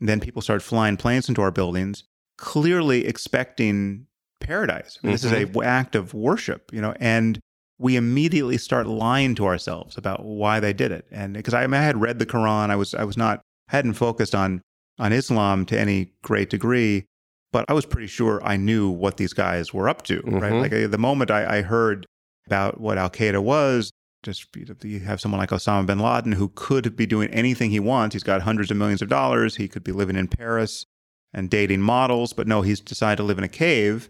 then 0.00 0.20
people 0.20 0.42
start 0.42 0.62
flying 0.62 0.96
planes 0.96 1.28
into 1.28 1.42
our 1.42 1.50
buildings 1.50 2.04
clearly 2.38 3.06
expecting 3.06 4.06
paradise. 4.40 4.98
I 5.02 5.06
mean, 5.06 5.12
this 5.12 5.24
is 5.24 5.32
mm-hmm. 5.32 5.42
a 5.42 5.46
w- 5.46 5.68
act 5.68 5.94
of 5.94 6.14
worship 6.14 6.70
you 6.72 6.80
know 6.80 6.94
and 6.98 7.38
we 7.80 7.96
immediately 7.96 8.58
start 8.58 8.86
lying 8.86 9.34
to 9.34 9.46
ourselves 9.46 9.96
about 9.96 10.22
why 10.22 10.60
they 10.60 10.74
did 10.74 10.92
it. 10.92 11.06
And 11.10 11.32
because 11.32 11.54
I, 11.54 11.64
I 11.64 11.76
had 11.76 11.98
read 11.98 12.18
the 12.18 12.26
quran. 12.26 12.70
I 12.70 12.76
was 12.76 12.94
i 12.94 13.04
was 13.04 13.16
not 13.16 13.40
hadn't 13.68 13.94
focused 13.94 14.34
on 14.34 14.60
on 15.00 15.12
islam 15.12 15.64
to 15.66 15.78
any 15.78 16.12
great 16.22 16.48
degree 16.50 17.04
but 17.52 17.64
i 17.68 17.72
was 17.72 17.86
pretty 17.86 18.06
sure 18.06 18.40
i 18.44 18.56
knew 18.56 18.88
what 18.88 19.16
these 19.16 19.32
guys 19.32 19.74
were 19.74 19.88
up 19.88 20.02
to 20.02 20.20
right 20.26 20.52
Mhm. 20.52 20.60
like 20.62 20.90
the 20.90 20.98
moment 20.98 21.30
I, 21.30 21.58
I 21.58 21.62
heard 21.62 22.06
about 22.46 22.80
what 22.80 22.98
Al 22.98 23.10
Qaeda 23.10 23.40
was. 23.42 23.92
Just 24.24 24.46
you 24.56 24.66
you 24.82 25.00
have 25.00 25.20
someone 25.20 25.38
like 25.38 25.50
Osama 25.50 25.86
bin 25.86 25.98
Laden 26.00 26.32
who 26.32 26.48
could 26.54 26.96
be 26.96 27.06
doing 27.06 27.28
anything 27.30 27.70
he 27.70 27.78
wants. 27.80 28.12
He's 28.14 28.22
got 28.24 28.42
hundreds 28.42 28.70
of 28.70 28.76
millions 28.76 29.00
of 29.02 29.08
dollars. 29.08 29.56
He 29.56 29.68
could 29.68 29.84
be 29.84 29.92
living 29.92 30.16
in 30.16 30.26
Paris 30.28 30.84
and 31.32 31.48
dating 31.48 31.80
models, 31.80 32.32
but 32.32 32.46
no, 32.48 32.60
he's 32.62 32.80
decided 32.80 33.16
to 33.18 33.22
live 33.22 33.38
in 33.38 33.44
a 33.44 33.48
cave 33.48 34.08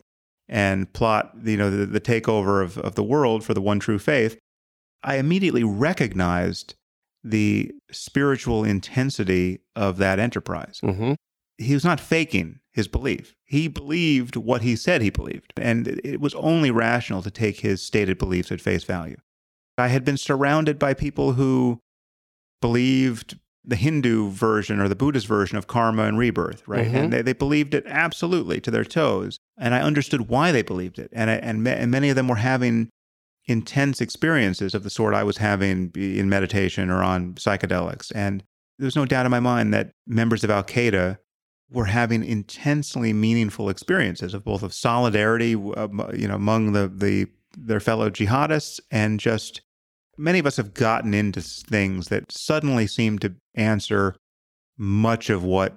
and 0.49 0.91
plot 0.95 1.33
you 1.45 1.57
know 1.57 1.71
the, 1.71 1.85
the 1.87 2.01
takeover 2.01 2.63
of, 2.65 2.79
of 2.79 2.95
the 2.95 3.05
world 3.05 3.45
for 3.45 3.53
the 3.55 3.61
one 3.61 3.79
true 3.79 3.99
faith. 3.99 4.39
I 5.05 5.17
immediately 5.17 5.63
recognized 5.65 6.75
the 7.23 7.73
spiritual 7.91 8.65
intensity 8.65 9.61
of 9.77 9.99
that 9.99 10.19
enterprise 10.19 10.81
hmm 10.83 11.13
he 11.59 11.75
was 11.75 11.85
not 11.85 12.01
faking 12.01 12.59
his 12.73 12.89
belief. 12.89 13.37
He 13.45 13.69
believed 13.69 14.35
what 14.35 14.63
he 14.63 14.75
said 14.77 15.03
he 15.03 15.11
believed. 15.11 15.53
And 15.59 15.89
it 16.03 16.19
was 16.19 16.35
only 16.37 16.71
rational 16.71 17.21
to 17.21 17.31
take 17.31 17.61
his 17.61 17.83
stated 17.83 18.17
beliefs 18.17 18.51
at 18.51 18.63
face 18.63 18.85
value. 18.85 19.19
I 19.77 19.89
had 19.89 20.03
been 20.03 20.17
surrounded 20.17 20.79
by 20.79 20.95
people 20.95 21.35
who 21.35 21.79
believed 22.61 23.39
the 23.63 23.77
Hindu 23.77 24.31
version 24.31 24.81
or 24.81 24.89
the 24.89 24.97
Buddhist 24.97 25.27
version 25.27 25.59
of 25.59 25.67
karma 25.67 26.05
and 26.05 26.17
rebirth, 26.17 26.67
right? 26.67 26.89
Mhm. 26.91 26.95
And 26.95 27.13
they, 27.13 27.23
they 27.23 27.33
believed 27.35 27.75
it 27.75 27.85
absolutely 27.87 28.59
to 28.63 28.71
their 28.71 28.85
toes. 28.85 29.39
And 29.59 29.75
I 29.75 29.83
understood 29.83 30.29
why 30.29 30.53
they 30.53 30.63
believed 30.63 30.99
it. 30.99 31.11
And, 31.13 31.29
I, 31.29 31.35
and, 31.35 31.63
ma- 31.63 31.71
and 31.71 31.91
many 31.91 32.09
of 32.09 32.17
them 32.17 32.29
were 32.29 32.37
having 32.37 32.89
intense 33.47 34.01
experiences 34.01 34.75
of 34.75 34.83
the 34.83 34.91
sort 34.91 35.15
I 35.15 35.25
was 35.25 35.39
having 35.39 35.91
in 35.95 36.29
meditation 36.29 36.91
or 36.91 37.03
on 37.03 37.35
psychedelics. 37.35 38.13
And 38.15 38.45
there's 38.79 38.97
no 38.97 39.07
doubt 39.07 39.27
in 39.27 39.31
my 39.31 39.41
mind 39.41 39.75
that 39.75 39.93
members 40.07 40.45
of 40.45 40.51
Al 40.51 40.65
Qaeda 40.65 41.19
were 41.71 41.87
having 41.87 42.25
intensely 42.25 43.13
meaningful 43.13 43.69
experiences 43.69 44.35
of 44.35 44.45
both 44.45 44.63
of 44.63 44.75
solidarity, 44.75 45.55
um, 45.55 46.11
you 46.15 46.27
know, 46.27 46.35
among 46.35 46.73
the, 46.73 46.89
the 46.89 47.27
their 47.57 47.81
fellow 47.81 48.11
jihadists, 48.11 48.79
and 48.91 49.19
just 49.19 49.61
many 50.17 50.39
of 50.39 50.47
us 50.47 50.57
have 50.57 50.75
gotten 50.75 51.15
into 51.15 51.41
things 51.41 52.09
that 52.09 52.31
suddenly 52.31 52.87
seem 52.87 53.19
to 53.19 53.35
answer 53.55 54.15
much 54.79 55.31
of 55.31 55.43
what 55.43 55.77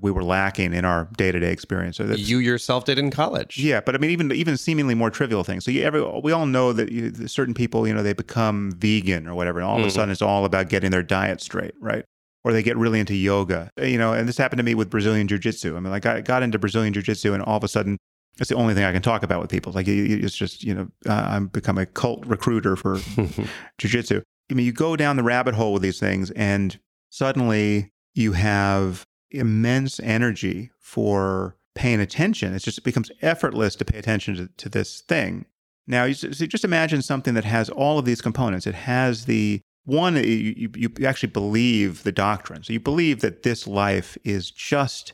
we 0.00 0.10
were 0.10 0.24
lacking 0.24 0.74
in 0.74 0.84
our 0.84 1.08
day 1.16 1.30
to 1.30 1.38
day 1.38 1.52
experience. 1.52 1.96
So 1.98 2.04
You 2.04 2.38
yourself 2.38 2.84
did 2.84 2.98
in 2.98 3.10
college. 3.10 3.58
yeah, 3.58 3.80
but 3.80 3.94
I 3.94 3.98
mean, 3.98 4.10
even 4.10 4.32
even 4.32 4.56
seemingly 4.56 4.94
more 4.94 5.10
trivial 5.10 5.44
things. 5.44 5.64
So 5.64 5.70
you, 5.70 5.82
every, 5.82 6.02
we 6.22 6.32
all 6.32 6.46
know 6.46 6.72
that 6.72 6.90
you, 6.90 7.12
certain 7.28 7.54
people, 7.54 7.86
you 7.86 7.94
know, 7.94 8.02
they 8.02 8.12
become 8.12 8.72
vegan 8.76 9.28
or 9.28 9.34
whatever, 9.34 9.60
and 9.60 9.68
all 9.68 9.76
of 9.78 9.84
Mhm. 9.84 9.88
a 9.88 9.90
sudden 9.90 10.10
it's 10.10 10.22
all 10.22 10.44
about 10.44 10.68
getting 10.68 10.90
their 10.90 11.02
diet 11.02 11.40
straight, 11.40 11.74
right? 11.80 12.04
or 12.46 12.52
they 12.52 12.62
get 12.62 12.76
really 12.76 13.00
into 13.00 13.14
yoga. 13.14 13.70
You 13.80 13.96
know, 13.96 14.12
and 14.12 14.28
this 14.28 14.36
happened 14.36 14.58
to 14.58 14.62
me 14.62 14.74
with 14.74 14.90
Brazilian 14.90 15.26
Jiu 15.26 15.38
Jitsu. 15.38 15.78
I 15.78 15.80
mean, 15.80 15.90
like 15.90 16.04
I 16.04 16.20
got 16.20 16.42
into 16.42 16.58
Brazilian 16.58 16.92
Jiu 16.92 17.02
Jitsu 17.02 17.32
and 17.32 17.42
all 17.42 17.56
of 17.56 17.64
a 17.64 17.68
sudden 17.68 17.96
it's 18.38 18.50
the 18.50 18.54
only 18.56 18.74
thing 18.74 18.84
I 18.84 18.92
can 18.92 19.00
talk 19.00 19.22
about 19.22 19.40
with 19.40 19.48
people. 19.50 19.72
Like 19.72 19.88
it's 19.88 20.36
just, 20.36 20.62
you 20.62 20.74
know, 20.74 20.88
uh, 21.08 21.26
I'm 21.26 21.46
become 21.46 21.78
a 21.78 21.86
cult 21.86 22.26
recruiter 22.26 22.76
for 22.76 22.98
Jiu 23.78 23.88
Jitsu. 23.88 24.20
I 24.50 24.54
mean, 24.54 24.66
you 24.66 24.72
go 24.72 24.94
down 24.94 25.16
the 25.16 25.22
rabbit 25.22 25.54
hole 25.54 25.72
with 25.72 25.80
these 25.80 25.98
things 25.98 26.30
and 26.32 26.78
suddenly 27.08 27.92
you 28.14 28.32
have 28.32 29.06
immense 29.38 30.00
energy 30.00 30.70
for 30.78 31.56
paying 31.74 32.00
attention. 32.00 32.56
Just, 32.58 32.78
it 32.78 32.84
becomes 32.84 33.10
effortless 33.22 33.76
to 33.76 33.84
pay 33.84 33.98
attention 33.98 34.36
to, 34.36 34.48
to 34.56 34.68
this 34.68 35.00
thing. 35.02 35.46
Now, 35.86 36.04
you, 36.04 36.14
so 36.14 36.46
just 36.46 36.64
imagine 36.64 37.02
something 37.02 37.34
that 37.34 37.44
has 37.44 37.68
all 37.68 37.98
of 37.98 38.04
these 38.04 38.22
components. 38.22 38.66
It 38.66 38.74
has 38.74 39.26
the 39.26 39.60
one, 39.84 40.16
you, 40.16 40.54
you, 40.56 40.70
you 40.98 41.06
actually 41.06 41.30
believe 41.30 42.04
the 42.04 42.12
doctrine. 42.12 42.62
So 42.62 42.72
you 42.72 42.80
believe 42.80 43.20
that 43.20 43.42
this 43.42 43.66
life 43.66 44.16
is 44.24 44.50
just 44.50 45.12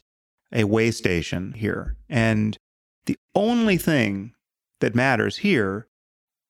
a 0.53 0.65
way 0.65 0.91
station 0.91 1.53
here. 1.53 1.97
And 2.09 2.57
the 3.07 3.17
only 3.35 3.77
thing 3.77 4.33
that 4.81 4.95
matters 4.95 5.39
here 5.39 5.89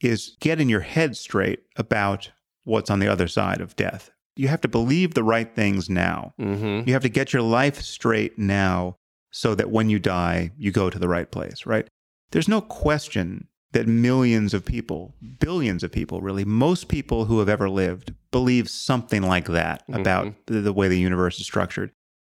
is 0.01 0.37
getting 0.41 0.69
your 0.69 0.81
head 0.81 1.17
straight 1.17 1.61
about 1.77 2.31
what's 2.65 2.91
on 2.91 2.99
the 2.99 3.09
other 3.09 3.29
side 3.29 3.61
of 3.61 3.77
death. 3.77 4.11
You 4.41 4.49
have 4.49 4.63
to 4.63 4.69
believe 4.69 5.13
the 5.13 5.23
right 5.23 5.55
things 5.55 5.91
now. 5.91 6.33
Mm-hmm. 6.41 6.89
You 6.89 6.95
have 6.95 7.03
to 7.03 7.11
get 7.11 7.35
your 7.35 7.43
life 7.43 7.83
straight 7.83 8.39
now 8.39 8.97
so 9.31 9.55
that 9.55 9.71
when 9.71 9.91
you 9.91 9.99
die, 9.99 10.53
you 10.57 10.73
go 10.73 10.89
to 10.89 10.99
the 10.99 11.09
right 11.09 11.31
place, 11.31 11.67
right? 11.67 11.87
There's 12.31 12.49
no 12.49 12.63
question 12.63 13.49
that 13.73 13.87
millions 13.87 14.55
of 14.55 14.65
people, 14.65 15.15
billions 15.39 15.85
of 15.85 15.93
people, 15.93 16.23
really, 16.23 16.47
most 16.47 16.89
people 16.89 17.27
who 17.27 17.39
have 17.39 17.51
ever 17.51 17.69
lived 17.69 18.15
believe 18.31 18.69
something 18.71 19.23
like 19.23 19.47
that 19.49 19.87
Mhm. 19.89 20.01
about 20.01 20.35
the, 20.47 20.63
the 20.63 20.73
way 20.73 20.89
the 20.89 20.99
universe 20.99 21.39
is 21.39 21.45
structured. 21.45 21.93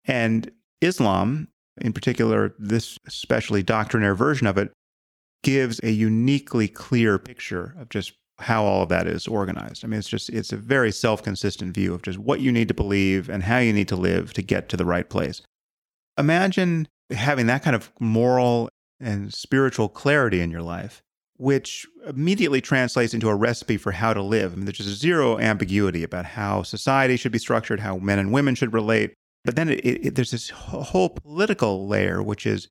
And 0.05 0.51
Islam, 0.81 1.49
in 1.79 1.93
particular, 1.93 2.55
this 2.57 2.97
especially 3.05 3.61
doctrinaire 3.61 4.15
version 4.15 4.47
of 4.47 4.57
it, 4.57 4.71
gives 5.43 5.79
a 5.83 5.91
uniquely 5.91 6.67
clear 6.67 7.19
picture 7.19 7.75
of 7.77 7.89
just 7.89 8.13
how 8.41 8.63
all 8.63 8.83
of 8.83 8.89
that 8.89 9.07
is 9.07 9.27
organized. 9.27 9.83
I 9.83 9.87
mean, 9.87 9.99
it's 9.99 10.09
just, 10.09 10.29
it's 10.29 10.51
a 10.51 10.57
very 10.57 10.91
self 10.91 11.23
consistent 11.23 11.73
view 11.73 11.93
of 11.93 12.01
just 12.01 12.17
what 12.17 12.41
you 12.41 12.51
need 12.51 12.67
to 12.67 12.73
believe 12.73 13.29
and 13.29 13.43
how 13.43 13.59
you 13.59 13.73
need 13.73 13.87
to 13.89 13.95
live 13.95 14.33
to 14.33 14.41
get 14.41 14.69
to 14.69 14.77
the 14.77 14.85
right 14.85 15.09
place. 15.09 15.41
Imagine 16.17 16.87
having 17.11 17.47
that 17.47 17.63
kind 17.63 17.75
of 17.75 17.91
moral 17.99 18.69
and 18.99 19.33
spiritual 19.33 19.89
clarity 19.89 20.41
in 20.41 20.51
your 20.51 20.61
life, 20.61 21.01
which 21.37 21.87
immediately 22.05 22.61
translates 22.61 23.13
into 23.13 23.29
a 23.29 23.35
recipe 23.35 23.77
for 23.77 23.91
how 23.91 24.13
to 24.13 24.21
live. 24.21 24.53
I 24.53 24.55
mean, 24.55 24.65
there's 24.65 24.77
just 24.77 24.99
zero 24.99 25.39
ambiguity 25.39 26.03
about 26.03 26.25
how 26.25 26.63
society 26.63 27.17
should 27.17 27.31
be 27.31 27.39
structured, 27.39 27.79
how 27.79 27.97
men 27.97 28.19
and 28.19 28.31
women 28.31 28.55
should 28.55 28.73
relate. 28.73 29.13
But 29.43 29.55
then 29.55 29.69
it, 29.69 29.79
it, 29.83 30.15
there's 30.15 30.31
this 30.31 30.49
whole 30.49 31.09
political 31.09 31.87
layer, 31.87 32.21
which 32.21 32.45
is 32.45 32.67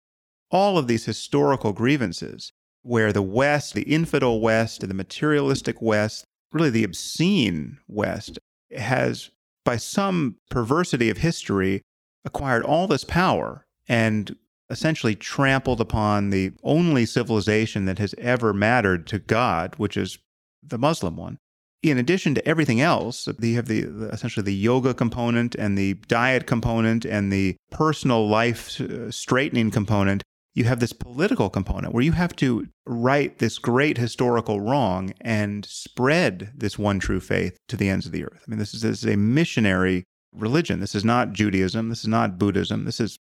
all 0.50 0.78
of 0.78 0.86
these 0.86 1.04
historical 1.04 1.72
grievances 1.72 2.52
where 2.82 3.12
the 3.12 3.22
West, 3.22 3.74
the 3.74 3.82
infidel 3.82 4.40
West, 4.40 4.86
the 4.86 4.94
materialistic 4.94 5.80
West, 5.82 6.24
really 6.52 6.70
the 6.70 6.84
obscene 6.84 7.78
West, 7.88 8.38
has, 8.76 9.30
by 9.64 9.76
some 9.76 10.36
perversity 10.50 11.10
of 11.10 11.18
history, 11.18 11.82
acquired 12.24 12.62
all 12.62 12.86
this 12.86 13.04
power 13.04 13.66
and 13.88 14.36
essentially 14.70 15.14
trampled 15.14 15.80
upon 15.80 16.30
the 16.30 16.52
only 16.62 17.04
civilization 17.04 17.84
that 17.86 17.98
has 17.98 18.14
ever 18.18 18.52
mattered 18.52 19.06
to 19.08 19.18
God, 19.18 19.74
which 19.76 19.96
is 19.96 20.18
the 20.62 20.78
Muslim 20.78 21.16
one. 21.16 21.38
In 21.82 21.98
addition 21.98 22.34
to 22.34 22.46
everything 22.46 22.80
else, 22.80 23.26
you 23.40 23.56
have 23.56 23.66
the, 23.66 24.10
essentially 24.12 24.44
the 24.44 24.54
yoga 24.54 24.92
component 24.92 25.54
and 25.54 25.76
the 25.76 25.94
diet 26.08 26.46
component 26.46 27.04
and 27.04 27.32
the 27.32 27.56
personal 27.70 28.28
life 28.28 28.80
uh, 28.80 29.10
straightening 29.10 29.70
component. 29.70 30.22
You 30.54 30.64
have 30.64 30.80
this 30.80 30.92
political 30.92 31.48
component 31.48 31.94
where 31.94 32.02
you 32.02 32.12
have 32.12 32.34
to 32.36 32.66
right 32.86 33.38
this 33.38 33.58
great 33.58 33.98
historical 33.98 34.60
wrong 34.60 35.12
and 35.20 35.64
spread 35.64 36.52
this 36.56 36.78
one 36.78 36.98
true 36.98 37.20
faith 37.20 37.56
to 37.68 37.76
the 37.76 37.88
ends 37.88 38.06
of 38.06 38.12
the 38.12 38.24
earth. 38.24 38.42
I 38.46 38.50
mean, 38.50 38.58
this 38.58 38.74
is, 38.74 38.82
this 38.82 39.04
is 39.04 39.12
a 39.12 39.16
missionary 39.16 40.04
religion. 40.32 40.80
This 40.80 40.94
is 40.94 41.04
not 41.04 41.32
Judaism. 41.32 41.88
This 41.88 42.00
is 42.00 42.08
not 42.08 42.38
Buddhism. 42.38 42.84
This 42.84 43.00
is 43.00 43.16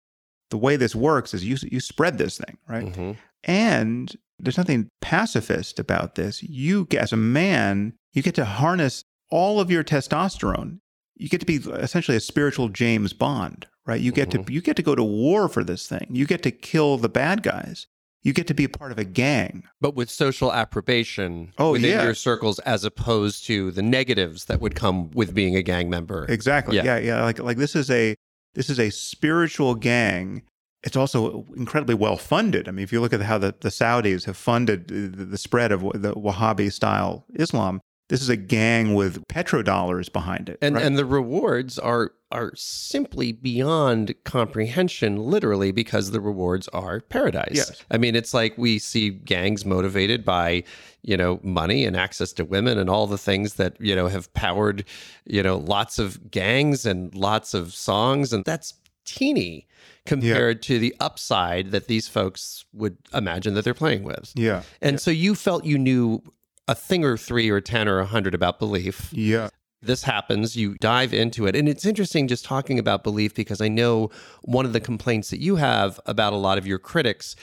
the 0.50 0.56
way 0.58 0.76
this 0.76 0.94
works 0.94 1.34
is 1.34 1.44
you 1.44 1.56
you 1.70 1.80
spread 1.80 2.16
this 2.16 2.38
thing, 2.38 2.56
right? 2.66 2.86
Mhm. 2.86 3.16
And 3.44 4.16
there's 4.38 4.56
nothing 4.58 4.88
pacifist 5.02 5.78
about 5.78 6.14
this. 6.14 6.42
You 6.42 6.86
as 6.98 7.12
a 7.12 7.16
man, 7.18 7.92
you 8.14 8.22
get 8.22 8.34
to 8.36 8.44
harness 8.44 9.02
all 9.30 9.60
of 9.60 9.70
your 9.70 9.84
testosterone. 9.84 10.78
You 11.16 11.28
get 11.28 11.40
to 11.40 11.46
be 11.46 11.56
essentially 11.56 12.16
a 12.16 12.20
spiritual 12.20 12.68
James 12.68 13.12
Bond, 13.12 13.66
right? 13.88 14.00
You 14.00 14.12
get 14.12 14.30
to 14.32 14.38
mm-hmm. 14.38 14.52
you 14.52 14.60
get 14.60 14.76
to 14.76 14.82
go 14.82 14.94
to 14.94 15.02
war 15.02 15.48
for 15.48 15.64
this 15.64 15.88
thing. 15.88 16.06
You 16.10 16.26
get 16.26 16.42
to 16.44 16.50
kill 16.52 16.98
the 16.98 17.08
bad 17.08 17.42
guys. 17.42 17.86
You 18.22 18.32
get 18.32 18.46
to 18.48 18.54
be 18.54 18.64
a 18.64 18.68
part 18.68 18.92
of 18.92 18.98
a 18.98 19.04
gang. 19.04 19.64
But 19.80 19.94
with 19.94 20.10
social 20.10 20.52
approbation 20.52 21.52
Oh, 21.56 21.72
within 21.72 21.90
yeah. 21.90 22.04
your 22.04 22.14
circles, 22.14 22.58
as 22.60 22.84
opposed 22.84 23.46
to 23.46 23.70
the 23.70 23.82
negatives 23.82 24.44
that 24.46 24.60
would 24.60 24.74
come 24.74 25.10
with 25.12 25.34
being 25.34 25.56
a 25.56 25.62
gang 25.62 25.88
member. 25.88 26.26
Exactly. 26.28 26.76
Yeah. 26.76 26.84
Yeah. 26.84 26.98
yeah, 26.98 27.24
Like 27.24 27.38
like 27.38 27.56
this 27.56 27.74
is 27.74 27.90
a 27.90 28.14
this 28.54 28.68
is 28.68 28.78
a 28.78 28.90
spiritual 28.90 29.74
gang. 29.74 30.42
It's 30.84 30.96
also 30.96 31.46
incredibly 31.56 31.94
well 31.94 32.16
funded. 32.16 32.68
I 32.68 32.72
mean, 32.72 32.84
if 32.84 32.92
you 32.92 33.00
look 33.00 33.12
at 33.12 33.22
how 33.22 33.38
the, 33.38 33.54
the 33.58 33.70
Saudis 33.70 34.26
have 34.26 34.36
funded 34.36 34.88
the, 34.88 35.24
the 35.24 35.38
spread 35.38 35.72
of 35.72 35.80
the 35.80 36.14
Wahhabi 36.14 36.70
style 36.70 37.24
Islam, 37.34 37.80
this 38.08 38.22
is 38.22 38.28
a 38.28 38.36
gang 38.36 38.94
with 38.94 39.26
petrodollars 39.28 40.12
behind 40.12 40.48
it. 40.48 40.58
and 40.62 40.74
right? 40.76 40.84
and 40.84 40.96
the 40.98 41.04
rewards 41.04 41.78
are 41.78 42.12
are 42.30 42.52
simply 42.56 43.32
beyond 43.32 44.14
comprehension 44.24 45.16
literally 45.16 45.72
because 45.72 46.10
the 46.10 46.20
rewards 46.20 46.68
are 46.68 47.00
paradise 47.00 47.52
Yes. 47.54 47.82
i 47.90 47.96
mean 47.96 48.14
it's 48.14 48.34
like 48.34 48.56
we 48.58 48.78
see 48.78 49.08
gangs 49.10 49.64
motivated 49.64 50.24
by 50.26 50.62
you 51.02 51.16
know 51.16 51.40
money 51.42 51.84
and 51.86 51.96
access 51.96 52.32
to 52.34 52.44
women 52.44 52.76
and 52.78 52.90
all 52.90 53.06
the 53.06 53.16
things 53.16 53.54
that 53.54 53.80
you 53.80 53.94
know 53.96 54.08
have 54.08 54.30
powered 54.34 54.84
you 55.24 55.42
know 55.42 55.56
lots 55.56 55.98
of 55.98 56.30
gangs 56.30 56.84
and 56.84 57.14
lots 57.14 57.54
of 57.54 57.72
songs 57.74 58.32
and 58.32 58.44
that's 58.44 58.74
teeny 59.06 59.66
compared 60.04 60.60
to 60.62 60.78
the 60.78 60.94
upside 61.00 61.70
that 61.70 61.86
these 61.86 62.08
folks 62.08 62.66
would 62.74 62.96
imagine 63.14 63.54
that 63.54 63.64
they're 63.64 63.72
playing 63.74 64.04
with 64.04 64.32
yeah, 64.34 64.62
and 64.82 65.00
so 65.00 65.10
you 65.10 65.34
felt 65.34 65.64
you 65.64 65.78
knew 65.78 66.22
a 66.68 66.74
thing 66.74 67.04
or 67.04 67.16
three 67.16 67.50
or 67.50 67.60
10 67.60 67.88
or 67.88 67.96
a 67.96 68.02
100 68.02 68.34
about 68.34 68.58
belief 68.58 69.12
yeah, 69.12 69.48
this 69.82 70.02
happens, 70.02 70.56
you 70.56 70.76
dive 70.80 71.14
into 71.14 71.46
it. 71.46 71.54
And 71.54 71.68
it's 71.68 71.86
interesting 71.86 72.28
just 72.28 72.44
talking 72.44 72.78
about 72.78 73.04
belief 73.04 73.34
because 73.34 73.60
I 73.60 73.68
know 73.68 74.10
one 74.42 74.66
of 74.66 74.72
the 74.72 74.80
complaints 74.80 75.30
that 75.30 75.40
you 75.40 75.56
have 75.56 76.00
about 76.06 76.32
a 76.32 76.36
lot 76.36 76.58
of 76.58 76.66
your 76.66 76.78
critics 76.78 77.36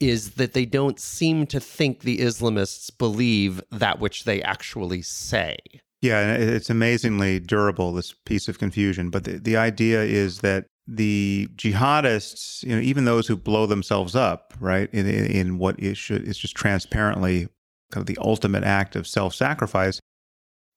is 0.00 0.32
that 0.32 0.52
they 0.52 0.64
don't 0.64 0.98
seem 0.98 1.46
to 1.46 1.60
think 1.60 2.00
the 2.00 2.18
Islamists 2.18 2.90
believe 2.96 3.62
that 3.70 4.00
which 4.00 4.24
they 4.24 4.42
actually 4.42 5.02
say. 5.02 5.58
yeah. 6.00 6.34
It's 6.34 6.70
amazingly 6.70 7.38
durable. 7.38 7.92
This 7.92 8.14
piece 8.24 8.48
of 8.48 8.58
confusion, 8.58 9.10
but 9.10 9.24
the, 9.24 9.38
the 9.38 9.56
idea 9.56 10.02
is 10.02 10.40
that 10.40 10.66
the 10.88 11.48
jihadists, 11.54 12.64
you 12.64 12.74
know, 12.74 12.82
even 12.82 13.04
those 13.04 13.28
who 13.28 13.36
blow 13.36 13.66
themselves 13.66 14.16
up, 14.16 14.52
right, 14.58 14.88
in, 14.92 15.06
in, 15.06 15.26
in 15.26 15.58
what 15.58 15.78
is 15.78 15.96
should 15.96 16.26
is 16.26 16.36
just 16.36 16.56
transparently 16.56 17.48
kind 17.92 18.02
of 18.02 18.06
the 18.12 18.20
ultimate 18.20 18.64
act 18.64 18.96
of 18.96 19.06
self-sacrifice, 19.06 20.00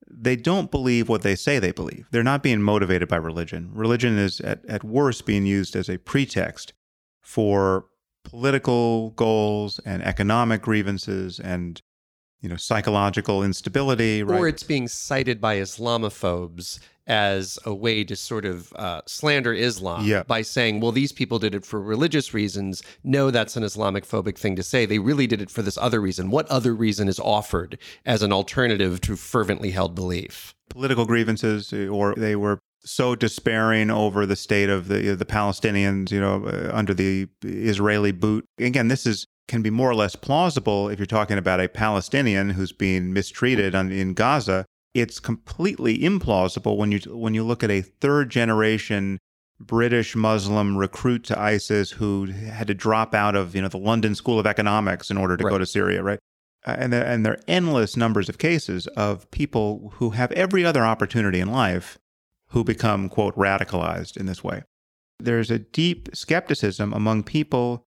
they 0.08 0.36
don't 0.36 0.70
believe 0.70 1.10
what 1.10 1.24
they 1.24 1.36
say 1.36 1.58
they 1.58 1.72
believe. 1.72 2.08
They're 2.12 2.24
not 2.24 2.44
being 2.44 2.62
motivated 2.62 3.08
by 3.08 3.16
religion. 3.16 3.72
Religion 3.74 4.18
is 4.20 4.40
at, 4.42 4.64
at 4.68 4.84
worst 4.84 5.26
being 5.26 5.46
used 5.48 5.76
as 5.76 5.90
a 5.90 5.98
pretext 5.98 6.74
for 7.22 7.86
political 8.24 9.12
goals 9.12 9.80
and 9.86 10.04
economic 10.04 10.62
grievances 10.62 11.40
and 11.40 11.82
you 12.42 12.50
know 12.50 12.56
psychological 12.56 13.44
instability 13.44 14.24
right 14.24 14.40
Or 14.40 14.48
it's 14.48 14.64
being 14.64 14.88
cited 14.88 15.40
by 15.40 15.58
Islamophobes 15.58 16.80
as 17.08 17.60
a 17.66 17.74
way 17.74 18.04
to 18.04 18.16
sort 18.16 18.46
of 18.46 18.72
uh, 18.74 19.02
slander 19.06 19.54
Islam 19.54 20.06
Yeah. 20.06 20.24
by 20.24 20.42
saying, 20.42 20.80
well, 20.80 20.92
these 20.92 21.12
people 21.12 21.40
did 21.40 21.54
it 21.54 21.66
for 21.66 21.80
religious 21.82 22.34
reasons. 22.34 22.82
No, 23.04 23.32
that's 23.32 23.56
an 23.56 23.64
Islamic 23.64 24.06
phobic 24.06 24.38
thing 24.38 24.56
to 24.56 24.64
say. 24.64 24.86
They 24.86 25.00
really 25.00 25.28
did 25.28 25.42
it 25.42 25.50
for 25.52 25.62
this 25.62 25.78
other 25.78 26.02
reason. 26.02 26.32
What 26.32 26.48
other 26.50 26.74
reason 26.74 27.08
is 27.08 27.20
offered 27.20 27.78
as 28.06 28.24
an 28.24 28.32
alternative 28.34 29.02
to 29.02 29.16
fervently 29.16 29.72
held 29.72 29.96
belief? 29.96 30.54
political 30.70 31.06
grievances 31.06 31.72
or 31.72 32.16
they 32.16 32.36
were 32.36 32.58
so 32.84 33.16
despairing 33.16 33.92
over 33.92 34.26
the 34.26 34.36
state 34.36 34.68
of 34.68 34.88
the 34.88 35.16
the 35.16 35.24
Palestinians 35.24 36.10
you 36.12 36.20
know 36.20 36.44
uh, 36.46 36.72
under 36.74 36.92
the 36.94 37.28
Israeli 37.44 38.12
boot 38.12 38.46
again 38.58 38.88
this 38.88 39.06
is 39.06 39.28
can 39.48 39.62
be 39.62 39.70
more 39.70 39.90
or 39.90 39.96
less 39.96 40.16
plausible 40.16 40.90
if 40.90 40.98
you're 40.98 41.06
talking 41.06 41.38
about 41.38 41.60
a 41.62 41.70
Palestinian 41.70 42.50
who's 42.50 42.72
being 42.72 43.14
mistreated 43.14 43.76
on, 43.76 43.92
in 43.92 44.14
Gaza 44.16 44.66
it's 44.96 45.20
completely 45.20 46.00
implausible 46.00 46.78
when 46.78 46.92
you 46.92 47.00
when 47.16 47.36
you 47.36 47.44
look 47.44 47.64
at 47.64 47.70
a 47.70 47.82
third 47.82 48.32
generation 48.32 49.20
British 49.60 50.16
Muslim 50.16 50.76
recruit 50.78 51.24
to 51.26 51.40
ISIS 51.40 51.92
who 51.92 52.26
had 52.26 52.68
to 52.68 52.74
drop 52.74 53.14
out 53.14 53.36
of 53.36 53.54
you 53.54 53.62
know 53.62 53.68
the 53.68 53.78
London 53.78 54.16
School 54.16 54.40
of 54.40 54.48
Economics 54.48 55.12
in 55.12 55.18
order 55.18 55.38
to 55.38 55.44
go 55.44 55.58
to 55.58 55.66
Syria 55.66 56.02
right 56.02 56.20
uh, 56.66 56.76
and 56.80 56.92
there, 56.92 57.06
and 57.06 57.26
there 57.26 57.34
are 57.34 57.44
endless 57.48 57.96
numbers 57.96 58.28
of 58.30 58.38
cases 58.40 58.88
of 58.88 59.30
people 59.30 59.92
who 59.96 60.12
have 60.12 60.32
every 60.32 60.66
other 60.66 60.84
opportunity 60.86 61.40
in 61.40 61.52
life 61.52 62.00
who 62.50 62.64
become, 62.64 63.10
quote, 63.10 63.36
radicalized 63.36 64.18
in 64.18 64.26
this 64.26 64.44
way. 64.44 64.64
There's 65.20 65.52
a 65.52 65.60
deep 65.60 66.10
skepticism 66.14 66.94
among 66.94 67.24
people 67.24 67.84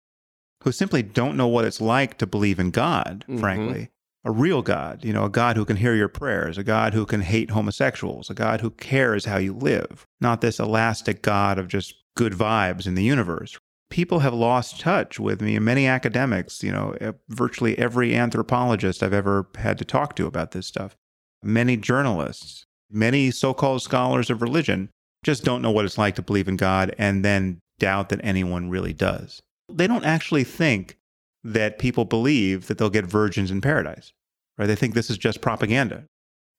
who 0.63 0.71
simply 0.71 1.03
don't 1.03 1.35
know 1.37 1.47
what 1.47 1.65
it's 1.65 1.81
like 1.81 2.17
to 2.17 2.25
believe 2.25 2.59
in 2.59 2.71
God, 2.71 3.25
Mhm. 3.27 3.39
frankly. 3.39 3.89
A 4.25 4.31
real 4.31 4.61
God, 4.61 5.03
you 5.03 5.11
know, 5.11 5.25
a 5.25 5.29
God 5.29 5.57
who 5.57 5.65
can 5.65 5.75
hear 5.75 5.95
your 5.95 6.07
prayers, 6.07 6.57
a 6.57 6.63
God 6.63 6.93
who 6.93 7.05
can 7.05 7.21
hate 7.21 7.51
homosexuals, 7.51 8.29
a 8.29 8.33
God 8.33 8.61
who 8.61 8.71
cares 8.71 9.25
how 9.25 9.37
you 9.37 9.53
live, 9.53 10.05
not 10.21 10.39
this 10.39 10.59
elastic 10.59 11.21
God 11.21 11.59
of 11.59 11.67
just 11.67 11.95
good 12.15 12.33
vibes 12.33 12.87
in 12.87 12.95
the 12.95 13.03
universe. 13.03 13.57
People 13.89 14.19
have 14.19 14.33
lost 14.33 14.79
touch 14.79 15.19
with 15.19 15.41
me, 15.41 15.57
and 15.57 15.65
many 15.65 15.85
academics, 15.87 16.63
you 16.63 16.71
know, 16.71 16.95
virtually 17.27 17.77
every 17.77 18.15
anthropologist 18.15 19.03
I've 19.03 19.13
ever 19.13 19.47
had 19.55 19.77
to 19.79 19.85
talk 19.85 20.15
to 20.15 20.25
about 20.25 20.51
this 20.51 20.67
stuff, 20.67 20.95
many 21.43 21.75
journalists, 21.75 22.65
many 22.89 23.29
so 23.29 23.53
called 23.53 23.81
scholars 23.81 24.29
of 24.29 24.41
religion 24.41 24.89
just 25.23 25.43
don't 25.43 25.61
know 25.61 25.71
what 25.71 25.85
it's 25.85 25.97
like 25.97 26.15
to 26.15 26.21
believe 26.21 26.47
in 26.47 26.57
God 26.57 26.93
and 26.97 27.23
then 27.23 27.59
doubt 27.79 28.09
that 28.09 28.21
anyone 28.23 28.69
really 28.69 28.93
does. 28.93 29.41
They 29.69 29.87
don't 29.87 30.05
actually 30.05 30.43
think 30.43 30.97
that 31.43 31.79
people 31.79 32.05
believe 32.05 32.67
that 32.67 32.77
they'll 32.77 32.89
get 32.89 33.05
virgins 33.05 33.51
in 33.51 33.61
paradise, 33.61 34.13
right? 34.57 34.65
They 34.67 34.75
think 34.75 34.93
this 34.93 35.09
is 35.09 35.17
just 35.17 35.41
propaganda, 35.41 36.05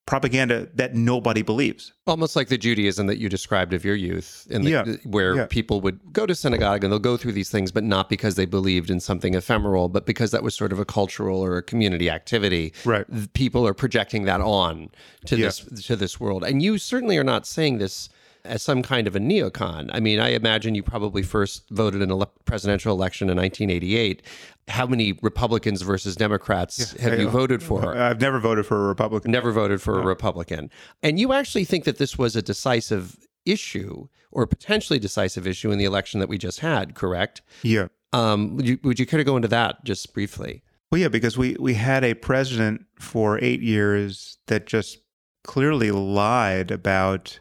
propaganda 0.06 0.68
that 0.74 0.94
nobody 0.94 1.40
believes. 1.40 1.94
Almost 2.06 2.36
like 2.36 2.48
the 2.48 2.58
Judaism 2.58 3.06
that 3.06 3.16
you 3.16 3.30
described 3.30 3.72
of 3.72 3.82
your 3.84 3.94
youth, 3.94 4.46
in 4.50 4.62
the, 4.62 4.70
Yeah, 4.70 4.84
where 5.04 5.36
yeah. 5.36 5.46
people 5.46 5.80
would 5.80 6.12
go 6.12 6.26
to 6.26 6.34
synagogue 6.34 6.84
and 6.84 6.92
they'll 6.92 6.98
go 6.98 7.16
through 7.16 7.32
these 7.32 7.48
things, 7.48 7.72
but 7.72 7.82
not 7.82 8.10
because 8.10 8.34
they 8.34 8.44
believed 8.44 8.90
in 8.90 9.00
something 9.00 9.32
ephemeral, 9.34 9.88
but 9.88 10.04
because 10.04 10.30
that 10.32 10.42
was 10.42 10.54
sort 10.54 10.72
of 10.72 10.78
a 10.78 10.84
cultural 10.84 11.40
or 11.42 11.56
a 11.56 11.62
community 11.62 12.10
activity. 12.10 12.74
Right. 12.84 13.06
People 13.32 13.66
are 13.66 13.72
projecting 13.74 14.24
that 14.24 14.42
on 14.42 14.90
to 15.26 15.36
Yeah. 15.38 15.46
this 15.46 15.60
to 15.86 15.96
this 15.96 16.20
world, 16.20 16.44
and 16.44 16.62
you 16.62 16.76
certainly 16.76 17.16
are 17.16 17.24
not 17.24 17.46
saying 17.46 17.78
this 17.78 18.10
as 18.44 18.62
some 18.62 18.82
kind 18.82 19.06
of 19.06 19.16
a 19.16 19.20
neocon. 19.20 19.88
I 19.92 20.00
mean, 20.00 20.20
I 20.20 20.30
imagine 20.30 20.74
you 20.74 20.82
probably 20.82 21.22
first 21.22 21.64
voted 21.70 22.02
in 22.02 22.10
a 22.10 22.16
le- 22.16 22.30
presidential 22.44 22.94
election 22.94 23.30
in 23.30 23.36
1988. 23.36 24.22
How 24.68 24.86
many 24.86 25.18
Republicans 25.22 25.82
versus 25.82 26.16
Democrats 26.16 26.92
have 26.98 27.18
you 27.18 27.28
voted 27.28 27.62
for? 27.62 27.96
I've 27.96 28.20
never 28.20 28.38
voted 28.38 28.66
for 28.66 28.84
a 28.84 28.88
Republican. 28.88 29.30
never 29.30 29.52
voted 29.52 29.80
for 29.80 29.98
a 29.98 30.04
Republican. 30.04 30.70
And 31.02 31.18
you 31.18 31.32
actually 31.32 31.64
think 31.64 31.84
that 31.84 31.98
this 31.98 32.18
was 32.18 32.36
a 32.36 32.42
decisive 32.42 33.16
issue 33.44 34.08
or 34.30 34.46
potentially 34.46 34.98
decisive 34.98 35.46
issue 35.46 35.70
in 35.70 35.78
the 35.78 35.84
election 35.84 36.20
that 36.20 36.28
we 36.28 36.38
just 36.38 36.60
had, 36.60 36.94
correct? 36.94 37.42
Yeah. 37.62 37.88
Um, 38.12 38.56
would, 38.56 38.68
you, 38.68 38.78
would 38.82 38.98
you 38.98 39.06
care 39.06 39.18
to 39.18 39.24
go 39.24 39.36
into 39.36 39.48
that 39.48 39.84
just 39.84 40.12
briefly? 40.12 40.62
Well, 40.90 41.00
yeah, 41.00 41.08
because 41.08 41.36
we, 41.36 41.56
we 41.58 41.74
had 41.74 42.04
a 42.04 42.14
president 42.14 42.84
for 42.98 43.42
eight 43.42 43.60
years 43.60 44.38
that 44.46 44.66
just 44.66 44.98
clearly 45.44 45.90
lied 45.90 46.70
about 46.70 47.38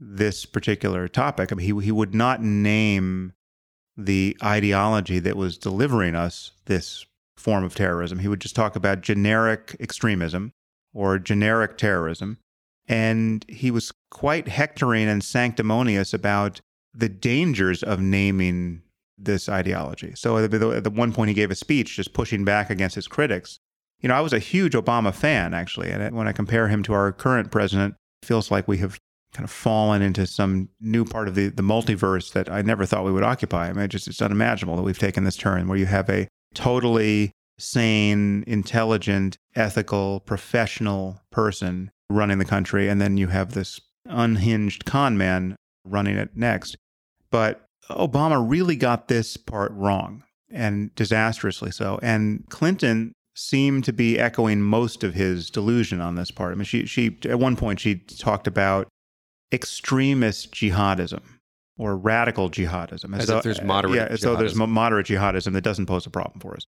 this 0.00 0.46
particular 0.46 1.06
topic. 1.06 1.52
I 1.52 1.54
mean, 1.54 1.66
he, 1.66 1.84
he 1.84 1.92
would 1.92 2.14
not 2.14 2.42
name 2.42 3.34
the 3.96 4.36
ideology 4.42 5.18
that 5.18 5.36
was 5.36 5.58
delivering 5.58 6.14
us 6.14 6.52
this 6.64 7.04
form 7.36 7.64
of 7.64 7.74
terrorism. 7.74 8.18
He 8.18 8.28
would 8.28 8.40
just 8.40 8.56
talk 8.56 8.76
about 8.76 9.02
generic 9.02 9.76
extremism 9.78 10.52
or 10.94 11.18
generic 11.18 11.76
terrorism. 11.76 12.38
And 12.88 13.44
he 13.48 13.70
was 13.70 13.92
quite 14.10 14.48
hectoring 14.48 15.08
and 15.08 15.22
sanctimonious 15.22 16.14
about 16.14 16.60
the 16.94 17.08
dangers 17.08 17.82
of 17.82 18.00
naming 18.00 18.82
this 19.16 19.48
ideology. 19.48 20.14
So 20.16 20.38
at 20.38 20.50
the, 20.50 20.92
one 20.92 21.12
point, 21.12 21.28
he 21.28 21.34
gave 21.34 21.50
a 21.50 21.54
speech 21.54 21.96
just 21.96 22.14
pushing 22.14 22.44
back 22.44 22.70
against 22.70 22.94
his 22.94 23.06
critics. 23.06 23.58
You 24.00 24.08
know, 24.08 24.14
I 24.14 24.20
was 24.20 24.32
a 24.32 24.38
huge 24.38 24.72
Obama 24.72 25.14
fan, 25.14 25.52
actually. 25.52 25.90
And 25.90 26.16
when 26.16 26.26
I 26.26 26.32
compare 26.32 26.68
him 26.68 26.82
to 26.84 26.94
our 26.94 27.12
current 27.12 27.50
president, 27.50 27.94
it 28.22 28.26
feels 28.26 28.50
like 28.50 28.66
we 28.66 28.78
have 28.78 28.98
kind 29.32 29.44
of 29.44 29.50
fallen 29.50 30.02
into 30.02 30.26
some 30.26 30.68
new 30.80 31.04
part 31.04 31.28
of 31.28 31.34
the, 31.34 31.48
the 31.48 31.62
multiverse 31.62 32.32
that 32.32 32.50
I 32.50 32.62
never 32.62 32.84
thought 32.84 33.04
we 33.04 33.12
would 33.12 33.22
occupy. 33.22 33.68
I 33.68 33.72
mean, 33.72 33.88
just, 33.88 34.08
it's 34.08 34.22
unimaginable 34.22 34.76
that 34.76 34.82
we've 34.82 34.98
taken 34.98 35.24
this 35.24 35.36
turn 35.36 35.68
where 35.68 35.78
you 35.78 35.86
have 35.86 36.08
a 36.10 36.28
totally 36.54 37.32
sane, 37.58 38.42
intelligent, 38.46 39.36
ethical, 39.54 40.20
professional 40.20 41.20
person 41.30 41.90
running 42.08 42.38
the 42.38 42.44
country. 42.44 42.88
And 42.88 43.00
then 43.00 43.16
you 43.16 43.28
have 43.28 43.52
this 43.52 43.80
unhinged 44.06 44.84
con 44.84 45.16
man 45.16 45.56
running 45.84 46.16
it 46.16 46.30
next. 46.36 46.76
But 47.30 47.64
Obama 47.88 48.44
really 48.46 48.76
got 48.76 49.08
this 49.08 49.36
part 49.36 49.72
wrong 49.72 50.24
and 50.50 50.94
disastrously 50.94 51.70
so. 51.70 52.00
And 52.02 52.44
Clinton 52.48 53.12
seemed 53.36 53.84
to 53.84 53.92
be 53.92 54.18
echoing 54.18 54.60
most 54.60 55.04
of 55.04 55.14
his 55.14 55.50
delusion 55.50 56.00
on 56.00 56.16
this 56.16 56.30
part. 56.30 56.52
I 56.52 56.56
mean, 56.56 56.64
she, 56.64 56.86
she 56.86 57.16
at 57.24 57.38
one 57.38 57.56
point 57.56 57.80
she 57.80 57.96
talked 57.96 58.46
about 58.46 58.88
extremist 59.52 60.52
jihadism 60.52 61.20
or 61.78 61.96
radical 61.96 62.50
jihadism, 62.50 63.16
As 63.18 63.30
if 63.30 63.42
there's 63.42 63.58
uh, 63.60 63.64
moderate 63.64 63.94
Yeah, 63.96 64.06
as 64.10 64.20
though 64.20 64.36
there's 64.36 64.54
jihadism. 64.54 64.68
moderate 64.68 65.06
jihadism 65.06 65.52
that 65.54 65.62
doesn't 65.62 65.86
pose 65.86 66.06
a 66.06 66.10
problem 66.10 66.40
for 66.40 66.54
us. 66.54 66.62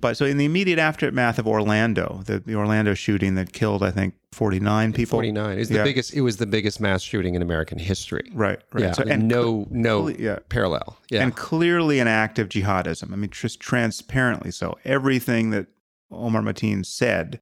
But 0.00 0.16
so 0.16 0.24
in 0.26 0.36
the 0.36 0.44
immediate 0.44 0.78
aftermath 0.78 1.40
of 1.40 1.48
Orlando, 1.48 2.22
the, 2.24 2.38
the 2.38 2.54
Orlando 2.54 2.94
shooting 2.94 3.34
that 3.34 3.52
killed, 3.52 3.82
I 3.82 3.90
think, 3.90 4.14
49 4.32 4.92
people. 4.92 5.16
49 5.16 5.58
is 5.58 5.68
the 5.70 5.76
Yeah. 5.76 5.84
biggest. 5.84 6.14
It 6.14 6.20
was 6.20 6.36
the 6.36 6.46
biggest 6.46 6.80
mass 6.80 7.02
shooting 7.02 7.34
in 7.34 7.42
American 7.42 7.78
history. 7.78 8.30
Right, 8.32 8.60
right. 8.72 8.82
Yeah, 8.84 8.92
So- 8.92 9.02
and 9.04 9.26
no, 9.26 9.66
no 9.70 10.06
yeah. 10.08 10.38
parallel. 10.50 10.98
Yeah, 11.10 11.22
and 11.22 11.34
clearly 11.34 11.98
an 11.98 12.06
act 12.06 12.38
of 12.38 12.48
jihadism. 12.48 13.12
I 13.12 13.16
mean, 13.16 13.30
just 13.30 13.58
transparently 13.58 14.52
so. 14.52 14.78
Everything 14.84 15.50
that 15.50 15.66
Omar 16.12 16.42
Mateen 16.42 16.86
said 16.86 17.40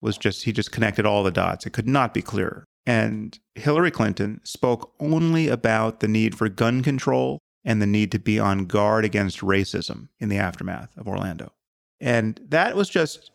was 0.00 0.18
just, 0.18 0.42
he 0.42 0.52
just 0.52 0.72
connected 0.72 1.06
all 1.06 1.22
the 1.22 1.30
dots. 1.30 1.66
It 1.66 1.72
could 1.72 1.86
not 1.88 2.12
be 2.14 2.22
clearer. 2.22 2.64
And 2.86 3.38
Hillary 3.54 3.90
Clinton 3.90 4.40
spoke 4.44 4.92
only 4.98 5.48
about 5.48 6.00
the 6.00 6.08
need 6.08 6.36
for 6.36 6.48
gun 6.48 6.82
control 6.82 7.38
and 7.64 7.80
the 7.80 7.86
need 7.86 8.10
to 8.12 8.18
be 8.18 8.38
on 8.38 8.64
guard 8.64 9.04
against 9.04 9.40
racism 9.40 10.08
in 10.18 10.28
the 10.28 10.38
aftermath 10.38 10.90
of 10.96 11.06
Orlando. 11.06 11.52
And 12.00 12.40
that 12.48 12.74
was 12.74 12.88
just, 12.88 13.30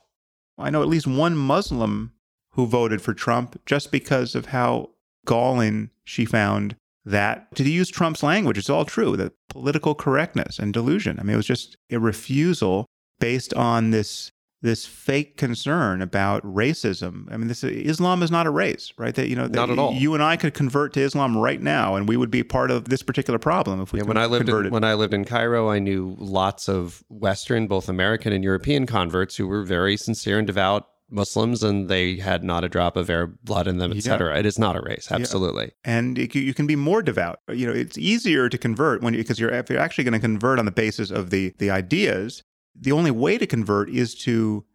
I 0.57 0.69
know 0.69 0.81
at 0.81 0.89
least 0.89 1.07
one 1.07 1.37
Muslim 1.37 2.11
who 2.51 2.65
voted 2.65 3.01
for 3.01 3.13
Trump 3.13 3.61
just 3.65 3.91
because 3.91 4.35
of 4.35 4.47
how 4.47 4.89
galling 5.25 5.91
she 6.03 6.25
found 6.25 6.75
that 7.05 7.55
to 7.55 7.63
use 7.63 7.89
Trump's 7.89 8.23
language, 8.23 8.57
it's 8.57 8.69
all 8.69 8.83
true, 8.83 9.15
the 9.15 9.31
political 9.49 9.95
correctness 9.95 10.59
and 10.59 10.73
delusion. 10.73 11.17
I 11.19 11.23
mean, 11.23 11.35
it 11.35 11.37
was 11.37 11.45
just 11.45 11.77
a 11.89 11.99
refusal 11.99 12.85
based 13.19 13.53
on 13.53 13.91
this 13.91 14.31
this 14.67 14.85
fake 14.85 15.37
concern 15.37 16.01
about 16.01 16.43
racism. 16.43 17.25
I 17.31 17.37
mean, 17.37 17.47
this 17.47 17.63
Islam 17.63 18.21
is 18.21 18.29
not 18.29 18.45
a 18.45 18.49
race, 18.49 18.91
right? 18.97 19.15
That 19.15 19.29
you 19.29 19.35
know, 19.35 19.43
Not 19.43 19.53
that 19.53 19.69
at 19.71 19.79
all. 19.79 19.93
You 19.93 20.13
and 20.13 20.21
I 20.21 20.35
could 20.37 20.53
convert 20.53 20.93
to 20.93 21.01
Islam 21.01 21.37
right 21.37 21.61
now, 21.61 21.95
and 21.95 22.07
we 22.07 22.17
would 22.17 22.29
be 22.31 22.43
part 22.43 22.69
of 22.69 22.85
this 22.89 23.01
particular 23.01 23.39
problem 23.39 23.81
if 23.81 23.93
we 23.93 23.99
Yeah, 23.99 24.05
when 24.05 24.17
I 24.17 24.25
lived 24.25 24.49
in, 24.49 24.69
when 24.69 24.83
I 24.83 24.93
lived 24.93 25.13
in 25.13 25.25
Cairo, 25.25 25.69
I 25.69 25.79
knew 25.79 26.15
lots 26.19 26.67
of 26.67 27.03
Western, 27.09 27.67
both 27.67 27.89
American 27.89 28.33
and 28.33 28.43
European 28.43 28.85
converts 28.85 29.35
who 29.37 29.47
were 29.47 29.63
very 29.63 29.97
sincere 29.97 30.37
and 30.37 30.45
devout 30.45 30.87
Muslims, 31.09 31.63
and 31.63 31.87
they 31.87 32.17
had 32.17 32.43
not 32.43 32.65
a 32.65 32.69
drop 32.69 32.97
of 32.97 33.09
Arab 33.09 33.37
blood 33.41 33.65
in 33.67 33.77
them, 33.77 33.91
Yeah. 33.91 33.99
etc. 33.99 34.37
It 34.37 34.45
is 34.45 34.59
not 34.59 34.75
a 34.75 34.81
race, 34.81 35.07
absolutely. 35.09 35.71
and 35.85 36.17
it, 36.19 36.35
you 36.35 36.53
can 36.53 36.67
be 36.67 36.75
more 36.75 37.01
devout. 37.01 37.39
You 37.49 37.67
know, 37.67 37.73
it's 37.73 37.97
easier 37.97 38.49
to 38.49 38.57
convert 38.57 39.01
when 39.01 39.13
because 39.13 39.39
you're 39.39 39.49
if 39.51 39.69
you're 39.69 39.79
actually 39.79 40.03
going 40.03 40.13
to 40.13 40.19
convert 40.19 40.59
on 40.59 40.65
the 40.65 40.71
basis 40.71 41.09
of 41.09 41.29
the 41.29 41.53
the 41.59 41.69
ideas. 41.69 42.43
The 42.79 42.91
only 42.91 43.11
way 43.11 43.37
to 43.37 43.47
convert 43.47 43.89
is 43.89 44.15
to 44.15 44.65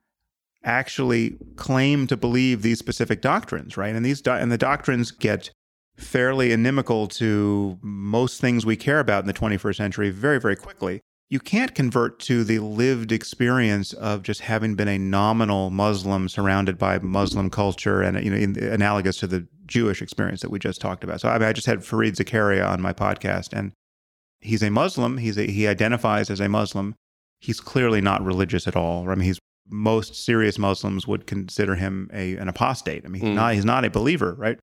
actually 0.64 1.36
claim 1.56 2.06
to 2.06 2.16
believe 2.16 2.62
these 2.62 2.78
specific 2.78 3.20
doctrines, 3.20 3.76
right? 3.76 3.94
And 3.94 4.04
these 4.04 4.20
do- 4.20 4.32
and 4.32 4.52
the 4.52 4.58
doctrines 4.58 5.10
get 5.10 5.50
fairly 5.96 6.52
inimical 6.52 7.06
to 7.06 7.78
most 7.82 8.40
things 8.40 8.64
we 8.64 8.76
care 8.76 9.00
about 9.00 9.22
in 9.22 9.26
the 9.26 9.34
21st 9.34 9.76
century 9.76 10.10
very 10.10 10.40
very 10.40 10.56
quickly. 10.56 11.00
You 11.28 11.40
can't 11.40 11.74
convert 11.74 12.18
to 12.20 12.44
the 12.44 12.58
lived 12.58 13.10
experience 13.10 13.94
of 13.94 14.22
just 14.22 14.42
having 14.42 14.74
been 14.74 14.88
a 14.88 14.98
nominal 14.98 15.70
Muslim 15.70 16.28
surrounded 16.28 16.76
by 16.76 16.98
Muslim 16.98 17.50
culture 17.50 18.02
and 18.02 18.22
you 18.24 18.30
know 18.30 18.36
in, 18.36 18.58
analogous 18.62 19.16
to 19.18 19.26
the 19.26 19.46
Jewish 19.66 20.02
experience 20.02 20.42
that 20.42 20.50
we 20.50 20.58
just 20.58 20.80
talked 20.80 21.04
about. 21.04 21.20
So 21.20 21.28
I, 21.28 21.38
mean, 21.38 21.48
I 21.48 21.52
just 21.52 21.66
had 21.66 21.80
Fareed 21.80 22.16
Zakaria 22.16 22.68
on 22.68 22.82
my 22.82 22.92
podcast 22.92 23.52
and 23.52 23.72
he's 24.40 24.62
a 24.62 24.70
Muslim. 24.70 25.18
He's 25.18 25.38
a, 25.38 25.46
he 25.46 25.66
identifies 25.66 26.30
as 26.30 26.40
a 26.40 26.48
Muslim. 26.48 26.94
He's 27.42 27.60
clearly 27.60 28.00
not 28.00 28.24
religious 28.24 28.66
at 28.66 28.76
all. 28.76 29.08
I 29.10 29.14
mean, 29.14 29.24
he's 29.26 29.38
most 29.68 30.14
serious 30.14 30.58
Muslims 30.58 31.06
would 31.06 31.26
consider 31.26 31.74
him 31.74 32.08
a 32.12 32.36
an 32.36 32.48
apostate. 32.48 33.04
I 33.04 33.08
mean, 33.08 33.22
he's 33.22 33.30
Mm. 33.30 33.34
not 33.34 33.54
he's 33.54 33.64
not 33.64 33.84
a 33.84 33.90
believer, 33.90 34.34
right? 34.38 34.58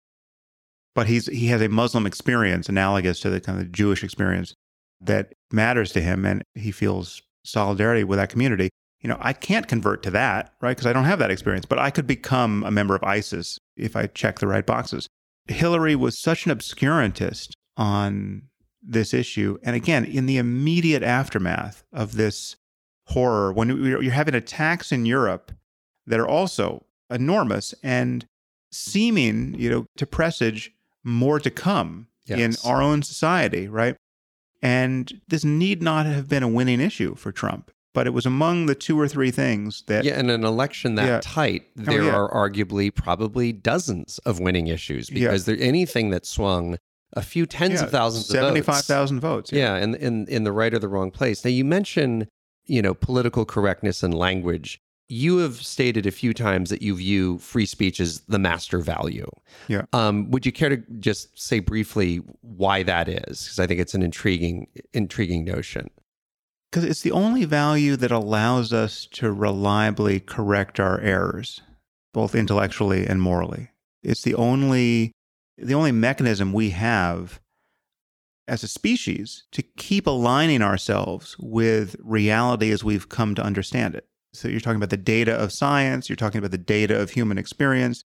But 0.95 1.07
he's 1.07 1.27
he 1.27 1.47
has 1.47 1.61
a 1.61 1.69
Muslim 1.69 2.05
experience 2.05 2.69
analogous 2.69 3.19
to 3.21 3.29
the 3.29 3.41
kind 3.41 3.59
of 3.59 3.71
Jewish 3.71 4.03
experience 4.03 4.53
that 5.01 5.33
matters 5.51 5.91
to 5.93 6.01
him, 6.01 6.25
and 6.25 6.43
he 6.55 6.71
feels 6.71 7.21
solidarity 7.45 8.03
with 8.03 8.17
that 8.19 8.29
community. 8.29 8.69
You 9.01 9.07
know, 9.09 9.17
I 9.21 9.31
can't 9.31 9.67
convert 9.67 10.03
to 10.03 10.11
that, 10.11 10.53
right? 10.61 10.71
Because 10.75 10.85
I 10.85 10.91
don't 10.93 11.05
have 11.05 11.19
that 11.19 11.31
experience, 11.31 11.65
but 11.65 11.79
I 11.79 11.89
could 11.89 12.05
become 12.05 12.63
a 12.65 12.71
member 12.71 12.95
of 12.95 13.03
ISIS 13.03 13.57
if 13.77 13.95
I 13.95 14.07
check 14.07 14.39
the 14.39 14.47
right 14.47 14.65
boxes. 14.65 15.07
Hillary 15.47 15.95
was 15.95 16.19
such 16.19 16.45
an 16.45 16.51
obscurantist 16.55 17.51
on 17.77 18.43
this 18.81 19.13
issue. 19.13 19.57
And 19.63 19.75
again, 19.75 20.03
in 20.03 20.25
the 20.25 20.37
immediate 20.37 21.01
aftermath 21.03 21.83
of 21.93 22.15
this 22.17 22.57
horror, 23.09 23.51
when 23.53 23.69
you're 23.69 24.11
having 24.11 24.35
attacks 24.35 24.91
in 24.91 25.05
Europe 25.05 25.51
that 26.07 26.19
are 26.19 26.27
also 26.27 26.85
enormous 27.09 27.73
and 27.83 28.25
seeming, 28.71 29.55
you 29.59 29.69
know, 29.69 29.85
to 29.97 30.05
presage 30.05 30.71
more 31.03 31.39
to 31.39 31.49
come 31.49 32.07
in 32.27 32.53
our 32.63 32.81
own 32.81 33.01
society, 33.01 33.67
right? 33.67 33.95
And 34.61 35.21
this 35.27 35.43
need 35.43 35.81
not 35.81 36.05
have 36.05 36.27
been 36.27 36.43
a 36.43 36.47
winning 36.47 36.79
issue 36.79 37.15
for 37.15 37.31
Trump, 37.31 37.71
but 37.93 38.05
it 38.05 38.11
was 38.11 38.25
among 38.25 38.67
the 38.67 38.75
two 38.75 38.99
or 38.99 39.07
three 39.07 39.31
things 39.31 39.83
that 39.87 40.03
Yeah, 40.03 40.19
in 40.19 40.29
an 40.29 40.43
election 40.43 40.95
that 40.95 41.07
Yeah. 41.07 41.19
tight, 41.23 41.63
oh, 41.79 41.83
there 41.83 42.03
yeah. 42.03 42.15
are 42.15 42.29
arguably 42.31 42.93
probably 42.93 43.51
dozens 43.51 44.19
of 44.19 44.39
winning 44.39 44.67
issues 44.67 45.09
Yeah. 45.09 45.15
because 45.29 45.45
there 45.45 45.57
anything 45.59 46.09
that 46.11 46.25
swung 46.25 46.77
a 47.13 47.23
few 47.23 47.47
tens 47.47 47.75
yeah, 47.79 47.85
of 47.85 47.91
thousands 47.91 48.29
of 48.29 48.35
votes. 48.35 48.45
75,000 48.47 49.19
votes. 49.19 49.51
Yeah, 49.51 49.77
in, 49.77 49.95
in 49.95 50.27
in 50.27 50.43
the 50.43 50.51
right 50.51 50.71
or 50.73 50.77
the 50.79 50.87
wrong 50.87 51.09
place. 51.09 51.43
Now 51.43 51.49
you 51.49 51.65
mention, 51.65 52.27
you 52.69 52.81
know, 52.81 52.93
political 52.93 53.45
correctness 53.45 54.03
and 54.03 54.13
language. 54.13 54.79
You 55.11 55.37
have 55.37 55.55
stated 55.55 56.05
a 56.05 56.11
few 56.11 56.35
times 56.35 56.69
that 56.69 56.83
you 56.83 56.95
view 56.95 57.39
free 57.39 57.65
speech 57.65 57.99
as 57.99 58.19
the 58.21 58.37
master 58.37 58.77
value. 58.77 59.27
Yeah. 59.67 59.85
Um, 59.91 60.29
would 60.29 60.45
you 60.45 60.51
care 60.51 60.69
to 60.69 60.77
just 60.99 61.37
say 61.39 61.59
briefly 61.59 62.17
why 62.41 62.83
that 62.83 63.09
is? 63.09 63.43
Because 63.43 63.59
I 63.59 63.65
think 63.65 63.79
it's 63.79 63.95
an 63.95 64.03
intriguing 64.03 64.67
intriguing 64.93 65.43
notion. 65.45 65.89
Because 66.69 66.83
it's 66.83 67.01
the 67.01 67.11
only 67.11 67.45
value 67.45 67.95
that 67.95 68.11
allows 68.11 68.71
us 68.71 69.07
to 69.13 69.31
reliably 69.31 70.19
correct 70.19 70.79
our 70.79 70.99
errors, 71.01 71.61
both 72.13 72.35
intellectually 72.35 73.07
and 73.07 73.19
morally. 73.19 73.69
It's 74.03 74.21
the 74.21 74.35
only 74.35 75.11
the 75.57 75.73
only 75.73 75.91
mechanism 75.91 76.53
we 76.53 76.69
have 76.69 77.39
as 78.49 78.63
a 78.63 78.67
species 78.67 79.43
to 79.51 79.61
keep 79.61 80.07
aligning 80.07 80.61
ourselves 80.61 81.35
with 81.39 81.95
reality 81.99 82.71
as 82.71 82.83
we've 82.83 83.09
come 83.09 83.35
to 83.35 83.43
understand 83.43 83.95
it. 83.95 84.07
So 84.33 84.47
you're 84.47 84.59
talking 84.59 84.77
about 84.77 84.89
the 84.89 84.97
data 84.97 85.33
of 85.33 85.51
science, 85.51 86.09
you're 86.09 86.15
talking 86.15 86.39
about 86.39 86.51
the 86.51 86.57
data 86.57 86.99
of 86.99 87.11
human 87.11 87.37
experience, 87.37 88.03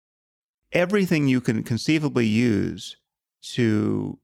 everything 0.72 1.27
you 1.27 1.41
can 1.41 1.63
conceivably 1.63 2.26
use 2.26 2.97
to 3.53 4.19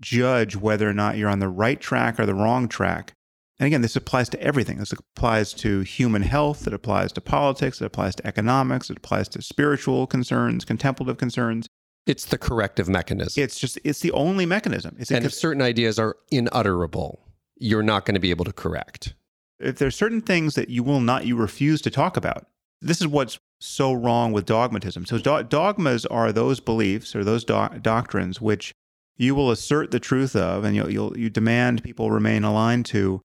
judge 0.00 0.56
whether 0.56 0.88
or 0.88 0.94
not 0.94 1.16
you're 1.16 1.28
on 1.28 1.40
the 1.40 1.48
right 1.48 1.80
track 1.80 2.18
or 2.18 2.26
the 2.26 2.34
wrong 2.34 2.68
track. 2.68 3.14
And 3.58 3.66
again, 3.66 3.82
this 3.82 3.96
applies 3.96 4.30
to 4.30 4.42
everything. 4.42 4.78
This 4.78 4.92
applies 4.92 5.52
to 5.54 5.80
human 5.80 6.22
health, 6.22 6.66
it 6.66 6.72
applies 6.72 7.12
to 7.12 7.20
politics, 7.20 7.80
it 7.80 7.84
applies 7.84 8.14
to 8.16 8.26
economics, 8.26 8.88
it 8.88 8.96
applies 8.96 9.28
to 9.30 9.42
spiritual 9.42 10.06
concerns, 10.06 10.64
contemplative 10.64 11.18
concerns. 11.18 11.68
It's 12.10 12.24
the 12.26 12.38
corrective 12.38 12.88
mechanism. 12.88 13.42
It's 13.42 13.58
just 13.58 13.78
it's 13.84 14.00
the 14.00 14.12
only 14.12 14.46
mechanism. 14.46 14.96
It's 14.98 15.10
and 15.10 15.24
if 15.24 15.32
certain 15.32 15.62
ideas 15.62 15.98
are 15.98 16.16
inutterable, 16.32 17.20
you're 17.56 17.82
not 17.82 18.04
going 18.04 18.14
to 18.14 18.20
be 18.20 18.30
able 18.30 18.44
to 18.46 18.52
correct. 18.52 19.14
if 19.60 19.76
there's 19.78 19.94
certain 19.94 20.20
things 20.22 20.54
that 20.54 20.68
you 20.70 20.82
will 20.82 21.00
not 21.00 21.26
you 21.26 21.36
refuse 21.36 21.80
to 21.82 21.90
talk 21.90 22.16
about 22.16 22.46
this 22.80 23.00
is 23.02 23.06
what's 23.06 23.38
so 23.60 23.92
wrong 23.92 24.32
with 24.32 24.46
dogmatism 24.46 25.04
so 25.06 25.18
do- 25.18 25.42
dogmas 25.42 26.06
are 26.06 26.32
those 26.32 26.60
beliefs 26.60 27.14
or 27.14 27.22
those 27.22 27.44
do- 27.44 27.68
doctrines 27.82 28.40
which 28.40 28.72
you 29.18 29.34
will 29.34 29.50
assert 29.50 29.90
the 29.90 30.00
truth 30.00 30.34
of 30.34 30.64
and 30.64 30.74
you'll, 30.74 30.90
you'll 30.90 31.14
you 31.18 31.28
demand 31.28 31.82
people 31.84 32.10
remain 32.10 32.42
aligned 32.42 32.86
to 32.86 33.20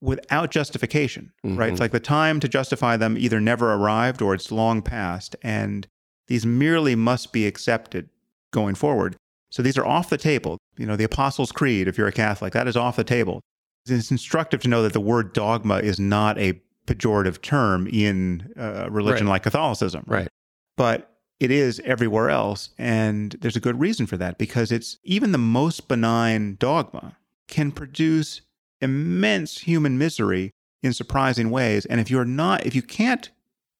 without 0.00 0.52
justification 0.52 1.32
right 1.42 1.68
Mhm. 1.68 1.72
it's 1.72 1.80
like 1.80 1.90
the 1.90 1.98
time 1.98 2.38
to 2.38 2.48
justify 2.48 2.96
them 2.96 3.18
either 3.18 3.40
never 3.40 3.72
arrived 3.74 4.22
or 4.22 4.32
it's 4.32 4.52
long 4.52 4.82
past 4.82 5.34
and 5.42 5.88
these 6.28 6.46
merely 6.46 6.94
must 6.94 7.32
be 7.32 7.48
accepted 7.48 8.08
going 8.52 8.74
forward 8.74 9.16
so 9.50 9.62
these 9.62 9.78
are 9.78 9.86
off 9.86 10.10
the 10.10 10.18
table 10.18 10.58
you 10.76 10.86
know 10.86 10.96
the 10.96 11.04
apostles 11.04 11.52
creed 11.52 11.88
if 11.88 11.96
you're 11.98 12.08
a 12.08 12.12
catholic 12.12 12.52
that 12.52 12.68
is 12.68 12.76
off 12.76 12.96
the 12.96 13.04
table 13.04 13.40
it's 13.86 14.10
instructive 14.10 14.60
to 14.60 14.68
know 14.68 14.82
that 14.82 14.92
the 14.92 15.00
word 15.00 15.32
dogma 15.32 15.78
is 15.78 15.98
not 15.98 16.38
a 16.38 16.60
pejorative 16.86 17.40
term 17.40 17.86
in 17.86 18.52
uh, 18.58 18.84
a 18.86 18.90
religion 18.90 19.26
Right. 19.26 19.34
like 19.34 19.42
Catholicism. 19.44 20.04
Right. 20.06 20.28
But 20.76 21.10
it 21.38 21.50
is 21.50 21.80
everywhere 21.84 22.30
else. 22.30 22.70
And 22.78 23.36
there's 23.40 23.56
a 23.56 23.60
good 23.60 23.80
reason 23.80 24.06
for 24.06 24.16
that 24.18 24.38
because 24.38 24.72
it's 24.72 24.98
even 25.04 25.32
the 25.32 25.38
most 25.38 25.88
benign 25.88 26.56
dogma 26.58 27.16
can 27.48 27.72
produce 27.72 28.42
immense 28.80 29.58
human 29.60 29.98
misery 29.98 30.50
in 30.82 30.92
surprising 30.92 31.50
ways. 31.50 31.86
And 31.86 32.00
if 32.00 32.10
you're 32.10 32.24
not, 32.24 32.66
if 32.66 32.74
you 32.74 32.82
can't 32.82 33.30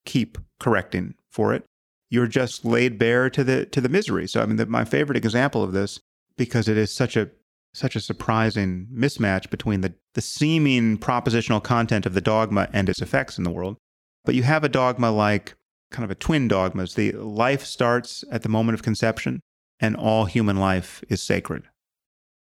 keep 0.05 0.39
correcting 0.59 1.15
for 1.31 1.53
it, 1.53 1.65
you're 2.11 2.27
just 2.27 2.65
laid 2.65 2.99
bare 2.99 3.31
to 3.31 3.45
the 3.45 3.67
to 3.67 3.81
the 3.81 3.89
misery. 3.89 4.27
So 4.29 4.43
I 4.43 4.47
mean, 4.47 4.57
the, 4.57 4.67
my 4.67 4.85
favorite 4.85 5.17
example 5.17 5.63
of 5.63 5.73
this, 5.73 6.01
because 6.37 6.69
it 6.69 6.77
is 6.77 6.93
such 6.93 7.17
a 7.17 7.31
such 7.73 7.95
a 7.95 8.01
surprising 8.01 8.89
mismatch 8.93 9.49
between 9.49 9.81
the, 9.81 9.95
the 10.15 10.21
seeming 10.21 10.99
propositional 10.99 11.63
content 11.63 12.05
of 12.05 12.15
the 12.15 12.21
dogma 12.21 12.69
and 12.73 12.89
its 12.89 13.01
effects 13.01 13.39
in 13.39 13.45
the 13.45 13.51
world. 13.51 13.77
But 14.25 14.35
you 14.35 14.43
have 14.43 14.65
a 14.65 14.69
dogma 14.69 15.13
like 15.13 15.55
kind 15.91 16.05
of 16.05 16.11
a 16.11 16.17
twin 16.17 16.49
dogma. 16.49 16.83
It's 16.83 16.95
the 16.95 17.13
life 17.13 17.65
starts 17.65 18.25
at 18.31 18.43
the 18.43 18.49
moment 18.49 18.75
of 18.75 18.83
conception 18.83 19.41
and 19.79 19.97
all 19.97 20.25
human 20.25 20.57
life 20.57 21.03
is 21.09 21.23
sacred. 21.23 21.65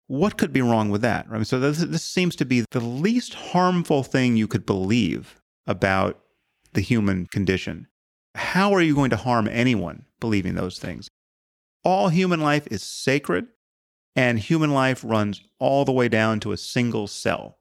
What 0.08 0.36
could 0.36 0.52
be 0.52 0.62
wrong 0.62 0.90
with 0.90 1.02
that? 1.02 1.30
Right? 1.30 1.46
So 1.46 1.60
this, 1.60 1.78
this 1.78 2.04
seems 2.04 2.34
to 2.36 2.44
be 2.44 2.64
the 2.70 2.80
least 2.80 3.34
harmful 3.34 4.02
thing 4.02 4.36
you 4.36 4.48
could 4.48 4.66
believe 4.66 5.40
about 5.66 6.20
the 6.72 6.80
human 6.80 7.26
condition. 7.26 7.86
How 8.34 8.72
are 8.72 8.80
you 8.80 8.94
going 8.94 9.10
to 9.10 9.16
harm 9.16 9.48
anyone 9.48 10.04
believing 10.20 10.54
those 10.54 10.78
things? 10.78 11.08
All 11.82 12.08
human 12.08 12.40
life 12.40 12.66
is 12.70 12.82
sacred 12.82 13.48
and 14.16 14.38
human 14.38 14.72
life 14.72 15.02
runs 15.04 15.42
all 15.58 15.84
the 15.84 15.92
way 15.92 16.08
down 16.08 16.40
to 16.40 16.52
a 16.52 16.56
single 16.56 17.06
cell. 17.06 17.58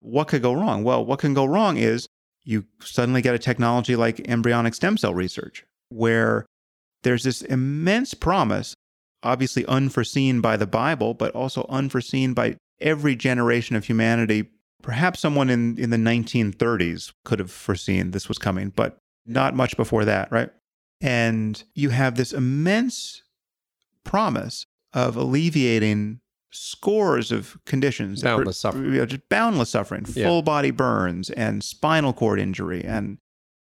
What 0.00 0.28
could 0.28 0.42
go 0.42 0.52
wrong? 0.52 0.84
Well, 0.84 1.04
what 1.04 1.18
can 1.18 1.34
go 1.34 1.44
wrong 1.44 1.76
is 1.76 2.06
you 2.44 2.64
suddenly 2.80 3.22
get 3.22 3.34
a 3.34 3.38
technology 3.38 3.96
like 3.96 4.26
embryonic 4.28 4.74
stem 4.74 4.96
cell 4.96 5.14
research, 5.14 5.64
where 5.90 6.46
there's 7.02 7.24
this 7.24 7.42
immense 7.42 8.14
promise, 8.14 8.74
obviously 9.22 9.66
unforeseen 9.66 10.40
by 10.40 10.56
the 10.56 10.66
Bible, 10.66 11.14
but 11.14 11.34
also 11.34 11.66
unforeseen 11.68 12.34
by 12.34 12.56
every 12.80 13.14
generation 13.14 13.76
of 13.76 13.84
humanity. 13.84 14.48
Perhaps 14.82 15.20
someone 15.20 15.50
in, 15.50 15.78
in 15.78 15.90
the 15.90 15.98
1930s 15.98 17.12
could 17.24 17.38
have 17.38 17.50
foreseen 17.50 18.12
this 18.12 18.28
was 18.28 18.38
coming, 18.38 18.70
but 18.70 18.96
not 19.26 19.54
much 19.54 19.76
before 19.76 20.04
that, 20.04 20.30
right? 20.32 20.50
And 21.00 21.62
you 21.74 21.90
have 21.90 22.16
this 22.16 22.32
immense 22.32 23.22
promise 24.04 24.66
of 24.92 25.16
alleviating 25.16 26.20
scores 26.52 27.30
of 27.30 27.56
conditions 27.64 28.22
Boundless 28.22 28.58
suffering. 28.58 28.92
Yeah, 28.94 29.04
just 29.04 29.28
boundless 29.28 29.70
suffering 29.70 30.04
Yeah. 30.14 30.26
full 30.26 30.42
body 30.42 30.72
burns 30.72 31.30
and 31.30 31.62
spinal 31.62 32.12
cord 32.12 32.40
injury 32.40 32.84
and 32.84 33.18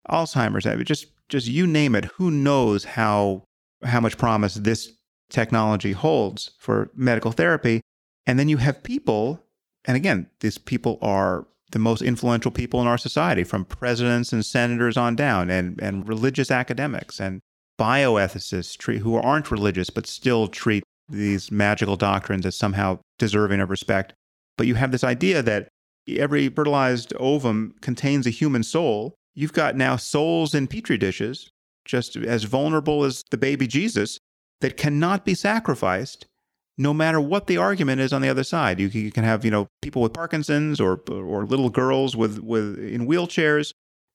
alzheimer's 0.09 0.65
just 0.83 1.05
just 1.29 1.47
you 1.47 1.67
name 1.67 1.93
it 1.95 2.05
who 2.15 2.31
knows 2.31 2.83
how 2.83 3.43
how 3.83 3.99
much 3.99 4.17
promise 4.17 4.55
this 4.55 4.91
technology 5.29 5.91
holds 5.91 6.51
for 6.57 6.89
medical 6.95 7.31
therapy 7.31 7.81
and 8.25 8.39
then 8.39 8.49
you 8.49 8.57
have 8.57 8.81
people 8.81 9.45
and 9.85 9.95
again 9.95 10.27
these 10.39 10.57
people 10.57 10.97
are 11.03 11.45
the 11.72 11.80
most 11.80 12.02
influential 12.02 12.52
people 12.52 12.81
in 12.81 12.88
our 12.88 12.98
society 12.98 13.43
from 13.43 13.65
presidents 13.65 14.34
and 14.34 14.45
senators 14.45 14.98
on 14.98 15.15
down 15.15 15.49
and 15.49 15.80
and 15.81 16.07
religious 16.07 16.52
academics 16.52 17.19
and 17.19 17.41
bioethicists 17.80 18.77
treat, 18.77 18.99
who 18.99 19.15
aren't 19.15 19.52
religious 19.52 19.89
but 19.89 20.06
still 20.06 20.48
treat 20.48 20.84
these 21.10 21.52
magical 21.52 21.95
doctrines 21.95 22.45
as 22.45 22.56
somehow 22.56 22.99
deserving 23.18 23.60
of 23.60 23.69
respect. 23.69 24.14
But 24.57 24.68
you 24.68 24.76
have 24.76 24.91
this 24.91 25.03
idea 25.03 25.41
that 25.41 25.69
every 26.07 26.49
fertilized 26.49 27.14
ovum 27.19 27.73
contains 27.81 28.27
a 28.27 28.31
human 28.31 28.64
soul. 28.64 29.15
You've 29.34 29.53
got 29.53 29.76
now 29.76 29.95
souls 29.95 30.53
in 30.53 30.68
petri 30.68 30.98
dishes, 30.98 31.49
just 31.85 32.15
as 32.15 32.43
vulnerable 32.43 33.03
as 33.03 33.23
the 33.31 33.38
baby 33.38 33.68
Jesus, 33.68 34.19
that 34.61 34.77
cannot 34.77 35.26
be 35.26 35.34
sacrificed 35.34 36.27
no 36.77 36.93
matter 36.93 37.19
what 37.19 37.48
the 37.48 37.57
argument 37.57 38.02
is 38.02 38.14
on 38.14 38.22
the 38.22 38.30
other 38.30 38.43
side. 38.43 38.80
You 38.80 38.89
can, 38.89 39.02
you 39.02 39.11
can 39.11 39.23
have, 39.23 39.43
you 39.45 39.52
know, 39.52 39.68
people 39.81 40.02
with 40.02 40.14
Parkinson's 40.14 40.80
or 40.80 41.02
or 41.10 41.45
little 41.45 41.69
girls 41.69 42.15
with 42.15 42.39
with 42.39 42.80
in 42.80 43.07
wheelchairs. 43.07 43.73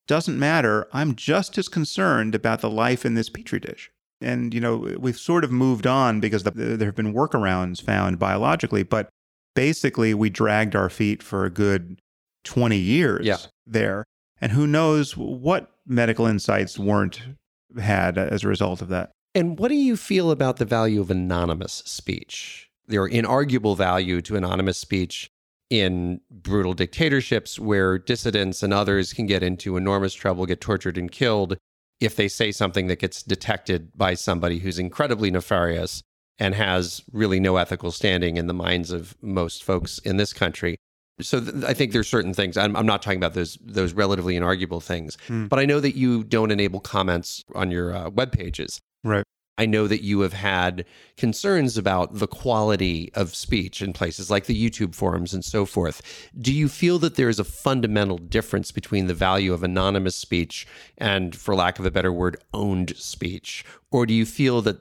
Doesn't 0.08 0.38
matter. 0.38 0.86
I'm 0.92 1.14
just 1.16 1.58
as 1.58 1.68
concerned 1.68 2.34
about 2.34 2.60
the 2.60 2.70
life 2.70 3.04
in 3.04 3.14
this 3.14 3.28
petri 3.28 3.58
dish. 3.60 3.90
And 4.20 4.54
you 4.54 4.60
know, 4.60 4.76
we've 4.98 5.18
sort 5.18 5.44
of 5.44 5.50
moved 5.52 5.86
on 5.86 6.20
because 6.20 6.44
the, 6.44 6.50
there 6.52 6.86
have 6.88 6.94
been 6.94 7.12
workarounds 7.12 7.82
found 7.82 8.18
biologically, 8.18 8.82
but 8.82 9.08
basically 9.54 10.14
we 10.14 10.30
dragged 10.30 10.74
our 10.76 10.88
feet 10.88 11.22
for 11.22 11.44
a 11.44 11.50
good 11.50 12.00
20 12.44 12.76
years 12.78 13.26
Yeah. 13.26 13.38
there. 13.66 14.04
And 14.40 14.52
who 14.52 14.66
knows 14.66 15.16
what 15.16 15.70
medical 15.86 16.26
insights 16.26 16.78
weren't 16.78 17.20
had 17.78 18.16
as 18.16 18.44
a 18.44 18.48
result 18.48 18.80
of 18.82 18.88
that. 18.88 19.10
And 19.36 19.58
what 19.58 19.68
do 19.68 19.74
you 19.74 19.98
feel 19.98 20.30
about 20.30 20.56
the 20.56 20.64
value 20.64 20.98
of 20.98 21.10
anonymous 21.10 21.82
speech? 21.84 22.70
There 22.86 23.02
are 23.02 23.10
inarguable 23.10 23.76
value 23.76 24.22
to 24.22 24.34
anonymous 24.34 24.78
speech 24.78 25.30
in 25.68 26.22
brutal 26.30 26.72
dictatorships 26.72 27.58
where 27.58 27.98
dissidents 27.98 28.62
and 28.62 28.72
others 28.72 29.12
can 29.12 29.26
get 29.26 29.42
into 29.42 29.76
enormous 29.76 30.14
trouble, 30.14 30.46
get 30.46 30.62
tortured 30.62 30.96
and 30.96 31.12
killed 31.12 31.58
if 32.00 32.16
they 32.16 32.28
say 32.28 32.50
something 32.50 32.86
that 32.86 32.98
gets 32.98 33.22
detected 33.22 33.90
by 33.94 34.14
somebody 34.14 34.60
who's 34.60 34.78
incredibly 34.78 35.30
nefarious 35.30 36.02
and 36.38 36.54
has 36.54 37.02
really 37.12 37.38
no 37.38 37.58
ethical 37.58 37.90
standing 37.90 38.38
in 38.38 38.46
the 38.46 38.54
minds 38.54 38.90
of 38.90 39.14
most 39.20 39.62
folks 39.62 39.98
in 39.98 40.16
this 40.16 40.32
country. 40.32 40.76
So 41.20 41.40
th- 41.40 41.62
I 41.64 41.74
think 41.74 41.92
there's 41.92 42.08
certain 42.08 42.32
things. 42.32 42.56
I'm, 42.56 42.74
I'm 42.74 42.86
not 42.86 43.02
talking 43.02 43.18
about 43.18 43.34
those 43.34 43.58
those 43.62 43.92
relatively 43.92 44.34
inarguable 44.34 44.82
things, 44.82 45.18
Hmm. 45.26 45.46
but 45.46 45.58
I 45.58 45.66
know 45.66 45.80
that 45.80 45.94
you 45.94 46.24
don't 46.24 46.50
enable 46.50 46.80
comments 46.80 47.44
on 47.54 47.70
your 47.70 47.94
uh, 47.94 48.08
web 48.08 48.32
pages. 48.32 48.80
Right. 49.06 49.24
I 49.58 49.64
know 49.64 49.86
that 49.86 50.02
you 50.02 50.20
have 50.20 50.34
had 50.34 50.84
concerns 51.16 51.78
about 51.78 52.18
the 52.18 52.26
quality 52.26 53.10
of 53.14 53.34
speech 53.34 53.80
in 53.80 53.94
places 53.94 54.30
like 54.30 54.44
the 54.44 54.70
YouTube 54.70 54.94
forums 54.94 55.32
and 55.32 55.42
so 55.42 55.64
forth. 55.64 56.02
Do 56.38 56.52
you 56.52 56.68
feel 56.68 56.98
that 56.98 57.14
there 57.14 57.30
is 57.30 57.38
a 57.38 57.44
fundamental 57.44 58.18
difference 58.18 58.70
between 58.70 59.06
the 59.06 59.14
value 59.14 59.54
of 59.54 59.62
anonymous 59.62 60.16
speech 60.16 60.66
and, 60.98 61.34
for 61.34 61.54
lack 61.54 61.78
of 61.78 61.86
a 61.86 61.90
better 61.90 62.12
word, 62.12 62.36
owned 62.52 62.94
speech? 62.96 63.64
Or 63.90 64.04
do 64.04 64.12
you 64.12 64.26
feel 64.26 64.60
that 64.62 64.78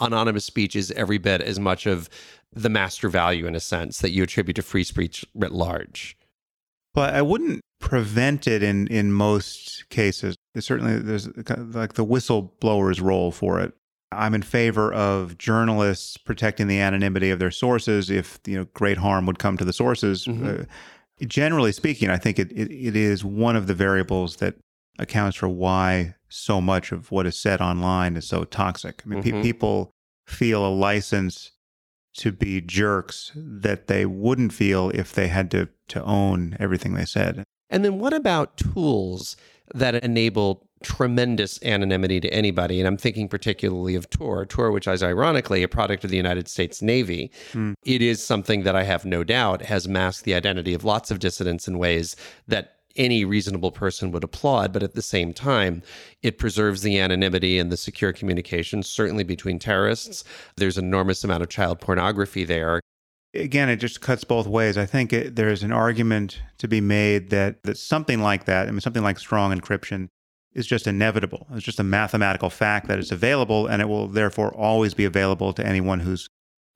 anonymous 0.00 0.44
speech 0.44 0.74
is 0.74 0.90
every 0.92 1.18
bit 1.18 1.40
as 1.40 1.60
much 1.60 1.86
of 1.86 2.08
the 2.52 2.70
master 2.70 3.08
value 3.08 3.46
in 3.46 3.54
a 3.54 3.60
sense 3.60 4.00
that 4.00 4.10
you 4.10 4.24
attribute 4.24 4.56
to 4.56 4.62
free 4.62 4.84
speech 4.84 5.24
writ 5.34 5.52
large? 5.52 6.16
Well, 6.96 7.14
I 7.14 7.22
wouldn't 7.22 7.60
prevent 7.78 8.46
it 8.46 8.62
in 8.62 8.86
in 8.88 9.12
most 9.12 9.88
cases. 9.90 10.34
There's 10.54 10.64
certainly 10.64 10.98
there's 10.98 11.28
like 11.36 11.92
the 11.92 12.04
whistleblower's 12.04 13.00
role 13.00 13.30
for 13.30 13.60
it. 13.60 13.74
I'm 14.12 14.34
in 14.34 14.42
favor 14.42 14.92
of 14.92 15.36
journalists 15.36 16.16
protecting 16.16 16.68
the 16.68 16.80
anonymity 16.80 17.30
of 17.30 17.38
their 17.38 17.50
sources 17.50 18.08
if 18.08 18.38
you 18.46 18.56
know 18.56 18.66
great 18.72 18.98
harm 18.98 19.26
would 19.26 19.38
come 19.38 19.56
to 19.58 19.64
the 19.64 19.72
sources. 19.72 20.24
Mm-hmm. 20.24 20.62
Uh, 20.62 20.64
generally 21.26 21.72
speaking, 21.72 22.08
I 22.08 22.16
think 22.16 22.38
it, 22.38 22.50
it, 22.52 22.70
it 22.70 22.96
is 22.96 23.24
one 23.24 23.56
of 23.56 23.66
the 23.66 23.74
variables 23.74 24.36
that 24.36 24.54
accounts 24.98 25.36
for 25.36 25.48
why 25.48 26.14
so 26.28 26.60
much 26.60 26.92
of 26.92 27.10
what 27.10 27.26
is 27.26 27.38
said 27.38 27.60
online 27.60 28.16
is 28.16 28.26
so 28.26 28.44
toxic. 28.44 29.02
I 29.04 29.08
mean, 29.08 29.22
mm-hmm. 29.22 29.36
pe- 29.36 29.42
people 29.42 29.90
feel 30.26 30.66
a 30.66 30.68
license 30.68 31.52
to 32.16 32.32
be 32.32 32.60
jerks 32.60 33.32
that 33.34 33.86
they 33.86 34.06
wouldn't 34.06 34.52
feel 34.52 34.90
if 34.90 35.12
they 35.12 35.28
had 35.28 35.50
to 35.52 35.68
to 35.88 36.02
own 36.02 36.56
everything 36.58 36.94
they 36.94 37.04
said. 37.04 37.44
And 37.70 37.84
then 37.84 37.98
what 37.98 38.12
about 38.12 38.56
tools 38.56 39.36
that 39.74 39.94
enable 39.96 40.68
tremendous 40.82 41.62
anonymity 41.62 42.20
to 42.20 42.32
anybody? 42.32 42.80
And 42.80 42.86
I'm 42.86 42.96
thinking 42.96 43.28
particularly 43.28 43.94
of 43.94 44.08
Tor, 44.10 44.46
Tor, 44.46 44.70
which 44.70 44.86
is 44.86 45.02
ironically 45.02 45.62
a 45.62 45.68
product 45.68 46.04
of 46.04 46.10
the 46.10 46.16
United 46.16 46.48
States 46.48 46.82
Navy. 46.82 47.30
Mm. 47.52 47.74
It 47.84 48.02
is 48.02 48.24
something 48.24 48.62
that 48.62 48.76
I 48.76 48.84
have 48.84 49.04
no 49.04 49.24
doubt 49.24 49.62
has 49.62 49.88
masked 49.88 50.24
the 50.24 50.34
identity 50.34 50.74
of 50.74 50.84
lots 50.84 51.10
of 51.10 51.18
dissidents 51.18 51.66
in 51.66 51.78
ways 51.78 52.16
that 52.46 52.75
any 52.96 53.24
reasonable 53.24 53.72
person 53.72 54.10
would 54.12 54.24
applaud, 54.24 54.72
but 54.72 54.82
at 54.82 54.94
the 54.94 55.02
same 55.02 55.32
time, 55.32 55.82
it 56.22 56.38
preserves 56.38 56.82
the 56.82 56.98
anonymity 56.98 57.58
and 57.58 57.70
the 57.70 57.76
secure 57.76 58.12
communication, 58.12 58.82
certainly 58.82 59.24
between 59.24 59.58
terrorists. 59.58 60.24
There's 60.56 60.78
an 60.78 60.84
enormous 60.84 61.24
amount 61.24 61.42
of 61.42 61.48
child 61.48 61.80
pornography 61.80 62.44
there. 62.44 62.80
Again, 63.34 63.68
it 63.68 63.76
just 63.76 64.00
cuts 64.00 64.24
both 64.24 64.46
ways. 64.46 64.78
I 64.78 64.86
think 64.86 65.12
it, 65.12 65.36
there's 65.36 65.62
an 65.62 65.72
argument 65.72 66.40
to 66.58 66.68
be 66.68 66.80
made 66.80 67.30
that, 67.30 67.62
that 67.64 67.76
something 67.76 68.20
like 68.20 68.46
that, 68.46 68.68
I 68.68 68.70
mean, 68.70 68.80
something 68.80 69.02
like 69.02 69.18
strong 69.18 69.58
encryption, 69.58 70.08
is 70.54 70.66
just 70.66 70.86
inevitable. 70.86 71.46
It's 71.52 71.64
just 71.64 71.78
a 71.78 71.84
mathematical 71.84 72.48
fact 72.48 72.88
that 72.88 72.98
it's 72.98 73.12
available, 73.12 73.66
and 73.66 73.82
it 73.82 73.88
will 73.88 74.08
therefore 74.08 74.54
always 74.54 74.94
be 74.94 75.04
available 75.04 75.52
to 75.52 75.64
anyone 75.64 76.00
who's 76.00 76.28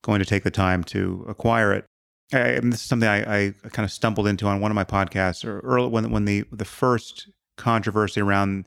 going 0.02 0.18
to 0.18 0.26
take 0.26 0.44
the 0.44 0.50
time 0.50 0.84
to 0.84 1.24
acquire 1.28 1.72
it. 1.72 1.86
I, 2.32 2.60
this 2.60 2.80
is 2.80 2.82
something 2.82 3.08
I, 3.08 3.46
I, 3.46 3.54
kind 3.70 3.84
of 3.84 3.90
stumbled 3.90 4.26
into 4.26 4.46
on 4.46 4.60
one 4.60 4.70
of 4.70 4.74
my 4.74 4.84
podcasts 4.84 5.44
or 5.44 5.60
early 5.60 5.88
when 5.88 6.10
when 6.10 6.24
the 6.24 6.44
the 6.52 6.64
first 6.64 7.28
controversy 7.56 8.20
around 8.20 8.66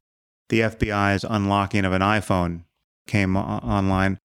the 0.50 0.62
FBI's 0.62 1.24
unlocking 1.24 1.86
of 1.86 1.94
an 1.94 2.02
iPhone 2.02 2.64
came 3.08 3.36
online. 3.36 4.20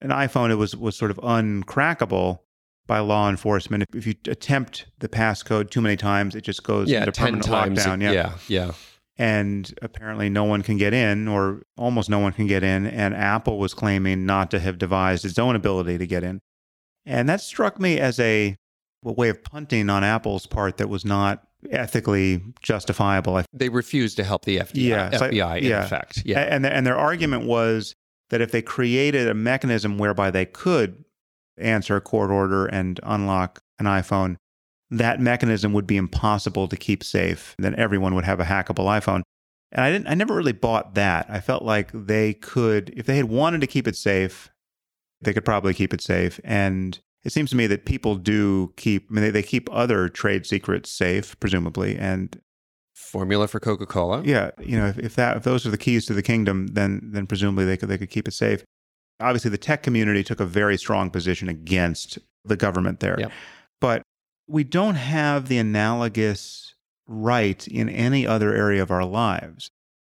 An 0.00 0.10
iPhone 0.10 0.50
it 0.50 0.56
was 0.56 0.76
was 0.76 0.96
sort 0.96 1.10
of 1.10 1.16
uncrackable 1.18 2.40
by 2.86 3.00
law 3.00 3.28
enforcement. 3.28 3.84
If, 3.88 3.96
if 3.96 4.06
you 4.06 4.14
attempt 4.28 4.86
the 4.98 5.08
passcode 5.08 5.70
too 5.70 5.80
many 5.80 5.96
times, 5.96 6.34
it 6.34 6.42
just 6.42 6.62
goes 6.62 6.88
yeah, 6.88 7.00
into 7.00 7.12
permanent 7.12 7.46
lockdown. 7.46 7.96
It, 7.96 8.12
yeah, 8.12 8.12
yeah, 8.12 8.32
yeah. 8.48 8.72
And 9.18 9.72
apparently, 9.80 10.28
no 10.28 10.44
one 10.44 10.62
can 10.62 10.76
get 10.76 10.92
in, 10.92 11.26
or 11.26 11.62
almost 11.78 12.10
no 12.10 12.18
one 12.18 12.32
can 12.32 12.46
get 12.46 12.62
in. 12.62 12.86
And 12.86 13.14
Apple 13.14 13.58
was 13.58 13.72
claiming 13.72 14.26
not 14.26 14.50
to 14.50 14.60
have 14.60 14.76
devised 14.76 15.24
its 15.24 15.38
own 15.38 15.56
ability 15.56 15.96
to 15.96 16.06
get 16.06 16.22
in. 16.22 16.40
And 17.06 17.28
that 17.28 17.40
struck 17.40 17.80
me 17.80 17.98
as 17.98 18.20
a 18.20 18.56
way 19.12 19.28
of 19.28 19.42
punting 19.42 19.90
on 19.90 20.04
Apple's 20.04 20.46
part 20.46 20.78
that 20.78 20.88
was 20.88 21.04
not 21.04 21.46
ethically 21.70 22.42
justifiable. 22.60 23.42
They 23.52 23.68
refused 23.68 24.16
to 24.16 24.24
help 24.24 24.44
the 24.44 24.58
FBI, 24.58 24.70
yeah, 24.74 25.10
FBI 25.10 25.46
I, 25.46 25.56
in 25.58 25.72
effect. 25.72 26.22
Yeah. 26.24 26.40
And, 26.40 26.66
and 26.66 26.86
their 26.86 26.96
argument 26.96 27.44
was 27.44 27.94
that 28.30 28.40
if 28.40 28.52
they 28.52 28.62
created 28.62 29.28
a 29.28 29.34
mechanism 29.34 29.98
whereby 29.98 30.30
they 30.30 30.46
could 30.46 31.04
answer 31.58 31.96
a 31.96 32.00
court 32.00 32.30
order 32.30 32.66
and 32.66 33.00
unlock 33.02 33.60
an 33.78 33.86
iPhone, 33.86 34.36
that 34.90 35.20
mechanism 35.20 35.72
would 35.72 35.86
be 35.86 35.96
impossible 35.96 36.68
to 36.68 36.76
keep 36.76 37.02
safe. 37.02 37.54
Then 37.58 37.74
everyone 37.74 38.14
would 38.14 38.24
have 38.24 38.40
a 38.40 38.44
hackable 38.44 38.86
iPhone. 38.86 39.22
And 39.72 39.84
I 39.84 39.90
didn't 39.90 40.06
I 40.06 40.14
never 40.14 40.34
really 40.34 40.52
bought 40.52 40.94
that. 40.94 41.26
I 41.28 41.40
felt 41.40 41.62
like 41.62 41.90
they 41.92 42.34
could 42.34 42.92
if 42.96 43.06
they 43.06 43.16
had 43.16 43.26
wanted 43.26 43.60
to 43.62 43.66
keep 43.66 43.88
it 43.88 43.96
safe, 43.96 44.50
they 45.20 45.32
could 45.32 45.44
probably 45.44 45.74
keep 45.74 45.92
it 45.92 46.00
safe. 46.00 46.38
And 46.44 46.98
it 47.26 47.32
seems 47.32 47.50
to 47.50 47.56
me 47.56 47.66
that 47.66 47.86
people 47.86 48.14
do 48.14 48.72
keep, 48.76 49.08
I 49.10 49.14
mean, 49.14 49.24
they, 49.24 49.30
they 49.30 49.42
keep 49.42 49.68
other 49.72 50.08
trade 50.08 50.46
secrets 50.46 50.92
safe, 50.92 51.38
presumably, 51.40 51.98
and 51.98 52.40
formula 52.94 53.48
for 53.48 53.58
Coca 53.58 53.84
Cola. 53.84 54.22
Yeah, 54.24 54.52
you 54.60 54.78
know, 54.78 54.86
if, 54.86 54.98
if 55.00 55.16
that 55.16 55.36
if 55.36 55.42
those 55.42 55.66
are 55.66 55.70
the 55.70 55.76
keys 55.76 56.06
to 56.06 56.14
the 56.14 56.22
kingdom, 56.22 56.68
then 56.68 57.00
then 57.02 57.26
presumably 57.26 57.64
they 57.64 57.76
could 57.76 57.88
they 57.88 57.98
could 57.98 58.10
keep 58.10 58.28
it 58.28 58.32
safe. 58.32 58.64
Obviously, 59.18 59.50
the 59.50 59.58
tech 59.58 59.82
community 59.82 60.22
took 60.22 60.38
a 60.38 60.46
very 60.46 60.78
strong 60.78 61.10
position 61.10 61.48
against 61.48 62.16
the 62.44 62.56
government 62.56 63.00
there, 63.00 63.18
yep. 63.18 63.32
but 63.80 64.02
we 64.46 64.62
don't 64.62 64.94
have 64.94 65.48
the 65.48 65.58
analogous 65.58 66.74
right 67.08 67.66
in 67.66 67.88
any 67.88 68.24
other 68.24 68.54
area 68.54 68.80
of 68.80 68.92
our 68.92 69.04
lives. 69.04 69.68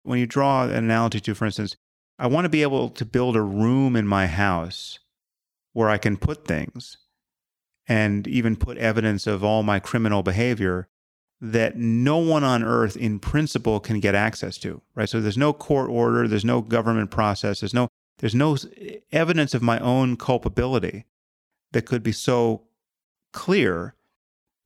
When 0.04 0.20
you 0.20 0.28
draw 0.28 0.62
an 0.62 0.70
analogy 0.70 1.18
to, 1.18 1.34
for 1.34 1.44
instance, 1.44 1.74
I 2.20 2.28
want 2.28 2.44
to 2.44 2.50
be 2.50 2.62
able 2.62 2.88
to 2.90 3.04
build 3.04 3.34
a 3.34 3.42
room 3.42 3.96
in 3.96 4.06
my 4.06 4.28
house 4.28 5.00
where 5.72 5.88
I 5.88 5.98
can 5.98 6.16
put 6.16 6.47
things 6.47 6.98
and 7.86 8.26
even 8.26 8.56
put 8.56 8.78
evidence 8.78 9.26
of 9.26 9.44
all 9.44 9.62
my 9.62 9.80
criminal 9.80 10.22
behavior 10.22 10.88
that 11.40 11.76
no 11.76 12.18
one 12.18 12.44
on 12.44 12.62
earth 12.62 12.97
in 12.97 13.18
principle 13.18 13.80
can 13.80 14.01
get 14.01 14.14
access 14.14 14.59
to 14.59 14.82
right? 14.94 15.09
So 15.09 15.20
there's 15.20 15.38
no 15.38 15.52
court 15.52 15.90
order 15.90 16.28
there's 16.28 16.44
no 16.44 16.60
government 16.60 17.10
process 17.10 17.60
there's 17.60 17.74
no 17.74 17.88
there's 18.18 18.34
no 18.34 18.56
evidence 19.12 19.55
of 19.55 19.62
my 19.62 19.78
own 19.78 20.16
culpability 20.16 21.06
that 21.72 21.86
could 21.86 22.02
be 22.02 22.12
so 22.12 22.64
clear 23.32 23.94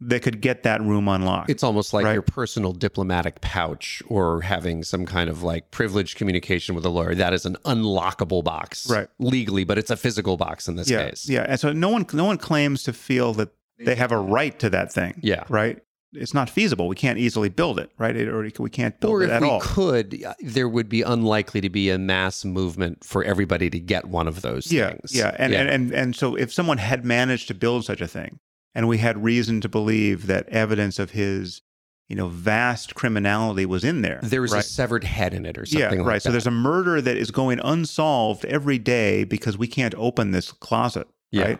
that 0.00 0.22
could 0.22 0.40
get 0.40 0.64
that 0.64 0.80
room 0.82 1.08
unlocked. 1.08 1.50
It's 1.50 1.62
almost 1.62 1.92
like 1.92 2.04
right? 2.04 2.12
your 2.12 2.22
personal 2.22 2.72
diplomatic 2.72 3.40
pouch 3.40 4.02
or 4.08 4.40
having 4.42 4.82
some 4.82 5.06
kind 5.06 5.30
of 5.30 5.42
like 5.42 5.70
privileged 5.70 6.16
communication 6.16 6.74
with 6.74 6.84
a 6.84 6.88
lawyer. 6.88 7.14
That 7.14 7.32
is 7.32 7.46
an 7.46 7.56
unlockable 7.64 8.42
box, 8.42 8.88
right? 8.90 9.08
Legally, 9.18 9.64
but 9.64 9.78
it's 9.78 9.90
a 9.90 9.96
physical 9.96 10.36
box 10.36 10.68
in 10.68 10.76
this 10.76 10.90
yeah, 10.90 11.08
case. 11.08 11.28
Yeah, 11.28 11.46
and 11.48 11.58
so 11.58 11.72
no 11.72 11.88
one 11.88 12.06
no 12.12 12.24
one 12.24 12.38
claims 12.38 12.82
to 12.84 12.92
feel 12.92 13.32
that 13.34 13.50
they 13.78 13.94
have 13.94 14.12
a 14.12 14.18
right 14.18 14.58
to 14.60 14.70
that 14.70 14.92
thing. 14.92 15.20
Yeah, 15.22 15.44
right. 15.48 15.80
It's 16.16 16.32
not 16.32 16.48
feasible. 16.48 16.86
We 16.86 16.94
can't 16.94 17.18
easily 17.18 17.48
build 17.48 17.80
it, 17.80 17.90
right? 17.98 18.14
It, 18.14 18.28
or 18.28 18.48
we 18.60 18.70
can't 18.70 18.98
build 19.00 19.12
or 19.12 19.22
it 19.24 19.30
at 19.30 19.42
all. 19.42 19.56
Or 19.56 19.64
if 19.64 19.76
we 19.76 19.82
could, 20.02 20.24
uh, 20.24 20.34
there 20.40 20.68
would 20.68 20.88
be 20.88 21.02
unlikely 21.02 21.60
to 21.62 21.68
be 21.68 21.90
a 21.90 21.98
mass 21.98 22.44
movement 22.44 23.04
for 23.04 23.24
everybody 23.24 23.68
to 23.70 23.80
get 23.80 24.04
one 24.04 24.28
of 24.28 24.40
those 24.42 24.70
yeah, 24.70 24.90
things. 24.90 25.12
Yeah, 25.12 25.34
and, 25.36 25.52
yeah. 25.52 25.60
And, 25.62 25.68
and 25.68 25.92
and 25.92 26.16
so 26.16 26.36
if 26.36 26.52
someone 26.52 26.78
had 26.78 27.04
managed 27.04 27.48
to 27.48 27.54
build 27.54 27.84
such 27.84 28.00
a 28.00 28.06
thing, 28.06 28.38
and 28.74 28.88
we 28.88 28.98
had 28.98 29.22
reason 29.22 29.60
to 29.60 29.68
believe 29.68 30.26
that 30.26 30.48
evidence 30.48 30.98
of 30.98 31.10
his 31.10 31.62
you 32.08 32.16
know 32.16 32.28
vast 32.28 32.94
criminality 32.94 33.64
was 33.64 33.84
in 33.84 34.02
there 34.02 34.20
there's 34.22 34.52
right? 34.52 34.60
a 34.60 34.66
severed 34.66 35.04
head 35.04 35.32
in 35.32 35.46
it 35.46 35.56
or 35.56 35.64
something 35.64 36.00
yeah, 36.00 36.06
right 36.06 36.22
so 36.22 36.30
there's 36.30 36.46
a 36.46 36.50
murder 36.50 37.00
that 37.00 37.16
is 37.16 37.30
going 37.30 37.58
unsolved 37.60 38.44
every 38.44 38.78
day 38.78 39.24
because 39.24 39.56
we 39.56 39.66
can't 39.66 39.94
open 39.96 40.30
this 40.30 40.52
closet 40.52 41.06
yeah. 41.30 41.42
right 41.42 41.58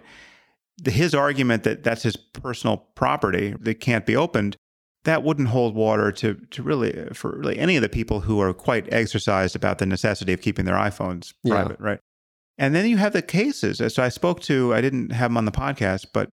the, 0.79 0.91
his 0.91 1.15
argument 1.15 1.63
that 1.63 1.83
that's 1.83 2.03
his 2.03 2.17
personal 2.17 2.79
property 2.95 3.55
that 3.61 3.81
can't 3.81 4.05
be 4.05 4.17
opened 4.17 4.57
that 5.05 5.23
wouldn't 5.23 5.49
hold 5.49 5.75
water 5.75 6.11
to 6.11 6.35
to 6.51 6.63
really 6.63 6.99
uh, 6.99 7.15
for 7.15 7.39
really 7.39 7.59
any 7.59 7.77
of 7.77 7.83
the 7.83 7.89
people 7.89 8.21
who 8.21 8.41
are 8.41 8.53
quite 8.53 8.91
exercised 8.93 9.55
about 9.55 9.79
the 9.79 9.87
necessity 9.87 10.33
of 10.33 10.41
keeping 10.41 10.65
their 10.65 10.77
iPhones 10.77 11.33
private, 11.47 11.79
yeah. 11.81 11.87
right? 11.87 12.01
And 12.59 12.75
then 12.75 12.87
you 12.87 12.97
have 12.97 13.13
the 13.13 13.23
cases. 13.23 13.83
So 13.93 14.03
I 14.03 14.09
spoke 14.09 14.41
to, 14.43 14.73
I 14.73 14.81
didn't 14.81 15.11
have 15.11 15.31
him 15.31 15.37
on 15.37 15.45
the 15.45 15.51
podcast, 15.51 16.07
but 16.13 16.29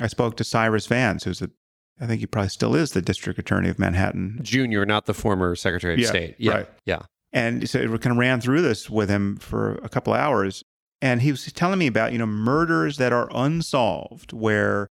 I 0.00 0.06
spoke 0.06 0.36
to 0.36 0.44
Cyrus 0.44 0.86
Vance, 0.86 1.24
who's 1.24 1.42
a, 1.42 1.50
I 2.00 2.06
think 2.06 2.20
he 2.20 2.26
probably 2.26 2.48
still 2.48 2.74
is 2.74 2.92
the 2.92 3.02
district 3.02 3.38
attorney 3.38 3.68
of 3.68 3.78
Manhattan. 3.78 4.40
Junior, 4.42 4.86
not 4.86 5.06
the 5.06 5.14
former 5.14 5.54
Secretary 5.54 5.94
of 5.94 6.00
yeah, 6.00 6.08
State. 6.08 6.36
Yeah. 6.38 6.52
Right. 6.52 6.68
Yeah. 6.86 7.02
And 7.32 7.68
so 7.68 7.80
we 7.80 7.98
kind 7.98 8.12
of 8.12 8.18
ran 8.18 8.40
through 8.40 8.62
this 8.62 8.90
with 8.90 9.08
him 9.08 9.36
for 9.36 9.74
a 9.82 9.88
couple 9.88 10.14
of 10.14 10.20
hours. 10.20 10.64
And 11.02 11.22
he 11.22 11.30
was 11.30 11.44
telling 11.52 11.78
me 11.78 11.86
about, 11.86 12.12
you 12.12 12.18
know, 12.18 12.26
murders 12.26 12.96
that 12.96 13.12
are 13.12 13.28
unsolved 13.32 14.32
where 14.32 14.88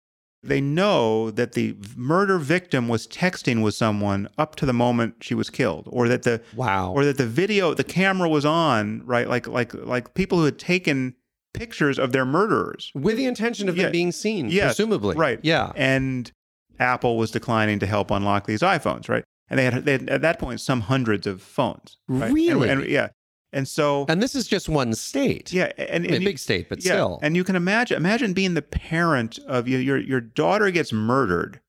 they 0.45 0.61
know 0.61 1.31
that 1.31 1.53
the 1.53 1.75
murder 1.95 2.37
victim 2.37 2.87
was 2.87 3.07
texting 3.07 3.63
with 3.63 3.73
someone 3.73 4.29
up 4.37 4.55
to 4.55 4.65
the 4.65 4.73
moment 4.73 5.15
she 5.21 5.33
was 5.33 5.49
killed 5.49 5.87
or 5.91 6.07
that 6.07 6.23
the 6.23 6.41
wow 6.55 6.91
or 6.91 7.03
that 7.03 7.17
the 7.17 7.25
video 7.25 7.73
the 7.73 7.83
camera 7.83 8.29
was 8.29 8.45
on 8.45 9.01
right 9.05 9.27
like 9.27 9.47
like 9.47 9.73
like 9.73 10.13
people 10.13 10.37
who 10.37 10.45
had 10.45 10.59
taken 10.59 11.15
pictures 11.55 11.97
of 11.97 12.11
their 12.11 12.25
murderers 12.25 12.91
with 12.93 13.17
the 13.17 13.25
intention 13.25 13.69
of 13.69 13.77
yeah. 13.77 13.83
them 13.83 13.91
being 13.91 14.11
seen, 14.11 14.49
yes, 14.49 14.75
presumably. 14.75 15.15
Right. 15.15 15.39
Yeah. 15.43 15.71
And 15.75 16.31
Apple 16.79 17.17
was 17.17 17.31
declining 17.31 17.79
to 17.79 17.85
help 17.85 18.11
unlock 18.11 18.45
these 18.45 18.61
iPhones, 18.61 19.09
right? 19.09 19.23
And 19.49 19.59
they 19.59 19.65
had, 19.65 19.85
they 19.85 19.91
had 19.93 20.09
at 20.09 20.21
that 20.21 20.39
point 20.39 20.59
some 20.59 20.81
hundreds 20.81 21.27
of 21.27 21.41
phones. 21.41 21.97
Right? 22.07 22.31
Really? 22.31 22.69
And, 22.69 22.81
and, 22.81 22.89
yeah. 22.89 23.09
And 23.53 23.67
so, 23.67 24.05
and 24.09 24.21
this 24.21 24.35
is 24.35 24.47
just 24.47 24.67
one 24.67 24.93
state. 24.93 25.53
Yeah, 25.53 25.71
and, 25.77 26.05
and 26.05 26.15
a 26.15 26.19
big 26.19 26.39
state, 26.39 26.67
but 26.67 26.83
yeah, 26.83 26.91
still. 26.91 27.19
And 27.21 27.37
you 27.37 27.45
can 27.45 27.55
imagine 27.55 27.95
imagine 27.95 28.33
being 28.33 28.53
the 28.53 28.61
parent 28.61 29.39
of 29.47 29.65
your 29.69 29.79
your 29.79 29.97
your 29.97 30.19
daughter 30.19 30.69
gets 30.71 30.91
murdered, 30.91 31.61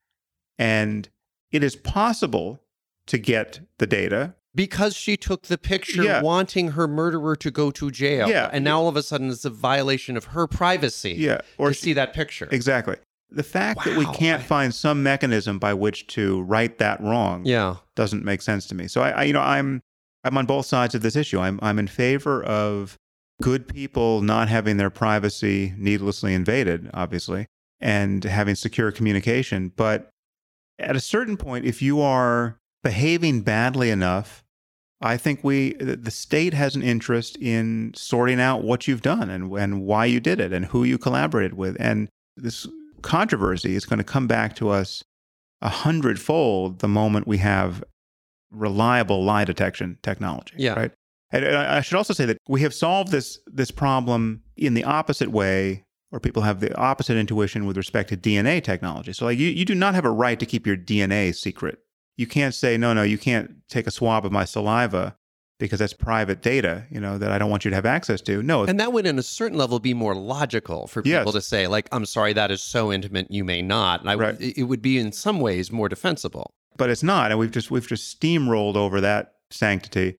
and 0.59 1.09
it 1.53 1.63
is 1.63 1.77
possible 1.77 2.61
to 3.07 3.19
get 3.19 3.61
the 3.79 3.87
data 3.87 4.35
because 4.57 4.97
she 4.97 5.17
took 5.17 5.43
the 5.43 5.57
picture 5.59 6.03
Yeah. 6.03 6.23
wanting 6.23 6.73
her 6.73 6.89
murderer 6.89 7.37
to 7.37 7.51
go 7.53 7.71
to 7.71 7.91
jail. 7.93 8.29
Yeah. 8.29 8.51
And 8.53 8.65
now 8.65 8.81
all 8.81 8.89
of 8.89 8.97
a 8.97 9.03
sudden 9.05 9.31
it's 9.31 9.45
a 9.45 9.51
violation 9.51 10.17
of 10.17 10.25
her 10.27 10.49
privacy 10.49 11.13
Yeah, 11.17 11.39
or 11.59 11.69
to 11.69 11.75
she- 11.75 11.81
see 11.83 11.93
that 11.93 12.13
picture. 12.13 12.49
exactly. 12.51 12.97
The 13.31 13.43
fact 13.45 13.85
that 13.85 13.97
we 13.97 14.07
can't 14.07 14.43
find 14.43 14.75
some 14.75 15.03
mechanism 15.03 15.59
by 15.59 15.75
which 15.75 16.07
to 16.09 16.43
right 16.43 16.77
that 16.79 17.01
wrong 17.01 17.45
Yeah. 17.45 17.77
doesn't 17.95 18.25
make 18.25 18.41
sense 18.43 18.67
to 18.69 18.75
me. 18.75 18.89
So 18.89 19.03
I, 19.03 19.11
I 19.11 19.23
you 19.25 19.33
know 19.33 19.41
I'm 19.43 19.81
I'm 20.25 20.37
on 20.39 20.47
both 20.47 20.67
sides 20.67 20.95
of 20.97 21.03
this 21.03 21.15
issue. 21.17 21.39
I'm 21.39 21.59
I'm 21.63 21.79
in 21.79 21.87
favor 21.89 22.43
of 22.43 22.97
good 23.43 23.69
people 23.69 24.23
not 24.23 24.49
having 24.49 24.77
their 24.79 24.91
privacy 24.91 25.75
needlessly 25.77 26.33
invaded, 26.35 26.89
obviously, 26.95 27.47
and 27.81 28.25
having 28.25 28.55
secure 28.55 28.91
communication. 28.91 29.73
But 29.77 30.09
at 30.79 30.97
a 30.97 31.01
certain 31.01 31.37
point, 31.37 31.65
if 31.67 31.83
you 31.83 32.01
are 32.01 32.57
behaving 32.83 33.43
badly 33.43 33.91
enough, 33.91 34.43
I 35.01 35.17
think 35.17 35.45
we 35.45 35.75
the 35.75 36.11
state 36.11 36.55
has 36.55 36.75
an 36.75 36.83
interest 36.83 37.37
in 37.37 37.93
sorting 37.95 38.41
out 38.41 38.65
what 38.65 38.89
you've 38.89 39.03
done 39.03 39.29
and 39.29 39.53
and 39.53 39.83
why 39.83 40.07
you 40.07 40.21
did 40.21 40.41
it 40.41 40.53
and 40.53 40.67
who 40.67 40.85
you 40.85 40.97
collaborated 40.97 41.55
with. 41.55 41.77
And 41.79 42.09
this 42.37 42.67
controversy 43.03 43.75
is 43.75 43.85
going 43.85 43.99
to 43.99 44.05
come 44.05 44.27
back 44.27 44.57
to 44.57 44.71
us 44.71 45.05
a 45.61 45.69
hundredfold 45.69 46.81
the 46.81 46.89
moment 46.89 47.27
we 47.27 47.39
have 47.39 47.85
reliable 48.51 49.23
lie 49.25 49.45
detection 49.45 49.99
technology. 50.03 50.55
Yeah. 50.57 50.75
Right. 50.75 50.93
And 51.31 51.45
and 51.45 51.57
I 51.57 51.79
I 51.79 51.81
should 51.81 51.97
also 51.97 52.15
say 52.15 52.25
that 52.25 52.39
we 52.49 52.63
have 52.63 52.73
solved 52.73 53.11
this 53.11 53.39
this 53.47 53.71
problem 53.71 54.43
in 54.57 54.75
the 54.75 54.85
opposite 54.85 55.31
way, 55.31 55.85
or 56.11 56.21
people 56.21 56.43
have 56.43 56.61
the 56.61 56.75
opposite 56.77 57.17
intuition 57.17 57.67
with 57.67 57.77
respect 57.77 58.09
to 58.11 58.17
DNA 58.17 58.63
technology. 58.63 59.13
So, 59.13 59.27
like, 59.27 59.39
you, 59.39 59.49
you 59.49 59.65
do 59.65 59.75
not 59.75 59.95
have 59.95 60.05
a 60.05 60.11
right 60.11 60.39
to 60.41 60.47
keep 60.47 60.67
your 60.67 60.77
DNA 60.77 61.35
secret. 61.35 61.79
You 62.17 62.27
can't 62.27 62.55
say, 62.55 62.77
no, 62.79 62.93
no, 62.95 63.03
you 63.03 63.19
can't 63.19 63.57
take 63.69 63.87
a 63.87 63.91
swab 63.91 64.25
of 64.25 64.33
my 64.33 64.45
saliva 64.45 65.17
because 65.59 65.79
that's 65.79 65.93
private 65.95 66.43
data, 66.43 66.85
you 66.91 67.01
know, 67.01 67.17
that 67.19 67.31
I 67.33 67.39
don't 67.39 67.49
want 67.51 67.65
you 67.65 67.71
to 67.71 67.75
have 67.75 67.87
access 67.87 68.21
to. 68.23 68.43
No, 68.43 68.65
And 68.65 68.79
that 68.79 68.93
would, 68.93 69.07
in 69.07 69.19
a 69.19 69.23
certain 69.23 69.57
level, 69.57 69.79
be 69.79 69.95
more 69.95 70.15
logical 70.15 70.87
for 70.87 71.03
people 71.03 71.25
Yes. 71.25 71.33
to 71.33 71.41
say, 71.41 71.67
like, 71.67 71.89
I'm 71.93 72.05
sorry, 72.05 72.33
that 72.35 72.51
is 72.51 72.61
so 72.63 72.93
intimate, 72.93 73.27
you 73.31 73.43
may 73.45 73.63
not. 73.63 74.01
And 74.01 74.11
I, 74.11 74.15
Right. 74.17 74.41
it 74.41 74.59
it 74.59 74.63
would 74.65 74.83
be, 74.83 74.99
in 74.99 75.13
some 75.13 75.41
ways, 75.41 75.73
more 75.73 75.89
defensible. 75.89 76.51
but 76.79 76.91
it's 76.91 77.03
not, 77.03 77.31
and 77.31 77.41
we've 77.41 77.51
just 77.51 77.71
we've 77.71 77.89
just 77.89 78.21
steamrolled 78.21 78.77
over 78.77 79.01
that 79.01 79.33
sanctity 79.51 80.17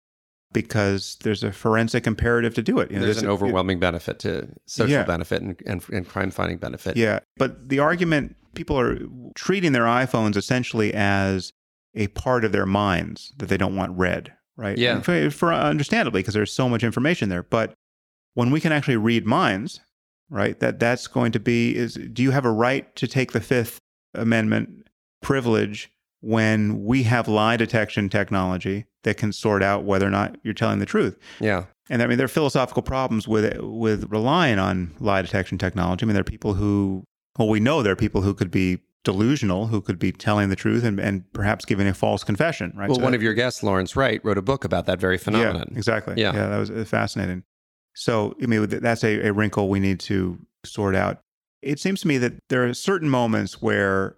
because 0.53 1.17
there's 1.23 1.43
a 1.43 1.51
forensic 1.51 2.07
imperative 2.07 2.53
to 2.55 2.63
do 2.63 2.79
it. 2.79 2.89
You 2.89 2.97
know, 2.97 3.05
There's 3.05 3.21
an 3.21 3.29
overwhelming 3.29 3.79
benefit 3.79 4.17
to 4.19 4.47
social 4.65 4.91
Yeah. 4.93 5.03
benefit 5.03 5.41
and, 5.43 5.61
and, 5.67 5.83
and 5.91 6.07
crime 6.07 6.31
fighting 6.31 6.57
benefit. 6.57 6.97
Yeah, 6.97 7.19
but 7.37 7.69
the 7.69 7.77
argument 7.79 8.35
people 8.55 8.79
are 8.79 8.97
treating 9.35 9.71
their 9.73 9.83
iPhones 9.83 10.35
essentially 10.35 10.93
as 10.95 11.51
a 11.97 12.07
part 12.07 12.45
of 12.45 12.51
their 12.51 12.65
minds 12.65 13.33
that 13.37 13.49
they 13.49 13.57
don't 13.57 13.75
want 13.75 13.97
read, 13.97 14.33
right? 14.55 14.77
Yeah. 14.77 15.01
For, 15.01 15.29
for 15.29 15.53
understandably 15.53 16.21
because 16.21 16.33
there's 16.33 16.53
so 16.53 16.69
much 16.69 16.83
information 16.83 17.29
there. 17.29 17.43
But 17.43 17.73
when 18.35 18.51
we 18.51 18.61
can 18.61 18.71
actually 18.71 18.97
read 18.97 19.25
minds, 19.25 19.81
right? 20.29 20.59
That 20.59 20.79
that's 20.79 21.07
going 21.07 21.31
to 21.33 21.39
be 21.39 21.75
is 21.75 21.95
do 22.13 22.21
you 22.23 22.31
have 22.31 22.45
a 22.45 22.51
right 22.51 22.95
to 22.95 23.07
take 23.07 23.31
the 23.31 23.41
Fifth 23.41 23.79
Amendment 24.13 24.87
privilege 25.21 25.91
when 26.21 26.83
we 26.83 27.03
have 27.03 27.27
lie 27.27 27.57
detection 27.57 28.09
technology 28.09 28.85
that 29.03 29.17
can 29.17 29.31
sort 29.31 29.63
out 29.63 29.83
whether 29.83 30.05
or 30.05 30.11
not 30.11 30.37
you're 30.43 30.53
telling 30.53 30.79
the 30.79 30.85
truth? 30.85 31.17
Yeah. 31.39 31.65
And 31.89 32.03
I 32.03 32.07
mean, 32.07 32.17
there 32.17 32.25
are 32.25 32.29
philosophical 32.29 32.83
problems 32.83 33.27
with 33.27 33.57
with 33.59 34.11
relying 34.11 34.59
on 34.59 34.93
lie 34.99 35.21
detection 35.21 35.57
technology. 35.57 36.03
I 36.03 36.05
mean, 36.05 36.13
there 36.13 36.21
are 36.21 36.25
people 36.25 36.53
who, 36.53 37.05
well, 37.37 37.49
we 37.49 37.59
know 37.59 37.81
there 37.81 37.93
are 37.93 37.97
people 37.97 38.21
who 38.21 38.33
could 38.33 38.51
be 38.51 38.79
delusional, 39.11 39.67
who 39.67 39.79
could 39.81 39.97
be 39.97 40.11
telling 40.11 40.49
the 40.49 40.55
truth 40.55 40.83
and, 40.83 40.99
and 40.99 41.23
perhaps 41.31 41.63
giving 41.63 41.87
a 41.87 41.93
false 41.93 42.23
confession, 42.25 42.73
right? 42.75 42.89
Well, 42.89 42.97
So 42.97 43.01
one 43.03 43.13
that- 43.13 43.15
of 43.17 43.23
your 43.23 43.33
guests, 43.33 43.63
Lawrence 43.63 43.95
Wright, 43.95 44.19
wrote 44.23 44.37
a 44.37 44.41
book 44.41 44.65
about 44.65 44.85
that 44.87 44.99
very 44.99 45.17
phenomenon. 45.17 45.69
yeah, 45.71 45.77
exactly. 45.77 46.15
Yeah. 46.17 46.33
yeah, 46.35 46.47
that 46.47 46.57
was 46.57 46.69
uh, 46.69 46.83
fascinating. 46.85 47.43
So, 47.95 48.35
I 48.43 48.45
mean, 48.47 48.67
that's 48.67 49.03
a, 49.03 49.27
a 49.27 49.31
wrinkle 49.33 49.69
we 49.69 49.79
need 49.79 49.99
to 50.01 50.37
sort 50.65 50.93
out. 50.95 51.21
It 51.61 51.79
seems 51.79 52.01
to 52.01 52.07
me 52.07 52.17
that 52.19 52.33
there 52.49 52.67
are 52.67 52.73
certain 52.73 53.09
moments 53.09 53.61
where 53.61 54.15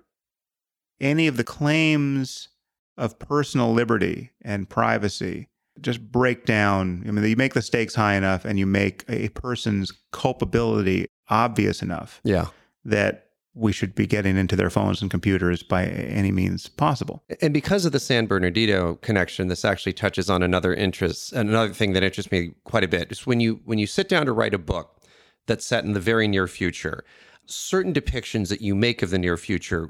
any 1.00 1.28
of 1.28 1.38
the 1.38 1.44
claims 1.44 2.50
of 2.98 3.18
personal 3.20 3.72
liberty 3.72 4.32
and 4.42 4.68
privacy 4.68 5.48
just 5.80 6.12
break 6.12 6.46
down. 6.46 7.06
I 7.08 7.12
mean, 7.12 7.24
you 7.24 7.36
make 7.38 7.54
the 7.54 7.62
stakes 7.62 7.96
high 7.96 8.16
enough 8.16 8.44
and 8.44 8.60
you 8.60 8.66
make 8.66 9.06
a 9.08 9.30
person's 9.30 9.94
culpability 10.12 11.06
obvious 11.30 11.82
enough 11.82 12.20
Yeah. 12.26 12.48
that 12.86 13.29
we 13.60 13.72
should 13.72 13.94
be 13.94 14.08
getting 14.08 14.38
into 14.38 14.56
their 14.56 14.70
phones 14.70 15.02
and 15.02 15.12
computers 15.12 15.62
by 15.62 15.86
any 15.86 16.32
means 16.32 16.68
possible. 16.68 17.24
And 17.42 17.54
because 17.54 17.86
of 17.86 17.92
the 17.92 18.00
San 18.00 18.26
Bernardino 18.26 18.96
connection, 18.96 19.48
this 19.48 19.66
actually 19.66 19.94
touches 19.94 20.30
on 20.30 20.42
another 20.42 20.74
interest, 20.74 21.34
another 21.34 21.74
thing 21.74 21.94
that 21.94 22.04
interests 22.04 22.32
me 22.32 22.54
quite 22.64 22.84
a 22.84 22.88
bit. 22.88 23.12
Is 23.12 23.28
when 23.28 23.40
you 23.40 23.62
when 23.66 23.78
you 23.78 23.88
sit 23.88 24.10
down 24.10 24.26
to 24.26 24.32
write 24.32 24.54
a 24.54 24.60
book 24.60 25.02
that's 25.46 25.66
set 25.66 25.84
in 25.84 25.94
the 25.94 26.00
very 26.00 26.28
near 26.28 26.48
future, 26.48 27.04
certain 27.46 27.94
depictions 27.94 28.50
that 28.50 28.62
you 28.62 28.76
make 28.76 29.02
of 29.02 29.10
the 29.10 29.20
near 29.20 29.38
future 29.38 29.90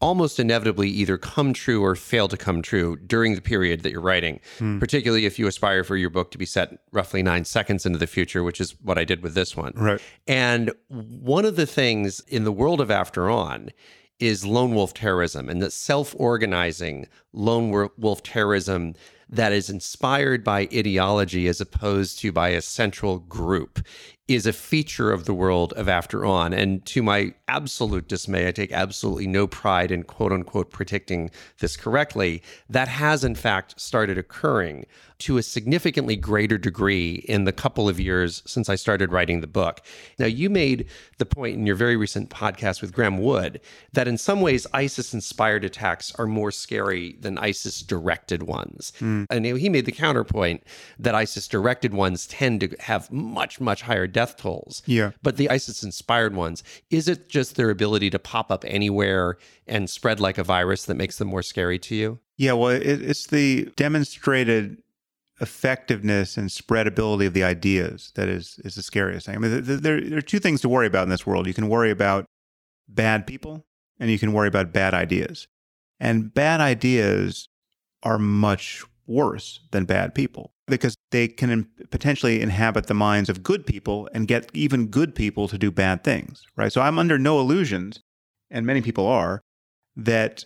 almost 0.00 0.38
inevitably 0.38 0.88
either 0.88 1.18
come 1.18 1.52
true 1.52 1.82
or 1.82 1.94
fail 1.94 2.28
to 2.28 2.36
come 2.36 2.62
true 2.62 2.96
during 2.96 3.34
the 3.34 3.40
period 3.40 3.82
that 3.82 3.90
you're 3.90 4.00
writing. 4.00 4.40
Hmm. 4.58 4.78
Particularly 4.78 5.26
if 5.26 5.38
you 5.38 5.46
aspire 5.46 5.84
for 5.84 5.96
your 5.96 6.10
book 6.10 6.30
to 6.30 6.38
be 6.38 6.46
set 6.46 6.78
roughly 6.92 7.22
nine 7.22 7.44
seconds 7.44 7.84
into 7.84 7.98
the 7.98 8.06
future, 8.06 8.42
which 8.42 8.60
is 8.60 8.76
what 8.82 8.98
I 8.98 9.04
did 9.04 9.22
with 9.22 9.34
this 9.34 9.56
one. 9.56 9.72
Right. 9.74 10.00
And 10.26 10.72
one 10.88 11.44
of 11.44 11.56
the 11.56 11.66
things 11.66 12.20
in 12.28 12.44
the 12.44 12.52
world 12.52 12.80
of 12.80 12.90
After 12.90 13.28
On 13.28 13.70
is 14.20 14.44
lone 14.44 14.74
wolf 14.74 14.94
terrorism 14.94 15.48
and 15.48 15.62
the 15.62 15.70
self 15.70 16.14
organizing 16.18 17.06
lone 17.32 17.88
wolf 17.96 18.22
terrorism 18.22 18.94
that 19.28 19.52
is 19.52 19.68
inspired 19.68 20.42
by 20.42 20.60
ideology 20.74 21.46
as 21.48 21.60
opposed 21.60 22.18
to 22.18 22.32
by 22.32 22.48
a 22.48 22.62
central 22.62 23.18
group 23.18 23.80
is 24.28 24.46
a 24.46 24.52
feature 24.52 25.10
of 25.10 25.24
the 25.24 25.32
world 25.32 25.72
of 25.72 25.88
After 25.88 26.24
On. 26.24 26.52
And 26.52 26.84
to 26.86 27.02
my 27.02 27.32
absolute 27.48 28.08
dismay, 28.08 28.46
I 28.46 28.52
take 28.52 28.72
absolutely 28.72 29.26
no 29.26 29.46
pride 29.46 29.90
in 29.90 30.02
quote 30.02 30.32
unquote 30.32 30.70
predicting 30.70 31.30
this 31.60 31.76
correctly. 31.76 32.42
That 32.68 32.88
has 32.88 33.24
in 33.24 33.34
fact 33.34 33.80
started 33.80 34.18
occurring 34.18 34.84
to 35.18 35.36
a 35.36 35.42
significantly 35.42 36.14
greater 36.14 36.56
degree 36.56 37.24
in 37.28 37.44
the 37.44 37.52
couple 37.52 37.88
of 37.88 37.98
years 37.98 38.42
since 38.46 38.68
I 38.68 38.76
started 38.76 39.10
writing 39.10 39.40
the 39.40 39.48
book. 39.48 39.80
Now, 40.18 40.26
you 40.26 40.48
made 40.48 40.86
the 41.18 41.26
point 41.26 41.56
in 41.56 41.66
your 41.66 41.74
very 41.74 41.96
recent 41.96 42.30
podcast 42.30 42.80
with 42.80 42.92
Graeme 42.92 43.18
Wood 43.18 43.60
that 43.92 44.06
in 44.06 44.16
some 44.16 44.40
ways 44.40 44.66
ISIS 44.72 45.12
inspired 45.12 45.64
attacks 45.64 46.14
are 46.16 46.26
more 46.26 46.52
scary 46.52 47.16
than 47.20 47.36
ISIS 47.38 47.82
directed 47.82 48.44
ones. 48.44 48.92
Hmm. 48.98 49.24
And 49.30 49.44
he 49.44 49.68
made 49.68 49.86
the 49.86 49.92
counterpoint 49.92 50.62
that 50.98 51.14
ISIS 51.14 51.48
directed 51.48 51.92
ones 51.92 52.26
tend 52.26 52.60
to 52.60 52.76
have 52.80 53.10
much, 53.10 53.60
much 53.60 53.82
higher 53.82 54.06
death 54.18 54.36
tolls. 54.36 54.82
Yeah. 54.84 55.12
But 55.22 55.36
the 55.36 55.48
ISIS 55.48 55.84
inspired 55.84 56.34
ones, 56.34 56.64
is 56.90 57.06
it 57.06 57.28
just 57.28 57.54
their 57.54 57.70
ability 57.70 58.10
to 58.10 58.18
pop 58.18 58.50
up 58.50 58.64
anywhere 58.66 59.38
and 59.68 59.88
spread 59.88 60.18
like 60.18 60.38
a 60.38 60.42
virus 60.42 60.86
that 60.86 60.96
makes 60.96 61.18
them 61.18 61.28
more 61.28 61.42
scary 61.42 61.78
to 61.78 61.94
you? 61.94 62.18
Yeah, 62.36 62.54
well, 62.54 62.70
it, 62.70 62.82
it's 62.82 63.28
the 63.28 63.70
demonstrated 63.76 64.82
effectiveness 65.40 66.36
and 66.36 66.50
spreadability 66.50 67.28
of 67.28 67.32
the 67.32 67.44
ideas 67.44 68.10
that 68.16 68.28
is 68.28 68.60
is 68.64 68.74
the 68.74 68.82
scariest 68.82 69.26
thing. 69.26 69.36
I 69.36 69.38
mean, 69.38 69.52
th- 69.52 69.66
th- 69.66 69.80
there, 69.82 70.00
there 70.00 70.18
are 70.18 70.32
two 70.32 70.40
things 70.40 70.60
to 70.62 70.68
worry 70.68 70.88
about 70.88 71.04
in 71.04 71.10
this 71.10 71.24
world. 71.24 71.46
You 71.46 71.54
can 71.54 71.68
worry 71.68 71.92
about 71.92 72.26
bad 72.88 73.24
people, 73.24 73.66
and 74.00 74.10
you 74.10 74.18
can 74.18 74.32
worry 74.32 74.48
about 74.48 74.72
bad 74.72 74.94
ideas. 74.94 75.46
And 76.00 76.34
bad 76.34 76.60
ideas 76.60 77.48
are 78.02 78.18
much 78.18 78.82
worse 79.06 79.60
than 79.70 79.84
bad 79.84 80.12
people 80.12 80.54
because 80.68 80.96
they 81.10 81.28
can 81.28 81.66
potentially 81.90 82.40
inhabit 82.40 82.86
the 82.86 82.94
minds 82.94 83.28
of 83.28 83.42
good 83.42 83.66
people 83.66 84.08
and 84.12 84.28
get 84.28 84.50
even 84.54 84.86
good 84.86 85.14
people 85.14 85.48
to 85.48 85.58
do 85.58 85.70
bad 85.70 86.04
things, 86.04 86.42
right? 86.56 86.72
So 86.72 86.80
I'm 86.80 86.98
under 86.98 87.18
no 87.18 87.40
illusions, 87.40 88.00
and 88.50 88.66
many 88.66 88.82
people 88.82 89.06
are, 89.06 89.40
that 89.96 90.44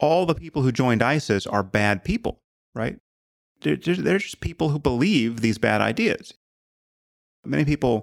all 0.00 0.26
the 0.26 0.34
people 0.34 0.62
who 0.62 0.72
joined 0.72 1.02
ISIS 1.02 1.46
are 1.46 1.62
bad 1.62 2.04
people, 2.04 2.38
right? 2.74 2.98
They're, 3.60 3.76
just 3.76 4.40
people 4.40 4.70
who 4.70 4.78
believe 4.78 5.40
these 5.40 5.58
bad 5.58 5.80
ideas. 5.80 6.34
Many 7.44 7.64
people 7.64 8.02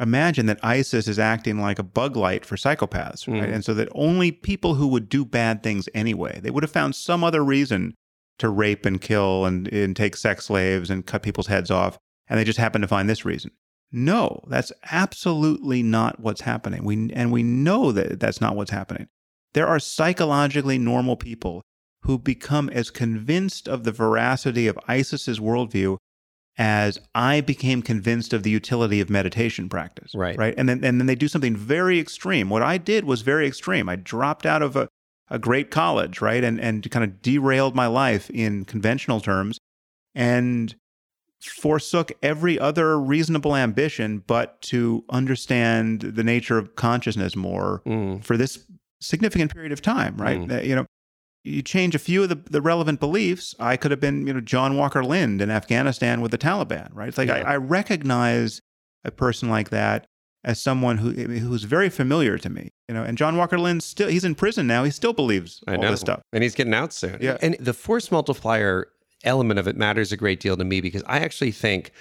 imagine 0.00 0.46
that 0.46 0.58
ISIS 0.64 1.08
is 1.08 1.18
acting 1.18 1.60
like 1.60 1.78
a 1.78 1.84
bug 1.84 2.16
light 2.16 2.44
for 2.44 2.56
psychopaths, 2.56 3.26
right? 3.28 3.48
Mhm. 3.48 3.54
And 3.54 3.64
so 3.64 3.74
that 3.74 3.88
only 3.94 4.32
people 4.32 4.74
who 4.74 4.86
would 4.88 5.08
do 5.08 5.24
bad 5.24 5.62
things 5.62 5.88
anyway, 5.94 6.40
they 6.40 6.50
would 6.50 6.62
have 6.62 6.70
found 6.70 6.94
some 6.94 7.24
other 7.24 7.44
reason 7.44 7.94
to 8.38 8.48
rape 8.48 8.86
and 8.86 9.00
kill 9.00 9.44
and, 9.44 9.68
and 9.68 9.96
take 9.96 10.16
sex 10.16 10.46
slaves 10.46 10.90
and 10.90 11.06
cut 11.06 11.22
people's 11.22 11.48
heads 11.48 11.70
off, 11.70 11.98
and 12.28 12.38
they 12.38 12.44
just 12.44 12.58
happen 12.58 12.80
to 12.80 12.88
find 12.88 13.08
this 13.08 13.24
reason. 13.24 13.50
No, 13.90 14.44
that's 14.48 14.72
absolutely 14.90 15.82
not 15.82 16.20
what's 16.20 16.42
happening. 16.42 16.84
We 16.84 17.10
and 17.14 17.32
we 17.32 17.42
know 17.42 17.90
that 17.92 18.20
that's 18.20 18.40
not 18.40 18.54
what's 18.54 18.70
happening. 18.70 19.08
There 19.54 19.66
are 19.66 19.78
psychologically 19.78 20.78
normal 20.78 21.16
people 21.16 21.62
who 22.02 22.18
become 22.18 22.68
as 22.68 22.90
convinced 22.90 23.66
of 23.66 23.84
the 23.84 23.92
veracity 23.92 24.66
of 24.66 24.78
ISIS's 24.88 25.40
worldview 25.40 25.96
as 26.58 26.98
I 27.14 27.40
became 27.40 27.82
convinced 27.82 28.32
of 28.32 28.42
the 28.42 28.50
utility 28.50 29.00
of 29.00 29.08
meditation 29.08 29.68
practice. 29.68 30.12
Right. 30.14 30.36
Right. 30.36 30.54
And 30.58 30.68
then 30.68 30.84
and 30.84 31.00
then 31.00 31.06
they 31.06 31.14
do 31.14 31.28
something 31.28 31.56
very 31.56 31.98
extreme. 31.98 32.50
What 32.50 32.62
I 32.62 32.76
did 32.78 33.04
was 33.04 33.22
very 33.22 33.46
extreme. 33.46 33.88
I 33.88 33.96
dropped 33.96 34.44
out 34.44 34.60
of 34.60 34.76
a, 34.76 34.87
a 35.30 35.38
great 35.38 35.70
college, 35.70 36.20
right? 36.20 36.42
And 36.44 36.60
and 36.60 36.88
kind 36.90 37.04
of 37.04 37.22
derailed 37.22 37.74
my 37.74 37.86
life 37.86 38.30
in 38.30 38.64
conventional 38.64 39.20
terms 39.20 39.58
and 40.14 40.74
forsook 41.42 42.10
every 42.22 42.58
other 42.58 42.98
reasonable 42.98 43.54
ambition 43.54 44.24
but 44.26 44.60
to 44.62 45.04
understand 45.10 46.00
the 46.00 46.24
nature 46.24 46.58
of 46.58 46.74
consciousness 46.74 47.36
more 47.36 47.80
Mm. 47.86 48.24
for 48.24 48.36
this 48.36 48.66
significant 49.00 49.52
period 49.54 49.70
of 49.70 49.80
time, 49.80 50.16
right? 50.16 50.40
Mm. 50.40 50.48
That, 50.48 50.64
you 50.66 50.74
know, 50.74 50.84
you 51.44 51.62
change 51.62 51.94
a 51.94 52.00
few 52.00 52.24
of 52.24 52.28
the, 52.28 52.34
the 52.50 52.60
relevant 52.60 52.98
beliefs. 52.98 53.54
I 53.60 53.76
could 53.76 53.92
have 53.92 54.00
been, 54.00 54.26
you 54.26 54.32
know, 54.34 54.40
John 54.40 54.76
Walker 54.76 55.04
Lindh 55.04 55.40
in 55.40 55.50
Afghanistan 55.50 56.20
with 56.20 56.32
the 56.32 56.38
Taliban, 56.38 56.88
right? 56.92 57.08
It's 57.08 57.18
like 57.18 57.28
Yeah. 57.28 57.44
I, 57.46 57.52
I 57.52 57.56
recognize 57.56 58.60
a 59.04 59.12
person 59.12 59.48
like 59.48 59.70
that 59.70 60.06
as 60.44 60.60
someone 60.60 60.98
who 60.98 61.10
who's 61.10 61.64
very 61.64 61.88
familiar 61.88 62.38
to 62.38 62.48
me, 62.48 62.70
you 62.88 62.94
know. 62.94 63.02
And 63.02 63.18
John 63.18 63.36
Walker 63.36 63.58
Lindh 63.58 63.82
still 63.82 64.08
he's 64.08 64.24
in 64.24 64.34
prison 64.34 64.66
now. 64.66 64.84
He 64.84 64.90
still 64.90 65.12
believes 65.12 65.62
I 65.66 65.76
all 65.76 65.82
know. 65.82 65.90
this 65.90 66.00
stuff. 66.00 66.22
And 66.32 66.42
he's 66.42 66.54
getting 66.54 66.74
out 66.74 66.92
soon. 66.92 67.18
Yeah. 67.20 67.38
And 67.42 67.56
the 67.58 67.74
force 67.74 68.10
multiplier 68.10 68.88
element 69.24 69.58
of 69.58 69.66
it 69.66 69.76
matters 69.76 70.12
a 70.12 70.16
great 70.16 70.40
deal 70.40 70.56
to 70.56 70.64
me 70.64 70.80
because 70.80 71.02
I 71.06 71.18
actually 71.18 71.50
think 71.50 71.92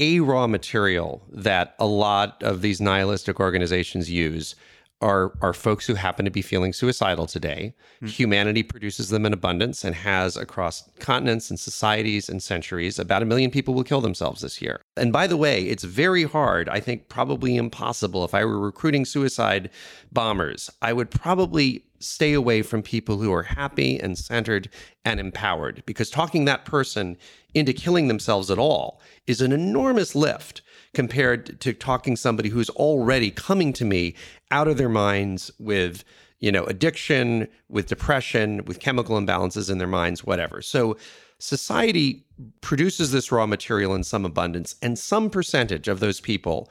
a 0.00 0.20
raw 0.20 0.46
material 0.46 1.22
that 1.30 1.74
a 1.78 1.86
lot 1.86 2.42
of 2.42 2.62
these 2.62 2.80
nihilistic 2.80 3.40
organizations 3.40 4.10
use 4.10 4.54
are 5.00 5.32
are 5.40 5.52
folks 5.52 5.86
who 5.86 5.94
happen 5.94 6.24
to 6.24 6.30
be 6.30 6.42
feeling 6.42 6.72
suicidal 6.72 7.26
today. 7.26 7.74
Hmm. 8.00 8.06
Humanity 8.06 8.62
produces 8.62 9.10
them 9.10 9.24
in 9.26 9.32
abundance 9.32 9.84
and 9.84 9.94
has 9.94 10.36
across 10.36 10.88
continents 10.98 11.50
and 11.50 11.58
societies 11.58 12.28
and 12.28 12.42
centuries. 12.42 12.98
About 12.98 13.22
a 13.22 13.26
million 13.26 13.50
people 13.50 13.74
will 13.74 13.84
kill 13.84 14.00
themselves 14.00 14.40
this 14.40 14.60
year. 14.60 14.80
And 14.96 15.12
by 15.12 15.26
the 15.26 15.36
way, 15.36 15.62
it's 15.62 15.84
very 15.84 16.24
hard, 16.24 16.68
I 16.68 16.80
think 16.80 17.08
probably 17.08 17.56
impossible. 17.56 18.24
If 18.24 18.34
I 18.34 18.44
were 18.44 18.58
recruiting 18.58 19.04
suicide 19.04 19.70
bombers, 20.12 20.70
I 20.82 20.92
would 20.92 21.10
probably 21.10 21.84
stay 22.00 22.32
away 22.32 22.62
from 22.62 22.82
people 22.82 23.18
who 23.18 23.32
are 23.32 23.42
happy 23.42 23.98
and 23.98 24.16
centered 24.16 24.68
and 25.04 25.18
empowered 25.18 25.82
because 25.84 26.10
talking 26.10 26.44
that 26.44 26.64
person 26.64 27.16
into 27.54 27.72
killing 27.72 28.08
themselves 28.08 28.50
at 28.50 28.58
all 28.58 29.00
is 29.26 29.40
an 29.40 29.52
enormous 29.52 30.14
lift 30.14 30.62
compared 30.94 31.60
to 31.60 31.72
talking 31.72 32.16
somebody 32.16 32.48
who's 32.48 32.70
already 32.70 33.30
coming 33.30 33.72
to 33.74 33.84
me 33.84 34.14
out 34.50 34.68
of 34.68 34.78
their 34.78 34.88
minds 34.88 35.50
with 35.58 36.04
you 36.40 36.52
know 36.52 36.64
addiction 36.64 37.48
with 37.68 37.88
depression 37.88 38.64
with 38.64 38.80
chemical 38.80 39.16
imbalances 39.18 39.70
in 39.70 39.78
their 39.78 39.86
minds 39.86 40.24
whatever. 40.24 40.62
So 40.62 40.96
society 41.38 42.24
produces 42.60 43.12
this 43.12 43.30
raw 43.30 43.46
material 43.46 43.94
in 43.94 44.04
some 44.04 44.24
abundance 44.24 44.74
and 44.82 44.98
some 44.98 45.30
percentage 45.30 45.88
of 45.88 46.00
those 46.00 46.20
people 46.20 46.70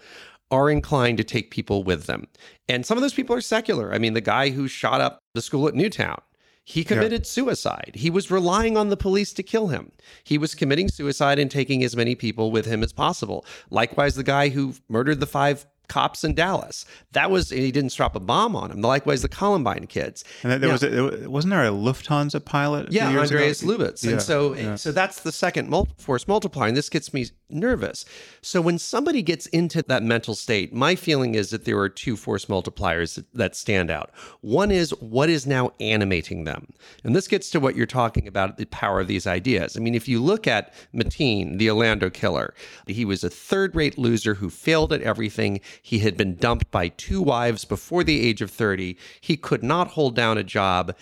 are 0.49 0.69
inclined 0.69 1.18
to 1.18 1.23
take 1.26 1.52
people 1.52 1.84
with 1.84 2.06
them. 2.06 2.26
And 2.69 2.85
some 2.85 2.98
of 2.98 3.02
those 3.02 3.14
people 3.14 3.35
are 3.35 3.41
secular. 3.41 3.94
I 3.94 3.98
mean 3.98 4.14
the 4.14 4.22
guy 4.22 4.49
who 4.49 4.68
shot 4.68 5.02
up 5.02 5.19
the 5.34 5.41
school 5.41 5.68
at 5.68 5.76
newtown 5.76 6.22
he 6.69 6.84
committed 6.84 7.26
suicide. 7.26 7.94
He 7.95 8.10
was 8.10 8.30
relying 8.30 8.76
on 8.76 8.89
the 8.89 8.98
police 8.98 9.31
to 9.31 9.41
kill 9.41 9.68
him. 9.68 9.94
He 10.26 10.38
was 10.38 10.53
committing 10.53 10.89
suicide 10.89 11.39
and 11.39 11.49
taking 11.49 11.81
as 11.81 11.95
many 11.95 12.14
people 12.14 12.52
with 12.52 12.65
him 12.65 12.84
as 12.84 12.91
possible. 12.91 13.45
Likewise, 13.69 14.15
the 14.15 14.23
guy 14.23 14.49
who 14.49 14.73
murdered 14.89 15.22
the 15.22 15.27
five 15.27 15.65
cops 15.88 16.23
in 16.23 16.34
Dallas. 16.34 16.85
That 17.14 17.31
was 17.31 17.49
he 17.49 17.72
didn't 17.72 17.93
drop 17.95 18.15
a 18.15 18.19
bomb 18.19 18.55
on 18.55 18.72
him. 18.72 18.81
Likewise, 18.81 19.22
the 19.22 19.30
Columbine 19.30 19.88
kids. 19.88 20.23
And 20.43 20.51
there 20.51 20.59
Now- 20.59 20.72
was 20.73 20.84
a, 20.84 21.30
wasn't 21.30 21.51
there 21.51 21.64
a 21.65 21.69
Lufthansa 21.69 22.43
pilot? 22.43 22.91
yeah, 22.91 23.09
years 23.11 23.30
ago? 23.31 23.38
Andreas 23.39 23.64
Lubitz. 23.64 24.03
Yeah, 24.03 24.11
And 24.14 24.22
so 24.22 24.53
yeah. 24.55 24.76
so 24.76 24.91
that's 24.91 25.22
the 25.22 25.31
second 25.31 25.69
mul- 25.69 25.88
force 25.97 26.27
multiplier. 26.27 26.68
And 26.68 26.77
this 26.77 26.89
gets 26.89 27.14
me 27.14 27.27
nervous. 27.49 28.03
So 28.41 28.59
when 28.59 28.77
somebody 28.77 29.22
gets 29.22 29.45
into 29.47 29.81
that 29.84 30.03
mental 30.03 30.35
state, 30.35 30.73
my 30.73 30.95
feeling 30.95 31.35
is 31.35 31.49
that 31.51 31.64
there 31.64 31.77
are 31.80 31.88
two 31.89 32.18
force 32.18 32.45
multipliers 32.45 33.15
that, 33.15 33.26
that 33.34 33.55
stand 33.55 33.89
out. 33.89 34.11
One 34.41 34.69
is 34.69 34.91
what 34.99 35.30
is 35.30 35.47
now 35.47 35.72
animating 35.80 36.43
them. 36.43 36.73
And 37.05 37.15
this 37.15 37.27
gets 37.30 37.49
to 37.51 37.59
what 37.61 37.76
you're 37.77 37.85
talking 37.85 38.27
about, 38.27 38.57
the 38.57 38.65
power 38.65 38.99
of 38.99 39.07
these 39.07 39.26
ideas. 39.26 39.77
I 39.77 39.80
mean, 39.80 39.95
if 39.95 40.09
you 40.09 40.22
look 40.22 40.45
at 40.45 40.73
Mateen, 40.93 41.57
the 41.57 41.69
Orlando 41.69 42.09
killer, 42.09 42.53
he 42.85 43.05
was 43.05 43.23
a 43.23 43.30
third-rate 43.30 43.97
loser 43.97 44.34
who 44.35 44.49
failed 44.49 44.91
at 44.91 45.01
everything. 45.01 45.61
He 45.81 45.99
had 45.99 46.17
been 46.17 46.35
dumped 46.35 46.71
by 46.71 46.89
two 46.89 47.21
wives 47.21 47.65
before 47.65 48.03
the 48.03 48.25
age 48.25 48.41
of 48.41 48.51
30. 48.51 48.97
He 49.21 49.37
could 49.37 49.63
not 49.63 49.89
hold 49.89 50.15
down 50.15 50.37
a 50.37 50.43
job. 50.43 50.95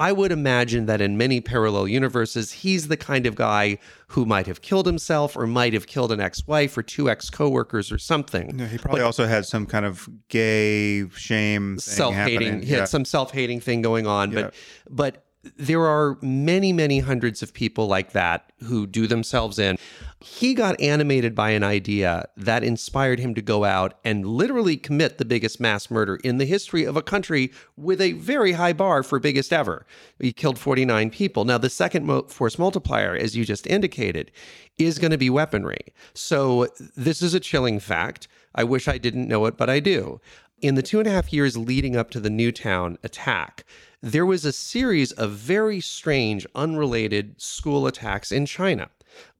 I 0.00 0.12
would 0.12 0.32
imagine 0.32 0.86
that 0.86 1.02
in 1.02 1.18
many 1.18 1.42
parallel 1.42 1.86
universes, 1.86 2.52
he's 2.52 2.88
the 2.88 2.96
kind 2.96 3.26
of 3.26 3.34
guy 3.34 3.76
who 4.08 4.24
might 4.24 4.46
have 4.46 4.62
killed 4.62 4.86
himself 4.86 5.36
or 5.36 5.46
might 5.46 5.74
have 5.74 5.86
killed 5.86 6.10
an 6.10 6.20
ex 6.20 6.46
wife 6.46 6.78
or 6.78 6.82
two 6.82 7.10
ex 7.10 7.28
coworkers 7.28 7.92
or 7.92 7.98
something. 7.98 8.58
Yeah, 8.58 8.66
he 8.66 8.78
probably 8.78 9.02
also 9.02 9.26
had 9.26 9.44
some 9.44 9.66
kind 9.66 9.84
of 9.84 10.08
gay 10.28 11.06
shame 11.10 11.78
Self 11.78 12.14
hating, 12.14 12.62
he 12.62 12.72
had 12.72 12.88
some 12.88 13.04
self 13.04 13.32
hating 13.32 13.60
thing 13.60 13.82
going 13.82 14.06
on. 14.06 14.32
Yeah. 14.32 14.42
But, 14.42 14.54
but 14.88 15.24
there 15.42 15.86
are 15.86 16.18
many, 16.20 16.72
many 16.72 16.98
hundreds 16.98 17.42
of 17.42 17.54
people 17.54 17.86
like 17.86 18.12
that 18.12 18.52
who 18.64 18.86
do 18.86 19.06
themselves 19.06 19.58
in. 19.58 19.78
He 20.20 20.52
got 20.52 20.78
animated 20.78 21.34
by 21.34 21.50
an 21.50 21.64
idea 21.64 22.28
that 22.36 22.62
inspired 22.62 23.18
him 23.18 23.34
to 23.34 23.40
go 23.40 23.64
out 23.64 23.94
and 24.04 24.26
literally 24.26 24.76
commit 24.76 25.16
the 25.16 25.24
biggest 25.24 25.58
mass 25.58 25.90
murder 25.90 26.16
in 26.16 26.36
the 26.36 26.44
history 26.44 26.84
of 26.84 26.94
a 26.94 27.02
country 27.02 27.52
with 27.76 28.02
a 28.02 28.12
very 28.12 28.52
high 28.52 28.74
bar 28.74 29.02
for 29.02 29.18
biggest 29.18 29.50
ever. 29.50 29.86
He 30.18 30.32
killed 30.32 30.58
49 30.58 31.08
people. 31.08 31.46
Now, 31.46 31.56
the 31.56 31.70
second 31.70 32.04
mo- 32.04 32.24
force 32.24 32.58
multiplier, 32.58 33.16
as 33.16 33.34
you 33.34 33.46
just 33.46 33.66
indicated, 33.66 34.30
is 34.76 34.98
going 34.98 35.10
to 35.10 35.18
be 35.18 35.30
weaponry. 35.30 35.94
So, 36.12 36.68
this 36.96 37.22
is 37.22 37.32
a 37.32 37.40
chilling 37.40 37.80
fact. 37.80 38.28
I 38.54 38.64
wish 38.64 38.88
I 38.88 38.98
didn't 38.98 39.28
know 39.28 39.46
it, 39.46 39.56
but 39.56 39.70
I 39.70 39.80
do. 39.80 40.20
In 40.60 40.74
the 40.74 40.82
two 40.82 40.98
and 40.98 41.08
a 41.08 41.12
half 41.12 41.32
years 41.32 41.56
leading 41.56 41.96
up 41.96 42.10
to 42.10 42.20
the 42.20 42.28
Newtown 42.28 42.98
attack, 43.02 43.64
there 44.02 44.26
was 44.26 44.44
a 44.44 44.52
series 44.52 45.12
of 45.12 45.32
very 45.32 45.80
strange, 45.80 46.46
unrelated 46.54 47.40
school 47.40 47.86
attacks 47.86 48.32
in 48.32 48.46
China, 48.46 48.88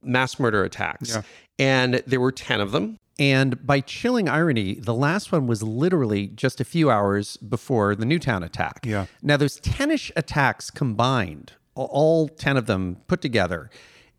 mass 0.01 0.39
murder 0.39 0.63
attacks. 0.63 1.15
Yeah. 1.15 1.21
And 1.57 2.03
there 2.07 2.19
were 2.19 2.31
10 2.31 2.61
of 2.61 2.71
them. 2.71 2.97
And 3.19 3.65
by 3.65 3.81
chilling 3.81 4.27
irony, 4.27 4.75
the 4.75 4.93
last 4.93 5.31
one 5.31 5.45
was 5.45 5.61
literally 5.61 6.27
just 6.27 6.59
a 6.59 6.63
few 6.63 6.89
hours 6.89 7.37
before 7.37 7.95
the 7.95 8.05
Newtown 8.05 8.41
attack. 8.41 8.79
Yeah. 8.83 9.05
Now, 9.21 9.37
those 9.37 9.59
10 9.59 9.91
ish 9.91 10.11
attacks 10.15 10.71
combined, 10.71 11.53
all 11.75 12.27
10 12.27 12.57
of 12.57 12.65
them 12.65 12.97
put 13.07 13.21
together, 13.21 13.69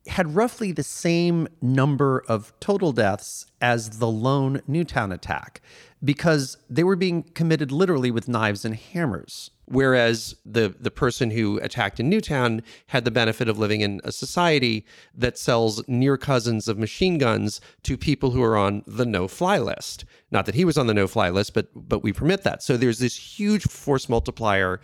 had 0.06 0.34
roughly 0.34 0.72
the 0.72 0.82
same 0.82 1.48
number 1.60 2.24
of 2.28 2.52
total 2.60 2.92
deaths 2.92 3.46
as 3.60 3.98
the 3.98 4.08
lone 4.08 4.60
Newtown 4.66 5.12
attack 5.12 5.60
because 6.04 6.56
they 6.68 6.82
were 6.82 6.96
being 6.96 7.22
committed 7.22 7.70
literally 7.70 8.10
with 8.10 8.28
knives 8.28 8.64
and 8.64 8.74
hammers. 8.74 9.50
Whereas 9.66 10.34
the 10.44 10.74
the 10.78 10.90
person 10.90 11.30
who 11.30 11.58
attacked 11.60 12.00
in 12.00 12.10
Newtown 12.10 12.62
had 12.88 13.04
the 13.04 13.10
benefit 13.10 13.48
of 13.48 13.58
living 13.58 13.80
in 13.80 14.00
a 14.04 14.12
society 14.12 14.84
that 15.14 15.38
sells 15.38 15.86
near 15.88 16.18
cousins 16.18 16.68
of 16.68 16.78
machine 16.78 17.16
guns 17.16 17.60
to 17.84 17.96
people 17.96 18.32
who 18.32 18.42
are 18.42 18.56
on 18.56 18.82
the 18.86 19.06
no 19.06 19.28
fly 19.28 19.58
list. 19.58 20.04
Not 20.30 20.46
that 20.46 20.56
he 20.56 20.64
was 20.64 20.76
on 20.76 20.88
the 20.88 20.94
no 20.94 21.06
fly 21.06 21.30
list, 21.30 21.54
but 21.54 21.68
but 21.74 22.02
we 22.02 22.12
permit 22.12 22.42
that. 22.42 22.62
So 22.62 22.76
there's 22.76 22.98
this 22.98 23.16
huge 23.16 23.62
force 23.62 24.08
multiplier 24.08 24.80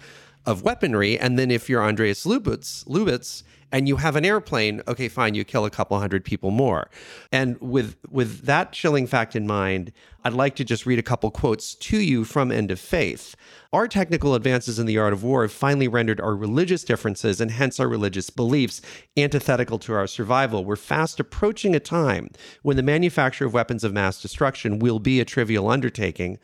of 0.48 0.62
weaponry. 0.62 1.18
And 1.18 1.38
then 1.38 1.50
if 1.50 1.68
you're 1.68 1.84
Andreas 1.84 2.24
Lubitz, 2.24 2.82
Lubitz 2.86 3.42
and 3.70 3.86
you 3.86 3.96
have 3.96 4.16
an 4.16 4.24
airplane, 4.24 4.80
okay, 4.88 5.08
fine, 5.08 5.34
you 5.34 5.44
kill 5.44 5.66
a 5.66 5.70
couple 5.70 5.98
hundred 6.00 6.24
people 6.24 6.50
more. 6.50 6.88
And 7.30 7.60
with 7.60 7.96
with 8.08 8.46
that 8.46 8.72
chilling 8.72 9.06
fact 9.06 9.36
in 9.36 9.46
mind, 9.46 9.92
I'd 10.24 10.32
like 10.32 10.56
to 10.56 10.64
just 10.64 10.86
read 10.86 10.98
a 10.98 11.02
couple 11.02 11.30
quotes 11.30 11.74
to 11.74 11.98
you 11.98 12.24
from 12.24 12.50
End 12.50 12.70
of 12.70 12.80
Faith. 12.80 13.36
Our 13.70 13.86
technical 13.86 14.34
advances 14.34 14.78
in 14.78 14.86
the 14.86 14.96
art 14.96 15.12
of 15.12 15.22
war 15.22 15.42
have 15.42 15.52
finally 15.52 15.86
rendered 15.86 16.18
our 16.18 16.34
religious 16.34 16.82
differences 16.82 17.42
and 17.42 17.50
hence 17.50 17.78
our 17.78 17.88
religious 17.88 18.30
beliefs 18.30 18.80
antithetical 19.18 19.78
to 19.80 19.92
our 19.92 20.06
survival. 20.06 20.64
We're 20.64 20.76
fast 20.76 21.20
approaching 21.20 21.74
a 21.74 21.80
time 21.80 22.30
when 22.62 22.78
the 22.78 22.82
manufacture 22.82 23.44
of 23.44 23.52
weapons 23.52 23.84
of 23.84 23.92
mass 23.92 24.22
destruction 24.22 24.78
will 24.78 24.98
be 24.98 25.20
a 25.20 25.26
trivial 25.26 25.68
undertaking 25.68 26.38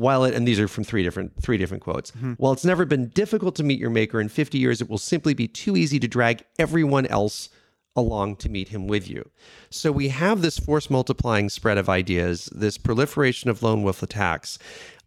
while 0.00 0.24
it 0.24 0.34
and 0.34 0.48
these 0.48 0.58
are 0.58 0.66
from 0.66 0.82
three 0.82 1.02
different 1.02 1.30
three 1.42 1.58
different 1.58 1.82
quotes. 1.82 2.10
Mm-hmm. 2.12 2.32
While 2.34 2.52
it's 2.52 2.64
never 2.64 2.86
been 2.86 3.08
difficult 3.08 3.54
to 3.56 3.62
meet 3.62 3.78
your 3.78 3.90
maker 3.90 4.20
in 4.20 4.28
50 4.28 4.56
years 4.56 4.80
it 4.80 4.88
will 4.88 4.98
simply 4.98 5.34
be 5.34 5.46
too 5.46 5.76
easy 5.76 6.00
to 6.00 6.08
drag 6.08 6.42
everyone 6.58 7.06
else 7.06 7.50
along 7.94 8.36
to 8.36 8.48
meet 8.48 8.68
him 8.68 8.86
with 8.86 9.10
you. 9.10 9.28
So 9.68 9.92
we 9.92 10.08
have 10.08 10.40
this 10.40 10.58
force 10.58 10.88
multiplying 10.88 11.50
spread 11.50 11.76
of 11.76 11.88
ideas 11.88 12.46
this 12.46 12.78
proliferation 12.78 13.50
of 13.50 13.62
lone 13.62 13.82
wolf 13.82 14.02
attacks 14.02 14.58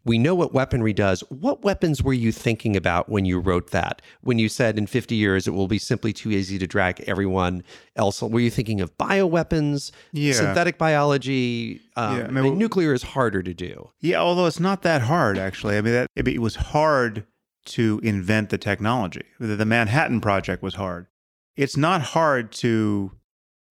we 0.05 0.17
know 0.17 0.35
what 0.35 0.53
weaponry 0.53 0.91
does. 0.93 1.21
What 1.29 1.63
weapons 1.63 2.03
were 2.03 2.13
you 2.13 2.31
thinking 2.33 2.75
about 2.75 3.07
when 3.07 3.23
you 3.25 3.39
wrote 3.39 3.71
that? 3.71 4.01
When 4.21 4.37
you 4.37 4.49
said 4.49 4.77
in 4.77 4.85
50 4.85 5.15
years 5.15 5.47
it 5.47 5.51
will 5.51 5.67
be 5.69 5.77
simply 5.77 6.11
too 6.11 6.29
easy 6.31 6.59
to 6.59 6.67
drag 6.67 6.99
everyone 7.07 7.63
else? 7.95 8.21
Were 8.21 8.39
you 8.41 8.49
thinking 8.49 8.81
of 8.81 8.97
bioweapons, 8.97 9.91
Yeah. 10.11 10.33
synthetic 10.33 10.77
biology? 10.77 11.79
Um, 11.95 12.17
Yeah, 12.17 12.23
I 12.25 12.27
I 12.27 12.41
mean, 12.41 12.57
nuclear 12.57 12.93
is 12.93 13.03
harder 13.03 13.41
to 13.43 13.53
do. 13.53 13.91
Yeah, 14.01 14.19
although 14.19 14.45
it's 14.45 14.59
not 14.59 14.81
that 14.81 15.03
hard 15.03 15.37
actually. 15.37 15.77
I 15.77 15.81
mean, 15.81 15.93
that 15.93 16.07
it, 16.15 16.27
it 16.27 16.39
was 16.39 16.55
hard 16.55 17.25
to 17.65 18.01
invent 18.03 18.49
the 18.49 18.57
technology. 18.57 19.23
The, 19.39 19.55
the 19.55 19.65
Manhattan 19.65 20.19
Project 20.19 20.61
was 20.61 20.75
hard. 20.75 21.07
It's 21.55 21.77
not 21.77 22.01
hard 22.01 22.51
to 22.53 23.11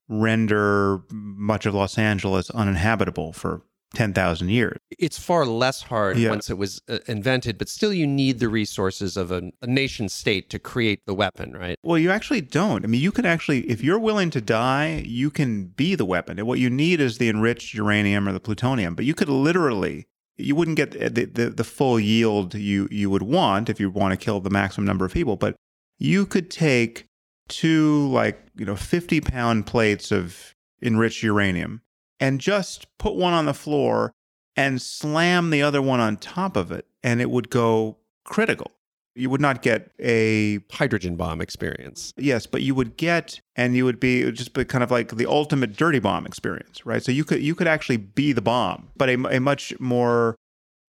render 0.09 1.01
much 1.11 1.67
of 1.67 1.75
Los 1.75 1.99
Angeles 1.99 2.51
uninhabitable 2.51 3.33
for 3.33 3.63
10,000 3.95 4.49
years. 4.49 4.79
It's 4.99 5.19
far 5.19 5.45
less 5.47 5.83
hard 5.83 6.19
Yeah. 6.19 6.31
once 6.31 6.49
it 6.51 6.59
was 6.59 6.81
uh, 6.89 6.99
invented, 7.07 7.59
but 7.59 7.69
still 7.69 7.93
you 7.93 8.07
need 8.07 8.39
the 8.39 8.49
resources 8.49 9.17
of 9.17 9.31
a, 9.31 9.51
a 9.61 9.67
nation 9.67 10.09
state 10.09 10.49
to 10.51 10.59
create 10.59 11.01
the 11.07 11.15
weapon, 11.15 11.53
right? 11.53 11.77
Well, 11.83 11.99
you 11.99 12.11
actually 12.11 12.41
don't. 12.41 12.85
I 12.85 12.89
mean, 12.89 13.01
you 13.01 13.13
can 13.13 13.27
actually, 13.27 13.61
if 13.71 13.83
you're 13.83 13.99
willing 13.99 14.31
to 14.31 14.41
die, 14.41 15.03
you 15.07 15.31
can 15.31 15.67
be 15.67 15.95
the 15.95 16.05
weapon. 16.05 16.39
And 16.39 16.49
what 16.49 16.59
you 16.59 16.71
need 16.71 17.01
is 17.01 17.19
the 17.19 17.29
enriched 17.29 17.75
uranium 17.75 18.29
or 18.29 18.33
the 18.33 18.41
plutonium. 18.41 18.95
But 18.95 19.05
you 19.05 19.15
could 19.15 19.29
literally, 19.29 20.07
you 20.37 20.55
wouldn't 20.55 20.77
get 20.77 20.93
the, 20.93 21.25
the, 21.27 21.51
the 21.51 21.65
full 21.65 22.01
yield 22.01 22.55
you, 22.55 22.89
you 22.91 23.11
would 23.11 23.23
want 23.23 23.69
if 23.69 23.79
you 23.79 23.91
want 23.91 24.13
to 24.19 24.23
kill 24.23 24.41
the 24.41 24.51
maximum 24.51 24.87
number 24.87 25.05
of 25.05 25.13
people. 25.13 25.37
But 25.37 25.57
you 25.99 26.27
could 26.27 26.51
take 26.51 27.07
two, 27.49 28.09
like, 28.09 28.41
you 28.57 28.65
know, 28.65 28.77
50 28.77 29.21
pound 29.21 29.67
plates 29.67 30.11
of 30.11 30.55
enriched 30.83 31.23
uranium 31.23 31.83
and 32.23 32.41
just 32.41 32.87
put 32.99 33.17
one 33.17 33.33
on 33.33 33.47
the 33.47 33.53
floor 33.53 34.13
and 34.55 34.81
slam 34.81 35.51
the 35.51 35.61
other 35.61 35.83
one 35.83 35.99
on 35.99 36.17
top 36.17 36.57
of 36.57 36.71
it, 36.71 36.87
and 37.03 37.21
it 37.21 37.29
would 37.31 37.51
go 37.51 37.97
critical. 38.25 38.71
You 39.17 39.29
would 39.29 39.41
not 39.41 39.61
get 39.61 39.91
a 39.99 40.61
Hydrogen 40.71 41.17
bomb 41.17 41.41
experience. 41.41 42.15
Yes, 42.17 42.47
but 42.47 42.63
you 42.63 42.77
would 42.77 42.97
get, 42.97 43.41
and 43.57 43.75
you 43.75 43.85
would 43.85 43.99
be 43.99 44.23
it 44.23 44.27
would 44.27 44.37
just 44.37 44.55
be 44.55 44.65
kind 44.65 44.85
of 44.85 44.91
like 44.91 45.17
the 45.17 45.27
ultimate 45.27 45.77
dirty 45.77 45.99
bomb 45.99 46.25
experience, 46.25 46.87
right? 46.87 47.03
So 47.03 47.11
you 47.11 47.25
could 47.25 47.43
you 47.43 47.57
could 47.57 47.67
actually 47.67 47.97
be 47.97 48.33
the 48.33 48.41
bomb, 48.41 48.89
but 48.97 49.11
a, 49.11 49.37
a 49.37 49.41
much 49.41 49.79
more 49.81 50.37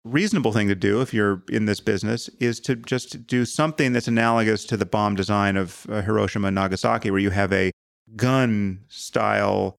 reasonable 0.05 0.53
thing 0.53 0.69
to 0.69 0.75
do 0.75 1.03
if 1.03 1.13
you're 1.13 1.43
in 1.51 1.67
this 1.67 1.81
business 1.81 2.31
is 2.41 2.59
to 2.61 2.75
just 2.75 3.27
do 3.27 3.45
something 3.45 3.93
that's 3.93 4.09
analogous 4.09 4.65
to 4.65 4.79
the 4.79 4.87
bomb 4.87 5.15
design 5.15 5.59
of 5.59 5.87
uh, 5.91 6.01
Hiroshima 6.01 6.49
and 6.49 6.55
Nagasaki, 6.55 7.11
where 7.11 7.21
you 7.21 7.31
have 7.31 7.53
a 7.53 7.71
gun 8.17 8.81
style 8.89 9.78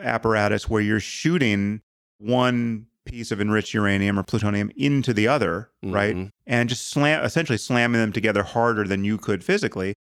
apparatus 0.00 0.68
where 0.68 0.80
you're 0.82 1.00
shooting 1.00 1.80
one 2.18 2.86
piece 3.06 3.30
of 3.30 3.40
enriched 3.40 3.72
uranium 3.74 4.18
or 4.18 4.22
plutonium 4.22 4.70
into 4.76 5.12
the 5.12 5.26
other, 5.26 5.70
right? 5.82 6.14
Mhm. 6.14 6.30
and 6.46 6.68
just 6.68 6.88
slam 6.90 7.24
essentially 7.24 7.56
slamming 7.58 8.00
them 8.00 8.12
together 8.12 8.42
harder 8.42 8.84
than 8.86 9.04
you 9.04 9.16
could 9.18 9.42
physically 9.42 9.94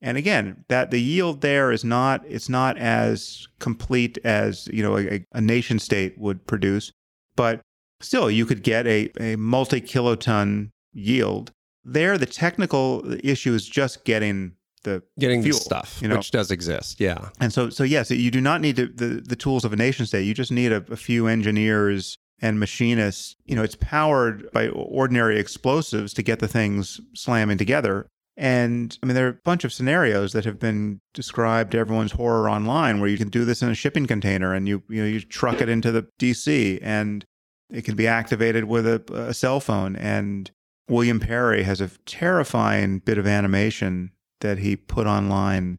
and 0.00 0.16
again 0.16 0.64
that 0.68 0.90
the 0.90 1.00
yield 1.00 1.40
there 1.40 1.72
is 1.72 1.82
not 1.84 2.22
it's 2.28 2.48
not 2.48 2.76
as 2.78 3.48
complete 3.58 4.18
as 4.24 4.68
you 4.72 4.82
know 4.82 4.96
a, 4.98 5.24
a 5.32 5.40
nation 5.40 5.78
state 5.78 6.16
would 6.18 6.46
produce 6.46 6.92
but 7.36 7.60
still 8.00 8.30
you 8.30 8.44
could 8.46 8.62
get 8.62 8.86
a, 8.86 9.10
a 9.20 9.36
multi-kiloton 9.36 10.70
yield 10.92 11.50
there 11.84 12.16
the 12.18 12.26
technical 12.26 13.02
issue 13.24 13.52
is 13.54 13.66
just 13.68 14.04
getting 14.04 14.52
the 14.84 15.02
Getting 15.18 15.42
fuel, 15.42 15.58
the 15.58 15.64
stuff, 15.64 15.98
you 16.00 16.08
know 16.08 16.16
which 16.16 16.30
does 16.30 16.50
exist. 16.50 17.00
Yeah. 17.00 17.30
and 17.40 17.52
so, 17.52 17.70
so 17.70 17.84
yes, 17.84 18.10
you 18.10 18.30
do 18.30 18.40
not 18.40 18.60
need 18.60 18.76
to, 18.76 18.86
the 18.86 19.22
the 19.26 19.36
tools 19.36 19.64
of 19.64 19.72
a 19.72 19.76
nation 19.76 20.06
state. 20.06 20.22
You 20.22 20.34
just 20.34 20.52
need 20.52 20.72
a, 20.72 20.84
a 20.90 20.96
few 20.96 21.26
engineers 21.26 22.18
and 22.40 22.60
machinists. 22.60 23.36
You 23.44 23.56
know, 23.56 23.62
it's 23.62 23.76
powered 23.76 24.50
by 24.52 24.68
ordinary 24.68 25.38
explosives 25.38 26.12
to 26.14 26.22
get 26.22 26.38
the 26.38 26.48
things 26.48 27.00
slamming 27.14 27.58
together. 27.58 28.06
And 28.36 28.98
I 29.02 29.06
mean, 29.06 29.14
there 29.14 29.26
are 29.26 29.30
a 29.30 29.40
bunch 29.44 29.64
of 29.64 29.72
scenarios 29.72 30.32
that 30.32 30.44
have 30.44 30.58
been 30.58 31.00
described 31.12 31.72
to 31.72 31.78
everyone's 31.78 32.12
horror 32.12 32.50
online, 32.50 33.00
where 33.00 33.08
you 33.08 33.18
can 33.18 33.28
do 33.28 33.44
this 33.44 33.62
in 33.62 33.68
a 33.68 33.74
shipping 33.74 34.06
container, 34.06 34.52
and 34.52 34.68
you 34.68 34.82
you 34.88 35.02
know 35.02 35.08
you 35.08 35.20
truck 35.20 35.60
it 35.60 35.68
into 35.68 35.92
the 35.92 36.06
DC, 36.18 36.78
and 36.82 37.24
it 37.70 37.84
can 37.84 37.94
be 37.96 38.06
activated 38.06 38.64
with 38.64 38.86
a, 38.86 39.02
a 39.12 39.34
cell 39.34 39.60
phone. 39.60 39.96
And 39.96 40.50
William 40.88 41.20
Perry 41.20 41.62
has 41.62 41.80
a 41.80 41.90
terrifying 42.06 42.98
bit 42.98 43.18
of 43.18 43.26
animation 43.26 44.10
that 44.40 44.58
he 44.58 44.76
put 44.76 45.06
online 45.06 45.76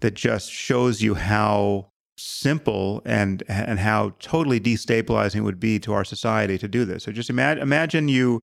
that 0.00 0.14
just 0.14 0.50
shows 0.50 1.02
you 1.02 1.14
how 1.14 1.90
simple 2.16 3.00
and 3.04 3.42
and 3.48 3.78
how 3.78 4.10
totally 4.18 4.60
destabilizing 4.60 5.36
it 5.36 5.40
would 5.42 5.60
be 5.60 5.78
to 5.78 5.92
our 5.92 6.04
society 6.04 6.58
to 6.58 6.68
do 6.68 6.84
this. 6.84 7.04
So 7.04 7.12
just 7.12 7.30
imagine 7.30 7.62
imagine 7.62 8.08
you 8.08 8.40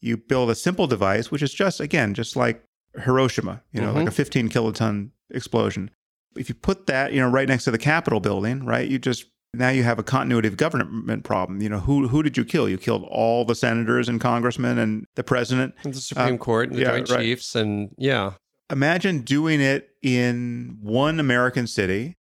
you 0.00 0.16
build 0.16 0.50
a 0.50 0.54
simple 0.54 0.86
device, 0.86 1.30
which 1.30 1.42
is 1.42 1.52
just 1.52 1.80
again 1.80 2.14
just 2.14 2.36
like 2.36 2.62
Hiroshima, 3.02 3.62
you 3.72 3.80
know, 3.80 3.92
like 3.92 4.02
mm-hmm. 4.02 4.08
a 4.08 4.12
15 4.12 4.48
kiloton 4.50 5.10
explosion. 5.30 5.90
If 6.36 6.48
you 6.48 6.54
put 6.54 6.86
that, 6.86 7.12
you 7.12 7.20
know, 7.20 7.28
right 7.28 7.48
next 7.48 7.64
to 7.64 7.70
the 7.70 7.78
Capitol 7.78 8.20
building, 8.20 8.64
right, 8.64 8.88
you 8.88 8.98
just 8.98 9.26
now 9.54 9.68
you 9.68 9.84
have 9.84 9.98
a 9.98 10.02
continuity 10.02 10.48
of 10.48 10.56
government 10.56 11.24
problem. 11.24 11.62
You 11.62 11.68
know, 11.68 11.80
who 11.80 12.08
who 12.08 12.22
did 12.22 12.36
you 12.36 12.44
kill? 12.44 12.68
You 12.68 12.78
killed 12.78 13.04
all 13.04 13.44
the 13.44 13.54
senators 13.54 14.08
and 14.08 14.20
congressmen 14.20 14.78
and 14.78 15.06
the 15.14 15.24
president. 15.24 15.74
And 15.84 15.94
the 15.94 16.00
Supreme 16.00 16.34
um, 16.34 16.38
Court 16.38 16.68
and 16.68 16.78
the 16.78 16.82
yeah, 16.82 16.90
Joint 16.90 17.10
right. 17.10 17.20
Chiefs 17.20 17.54
and 17.54 17.94
yeah. 17.96 18.32
Imagine 18.70 19.20
doing 19.20 19.60
it 19.60 19.90
in 20.02 20.78
one 20.80 21.20
American 21.20 21.66
city, 21.66 22.16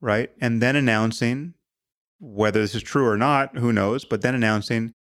right? 0.00 0.30
And 0.40 0.62
then 0.62 0.76
announcing 0.76 1.54
whether 2.20 2.60
this 2.60 2.74
is 2.74 2.82
true 2.82 3.06
or 3.06 3.16
not, 3.16 3.56
who 3.58 3.72
knows, 3.72 4.04
but 4.04 4.22
then 4.22 4.34
announcing 4.34 4.92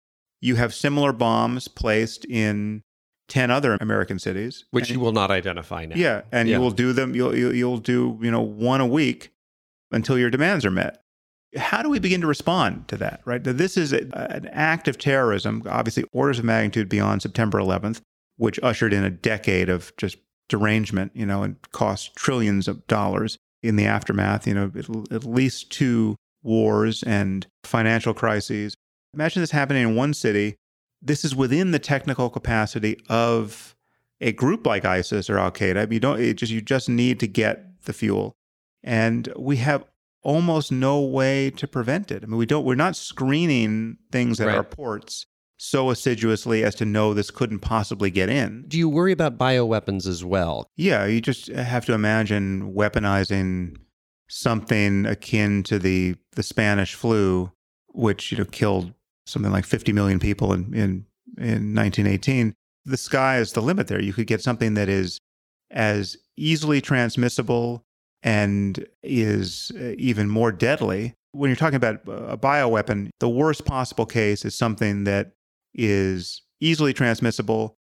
you 0.40 0.56
have 0.56 0.74
similar 0.74 1.12
bombs 1.12 1.66
placed 1.68 2.24
in 2.27 2.82
10 3.28 3.51
other 3.51 3.77
American 3.81 4.18
cities. 4.18 4.64
Which 4.70 4.90
you 4.90 5.01
will 5.01 5.12
not 5.12 5.31
identify 5.31 5.86
now. 5.86 5.97
Yeah, 5.97 6.23
and 6.31 6.48
Yeah. 6.48 6.56
you 6.56 6.62
will 6.62 6.70
do 6.70 6.93
them 6.93 7.14
you'll, 7.14 7.35
you'll 7.36 7.55
you'll 7.55 7.78
do, 7.78 8.18
you 8.23 8.31
know, 8.31 8.43
one 8.43 8.81
a 8.81 8.86
week 8.86 9.32
until 9.90 10.18
your 10.18 10.31
demands 10.31 10.64
are 10.64 10.70
met. 10.70 11.02
How 11.56 11.82
do 11.82 11.89
we 11.89 11.98
begin 11.98 12.20
to 12.20 12.27
respond 12.27 12.86
to 12.89 12.97
that, 12.98 13.23
right? 13.24 13.43
That 13.43 13.56
This 13.56 13.77
is 13.77 13.93
a, 13.93 14.02
an 14.12 14.47
act 14.52 14.89
of 14.89 14.98
terrorism, 14.98 15.62
obviously 15.66 16.05
orders 16.12 16.39
of 16.39 16.44
magnitude 16.44 16.89
beyond 16.89 17.23
September 17.23 17.59
11th, 17.59 18.01
which 18.36 18.60
ushered 18.62 18.93
in 18.93 19.05
a 19.05 19.10
decade 19.10 19.70
of 19.70 19.93
just 19.97 20.18
derangement, 20.48 21.12
you 21.14 21.27
know, 21.27 21.43
and 21.43 21.56
cost 21.73 22.14
trillions 22.16 22.68
of 22.68 22.86
dollars 22.86 23.39
in 23.62 23.77
the 23.77 23.85
aftermath, 23.86 24.47
you 24.47 24.55
know, 24.55 24.70
at, 24.77 25.12
at 25.12 25.24
least 25.24 25.70
two 25.73 26.16
wars 26.43 27.02
and 27.02 27.47
financial 27.64 28.14
crises. 28.14 28.74
Imagine 29.14 29.43
this 29.43 29.51
happening 29.51 29.82
in 29.82 29.97
one 29.97 30.14
city. 30.14 30.56
This 31.02 31.24
is 31.24 31.35
within 31.35 31.70
the 31.73 31.78
technical 31.78 32.31
capacity 32.31 32.98
of 33.09 33.74
a 34.20 34.32
group 34.32 34.66
like 34.66 34.85
ISIS 34.85 35.28
or 35.28 35.39
Al 35.39 35.51
Qaeda. 35.51 35.90
You 35.93 36.01
don't 36.01 36.20
it 36.20 36.35
just 36.35 36.52
you 36.52 36.60
just 36.60 36.89
need 36.89 37.20
to 37.20 37.27
get 37.27 37.82
the 37.85 37.93
fuel, 37.93 38.35
and 38.82 39.32
we 39.36 39.56
have 39.56 39.85
almost 40.23 40.73
no 40.73 41.01
way 41.01 41.51
to 41.51 41.68
prevent 41.68 42.10
it. 42.10 42.23
I 42.23 42.27
mean, 42.27 42.36
we 42.39 42.47
don't. 42.47 42.64
We're 42.64 42.74
not 42.74 42.97
screening 42.97 43.98
things 44.10 44.40
at 44.40 44.47
Right. 44.48 44.56
our 44.56 44.64
ports 44.64 45.27
so 45.58 45.90
assiduously 45.90 46.64
as 46.64 46.74
to 46.76 46.84
know 46.84 47.14
this 47.14 47.30
couldn't 47.30 47.60
possibly 47.60 48.10
get 48.10 48.28
in. 48.28 48.64
Do 48.68 48.78
you 48.78 48.88
worry 48.88 49.12
about 49.12 49.38
bioweapons 49.38 50.06
as 50.06 50.24
well? 50.24 50.68
Yeah, 50.76 51.06
you 51.06 51.20
just 51.20 51.48
have 51.48 51.86
to 51.86 51.94
imagine 51.94 52.74
weaponizing 52.74 53.76
something 54.28 55.06
akin 55.06 55.62
to 55.64 55.78
the 55.78 56.16
the 56.32 56.42
Spanish 56.42 56.94
flu, 56.94 57.50
which 57.88 58.32
you 58.32 58.38
know 58.38 58.44
killed 58.44 58.92
something 59.26 59.52
like 59.52 59.64
50 59.64 59.92
million 59.92 60.18
people 60.18 60.52
in 60.52 60.74
in 60.74 61.06
in 61.38 61.74
1918. 61.74 62.54
The 62.84 62.96
sky 62.96 63.38
is 63.38 63.52
the 63.52 63.62
limit 63.62 63.88
there. 63.88 64.00
You 64.00 64.12
could 64.12 64.26
get 64.26 64.42
something 64.42 64.74
that 64.74 64.88
is 64.88 65.20
as 65.70 66.16
easily 66.36 66.80
transmissible 66.80 67.82
and 68.22 68.86
is 69.02 69.72
uh, 69.76 69.94
even 69.98 70.28
more 70.28 70.52
deadly. 70.52 71.14
When 71.32 71.50
you're 71.50 71.56
talking 71.56 71.76
about 71.76 72.00
a 72.06 72.38
bioweapon, 72.38 73.10
the 73.20 73.28
worst 73.28 73.64
possible 73.64 74.06
case 74.06 74.44
is 74.44 74.54
something 74.54 75.04
that 75.04 75.32
is 75.76 76.42
easily 76.60 76.92
transmissible 76.92 77.76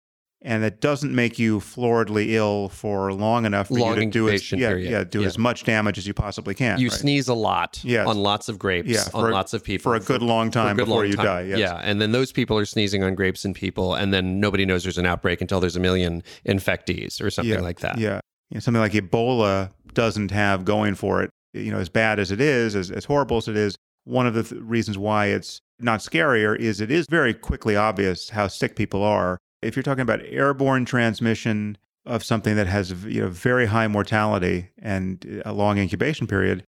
and 0.44 0.64
that 0.64 0.81
doesn't 0.81 1.14
make 1.14 1.39
you 1.39 1.60
floridly 1.60 2.31
ill 2.32 2.69
for 2.69 3.12
long 3.12 3.44
enough 3.47 3.69
for 3.69 3.74
Long 3.74 3.94
you 3.94 4.01
to 4.01 4.10
do 4.10 4.28
as, 4.28 4.51
yeah, 4.51 4.70
period. 4.70 4.90
yeah, 4.90 5.05
do 5.05 5.20
Yeah. 5.20 5.28
as 5.28 5.39
much 5.39 5.62
damage 5.62 5.98
as 5.98 6.06
you 6.09 6.14
possibly 6.14 6.52
can. 6.52 6.81
You 6.81 6.89
right? 6.89 6.98
sneeze 6.98 7.28
a 7.28 7.35
lot 7.35 7.81
on 7.86 8.19
lots 8.19 8.48
of 8.48 8.59
grapes 8.59 8.89
Yeah, 8.89 9.05
on 9.14 9.31
a- 9.31 9.32
lots 9.32 9.55
of 9.55 9.62
people 9.62 9.85
for 9.85 9.94
a 9.94 10.01
good 10.01 10.20
long 10.20 10.51
time 10.51 10.74
good 10.77 10.86
before 10.86 11.02
long 11.02 11.10
you 11.10 11.14
time. 11.16 11.27
die. 11.27 11.43
Yes. 11.43 11.59
Yeah, 11.60 11.81
and 11.85 12.01
then 12.02 12.10
those 12.10 12.32
people 12.32 12.59
are 12.59 12.64
sneezing 12.64 13.05
on 13.05 13.14
grapes 13.14 13.44
and 13.44 13.55
people, 13.55 13.94
and 13.94 14.12
then 14.12 14.40
nobody 14.40 14.66
knows 14.66 14.82
there's 14.82 14.98
an 14.98 15.06
outbreak 15.06 15.40
until 15.40 15.60
there's 15.60 15.77
a 15.77 15.81
million 15.81 16.24
infectees 16.44 17.23
or 17.23 17.31
something 17.31 17.55
yeah, 17.55 17.60
like 17.60 17.78
that. 17.81 17.98
Yeah. 17.98 18.19
Something 18.59 18.81
like 18.81 18.93
Ebola 18.93 19.70
doesn't 19.94 20.31
have 20.32 20.64
going 20.64 20.94
for 20.97 21.23
it. 21.23 21.31
You 21.55 21.70
know, 21.70 21.78
as 21.78 21.89
bad 21.89 22.19
as 22.19 22.32
it 22.32 22.40
is, 22.40 22.74
as, 22.74 22.90
as 22.90 23.05
horrible 23.05 23.36
as 23.36 23.47
it 23.47 23.56
is, 23.56 23.77
one 24.05 24.27
of 24.27 24.35
the 24.35 24.43
th- 24.43 24.60
reasons 24.60 24.98
why 24.98 25.27
it's 25.27 25.60
not 25.78 26.01
scarier 26.01 26.59
is 26.59 26.81
it 26.81 26.90
is 26.90 27.07
very 27.07 27.35
quickly 27.35 27.77
obvious 27.77 28.31
how 28.31 28.49
sick 28.49 28.77
people 28.77 29.03
are. 29.03 29.39
If 29.61 29.77
you're 29.77 29.82
talking 29.82 30.03
about 30.03 30.20
airborne 30.24 30.85
transmission 30.85 31.78
of 32.05 32.24
something 32.24 32.57
that 32.57 32.66
has 32.66 33.05
you 33.05 33.23
know 33.23 33.28
very 33.28 33.66
high 33.66 33.89
mortality 33.89 34.70
and 34.78 35.43
a 35.44 35.53
long 35.53 35.78
incubation 35.78 36.27
period, 36.27 36.65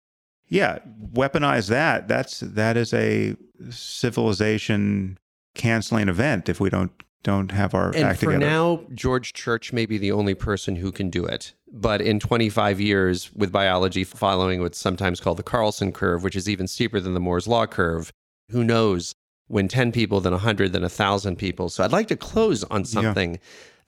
yeah, 0.49 0.79
weaponize 1.13 1.69
that. 1.69 2.09
That's 2.09 2.41
that 2.41 2.77
is 2.77 2.95
a 2.95 3.37
civilization 3.71 5.19
canceling 5.55 6.09
event 6.09 6.49
if 6.49 6.61
we 6.61 6.71
don't 6.71 6.93
don't 7.23 7.51
have 7.51 7.75
our 7.75 7.89
And 7.89 8.05
act 8.05 8.21
for 8.21 8.27
together. 8.27 8.47
now, 8.47 8.85
George 8.95 9.33
Church 9.33 9.73
may 9.73 9.87
be 9.87 9.99
the 9.99 10.13
only 10.13 10.35
person 10.35 10.77
who 10.77 10.93
can 10.93 11.11
do 11.11 11.25
it. 11.25 11.53
But 11.71 12.01
in 12.01 12.21
25 12.21 12.81
years, 12.81 13.31
with 13.35 13.53
biology 13.53 14.05
following 14.05 14.61
what's 14.61 14.79
sometimes 14.79 15.21
called 15.21 15.37
the 15.37 15.43
Carlson 15.43 15.93
curve, 15.93 16.23
which 16.23 16.37
is 16.37 16.49
even 16.49 16.67
steeper 16.67 17.01
than 17.01 17.15
the 17.15 17.21
Moore's 17.21 17.49
Law 17.49 17.67
curve, 17.67 18.13
who 18.51 18.65
knows 18.65 19.15
when 19.47 19.69
10 19.69 19.93
people, 19.93 20.21
then 20.21 20.33
100, 20.33 20.73
then 20.73 20.83
1,000 20.83 21.37
people. 21.37 21.69
So 21.69 21.85
I'd 21.85 21.93
like 21.93 22.09
to 22.09 22.17
close 22.17 22.65
on 22.65 22.85
something 22.85 23.39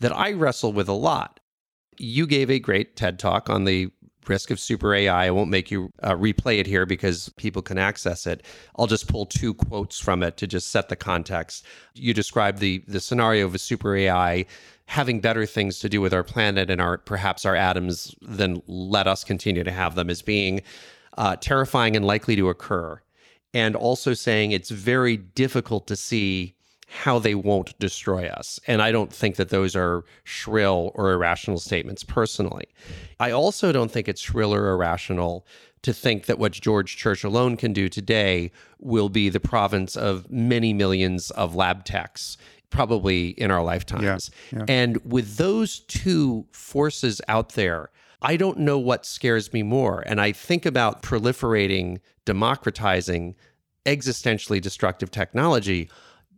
that 0.00 0.16
I 0.16 0.32
wrestle 0.32 0.72
with 0.72 0.88
a 0.88 0.94
lot. 0.94 1.40
You 1.98 2.26
gave 2.26 2.50
a 2.50 2.58
great 2.58 2.96
TED 2.96 3.18
talk 3.18 3.50
on 3.50 3.64
the 3.64 3.90
risk 4.26 4.50
of 4.50 4.60
super 4.60 4.94
AI. 4.94 5.26
I 5.26 5.30
won't 5.30 5.50
make 5.50 5.70
you 5.70 5.90
uh, 6.02 6.14
replay 6.14 6.58
it 6.58 6.66
here 6.66 6.86
because 6.86 7.30
people 7.36 7.62
can 7.62 7.78
access 7.78 8.26
it. 8.26 8.44
I'll 8.76 8.86
just 8.86 9.08
pull 9.08 9.26
two 9.26 9.54
quotes 9.54 9.98
from 9.98 10.22
it 10.22 10.36
to 10.38 10.46
just 10.46 10.70
set 10.70 10.88
the 10.88 10.96
context. 10.96 11.64
You 11.94 12.14
describe 12.14 12.58
the 12.58 12.84
the 12.86 13.00
scenario 13.00 13.46
of 13.46 13.54
a 13.54 13.58
super 13.58 13.94
AI 13.94 14.46
having 14.86 15.20
better 15.20 15.46
things 15.46 15.78
to 15.80 15.88
do 15.88 16.00
with 16.00 16.12
our 16.12 16.24
planet 16.24 16.70
and 16.70 16.80
our 16.80 16.98
perhaps 16.98 17.44
our 17.44 17.56
atoms 17.56 18.14
than 18.20 18.62
let 18.66 19.06
us 19.06 19.24
continue 19.24 19.64
to 19.64 19.70
have 19.70 19.94
them 19.94 20.10
as 20.10 20.22
being 20.22 20.62
uh, 21.18 21.36
terrifying 21.36 21.96
and 21.96 22.04
likely 22.04 22.36
to 22.36 22.48
occur, 22.48 23.00
and 23.54 23.74
also 23.76 24.14
saying 24.14 24.52
it's 24.52 24.70
very 24.70 25.16
difficult 25.16 25.86
to 25.88 25.96
see 25.96 26.54
how 26.88 27.20
they 27.20 27.36
won't 27.36 27.78
destroy 27.78 28.26
us. 28.26 28.58
And 28.66 28.82
I 28.82 28.90
don't 28.90 29.12
think 29.12 29.36
that 29.36 29.50
those 29.50 29.76
are 29.76 30.04
shrill 30.24 30.90
or 30.96 31.12
irrational 31.12 31.58
statements 31.58 32.02
personally. 32.02 32.66
I 33.20 33.30
also 33.30 33.70
don't 33.70 33.90
think 33.90 34.08
it's 34.08 34.20
shrill 34.20 34.52
or 34.52 34.70
irrational 34.70 35.46
to 35.82 35.92
think 35.92 36.26
that 36.26 36.38
what 36.38 36.52
George 36.52 36.96
Church 36.96 37.24
alone 37.24 37.56
can 37.56 37.72
do 37.72 37.88
today 37.88 38.50
will 38.80 39.08
be 39.08 39.28
the 39.28 39.40
province 39.40 39.96
of 39.96 40.30
many 40.30 40.72
millions 40.72 41.30
of 41.30 41.54
lab 41.54 41.84
techs 41.84 42.36
probably 42.70 43.30
in 43.30 43.50
our 43.50 43.62
lifetimes. 43.62 44.30
Yeah, 44.52 44.58
yeah. 44.58 44.64
And 44.68 45.04
with 45.04 45.36
those 45.36 45.80
two 45.80 46.46
forces 46.52 47.20
out 47.28 47.50
there, 47.50 47.90
I 48.22 48.36
don't 48.36 48.58
know 48.58 48.78
what 48.78 49.06
scares 49.06 49.52
me 49.52 49.62
more. 49.62 50.02
And 50.06 50.20
I 50.20 50.32
think 50.32 50.66
about 50.66 51.02
proliferating, 51.02 52.00
democratizing 52.30 53.34
existentially 53.86 54.60
destructive 54.60 55.10
technology 55.10 55.90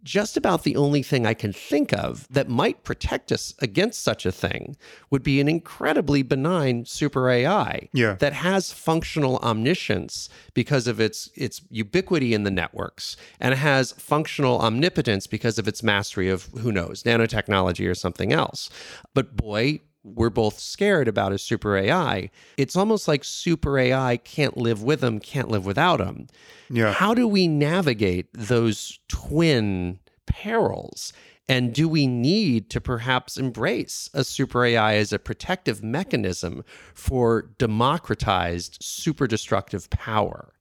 just 0.03 0.37
about 0.37 0.65
the 0.65 0.75
only 0.75 1.03
thing 1.03 1.27
I 1.27 1.35
can 1.35 1.53
think 1.53 1.93
of 1.93 2.27
that 2.29 2.49
might 2.49 2.83
protect 2.83 3.31
us 3.31 3.55
against 3.61 4.03
such 4.03 4.27
a 4.27 4.33
thing 4.33 4.77
would 5.11 5.23
be 5.23 5.39
an 5.41 5.49
incredibly 5.49 6.23
benign 6.23 6.85
super 6.87 7.31
AI 7.31 7.89
yeah. 7.93 8.15
that 8.15 8.33
has 8.33 8.73
functional 8.73 9.37
omniscience 9.39 10.29
because 10.55 10.89
of 10.89 10.99
its 10.99 11.31
its 11.35 11.61
ubiquity 11.71 12.35
in 12.35 12.43
the 12.43 12.51
networks 12.51 13.17
and 13.39 13.55
has 13.55 13.93
functional 13.93 14.59
omnipotence 14.61 15.27
because 15.27 15.59
of 15.59 15.69
its 15.69 15.83
mastery 15.83 16.29
of 16.29 16.45
who 16.61 16.73
knows 16.73 17.03
nanotechnology 17.05 17.89
or 17.89 17.95
something 17.95 18.33
else. 18.33 18.71
But 19.15 19.37
boy, 19.37 19.81
we're 20.05 20.31
both 20.31 20.59
scared 20.59 21.09
about 21.09 21.33
a 21.33 21.39
super 21.39 21.77
AI. 21.77 22.31
It's 22.57 22.77
almost 22.77 23.07
like 23.07 23.25
super 23.25 23.79
AI 23.79 24.17
can't 24.19 24.57
live 24.57 24.83
with 24.83 25.01
them, 25.01 25.21
can't 25.21 25.49
live 25.49 25.65
without 25.65 25.99
them. 25.99 26.27
Yeah. 26.71 26.93
How 26.93 27.15
do 27.15 27.29
we 27.29 27.47
navigate 27.49 28.29
those 28.33 28.99
twin 29.09 30.01
perils? 30.27 31.13
And 31.49 31.75
do 31.75 31.89
we 31.89 32.07
need 32.07 32.71
to 32.71 32.81
perhaps 32.81 33.37
embrace 33.37 34.09
a 34.15 34.25
super 34.25 34.65
AI 34.65 34.95
as 34.95 35.13
a 35.13 35.19
protective 35.19 35.83
mechanism 35.83 36.65
for 36.95 37.51
democratized, 37.59 38.79
super 38.81 39.27
destructive 39.27 39.91
power? 39.91 40.55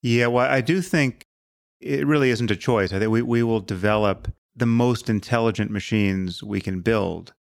Yeah, 0.00 0.28
well, 0.28 0.50
I 0.50 0.60
do 0.60 0.80
think 0.80 1.26
it 1.80 2.06
really 2.06 2.30
isn't 2.30 2.50
a 2.50 2.56
choice. 2.56 2.92
I 2.92 2.98
think 2.98 3.10
we, 3.10 3.22
we 3.22 3.42
will 3.42 3.60
develop 3.60 4.32
the 4.54 4.66
most 4.66 5.08
intelligent 5.08 5.70
machines 5.70 6.42
we 6.42 6.60
can 6.60 6.80
build 6.80 7.34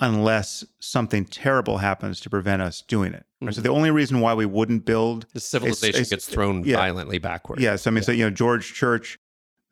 unless 0.00 0.64
something 0.80 1.24
terrible 1.26 1.78
happens 1.78 2.20
to 2.20 2.30
prevent 2.30 2.62
us 2.62 2.82
doing 2.82 3.12
it. 3.12 3.24
Mm-hmm. 3.42 3.52
So 3.52 3.60
the 3.60 3.68
only 3.68 3.90
reason 3.90 4.20
why 4.20 4.34
we 4.34 4.46
wouldn't 4.46 4.84
build 4.84 5.26
the 5.32 5.40
civilization 5.40 6.00
a, 6.00 6.02
a, 6.02 6.06
gets 6.06 6.26
thrown 6.26 6.64
yeah, 6.64 6.76
violently 6.76 7.18
backwards. 7.18 7.62
Yes, 7.62 7.86
I 7.86 7.90
mean, 7.90 7.98
yeah. 7.98 8.02
so 8.02 8.12
you 8.12 8.24
know, 8.24 8.30
George 8.30 8.72
Church 8.74 9.18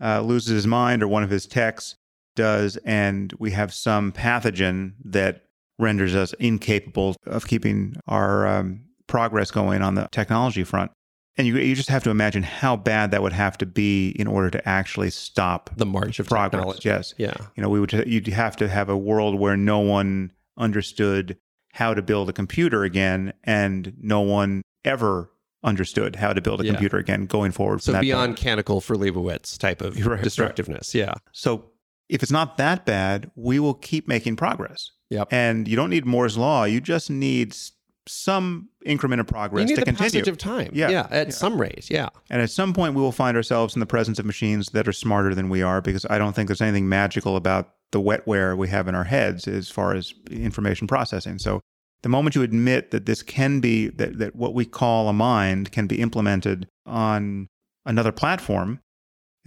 uh, 0.00 0.20
loses 0.20 0.50
his 0.50 0.66
mind, 0.66 1.02
or 1.02 1.08
one 1.08 1.22
of 1.22 1.30
his 1.30 1.46
techs 1.46 1.96
does, 2.36 2.76
and 2.84 3.32
we 3.38 3.50
have 3.50 3.74
some 3.74 4.12
pathogen 4.12 4.92
that 5.04 5.44
renders 5.78 6.14
us 6.14 6.32
incapable 6.34 7.16
of 7.26 7.46
keeping 7.46 7.96
our 8.06 8.46
um, 8.46 8.80
progress 9.06 9.50
going 9.50 9.82
on 9.82 9.94
the 9.94 10.08
technology 10.12 10.64
front. 10.64 10.90
And 11.38 11.46
you, 11.46 11.56
you 11.56 11.76
just 11.76 11.88
have 11.88 12.02
to 12.02 12.10
imagine 12.10 12.42
how 12.42 12.76
bad 12.76 13.12
that 13.12 13.22
would 13.22 13.32
have 13.32 13.56
to 13.58 13.66
be 13.66 14.10
in 14.10 14.26
order 14.26 14.50
to 14.50 14.68
actually 14.68 15.10
stop 15.10 15.70
the 15.76 15.86
march 15.86 16.18
of 16.18 16.26
progress. 16.26 16.60
Technology. 16.60 16.88
Yes. 16.88 17.14
Yeah. 17.16 17.34
You 17.54 17.62
know, 17.62 17.68
we 17.68 17.78
would 17.78 17.92
you'd 18.06 18.26
have 18.26 18.56
to 18.56 18.68
have 18.68 18.88
a 18.88 18.96
world 18.96 19.38
where 19.38 19.56
no 19.56 19.78
one 19.78 20.32
understood 20.56 21.38
how 21.72 21.94
to 21.94 22.02
build 22.02 22.28
a 22.28 22.32
computer 22.32 22.82
again, 22.82 23.32
and 23.44 23.94
no 24.00 24.20
one 24.20 24.62
ever 24.84 25.30
understood 25.62 26.16
how 26.16 26.32
to 26.32 26.40
build 26.40 26.60
a 26.60 26.64
yeah. 26.64 26.72
computer 26.72 26.98
again 26.98 27.26
going 27.26 27.52
forward. 27.52 27.82
So 27.82 27.98
beyond 28.00 28.36
Canticle 28.36 28.80
for 28.80 28.96
Leibowitz 28.96 29.56
type 29.56 29.80
of 29.80 29.94
right, 30.06 30.22
destructiveness. 30.22 30.94
Right. 30.94 31.02
Yeah. 31.02 31.14
So 31.32 31.70
if 32.08 32.22
it's 32.22 32.32
not 32.32 32.56
that 32.56 32.84
bad, 32.84 33.30
we 33.36 33.58
will 33.58 33.74
keep 33.74 34.08
making 34.08 34.36
progress. 34.36 34.90
Yep. 35.10 35.28
And 35.30 35.68
you 35.68 35.76
don't 35.76 35.90
need 35.90 36.04
Moore's 36.04 36.36
law. 36.36 36.64
You 36.64 36.80
just 36.80 37.10
need 37.10 37.54
some 38.08 38.68
increment 38.84 39.20
of 39.20 39.26
progress 39.26 39.68
to 39.68 39.76
the 39.76 39.82
continue. 39.82 40.10
passage 40.10 40.28
of 40.28 40.38
time. 40.38 40.70
Yeah, 40.72 40.88
yeah 40.88 41.06
at 41.10 41.28
yeah. 41.28 41.32
some 41.32 41.60
rate. 41.60 41.90
Yeah. 41.90 42.08
And 42.30 42.42
at 42.42 42.50
some 42.50 42.72
point, 42.72 42.94
we 42.94 43.02
will 43.02 43.12
find 43.12 43.36
ourselves 43.36 43.74
in 43.74 43.80
the 43.80 43.86
presence 43.86 44.18
of 44.18 44.26
machines 44.26 44.68
that 44.68 44.88
are 44.88 44.92
smarter 44.92 45.34
than 45.34 45.48
we 45.48 45.62
are, 45.62 45.80
because 45.80 46.06
I 46.10 46.18
don't 46.18 46.34
think 46.34 46.48
there's 46.48 46.60
anything 46.60 46.88
magical 46.88 47.36
about 47.36 47.74
the 47.92 48.00
wetware 48.00 48.56
we 48.56 48.68
have 48.68 48.88
in 48.88 48.94
our 48.94 49.04
heads 49.04 49.48
as 49.48 49.70
far 49.70 49.94
as 49.94 50.12
information 50.30 50.86
processing. 50.86 51.38
So 51.38 51.60
the 52.02 52.08
moment 52.08 52.34
you 52.34 52.42
admit 52.42 52.90
that 52.90 53.06
this 53.06 53.22
can 53.22 53.60
be 53.60 53.88
that, 53.88 54.18
that 54.18 54.36
what 54.36 54.54
we 54.54 54.64
call 54.64 55.08
a 55.08 55.12
mind 55.12 55.72
can 55.72 55.86
be 55.86 56.00
implemented 56.00 56.68
on 56.86 57.48
another 57.86 58.12
platform 58.12 58.80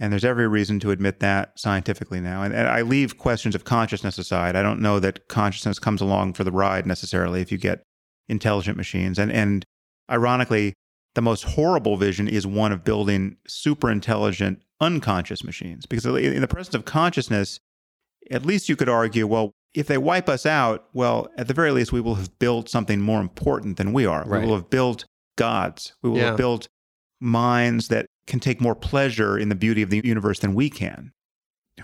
and 0.02 0.12
there's 0.12 0.24
every 0.24 0.48
reason 0.48 0.80
to 0.80 0.90
admit 0.90 1.20
that 1.20 1.56
scientifically 1.56 2.20
now. 2.20 2.42
And, 2.42 2.52
and, 2.52 2.66
I 2.66 2.82
leave 2.82 3.18
questions 3.18 3.54
of 3.54 3.62
consciousness 3.62 4.18
aside. 4.18 4.56
I 4.56 4.62
don't 4.62 4.80
know 4.80 4.98
that 4.98 5.28
consciousness 5.28 5.78
comes 5.78 6.00
along 6.00 6.32
for 6.32 6.42
the 6.42 6.50
ride 6.50 6.86
necessarily 6.86 7.40
if 7.40 7.52
you 7.52 7.58
get 7.58 7.84
intelligent 8.28 8.76
machines. 8.76 9.18
And, 9.18 9.32
and 9.32 9.64
ironically, 10.10 10.74
the 11.14 11.22
most 11.22 11.44
horrible 11.44 11.96
vision 11.96 12.28
is 12.28 12.46
one 12.46 12.72
of 12.72 12.84
building 12.84 13.36
super 13.46 13.90
intelligent, 13.90 14.62
unconscious 14.80 15.44
machines. 15.44 15.86
Because 15.86 16.06
in 16.06 16.40
the 16.40 16.48
presence 16.48 16.74
of 16.74 16.84
consciousness, 16.84 17.60
at 18.30 18.46
least 18.46 18.68
you 18.68 18.76
could 18.76 18.88
argue, 18.88 19.26
well, 19.26 19.52
if 19.74 19.86
they 19.86 19.98
wipe 19.98 20.28
us 20.28 20.46
out, 20.46 20.86
well, 20.92 21.28
at 21.36 21.48
the 21.48 21.54
very 21.54 21.70
least, 21.70 21.92
we 21.92 22.00
will 22.00 22.14
have 22.16 22.38
built 22.38 22.68
something 22.68 23.00
more 23.00 23.20
important 23.20 23.76
than 23.76 23.92
we 23.92 24.06
are. 24.06 24.24
Right. 24.24 24.40
We 24.40 24.46
will 24.46 24.56
have 24.56 24.70
built 24.70 25.04
gods. 25.36 25.94
We 26.02 26.10
will 26.10 26.18
yeah. 26.18 26.26
have 26.26 26.36
built 26.36 26.68
minds 27.20 27.88
that 27.88 28.06
can 28.26 28.40
take 28.40 28.60
more 28.60 28.74
pleasure 28.74 29.38
in 29.38 29.48
the 29.48 29.54
beauty 29.54 29.82
of 29.82 29.90
the 29.90 30.00
universe 30.04 30.40
than 30.40 30.54
we 30.54 30.68
can. 30.70 31.12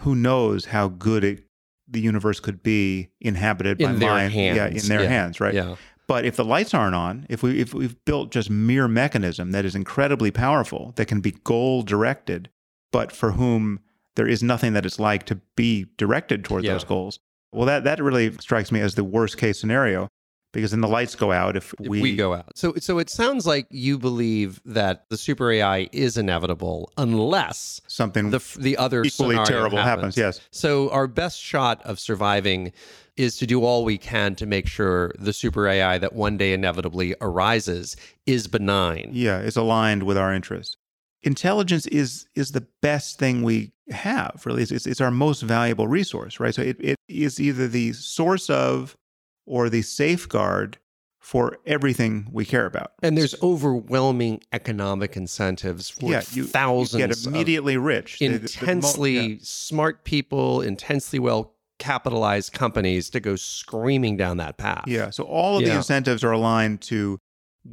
Who 0.01 0.15
knows 0.15 0.67
how 0.67 0.89
good 0.89 1.25
it, 1.25 1.45
the 1.89 2.01
universe 2.01 2.41
could 2.41 2.63
be 2.63 3.09
inhabited 3.21 3.81
in 3.81 3.87
by 3.87 3.93
their 3.95 4.11
mind, 4.11 4.33
hands. 4.33 4.57
yeah, 4.57 4.67
in 4.67 4.89
their 4.89 5.03
yeah. 5.03 5.09
hands, 5.09 5.41
right? 5.41 5.55
Yeah. 5.55 5.77
But 6.09 6.25
if 6.25 6.37
the 6.37 6.45
lights 6.45 6.73
aren't 6.73 6.95
on, 6.95 7.27
if 7.29 7.43
we 7.43 7.61
if 7.61 7.75
we've 7.75 8.03
built 8.07 8.31
just 8.31 8.49
mere 8.49 8.89
mechanism 8.89 9.53
that 9.53 9.67
is 9.67 9.75
incredibly 9.75 10.31
powerful, 10.31 10.95
that 10.97 11.07
can 11.07 11.21
be 11.21 11.33
goal 11.45 11.83
directed, 11.83 12.49
but 12.91 13.13
for 13.13 13.33
whom 13.33 13.81
there 14.17 14.27
is 14.27 14.43
nothing 14.43 14.73
that 14.73 14.87
it's 14.87 14.99
like 14.99 15.27
to 15.27 15.37
be 15.55 15.87
directed 15.99 16.45
toward 16.45 16.65
yeah. 16.65 16.73
those 16.73 16.85
goals. 16.85 17.21
Well, 17.53 17.67
that 17.67 17.85
that 17.85 18.03
really 18.03 18.33
strikes 18.41 18.73
me 18.73 18.81
as 18.81 18.95
the 18.95 19.05
worst 19.05 19.37
case 19.37 19.61
scenario 19.61 20.09
because 20.53 20.71
then 20.71 20.81
the 20.81 20.89
lights 20.89 21.15
go 21.15 21.31
out 21.31 21.57
if, 21.57 21.75
if 21.79 21.89
we, 21.89 22.01
we 22.01 22.17
go 22.17 22.35
out. 22.35 22.57
So 22.57 22.75
so 22.79 22.99
it 22.99 23.11
sounds 23.11 23.47
like 23.47 23.67
you 23.71 23.99
believe 23.99 24.61
that 24.65 25.05
the 25.11 25.19
super 25.19 25.51
AI 25.53 25.89
is 25.93 26.17
inevitable 26.17 26.91
unless 26.97 27.81
something 27.87 28.31
the 28.31 28.43
the 28.59 28.77
other 28.77 29.05
equally 29.05 29.37
terrible 29.45 29.79
happens. 29.79 30.17
happens. 30.17 30.17
Yes. 30.17 30.41
So 30.51 30.91
our 30.91 31.07
best 31.07 31.41
shot 31.41 31.83
of 31.85 32.01
surviving 32.01 32.73
is 33.19 33.37
to 33.39 33.47
do 33.47 33.65
all 33.65 33.85
we 33.85 33.99
can 33.99 34.35
to 34.37 34.47
make 34.47 34.67
sure 34.67 35.13
the 35.19 35.33
super 35.33 35.67
AI 35.67 35.99
that 35.99 36.15
one 36.15 36.37
day 36.37 36.53
inevitably 36.53 37.15
arises 37.21 37.97
is 38.27 38.47
benign. 38.47 39.11
Yeah, 39.13 39.39
it's 39.39 39.57
aligned 39.57 40.05
with 40.05 40.17
our 40.17 40.33
interests. 40.33 40.77
Intelligence 41.23 41.87
is 41.89 42.27
is 42.37 42.53
the 42.53 42.67
best 42.81 43.19
thing 43.19 43.43
we 43.43 43.73
have. 43.91 44.43
Really, 44.47 44.63
it's, 44.63 44.87
it's 44.87 45.01
our 45.01 45.11
most 45.11 45.43
valuable 45.43 45.89
resource, 45.89 46.39
right? 46.39 46.55
So 46.55 46.63
it, 46.63 46.77
it 46.81 46.97
is 47.09 47.41
either 47.41 47.67
the 47.67 47.93
source 47.93 48.49
of 48.49 48.97
or 49.45 49.69
the 49.69 49.83
safeguard 49.83 50.79
for 51.19 51.59
everything 51.67 52.29
we 52.33 52.45
care 52.45 52.67
about. 52.67 52.93
And 53.03 53.19
there's 53.19 53.35
overwhelming 53.43 54.41
economic 54.53 55.17
incentives 55.17 55.91
for 55.91 56.11
yeah, 56.11 56.23
you, 56.31 56.45
thousands 56.45 57.01
you 57.01 57.07
get 57.09 57.27
immediately 57.27 57.77
rich. 57.77 58.23
Intensely 58.23 59.15
the, 59.15 59.21
the, 59.21 59.29
the, 59.29 59.35
yeah. 59.35 59.41
smart 59.43 60.05
people, 60.05 60.61
intensely 60.63 61.19
well 61.19 61.55
capitalized 61.79 62.53
companies 62.53 63.11
to 63.11 63.21
go 63.21 63.37
screaming 63.37 64.17
down 64.17 64.37
that 64.39 64.57
path. 64.57 64.85
Yeah. 64.87 65.11
So 65.11 65.25
all 65.25 65.57
of 65.57 65.63
yeah. 65.63 65.71
the 65.71 65.77
incentives 65.77 66.25
are 66.25 66.33
aligned 66.33 66.81
to 66.83 67.19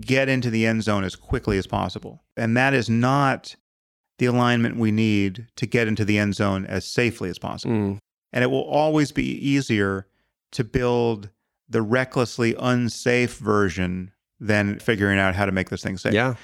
get 0.02 0.30
into 0.30 0.50
the 0.50 0.66
end 0.66 0.84
zone 0.84 1.04
as 1.04 1.16
quickly 1.16 1.58
as 1.58 1.68
possible. 1.68 2.24
And 2.38 2.56
that 2.58 2.74
is 2.74 2.90
not 2.90 3.56
the 4.18 4.26
alignment 4.26 4.78
we 4.78 4.92
need 4.92 5.48
to 5.56 5.66
get 5.66 5.88
into 5.88 6.06
the 6.06 6.18
end 6.18 6.36
zone 6.36 6.66
as 6.66 6.86
safely 6.86 7.30
as 7.30 7.38
possible. 7.38 7.74
Mm. 7.74 7.98
And 8.32 8.44
it 8.44 8.48
will 8.48 8.64
always 8.64 9.12
be 9.12 9.24
easier 9.24 10.08
to 10.52 10.64
build 10.64 11.30
the 11.68 11.82
recklessly 11.82 12.56
unsafe 12.60 13.38
version 13.38 14.12
than 14.40 14.80
figuring 14.80 15.20
out 15.20 15.36
how 15.36 15.46
to 15.46 15.52
make 15.52 15.70
this 15.70 15.84
thing 15.84 15.98
safe. 15.98 16.14
Yeah. 16.14 16.36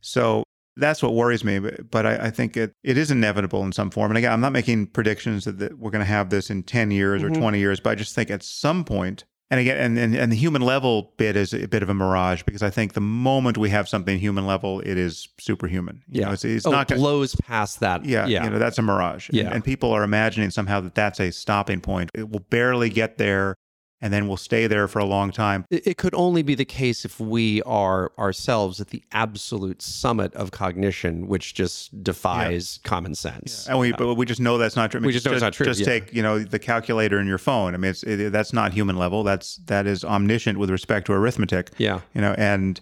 So 0.00 0.44
that's 0.76 1.02
what 1.02 1.14
worries 1.14 1.44
me. 1.44 1.58
But, 1.58 1.90
but 1.90 2.06
I, 2.06 2.26
I, 2.26 2.30
think 2.30 2.56
it, 2.56 2.72
it 2.82 2.96
is 2.96 3.10
inevitable 3.10 3.62
in 3.64 3.72
some 3.72 3.90
form. 3.90 4.10
And 4.10 4.18
again, 4.18 4.32
I'm 4.32 4.40
not 4.40 4.52
making 4.52 4.88
predictions 4.88 5.44
that, 5.44 5.58
that 5.58 5.78
we're 5.78 5.90
going 5.90 6.00
to 6.00 6.06
have 6.06 6.30
this 6.30 6.50
in 6.50 6.62
10 6.62 6.90
years 6.90 7.22
mm-hmm. 7.22 7.32
or 7.32 7.40
20 7.40 7.58
years, 7.58 7.80
but 7.80 7.90
I 7.90 7.94
just 7.96 8.14
think 8.14 8.30
at 8.30 8.42
some 8.42 8.84
point, 8.84 9.24
And 9.52 9.58
again, 9.58 9.78
and, 9.78 9.98
and, 9.98 10.14
and 10.14 10.30
the 10.30 10.36
human 10.36 10.62
level 10.62 11.12
bit 11.16 11.34
is 11.36 11.52
a 11.52 11.66
bit 11.66 11.82
of 11.82 11.88
a 11.88 11.94
mirage 11.94 12.44
because 12.44 12.62
I 12.62 12.70
think 12.70 12.92
the 12.92 13.00
moment 13.00 13.58
we 13.58 13.70
have 13.70 13.88
something 13.88 14.16
human 14.16 14.46
level, 14.46 14.78
it 14.80 14.96
is 14.96 15.28
superhuman. 15.40 16.02
You 16.08 16.20
Yeah. 16.20 16.26
know, 16.26 16.32
it's, 16.34 16.44
it's 16.44 16.66
oh, 16.66 16.70
not 16.70 16.82
it 16.88 16.94
gonna- 16.94 17.00
blows 17.00 17.34
past 17.34 17.80
that. 17.80 18.04
yeah, 18.04 18.26
yeah. 18.26 18.44
you 18.44 18.50
know, 18.50 18.60
that's 18.60 18.78
a 18.78 18.82
mirage. 18.82 19.28
And- 19.28 19.38
Yeah. 19.38 19.50
And, 19.52 19.64
people 19.64 19.90
are 19.90 20.04
imagining 20.04 20.50
somehow 20.50 20.80
that 20.80 20.94
that's 20.94 21.18
a 21.18 21.32
stopping 21.32 21.80
point. 21.80 22.10
It 22.14 22.30
will 22.30 22.46
barely 22.48 22.90
get 22.90 23.18
there 23.18 23.56
and 24.02 24.12
then 24.12 24.26
we'll 24.28 24.36
stay 24.36 24.66
there 24.66 24.88
for 24.88 24.98
a 24.98 25.04
long 25.04 25.30
time. 25.30 25.64
It 25.70 25.96
could 25.98 26.14
only 26.14 26.42
be 26.42 26.54
the 26.54 26.64
case 26.64 27.04
if 27.04 27.20
we 27.20 27.62
are 27.62 28.12
ourselves 28.18 28.80
at 28.80 28.88
the 28.88 29.02
absolute 29.12 29.82
summit 29.82 30.34
of 30.34 30.50
cognition, 30.52 31.26
which 31.28 31.52
just 31.54 32.02
defies 32.02 32.80
common 32.82 33.14
sense. 33.14 33.68
And 33.68 33.78
we, 33.78 33.92
but 33.92 34.14
we 34.14 34.24
just 34.26 34.40
know 34.40 34.56
that's 34.58 34.76
not 34.76 34.90
true. 34.90 34.98
I 34.98 35.02
mean, 35.02 35.08
We 35.08 35.12
just 35.12 35.26
know 35.26 35.32
it's 35.32 35.42
not 35.42 35.52
true, 35.52 35.66
Just 35.66 35.80
yeah. 35.80 35.86
take, 35.86 36.14
you 36.14 36.22
know, 36.22 36.38
the 36.38 36.58
calculator 36.58 37.18
in 37.20 37.26
your 37.26 37.38
phone. 37.38 37.74
I 37.74 37.76
mean, 37.76 37.90
it's 37.90 38.02
it, 38.02 38.32
that's 38.32 38.52
not 38.52 38.72
human 38.72 38.96
level. 38.96 39.22
That's 39.22 39.56
that 39.66 39.86
is 39.86 40.04
omniscient 40.04 40.58
with 40.58 40.70
respect 40.70 41.06
to 41.06 41.12
arithmetic. 41.12 41.70
Yeah. 41.78 42.00
You 42.14 42.20
know, 42.22 42.34
and 42.38 42.80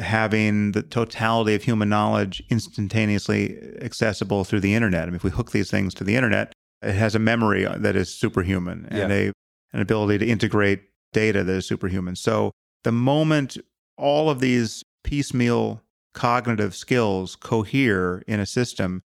having 0.00 0.70
the 0.70 0.82
totality 0.82 1.54
of 1.56 1.64
human 1.64 1.88
knowledge 1.88 2.40
instantaneously 2.48 3.58
accessible 3.82 4.44
through 4.44 4.60
the 4.60 4.74
internet. 4.74 5.02
I 5.02 5.06
mean, 5.06 5.16
if 5.16 5.24
we 5.24 5.30
hook 5.30 5.50
these 5.50 5.70
things 5.70 5.94
to 5.94 6.04
the 6.04 6.14
internet, 6.16 6.52
it 6.82 6.92
has 6.94 7.14
a 7.14 7.18
memory 7.18 7.64
that 7.64 7.96
is 7.96 8.14
superhuman 8.14 8.86
and 8.90 9.10
Yeah. 9.10 9.16
a 9.28 9.32
an 9.72 9.80
ability 9.80 10.18
to 10.18 10.26
integrate 10.26 10.82
data 11.12 11.44
that 11.44 11.52
is 11.52 11.66
superhuman. 11.66 12.16
So 12.16 12.52
the 12.84 12.92
moment 12.92 13.56
all 13.96 14.30
of 14.30 14.40
these 14.40 14.82
piecemeal 15.04 15.82
cognitive 16.14 16.74
skills 16.74 17.36
cohere 17.36 18.22
in 18.26 18.40
a 18.40 18.46
system 18.46 19.02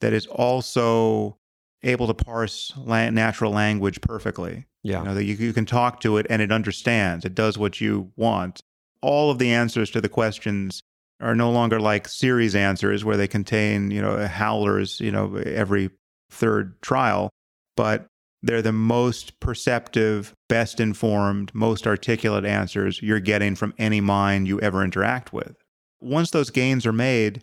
that 0.00 0.12
is 0.12 0.26
also 0.26 1.38
able 1.82 2.06
to 2.06 2.14
parse 2.14 2.72
la- 2.76 3.10
natural 3.10 3.52
language 3.52 4.00
perfectly. 4.00 4.66
Yeah. 4.82 4.98
You 4.98 5.04
know, 5.06 5.14
that 5.14 5.24
you, 5.24 5.34
you 5.34 5.52
can 5.52 5.64
talk 5.64 6.00
to 6.00 6.18
it 6.18 6.26
and 6.28 6.42
it 6.42 6.52
understands. 6.52 7.24
It 7.24 7.34
does 7.34 7.56
what 7.56 7.80
you 7.80 8.12
want. 8.16 8.60
All 9.00 9.30
of 9.30 9.38
the 9.38 9.50
answers 9.50 9.90
to 9.90 10.00
the 10.00 10.08
questions 10.08 10.82
are 11.20 11.34
no 11.34 11.50
longer 11.50 11.80
like 11.80 12.06
Siri's 12.06 12.54
answers 12.54 13.04
where 13.04 13.16
they 13.16 13.28
contain, 13.28 13.90
you 13.90 14.02
know, 14.02 14.26
howlers, 14.26 15.00
you 15.00 15.10
know, 15.10 15.36
every 15.36 15.90
third 16.30 16.80
trial, 16.82 17.30
but 17.76 18.06
they're 18.44 18.62
the 18.62 18.72
most 18.72 19.40
perceptive, 19.40 20.34
best 20.48 20.78
informed, 20.78 21.50
most 21.54 21.86
articulate 21.86 22.44
answers 22.44 23.00
you're 23.02 23.18
getting 23.20 23.54
from 23.56 23.72
any 23.78 24.00
mind 24.00 24.46
you 24.46 24.60
ever 24.60 24.84
interact 24.84 25.32
with. 25.32 25.56
Once 26.00 26.30
those 26.30 26.50
gains 26.50 26.84
are 26.84 26.92
made, 26.92 27.42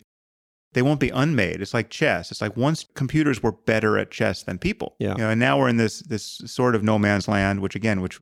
they 0.74 0.80
won't 0.82 1.00
be 1.00 1.10
unmade. 1.10 1.60
It's 1.60 1.74
like 1.74 1.90
chess. 1.90 2.30
It's 2.30 2.40
like 2.40 2.56
once 2.56 2.86
computers 2.94 3.42
were 3.42 3.52
better 3.52 3.98
at 3.98 4.10
chess 4.12 4.44
than 4.44 4.58
people. 4.58 4.94
Yeah. 5.00 5.10
You 5.12 5.18
know, 5.18 5.30
and 5.30 5.40
now 5.40 5.58
we're 5.58 5.68
in 5.68 5.76
this 5.76 6.00
this 6.02 6.40
sort 6.46 6.74
of 6.74 6.82
no 6.84 6.98
man's 6.98 7.26
land, 7.28 7.60
which 7.60 7.74
again, 7.74 8.00
which 8.00 8.20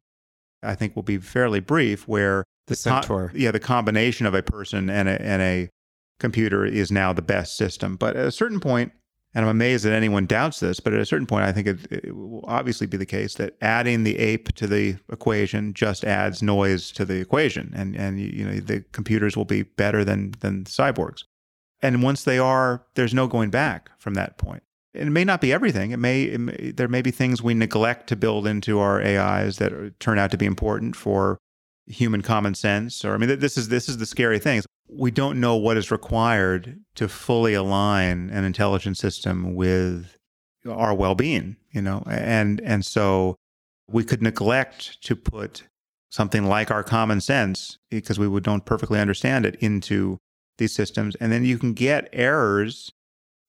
I 0.63 0.75
think 0.75 0.97
will 0.97 1.03
be 1.03 1.19
fairly 1.19 1.61
brief, 1.61 2.09
where 2.09 2.45
The 2.67 2.75
centaur. 2.77 3.31
yeah, 3.35 3.51
the 3.51 3.61
combination 3.61 4.27
of 4.27 4.35
a 4.35 4.43
person 4.43 4.89
and 4.91 5.09
a 5.09 5.21
and 5.23 5.43
a 5.43 5.69
computer 6.19 6.65
is 6.65 6.91
now 6.91 7.13
the 7.13 7.23
best 7.23 7.57
system. 7.57 7.97
But 7.97 8.17
at 8.17 8.27
a 8.27 8.33
certain 8.33 8.59
point, 8.61 8.93
and 9.35 9.45
I'm 9.45 9.51
amazed 9.51 9.85
that 9.85 9.93
anyone 9.93 10.27
doubts 10.27 10.59
this, 10.59 10.81
but 10.81 10.93
at 10.93 11.01
a 11.01 11.07
certain 11.07 11.27
point, 11.27 11.45
I 11.45 11.53
think 11.53 11.69
it, 11.69 11.93
it 11.93 12.17
will 12.17 12.45
obviously 12.49 12.87
be 12.87 12.97
the 12.97 13.07
case 13.07 13.35
that 13.35 13.57
adding 13.61 14.03
the 14.03 14.19
ape 14.19 14.53
to 14.55 14.67
the 14.67 14.97
equation 15.13 15.73
just 15.73 16.05
adds 16.05 16.43
noise 16.43 16.91
to 16.93 17.05
the 17.05 17.21
equation, 17.21 17.73
and 17.75 17.95
and 17.95 18.19
you 18.19 18.45
know 18.45 18.59
the 18.59 18.85
computers 18.93 19.37
will 19.37 19.45
be 19.45 19.63
better 19.63 20.05
than 20.05 20.35
than 20.41 20.65
cyborgs. 20.65 21.25
And 21.83 22.03
once 22.03 22.25
they 22.25 22.39
are, 22.39 22.85
there's 22.95 23.15
no 23.15 23.27
going 23.27 23.51
back 23.51 23.91
from 23.99 24.15
that 24.15 24.37
point. 24.37 24.63
And 24.93 25.09
it 25.09 25.13
may 25.13 25.25
not 25.25 25.41
be 25.41 25.53
everything. 25.53 25.93
It 25.93 25.99
may, 25.99 26.25
it 26.25 26.39
may 26.39 26.73
there 26.73 26.89
may 26.89 27.01
be 27.01 27.11
things 27.13 27.43
we 27.43 27.55
neglect 27.55 28.09
to 28.09 28.17
build 28.17 28.47
into 28.47 28.81
our 28.81 29.01
AIs 29.01 29.59
that 29.59 30.01
turn 30.01 30.19
out 30.19 30.33
to 30.33 30.37
be 30.37 30.47
important 30.47 30.97
for 30.97 31.39
human 31.87 32.23
common 32.23 32.55
sense. 32.55 33.05
Or 33.05 33.15
I 33.15 33.17
mean, 33.17 33.39
this 33.39 33.57
is 33.57 33.69
this 33.69 33.89
is 33.89 33.99
the 33.99 34.07
scary 34.07 34.41
thing. 34.41 34.63
We 34.93 35.11
don't 35.11 35.41
know 35.41 35.57
what 35.57 35.77
is 35.77 35.91
required 35.91 36.81
to 36.97 37.09
fully 37.09 37.55
align 37.55 38.31
an 38.31 38.45
intelligent 38.45 38.97
system 38.99 39.55
with 39.55 40.17
our 40.69 40.95
well-being. 40.95 41.57
You 41.73 41.83
know, 41.83 42.03
and 42.07 42.61
and 42.63 42.85
so 42.85 43.37
we 43.89 44.05
could 44.05 44.23
neglect 44.23 45.01
to 45.03 45.15
put 45.17 45.65
something 46.11 46.45
like 46.47 46.71
our 46.71 46.83
common 46.83 47.21
sense 47.21 47.79
because 47.91 48.19
we 48.19 48.27
would 48.27 48.43
don't 48.43 48.65
perfectly 48.65 48.99
understand 48.99 49.47
it 49.47 49.55
into 49.57 50.19
these 50.59 50.73
systems. 50.75 51.15
And 51.17 51.31
then 51.31 51.45
you 51.45 51.57
can 51.59 51.73
get 51.73 52.09
errors 52.13 52.91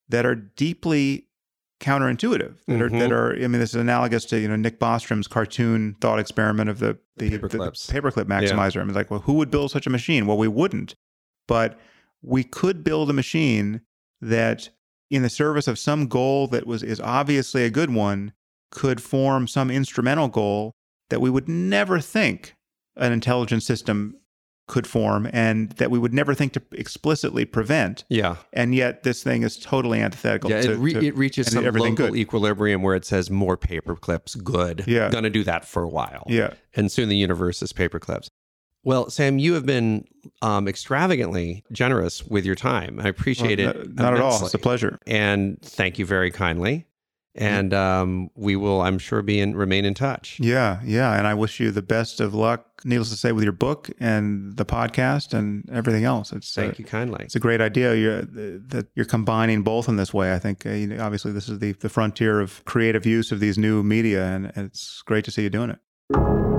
that 0.09 0.25
are 0.25 0.35
deeply 0.35 1.27
counterintuitive 1.79 2.57
that 2.67 2.79
are 2.81 2.89
Mhm. 2.91 2.99
that 2.99 3.11
are 3.11 3.33
i 3.33 3.39
mean 3.47 3.53
this 3.53 3.71
is 3.71 3.75
analogous 3.75 4.23
to 4.25 4.39
you 4.39 4.47
know 4.47 4.55
nick 4.55 4.79
bostrom's 4.79 5.27
cartoon 5.27 5.95
thought 5.99 6.19
experiment 6.19 6.69
of 6.69 6.77
the 6.77 6.99
the, 7.17 7.29
the, 7.29 7.37
the 7.39 7.57
paperclip 7.57 8.25
maximizer. 8.25 8.79
I 8.81 8.83
mean 8.83 8.93
like 8.93 9.09
well 9.09 9.21
who 9.21 9.33
would 9.33 9.49
build 9.49 9.71
such 9.71 9.87
a 9.87 9.89
machine? 9.89 10.27
Well 10.27 10.37
we 10.37 10.47
wouldn't 10.47 10.93
but 11.51 11.77
we 12.21 12.43
could 12.45 12.81
build 12.81 13.09
a 13.09 13.13
machine 13.13 13.81
that 14.21 14.69
in 15.09 15.21
the 15.21 15.29
service 15.29 15.67
of 15.67 15.77
some 15.77 16.07
goal 16.07 16.47
that 16.47 16.65
was 16.65 16.81
is 16.81 17.01
obviously 17.01 17.65
a 17.65 17.69
good 17.69 17.89
one 17.93 18.31
could 18.71 19.01
form 19.01 19.47
some 19.47 19.69
instrumental 19.69 20.29
goal 20.29 20.71
that 21.09 21.19
we 21.19 21.29
would 21.29 21.49
never 21.49 21.99
think 21.99 22.55
an 22.95 23.11
intelligent 23.11 23.63
system 23.63 24.15
could 24.69 24.87
form 24.87 25.27
and 25.33 25.71
that 25.73 25.91
we 25.91 25.99
would 25.99 26.13
never 26.13 26.33
think 26.33 26.53
to 26.53 26.61
explicitly 26.71 27.43
prevent 27.43 28.05
Yeah. 28.07 28.37
and 28.53 28.73
yet 28.73 29.03
this 29.03 29.21
thing 29.21 29.43
is 29.43 29.57
totally 29.57 29.99
antithetical 29.99 30.49
Yeah, 30.51 30.61
to, 30.61 30.71
it, 30.71 30.77
re- 30.77 30.93
to- 30.93 31.05
it 31.07 31.17
reaches 31.17 31.51
some 31.51 31.65
local 31.65 31.91
good. 31.93 32.15
equilibrium 32.15 32.81
where 32.81 32.95
it 32.95 33.03
says 33.03 33.29
more 33.29 33.57
paperclips, 33.57 34.41
good. 34.41 34.85
Yeah. 34.87 35.09
Gonna 35.09 35.29
do 35.29 35.43
that 35.43 35.65
for 35.65 35.83
a 35.83 35.89
while. 35.89 36.23
yeah 36.29 36.53
And 36.73 36.89
soon 36.89 37.09
the 37.09 37.17
universe 37.17 37.61
is 37.61 37.73
paper 37.73 37.99
clips. 37.99 38.29
Well, 38.83 39.09
Sam, 39.09 39.37
you 39.37 39.53
have 39.53 39.65
been 39.65 40.05
um, 40.41 40.67
extravagantly 40.67 41.63
generous 41.71 42.23
with 42.25 42.45
your 42.45 42.55
time. 42.55 42.99
I 42.99 43.07
appreciate 43.07 43.59
Well, 43.59 43.69
it. 43.69 43.93
not 43.95 44.13
at 44.13 44.19
all 44.21 44.43
it's 44.45 44.53
a 44.53 44.59
pleasure 44.59 44.99
And 45.05 45.61
thank 45.61 45.99
you 45.99 46.05
very 46.05 46.31
kindly. 46.31 46.87
And 47.35 47.73
um, 47.73 48.29
we 48.35 48.57
will, 48.57 48.81
I'm 48.81 48.97
sure, 48.99 49.21
be 49.21 49.39
in 49.39 49.55
remain 49.55 49.85
in 49.85 49.93
touch. 49.93 50.37
yeah 50.41 50.81
yeah 50.83 51.17
and 51.17 51.25
i 51.27 51.33
wish 51.33 51.59
you 51.61 51.71
the 51.71 51.81
best 51.81 52.19
of 52.19 52.33
luck 52.33 52.65
needless 52.83 53.09
to 53.11 53.15
say 53.15 53.31
with 53.31 53.43
your 53.43 53.53
book 53.53 53.89
and 54.01 54.57
the 54.57 54.65
podcast 54.65 55.33
and 55.33 55.69
everything 55.71 56.03
else 56.03 56.33
it's 56.33 56.57
uh, 56.57 56.61
Thank 56.61 56.79
you 56.79 56.83
kindly. 56.85 57.23
it's 57.23 57.35
a 57.35 57.39
great 57.39 57.61
idea 57.61 57.95
you're, 57.95 58.23
that 58.23 58.87
you're 58.95 59.05
combining 59.05 59.61
both 59.63 59.87
in 59.87 59.95
this 59.95 60.13
way 60.13 60.33
i 60.33 60.39
think 60.39 60.65
uh, 60.65 60.71
you 60.71 60.87
know, 60.87 61.01
obviously 61.01 61.31
this 61.31 61.47
is 61.47 61.59
the, 61.59 61.71
the 61.73 61.89
frontier 61.89 62.41
of 62.41 62.65
creative 62.65 63.05
use 63.05 63.31
of 63.31 63.39
these 63.39 63.57
new 63.57 63.81
media 63.83 64.25
and 64.25 64.51
it's 64.57 65.01
great 65.05 65.23
to 65.25 65.31
see 65.31 65.43
you 65.43 65.49
doing 65.49 65.69
it 65.69 66.50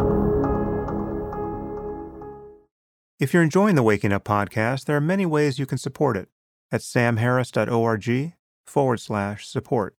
If 3.23 3.32
you're 3.32 3.44
enjoying 3.44 3.77
the 3.77 3.85
Waking 3.85 4.12
Up 4.12 4.24
podcast, 4.24 4.86
there 4.86 4.97
are 4.97 5.01
many 5.01 5.24
ways 5.24 5.57
you 5.57 5.65
can 5.65 5.78
support 5.78 6.16
it 6.16 6.28
at 6.73 6.81
samharris.org 6.81 8.32
forward 8.66 8.99
slash 8.99 9.47
support. 9.47 9.94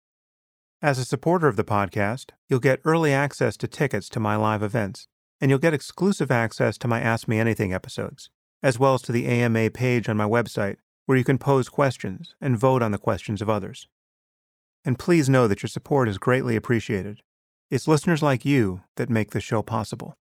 As 0.83 0.99
a 0.99 1.05
supporter 1.05 1.47
of 1.47 1.55
the 1.55 1.63
podcast, 1.63 2.31
you'll 2.49 2.59
get 2.59 2.81
early 2.85 3.13
access 3.13 3.57
to 3.59 3.69
tickets 3.69 4.09
to 4.09 4.19
my 4.19 4.35
live 4.35 4.61
events, 4.61 5.07
and 5.41 5.53
you'll 5.53 5.61
get 5.61 5.73
exclusive 5.73 6.33
access 6.33 6.77
to 6.79 6.89
my 6.89 7.01
Ask 7.01 7.29
Me 7.29 7.39
Anything 7.39 7.73
episodes, 7.73 8.29
as 8.61 8.81
well 8.81 8.95
as 8.95 9.03
to 9.03 9.13
the 9.13 9.29
AMA 9.29 9.71
page 9.71 10.09
on 10.09 10.17
my 10.17 10.27
website 10.27 10.79
where 11.07 11.17
you 11.17 11.23
can 11.23 11.39
pose 11.39 11.69
questions 11.69 12.35
and 12.41 12.59
vote 12.59 12.83
on 12.83 12.91
the 12.91 12.99
questions 12.99 13.41
of 13.41 13.49
others. 13.49 13.87
And 14.85 14.99
please 14.99 15.29
know 15.29 15.47
that 15.47 15.63
your 15.63 15.71
support 15.71 16.09
is 16.09 16.19
greatly 16.19 16.57
appreciated. 16.57 17.21
It's 17.71 17.87
listeners 17.87 18.21
like 18.21 18.45
you 18.45 18.81
that 18.97 19.09
make 19.09 19.31
the 19.31 19.41
show 19.41 19.63
possible. 19.63 20.17